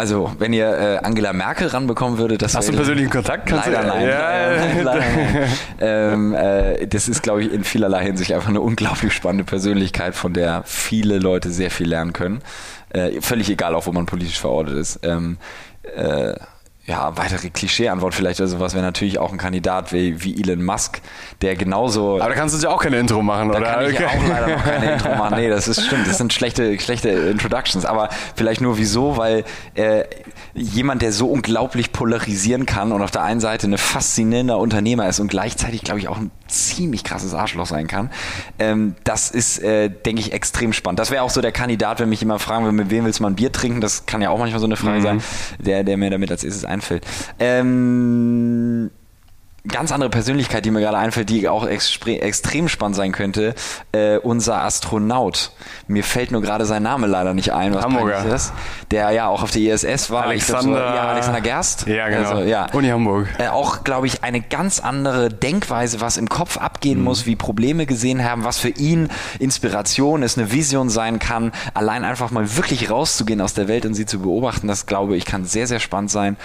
Also, 0.00 0.32
wenn 0.38 0.54
ihr 0.54 0.66
äh, 0.66 0.96
Angela 1.02 1.34
Merkel 1.34 1.68
ranbekommen 1.68 2.16
würdet, 2.16 2.40
das 2.40 2.54
Hast 2.54 2.70
du 2.70 2.72
persönlichen 2.72 3.10
Kontakt? 3.10 3.44
Kannst 3.44 3.66
leider, 3.66 3.86
nein, 3.86 4.08
ja. 4.08 4.18
leider, 4.18 4.82
leider 4.82 5.00
nein. 5.00 5.48
ähm, 5.78 6.34
äh, 6.34 6.86
das 6.86 7.06
ist, 7.06 7.22
glaube 7.22 7.42
ich, 7.42 7.52
in 7.52 7.64
vielerlei 7.64 8.04
Hinsicht 8.04 8.32
einfach 8.32 8.48
eine 8.48 8.62
unglaublich 8.62 9.12
spannende 9.12 9.44
Persönlichkeit, 9.44 10.14
von 10.14 10.32
der 10.32 10.62
viele 10.64 11.18
Leute 11.18 11.50
sehr 11.50 11.70
viel 11.70 11.86
lernen 11.86 12.14
können. 12.14 12.40
Äh, 12.88 13.20
völlig 13.20 13.50
egal, 13.50 13.74
auch 13.74 13.84
wo 13.84 13.92
man 13.92 14.06
politisch 14.06 14.40
verortet 14.40 14.78
ist. 14.78 15.00
Ähm, 15.02 15.36
äh, 15.94 16.32
ja, 16.90 17.16
weitere 17.16 17.50
Klischee-Antwort 17.50 18.16
vielleicht 18.16 18.40
oder 18.40 18.48
sowas 18.48 18.74
wäre 18.74 18.84
natürlich 18.84 19.20
auch 19.20 19.30
ein 19.30 19.38
Kandidat 19.38 19.92
wie, 19.92 20.24
wie 20.24 20.42
Elon 20.42 20.64
Musk, 20.64 21.00
der 21.40 21.54
genauso. 21.54 22.16
Aber 22.16 22.30
da 22.30 22.34
kannst 22.34 22.60
du 22.60 22.66
ja 22.66 22.74
auch 22.74 22.82
keine 22.82 22.98
Intro 22.98 23.22
machen, 23.22 23.48
da 23.48 23.58
oder? 23.58 23.66
Da 23.66 23.74
kann 23.74 23.90
ich 23.90 23.94
okay. 23.94 24.06
auch 24.06 24.28
leider 24.28 24.48
noch 24.48 24.64
keine 24.64 24.92
Intro 24.94 25.08
machen. 25.14 25.36
Nee, 25.36 25.48
das 25.48 25.68
ist 25.68 25.86
stimmt. 25.86 26.08
Das 26.08 26.18
sind 26.18 26.32
schlechte, 26.32 26.80
schlechte 26.80 27.10
Introductions. 27.10 27.84
Aber 27.84 28.08
vielleicht 28.34 28.60
nur 28.60 28.76
wieso, 28.76 29.16
weil 29.16 29.44
äh, 29.74 30.02
jemand, 30.54 31.02
der 31.02 31.12
so 31.12 31.28
unglaublich 31.28 31.92
polarisieren 31.92 32.66
kann 32.66 32.90
und 32.90 33.02
auf 33.02 33.12
der 33.12 33.22
einen 33.22 33.38
Seite 33.38 33.68
eine 33.68 33.78
faszinierender 33.78 34.58
Unternehmer 34.58 35.08
ist 35.08 35.20
und 35.20 35.28
gleichzeitig, 35.28 35.84
glaube 35.84 36.00
ich, 36.00 36.08
auch 36.08 36.18
ein 36.18 36.32
ziemlich 36.48 37.04
krasses 37.04 37.34
Arschloch 37.34 37.66
sein 37.66 37.86
kann, 37.86 38.10
ähm, 38.58 38.96
das 39.04 39.30
ist, 39.30 39.62
äh, 39.62 39.88
denke 39.88 40.20
ich, 40.20 40.32
extrem 40.32 40.72
spannend. 40.72 40.98
Das 40.98 41.12
wäre 41.12 41.22
auch 41.22 41.30
so 41.30 41.40
der 41.40 41.52
Kandidat, 41.52 42.00
wenn 42.00 42.08
mich 42.08 42.20
jemand 42.20 42.42
fragen 42.42 42.64
will, 42.64 42.72
mit 42.72 42.90
wem 42.90 43.04
willst 43.04 43.20
du 43.20 43.22
mal 43.22 43.30
ein 43.30 43.36
Bier 43.36 43.52
trinken? 43.52 43.80
Das 43.80 44.06
kann 44.06 44.20
ja 44.20 44.30
auch 44.30 44.38
manchmal 44.38 44.58
so 44.58 44.66
eine 44.66 44.76
Frage 44.76 44.98
mhm. 44.98 45.02
sein, 45.02 45.22
der, 45.58 45.84
der 45.84 45.96
mir 45.96 46.10
damit 46.10 46.32
als 46.32 46.42
erstes 46.42 46.64
einfällt. 46.80 47.06
Ähm, 47.38 48.90
ganz 49.68 49.92
andere 49.92 50.10
Persönlichkeit, 50.10 50.64
die 50.64 50.70
mir 50.70 50.80
gerade 50.80 50.98
einfällt, 50.98 51.30
die 51.30 51.48
auch 51.48 51.66
extrem 51.66 52.68
spannend 52.68 52.96
sein 52.96 53.12
könnte. 53.12 53.54
Äh, 53.92 54.18
unser 54.18 54.62
Astronaut. 54.62 55.52
Mir 55.86 56.04
fällt 56.04 56.30
nur 56.30 56.40
gerade 56.40 56.64
sein 56.64 56.82
Name 56.82 57.06
leider 57.06 57.34
nicht 57.34 57.52
ein. 57.52 57.74
Was 57.74 57.84
Hamburger. 57.84 58.24
Ist, 58.24 58.52
der 58.90 59.10
ja 59.10 59.28
auch 59.28 59.42
auf 59.42 59.50
der 59.50 59.62
ISS 59.74 60.10
war. 60.10 60.24
Alexander, 60.24 60.88
so, 60.88 60.94
ja, 60.94 61.08
Alexander 61.08 61.40
Gerst. 61.40 61.86
Ja, 61.86 62.08
genau. 62.08 62.30
Also, 62.30 62.42
ja. 62.42 62.66
Uni 62.72 62.88
Hamburg. 62.88 63.28
Äh, 63.38 63.48
auch, 63.48 63.84
glaube 63.84 64.06
ich, 64.06 64.24
eine 64.24 64.40
ganz 64.40 64.80
andere 64.80 65.28
Denkweise, 65.28 66.00
was 66.00 66.16
im 66.16 66.28
Kopf 66.28 66.56
abgehen 66.56 66.98
mhm. 66.98 67.04
muss, 67.04 67.26
wie 67.26 67.36
Probleme 67.36 67.86
gesehen 67.86 68.24
haben, 68.24 68.44
was 68.44 68.58
für 68.58 68.68
ihn 68.68 69.08
Inspiration 69.38 70.22
ist, 70.22 70.38
eine 70.38 70.52
Vision 70.52 70.88
sein 70.88 71.18
kann. 71.18 71.52
Allein 71.74 72.04
einfach 72.04 72.30
mal 72.30 72.56
wirklich 72.56 72.90
rauszugehen 72.90 73.40
aus 73.40 73.54
der 73.54 73.68
Welt 73.68 73.86
und 73.86 73.94
sie 73.94 74.06
zu 74.06 74.20
beobachten, 74.20 74.68
das 74.68 74.86
glaube 74.86 75.16
ich, 75.16 75.24
kann 75.24 75.44
sehr, 75.44 75.66
sehr 75.66 75.80
spannend 75.80 76.10
sein. 76.10 76.36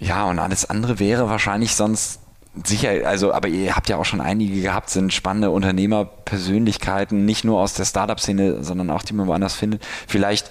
Ja, 0.00 0.24
und 0.24 0.38
alles 0.38 0.68
andere 0.68 0.98
wäre 0.98 1.28
wahrscheinlich 1.28 1.76
sonst 1.76 2.20
sicher, 2.64 3.06
also, 3.06 3.32
aber 3.32 3.48
ihr 3.48 3.76
habt 3.76 3.88
ja 3.88 3.96
auch 3.96 4.04
schon 4.04 4.20
einige 4.20 4.60
gehabt, 4.60 4.90
sind 4.90 5.12
spannende 5.12 5.50
Unternehmerpersönlichkeiten, 5.50 7.24
nicht 7.24 7.44
nur 7.44 7.60
aus 7.60 7.74
der 7.74 7.84
Startup-Szene, 7.84 8.64
sondern 8.64 8.90
auch 8.90 9.02
die 9.02 9.12
man 9.12 9.26
woanders 9.26 9.54
findet. 9.54 9.86
Vielleicht 10.08 10.48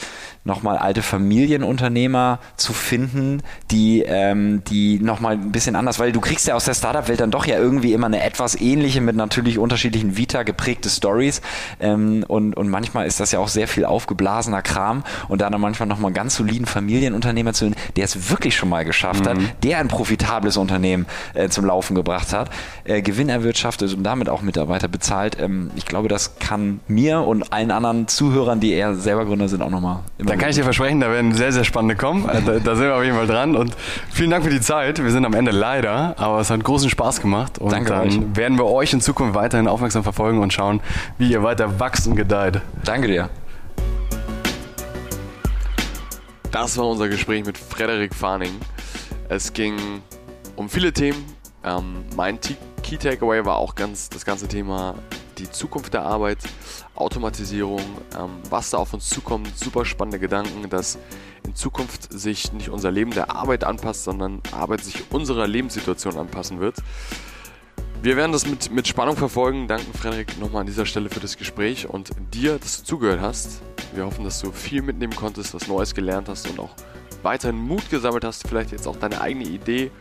nochmal 0.50 0.78
alte 0.78 1.02
Familienunternehmer 1.02 2.40
zu 2.58 2.74
finden, 2.74 3.42
die, 3.72 4.04
ähm, 4.06 4.64
die 4.66 5.00
nochmal 5.00 5.34
ein 5.34 5.52
bisschen 5.52 5.76
anders, 5.78 6.00
weil 6.00 6.12
du 6.12 6.20
kriegst 6.20 6.48
ja 6.48 6.56
aus 6.56 6.66
der 6.66 6.74
Startup-Welt 6.74 7.22
dann 7.22 7.32
doch 7.32 7.46
ja 7.46 7.58
irgendwie 7.58 7.94
immer 7.94 8.08
eine 8.08 8.22
etwas 8.24 8.60
ähnliche 8.60 9.00
mit 9.00 9.16
natürlich 9.16 9.58
unterschiedlichen 9.60 10.18
Vita 10.18 10.44
geprägte 10.44 10.90
Stories 10.90 11.42
ähm, 11.80 12.26
und, 12.28 12.58
und 12.58 12.70
manchmal 12.70 13.08
ist 13.08 13.20
das 13.20 13.32
ja 13.32 13.40
auch 13.40 13.48
sehr 13.48 13.68
viel 13.68 13.86
aufgeblasener 13.86 14.62
Kram 14.62 15.04
und 15.30 15.42
da 15.42 15.50
dann 15.50 15.62
manchmal 15.62 15.88
nochmal 15.88 16.12
ganz 16.12 16.36
soliden 16.36 16.66
Familienunternehmer 16.66 17.54
zu 17.54 17.66
finden, 17.66 17.80
der 17.96 18.06
es 18.06 18.30
wirklich 18.30 18.56
schon 18.56 18.70
mal 18.70 18.84
geschafft 18.84 19.26
mhm. 19.26 19.30
hat, 19.30 19.38
der 19.64 19.78
ein 19.78 19.88
profitables 19.88 20.58
Unternehmen 20.58 21.06
äh, 21.36 21.50
zum 21.50 21.66
Laufen 21.66 21.96
gebracht 21.96 22.34
hat, 22.34 22.50
äh, 22.84 23.02
Gewinn 23.02 23.30
erwirtschaftet 23.30 23.94
und 23.94 24.04
damit 24.04 24.30
auch 24.30 24.42
Mitarbeiter 24.42 24.88
bezahlt. 24.88 25.38
Ähm, 25.40 25.70
ich 25.76 25.86
glaube, 25.86 26.08
das 26.08 26.40
kann 26.40 26.80
mir 26.88 27.22
und 27.22 27.54
allen 27.54 27.70
anderen 27.70 28.08
Zuhörern, 28.08 28.60
die 28.60 28.72
eher 28.72 28.96
selber 28.96 29.26
Gründer 29.26 29.48
sind, 29.48 29.62
auch 29.62 29.70
nochmal 29.70 30.00
immer 30.18 30.39
kann 30.40 30.50
ich 30.50 30.56
dir 30.56 30.64
versprechen, 30.64 31.00
da 31.00 31.12
werden 31.12 31.34
sehr, 31.34 31.52
sehr 31.52 31.64
spannende 31.64 31.96
kommen. 31.96 32.28
Äh, 32.28 32.42
da, 32.42 32.60
da, 32.60 32.76
sind 32.76 32.86
wir 32.86 32.96
auf 32.96 33.04
jeden 33.04 33.16
Fall 33.16 33.28
dran. 33.28 33.56
Und 33.56 33.76
vielen 34.10 34.32
Dank 34.32 34.44
für 34.44 34.50
die 34.50 34.62
Zeit. 34.62 35.04
Wir 35.04 35.12
sind 35.12 35.26
am 35.26 35.34
Ende 35.34 35.52
leider, 35.52 36.16
aber 36.18 36.40
es 36.40 36.50
hat 36.50 36.64
großen 36.64 36.90
Spaß 36.90 37.22
gemacht. 37.22 37.60
Und 37.60 37.72
Danke 37.72 37.90
dann 37.90 38.08
euch. 38.08 38.20
werden 38.36 38.58
wir 38.58 38.66
euch 38.66 38.94
in 38.94 39.02
Zukunft 39.02 39.36
weiterhin 39.36 39.68
aufmerksam 39.68 40.04
verfolgen 40.04 40.40
und 40.40 40.54
schauen, 40.54 40.80
wie 41.18 41.32
ihr 41.32 41.44
weiter 41.44 41.80
wächst 41.80 42.08
und 42.08 42.16
gedeiht. 42.16 42.62
Danke 42.84 43.08
dir. 43.08 43.30
Das 46.52 46.78
war 46.78 46.88
unser 46.88 47.10
Gespräch 47.10 47.46
mit 47.46 47.58
Frederik 47.58 48.16
Farning. 48.16 48.54
Es 49.28 49.54
ging 49.54 49.76
um 50.56 50.70
viele 50.70 50.92
Themen. 50.92 51.24
Ähm, 51.64 52.06
mein 52.16 52.40
Key 52.42 52.98
Takeaway 52.98 53.46
war 53.46 53.58
auch 53.58 53.76
ganz 53.76 54.10
das 54.10 54.26
ganze 54.26 54.48
Thema 54.48 54.96
die 55.40 55.50
Zukunft 55.50 55.94
der 55.94 56.04
Arbeit, 56.04 56.40
Automatisierung, 56.96 57.82
ähm, 58.18 58.30
was 58.50 58.72
da 58.72 58.78
auf 58.78 58.94
uns 58.94 59.10
zukommt. 59.10 59.58
Super 59.58 59.86
spannende 59.86 60.20
Gedanken, 60.20 60.70
dass 60.70 60.98
in 61.46 61.56
Zukunft 61.56 62.12
sich 62.12 62.52
nicht 62.54 62.70
unser 62.70 62.92
Leben 62.92 63.12
der 63.12 63.36
Arbeit 63.36 63.64
anpasst, 63.64 64.04
sondern 64.04 64.42
Arbeit 64.52 64.84
sich 64.84 65.12
unserer 65.12 65.48
Lebenssituation 65.48 66.18
anpassen 66.18 66.60
wird. 66.60 66.76
Wir 68.02 68.16
werden 68.16 68.32
das 68.32 68.46
mit, 68.46 68.72
mit 68.72 68.88
Spannung 68.88 69.18
verfolgen. 69.18 69.68
Danken 69.68 69.94
Frederik 69.94 70.40
nochmal 70.40 70.62
an 70.62 70.68
dieser 70.68 70.86
Stelle 70.86 71.10
für 71.10 71.20
das 71.20 71.38
Gespräch 71.38 71.90
und 71.90 72.12
dir, 72.34 72.58
dass 72.58 72.80
du 72.80 72.84
zugehört 72.86 73.20
hast. 73.22 73.62
Wir 73.94 74.06
hoffen, 74.06 74.24
dass 74.24 74.40
du 74.40 74.52
viel 74.52 74.82
mitnehmen 74.82 75.16
konntest, 75.16 75.54
was 75.54 75.68
Neues 75.68 75.94
gelernt 75.94 76.30
hast 76.30 76.50
und 76.50 76.60
auch 76.60 76.76
weiterhin 77.24 77.58
Mut 77.58 77.90
gesammelt 77.90 78.24
hast, 78.24 78.48
vielleicht 78.48 78.72
jetzt 78.72 78.88
auch 78.88 78.96
deine 78.96 79.20
eigene 79.20 79.46
Idee 79.46 79.92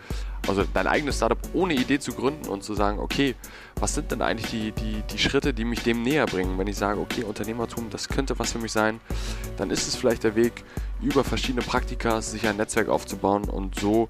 also 0.47 0.64
dein 0.72 0.86
eigenes 0.86 1.16
Startup 1.16 1.39
ohne 1.53 1.74
Idee 1.74 1.99
zu 1.99 2.12
gründen 2.12 2.49
und 2.49 2.62
zu 2.62 2.74
sagen, 2.74 2.99
okay, 2.99 3.34
was 3.80 3.95
sind 3.95 4.11
denn 4.11 4.22
eigentlich 4.22 4.51
die, 4.51 4.72
die, 4.72 5.03
die 5.11 5.18
Schritte, 5.18 5.53
die 5.53 5.64
mich 5.64 5.82
dem 5.82 6.03
näher 6.03 6.26
bringen? 6.26 6.59
Wenn 6.59 6.66
ich 6.66 6.76
sage, 6.76 7.01
okay, 7.01 7.24
Unternehmertum, 7.24 7.91
das 7.91 8.09
könnte 8.09 8.39
was 8.39 8.53
für 8.53 8.59
mich 8.59 8.72
sein, 8.72 9.01
dann 9.57 9.70
ist 9.70 9.89
es 9.89 9.97
vielleicht 9.97 10.24
der 10.24 10.34
Weg, 10.34 10.64
über 11.01 11.24
verschiedene 11.24 11.62
Praktika 11.62 12.20
sich 12.20 12.47
ein 12.47 12.57
Netzwerk 12.57 12.89
aufzubauen 12.89 13.45
und 13.45 13.78
so 13.78 14.09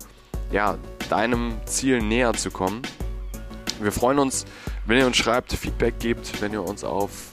ja, 0.50 0.78
deinem 1.10 1.54
Ziel 1.66 2.00
näher 2.00 2.32
zu 2.32 2.50
kommen. 2.50 2.82
Wir 3.80 3.92
freuen 3.92 4.18
uns, 4.18 4.46
wenn 4.86 4.98
ihr 4.98 5.06
uns 5.06 5.16
schreibt, 5.16 5.52
Feedback 5.52 5.98
gebt, 6.00 6.40
wenn 6.40 6.52
ihr 6.52 6.64
uns 6.64 6.82
auf 6.82 7.30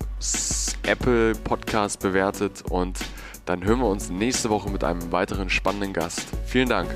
Apple 0.83 1.33
Podcast 1.35 1.99
bewertet 1.99 2.63
und 2.69 2.99
dann 3.45 3.63
hören 3.63 3.79
wir 3.79 3.87
uns 3.87 4.09
nächste 4.09 4.49
Woche 4.49 4.69
mit 4.69 4.83
einem 4.83 5.11
weiteren 5.11 5.49
spannenden 5.49 5.93
Gast. 5.93 6.27
Vielen 6.45 6.69
Dank. 6.69 6.89